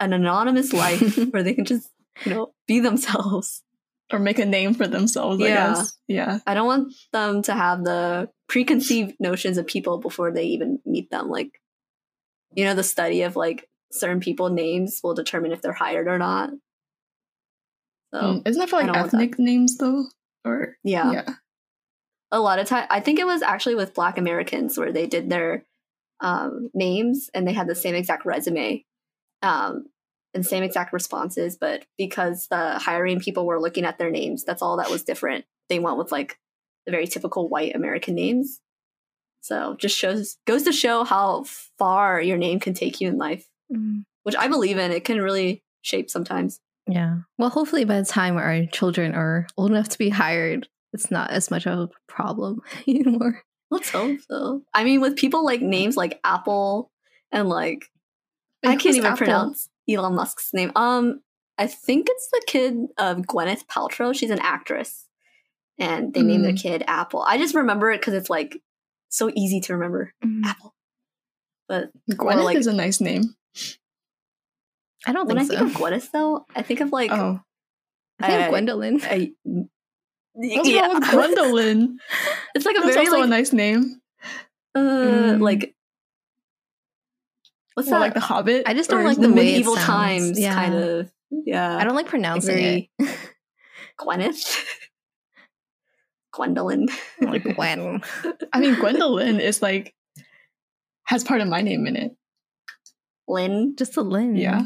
an 0.00 0.12
anonymous 0.12 0.72
life 0.72 1.16
where 1.30 1.42
they 1.42 1.54
can 1.54 1.64
just, 1.64 1.90
you 2.24 2.34
know, 2.34 2.52
be 2.66 2.80
themselves. 2.80 3.62
Or 4.10 4.18
make 4.18 4.38
a 4.38 4.46
name 4.46 4.72
for 4.72 4.86
themselves, 4.86 5.38
yeah. 5.38 5.46
I 5.46 5.50
guess. 5.50 5.98
Yeah. 6.06 6.38
I 6.46 6.54
don't 6.54 6.66
want 6.66 6.94
them 7.12 7.42
to 7.42 7.52
have 7.52 7.84
the 7.84 8.30
preconceived 8.48 9.16
notions 9.20 9.58
of 9.58 9.66
people 9.66 9.98
before 9.98 10.32
they 10.32 10.44
even 10.44 10.78
meet 10.86 11.10
them. 11.10 11.28
Like, 11.28 11.60
you 12.54 12.64
know, 12.64 12.72
the 12.72 12.82
study 12.82 13.20
of 13.20 13.36
like 13.36 13.68
certain 13.92 14.20
people 14.20 14.48
names 14.48 15.00
will 15.04 15.12
determine 15.12 15.52
if 15.52 15.60
they're 15.60 15.74
hired 15.74 16.08
or 16.08 16.16
not. 16.16 16.48
So 18.14 18.20
mm, 18.20 18.48
isn't 18.48 18.60
that 18.60 18.70
for 18.70 18.82
like 18.82 18.96
ethnic 18.96 19.38
names 19.38 19.76
though? 19.76 20.04
Or 20.42 20.76
yeah. 20.82 21.12
yeah. 21.12 21.34
A 22.30 22.40
lot 22.40 22.58
of 22.58 22.66
time 22.66 22.86
I 22.90 23.00
think 23.00 23.18
it 23.18 23.26
was 23.26 23.42
actually 23.42 23.74
with 23.74 23.92
black 23.94 24.16
Americans 24.16 24.78
where 24.78 24.92
they 24.92 25.06
did 25.06 25.28
their 25.28 25.64
um, 26.20 26.70
names 26.74 27.30
and 27.34 27.46
they 27.46 27.52
had 27.52 27.68
the 27.68 27.74
same 27.74 27.94
exact 27.94 28.24
resume 28.24 28.84
um, 29.42 29.86
and 30.34 30.44
same 30.44 30.62
exact 30.62 30.92
responses. 30.92 31.56
But 31.56 31.84
because 31.96 32.46
the 32.48 32.78
hiring 32.78 33.20
people 33.20 33.46
were 33.46 33.60
looking 33.60 33.84
at 33.84 33.98
their 33.98 34.10
names, 34.10 34.44
that's 34.44 34.62
all 34.62 34.76
that 34.76 34.90
was 34.90 35.04
different. 35.04 35.44
They 35.68 35.78
went 35.78 35.98
with 35.98 36.12
like 36.12 36.38
the 36.86 36.92
very 36.92 37.06
typical 37.06 37.48
white 37.48 37.74
American 37.74 38.14
names. 38.14 38.60
So 39.40 39.76
just 39.78 39.96
shows 39.96 40.36
goes 40.46 40.64
to 40.64 40.72
show 40.72 41.04
how 41.04 41.44
far 41.78 42.20
your 42.20 42.38
name 42.38 42.60
can 42.60 42.74
take 42.74 43.00
you 43.00 43.08
in 43.08 43.18
life, 43.18 43.46
mm. 43.72 44.04
which 44.22 44.36
I 44.36 44.48
believe 44.48 44.78
in. 44.78 44.90
It 44.90 45.04
can 45.04 45.20
really 45.20 45.62
shape 45.82 46.10
sometimes. 46.10 46.60
Yeah. 46.86 47.18
Well, 47.36 47.50
hopefully 47.50 47.84
by 47.84 48.00
the 48.00 48.06
time 48.06 48.36
our 48.36 48.66
children 48.66 49.14
are 49.14 49.46
old 49.56 49.70
enough 49.70 49.90
to 49.90 49.98
be 49.98 50.08
hired, 50.08 50.68
it's 50.92 51.10
not 51.10 51.30
as 51.30 51.50
much 51.50 51.66
of 51.66 51.78
a 51.78 51.88
problem 52.08 52.60
anymore. 52.88 53.42
Let's 53.70 53.90
hope 53.90 54.18
so. 54.28 54.62
I 54.72 54.84
mean, 54.84 55.00
with 55.00 55.16
people 55.16 55.44
like 55.44 55.60
names 55.60 55.96
like 55.96 56.18
Apple 56.24 56.90
and 57.30 57.48
like 57.48 57.84
Wait, 58.64 58.70
I 58.70 58.76
can't 58.76 58.96
even 58.96 59.12
Apple? 59.12 59.18
pronounce 59.18 59.68
Elon 59.88 60.14
Musk's 60.14 60.50
name. 60.52 60.72
Um, 60.76 61.20
I 61.56 61.66
think 61.66 62.06
it's 62.10 62.28
the 62.30 62.42
kid 62.46 62.76
of 62.98 63.18
Gwyneth 63.18 63.66
Paltrow. 63.66 64.14
She's 64.14 64.30
an 64.30 64.40
actress, 64.40 65.06
and 65.78 66.14
they 66.14 66.20
mm. 66.20 66.26
named 66.26 66.44
their 66.44 66.52
kid 66.52 66.84
Apple. 66.86 67.22
I 67.22 67.38
just 67.38 67.54
remember 67.54 67.90
it 67.90 68.00
because 68.00 68.14
it's 68.14 68.30
like 68.30 68.60
so 69.08 69.30
easy 69.34 69.60
to 69.62 69.74
remember. 69.74 70.12
Mm. 70.24 70.44
Apple. 70.44 70.74
But 71.68 71.90
Gwyneth 72.10 72.44
like, 72.44 72.56
is 72.56 72.66
a 72.66 72.72
nice 72.72 73.00
name. 73.00 73.34
I 75.06 75.12
don't 75.12 75.26
think 75.26 75.38
when 75.38 75.46
so. 75.46 75.54
I 75.54 75.58
think 75.58 75.70
of 75.70 75.80
Gwyneth 75.80 76.10
though, 76.12 76.46
I 76.54 76.62
think 76.62 76.80
of 76.80 76.92
like 76.92 77.10
oh, 77.10 77.40
I 78.20 78.26
think 78.28 78.42
uh, 78.42 78.48
Gwendolyn. 78.50 79.00
I, 79.02 79.32
What's 80.32 80.68
yeah. 80.68 80.82
wrong 80.82 81.00
with 81.00 81.10
Gwendolyn? 81.10 81.98
it's 82.54 82.64
like 82.64 82.76
a 82.76 82.80
That's 82.80 82.94
very 82.94 83.06
also 83.06 83.18
like, 83.18 83.26
a 83.26 83.30
nice 83.30 83.52
name. 83.52 84.00
Uh, 84.74 84.80
mm. 84.80 85.40
like 85.40 85.74
what's 87.78 87.90
well, 87.90 88.00
that? 88.00 88.06
Like 88.06 88.14
the 88.14 88.20
Hobbit. 88.20 88.64
I 88.66 88.74
just 88.74 88.90
don't 88.90 89.04
like 89.04 89.18
the, 89.18 89.28
medieval 89.28 89.76
times 89.76 90.38
yeah. 90.38 90.52
kind 90.52 90.74
of. 90.74 91.12
Yeah, 91.30 91.76
I 91.76 91.84
don't 91.84 91.94
like 91.94 92.08
pronouncing 92.08 92.56
very, 92.56 92.90
it. 92.98 93.18
Gwyneth. 94.00 94.56
Gwendolyn. 96.32 96.88
Like 97.20 97.44
Gwen. 97.44 98.02
I 98.52 98.60
mean, 98.60 98.74
Gwendolyn 98.74 99.38
is 99.38 99.62
like 99.62 99.94
has 101.04 101.22
part 101.22 101.40
of 101.40 101.46
my 101.46 101.62
name 101.62 101.86
in 101.86 101.94
it. 101.94 102.16
Lynn. 103.28 103.76
Just 103.76 103.96
a 103.96 104.02
Lynn. 104.02 104.34
Yeah. 104.34 104.62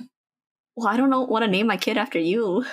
Well, 0.74 0.88
I 0.88 0.96
don't 0.96 1.10
know 1.10 1.22
want 1.22 1.44
to 1.44 1.50
name 1.50 1.66
my 1.66 1.76
kid 1.76 1.98
after 1.98 2.18
you. 2.18 2.64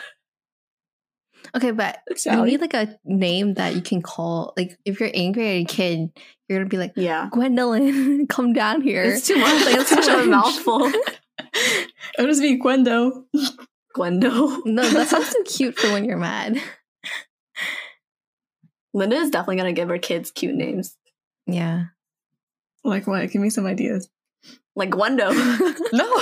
Okay, 1.53 1.71
but 1.71 1.99
Sally. 2.15 2.37
you 2.37 2.45
need 2.57 2.61
like 2.61 2.73
a 2.73 2.97
name 3.03 3.55
that 3.55 3.75
you 3.75 3.81
can 3.81 4.01
call. 4.01 4.53
Like, 4.55 4.77
if 4.85 5.01
you're 5.01 5.11
angry 5.13 5.47
at 5.47 5.61
a 5.63 5.65
kid, 5.65 6.11
you're 6.49 6.59
gonna 6.59 6.69
be 6.69 6.77
like, 6.77 6.93
"Yeah, 6.95 7.29
Gwendolyn, 7.31 8.27
come 8.29 8.53
down 8.53 8.81
here." 8.81 9.03
It's 9.03 9.27
too 9.27 9.37
much. 9.37 9.65
Like, 9.65 9.75
it's 9.75 9.89
such 9.89 10.07
a 10.07 10.25
mouthful. 10.25 10.87
It'll 10.87 12.27
just 12.27 12.41
be 12.41 12.59
Gwendo. 12.59 13.25
Gwendo. 13.95 14.65
No, 14.65 14.87
that 14.89 15.07
sounds 15.07 15.31
too 15.33 15.43
cute 15.45 15.77
for 15.79 15.91
when 15.91 16.05
you're 16.05 16.17
mad. 16.17 16.59
Linda 18.93 19.17
is 19.17 19.29
definitely 19.29 19.57
gonna 19.57 19.73
give 19.73 19.89
her 19.89 19.99
kids 19.99 20.31
cute 20.31 20.55
names. 20.55 20.97
Yeah. 21.45 21.85
Like 22.83 23.05
what? 23.05 23.29
Give 23.31 23.41
me 23.41 23.51
some 23.51 23.67
ideas. 23.67 24.09
Like 24.75 24.89
Gwendo. 24.89 25.29
no. 25.93 26.17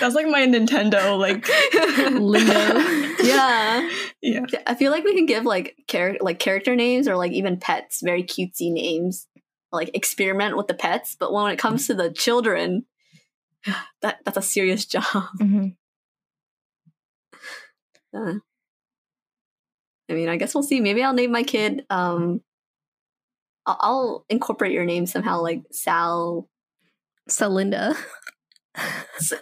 That's 0.00 0.14
like 0.14 0.26
my 0.28 0.46
Nintendo 0.46 1.18
like 1.18 1.48
lingo. 2.12 2.78
Yeah. 3.24 3.90
Yeah. 4.48 4.62
I 4.66 4.74
feel 4.74 4.90
like 4.90 5.04
we 5.04 5.14
can 5.14 5.26
give 5.26 5.44
like 5.44 5.76
char- 5.88 6.16
like 6.20 6.38
character 6.38 6.74
names 6.76 7.08
or 7.08 7.16
like 7.16 7.32
even 7.32 7.58
pets 7.58 8.00
very 8.02 8.22
cutesy 8.22 8.72
names. 8.72 9.26
Like 9.72 9.90
experiment 9.94 10.56
with 10.56 10.66
the 10.66 10.74
pets, 10.74 11.16
but 11.18 11.32
when 11.32 11.52
it 11.52 11.58
comes 11.58 11.86
to 11.86 11.94
the 11.94 12.10
children, 12.10 12.86
that 14.02 14.18
that's 14.24 14.36
a 14.36 14.42
serious 14.42 14.84
job. 14.86 15.04
Mm-hmm. 15.04 15.68
Uh, 18.12 18.34
I 20.10 20.14
mean, 20.14 20.28
I 20.28 20.36
guess 20.36 20.54
we'll 20.54 20.64
see. 20.64 20.80
Maybe 20.80 21.02
I'll 21.04 21.12
name 21.12 21.30
my 21.30 21.44
kid. 21.44 21.86
Um, 21.88 22.40
I'll, 23.64 23.78
I'll 23.80 24.24
incorporate 24.28 24.72
your 24.72 24.84
name 24.84 25.06
somehow, 25.06 25.40
like 25.40 25.62
Sal. 25.70 26.48
Salinda. 27.28 27.96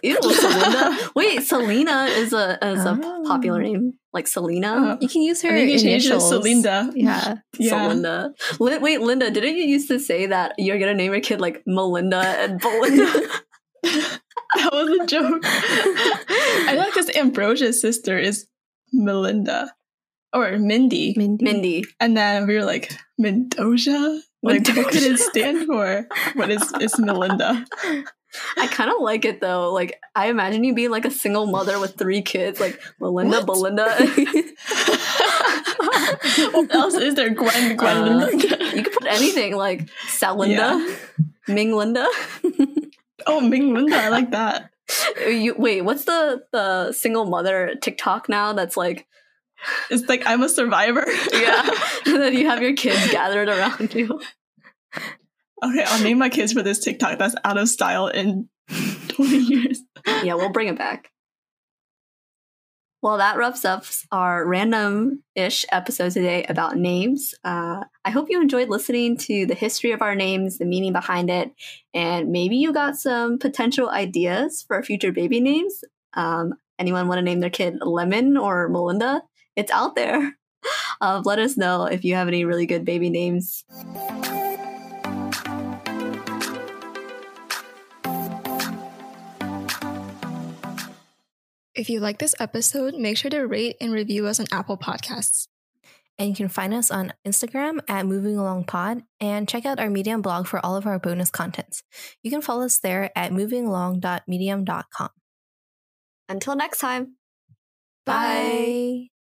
Ew, 0.03 0.21
Selena. 0.21 0.97
Wait, 1.15 1.43
Selena 1.43 2.05
is 2.05 2.33
a 2.33 2.57
is 2.65 2.85
a 2.85 2.99
oh. 3.01 3.23
popular 3.25 3.61
name. 3.61 3.93
Like 4.11 4.27
Selena. 4.27 4.93
Uh, 4.93 4.97
you 5.01 5.07
can 5.07 5.21
use 5.21 5.41
her 5.43 5.55
initials. 5.55 6.31
Celinda. 6.31 6.91
Yeah. 6.95 7.35
yeah. 7.57 7.71
Celinda. 7.71 8.31
wait, 8.59 9.01
Linda, 9.01 9.29
didn't 9.29 9.55
you 9.55 9.65
used 9.65 9.87
to 9.89 9.99
say 9.99 10.25
that 10.25 10.55
you're 10.57 10.79
gonna 10.79 10.95
name 10.95 11.11
your 11.11 11.21
kid 11.21 11.39
like 11.39 11.61
Melinda 11.67 12.17
and 12.17 12.59
Belinda? 12.61 13.05
that 13.83 14.69
was 14.71 14.99
a 14.99 15.05
joke. 15.05 15.43
I 15.45 16.73
like 16.75 16.93
because 16.93 17.15
Ambrosia's 17.15 17.79
sister 17.79 18.17
is 18.17 18.47
Melinda. 18.91 19.71
Or 20.33 20.57
Mindy. 20.57 21.13
Mindy. 21.15 21.43
Mindy. 21.43 21.85
And 21.99 22.17
then 22.17 22.47
we 22.47 22.55
were 22.55 22.65
like, 22.65 22.91
Mendoza? 23.17 24.21
Like, 24.41 24.67
what 24.67 24.91
could 24.91 25.03
it 25.03 25.19
stand 25.19 25.65
for? 25.65 26.07
What 26.35 26.49
is 26.49 26.71
it's 26.79 26.97
Melinda? 26.99 27.65
I 28.57 28.67
kind 28.67 28.91
of 28.91 28.97
like 29.01 29.25
it 29.25 29.41
though. 29.41 29.71
Like 29.73 29.99
I 30.15 30.27
imagine 30.27 30.63
you 30.63 30.73
being 30.73 30.91
like 30.91 31.05
a 31.05 31.11
single 31.11 31.47
mother 31.47 31.79
with 31.79 31.95
three 31.97 32.21
kids, 32.21 32.59
like 32.59 32.79
Melinda, 32.99 33.37
what? 33.37 33.45
Belinda. 33.45 33.89
what 36.51 36.73
else 36.73 36.95
is 36.95 37.15
there? 37.15 37.29
Gwen, 37.31 37.75
Gwen. 37.75 37.97
Uh, 37.97 38.27
you 38.73 38.83
could 38.83 38.93
put 38.93 39.07
anything 39.07 39.55
like 39.55 39.89
Salinda, 40.07 40.87
yeah. 40.87 40.95
Ming 41.47 41.75
Linda. 41.75 42.07
oh, 43.25 43.41
Ming 43.41 43.73
Linda, 43.73 43.95
I 43.95 44.09
like 44.09 44.31
that. 44.31 44.69
You 45.27 45.55
wait. 45.57 45.81
What's 45.81 46.05
the 46.05 46.43
the 46.51 46.91
single 46.91 47.25
mother 47.25 47.75
TikTok 47.81 48.29
now? 48.29 48.53
That's 48.53 48.77
like. 48.77 49.07
It's 49.89 50.07
like 50.07 50.23
I'm 50.25 50.41
a 50.41 50.47
survivor. 50.47 51.05
yeah, 51.33 51.69
and 52.05 52.21
then 52.21 52.33
you 52.33 52.47
have 52.47 52.61
your 52.61 52.75
kids 52.75 53.11
gathered 53.11 53.49
around 53.49 53.93
you. 53.93 54.21
Okay, 55.63 55.83
I'll 55.85 56.03
name 56.03 56.17
my 56.17 56.29
kids 56.29 56.53
for 56.53 56.63
this 56.63 56.79
TikTok 56.79 57.19
that's 57.19 57.35
out 57.43 57.57
of 57.57 57.67
style 57.67 58.07
in 58.07 58.47
20 59.09 59.37
years. 59.37 59.81
yeah, 60.23 60.35
we'll 60.35 60.49
bring 60.51 60.67
it 60.69 60.77
back. 60.77 61.11
Well, 63.01 63.17
that 63.17 63.37
wraps 63.37 63.63
up 63.63 63.85
our 64.11 64.45
random 64.45 65.23
ish 65.33 65.65
episode 65.71 66.11
today 66.11 66.43
about 66.49 66.75
names. 66.75 67.33
Uh, 67.45 67.85
I 68.03 68.09
hope 68.09 68.27
you 68.29 68.41
enjoyed 68.41 68.67
listening 68.67 69.15
to 69.19 69.45
the 69.45 69.53
history 69.53 69.91
of 69.91 70.01
our 70.01 70.15
names, 70.15 70.57
the 70.57 70.65
meaning 70.65 70.91
behind 70.91 71.29
it, 71.29 71.51
and 71.93 72.29
maybe 72.29 72.57
you 72.57 72.73
got 72.73 72.97
some 72.97 73.39
potential 73.39 73.89
ideas 73.89 74.65
for 74.67 74.83
future 74.83 75.13
baby 75.13 75.39
names. 75.39 75.81
Um, 76.13 76.55
anyone 76.77 77.07
want 77.07 77.19
to 77.19 77.23
name 77.23 77.39
their 77.39 77.49
kid 77.49 77.77
Lemon 77.81 78.35
or 78.35 78.67
Melinda? 78.67 79.23
It's 79.55 79.71
out 79.71 79.95
there. 79.95 80.35
Uh, 80.99 81.21
let 81.23 81.39
us 81.39 81.55
know 81.55 81.85
if 81.85 82.03
you 82.03 82.15
have 82.15 82.27
any 82.27 82.43
really 82.43 82.65
good 82.65 82.83
baby 82.83 83.09
names. 83.09 83.63
If 91.79 91.89
you 91.89 92.01
like 92.01 92.17
this 92.17 92.35
episode, 92.41 92.95
make 92.95 93.15
sure 93.15 93.31
to 93.31 93.39
rate 93.47 93.77
and 93.79 93.93
review 93.93 94.27
us 94.27 94.37
on 94.37 94.47
Apple 94.51 94.77
Podcasts. 94.77 95.47
And 96.17 96.27
you 96.27 96.35
can 96.35 96.49
find 96.49 96.73
us 96.73 96.91
on 96.91 97.13
Instagram 97.25 97.79
at 97.87 98.05
Moving 98.05 98.35
Along 98.35 98.65
Pod 98.65 99.03
and 99.21 99.47
check 99.47 99.65
out 99.65 99.79
our 99.79 99.89
Medium 99.89 100.21
blog 100.21 100.45
for 100.45 100.59
all 100.63 100.75
of 100.75 100.85
our 100.85 100.99
bonus 100.99 101.29
contents. 101.29 101.81
You 102.21 102.31
can 102.31 102.41
follow 102.41 102.65
us 102.65 102.79
there 102.79 103.17
at 103.17 103.31
movingalong.medium.com. 103.31 105.09
Until 106.27 106.55
next 106.57 106.79
time. 106.79 107.15
Bye. 108.05 109.07
Bye. 109.07 109.18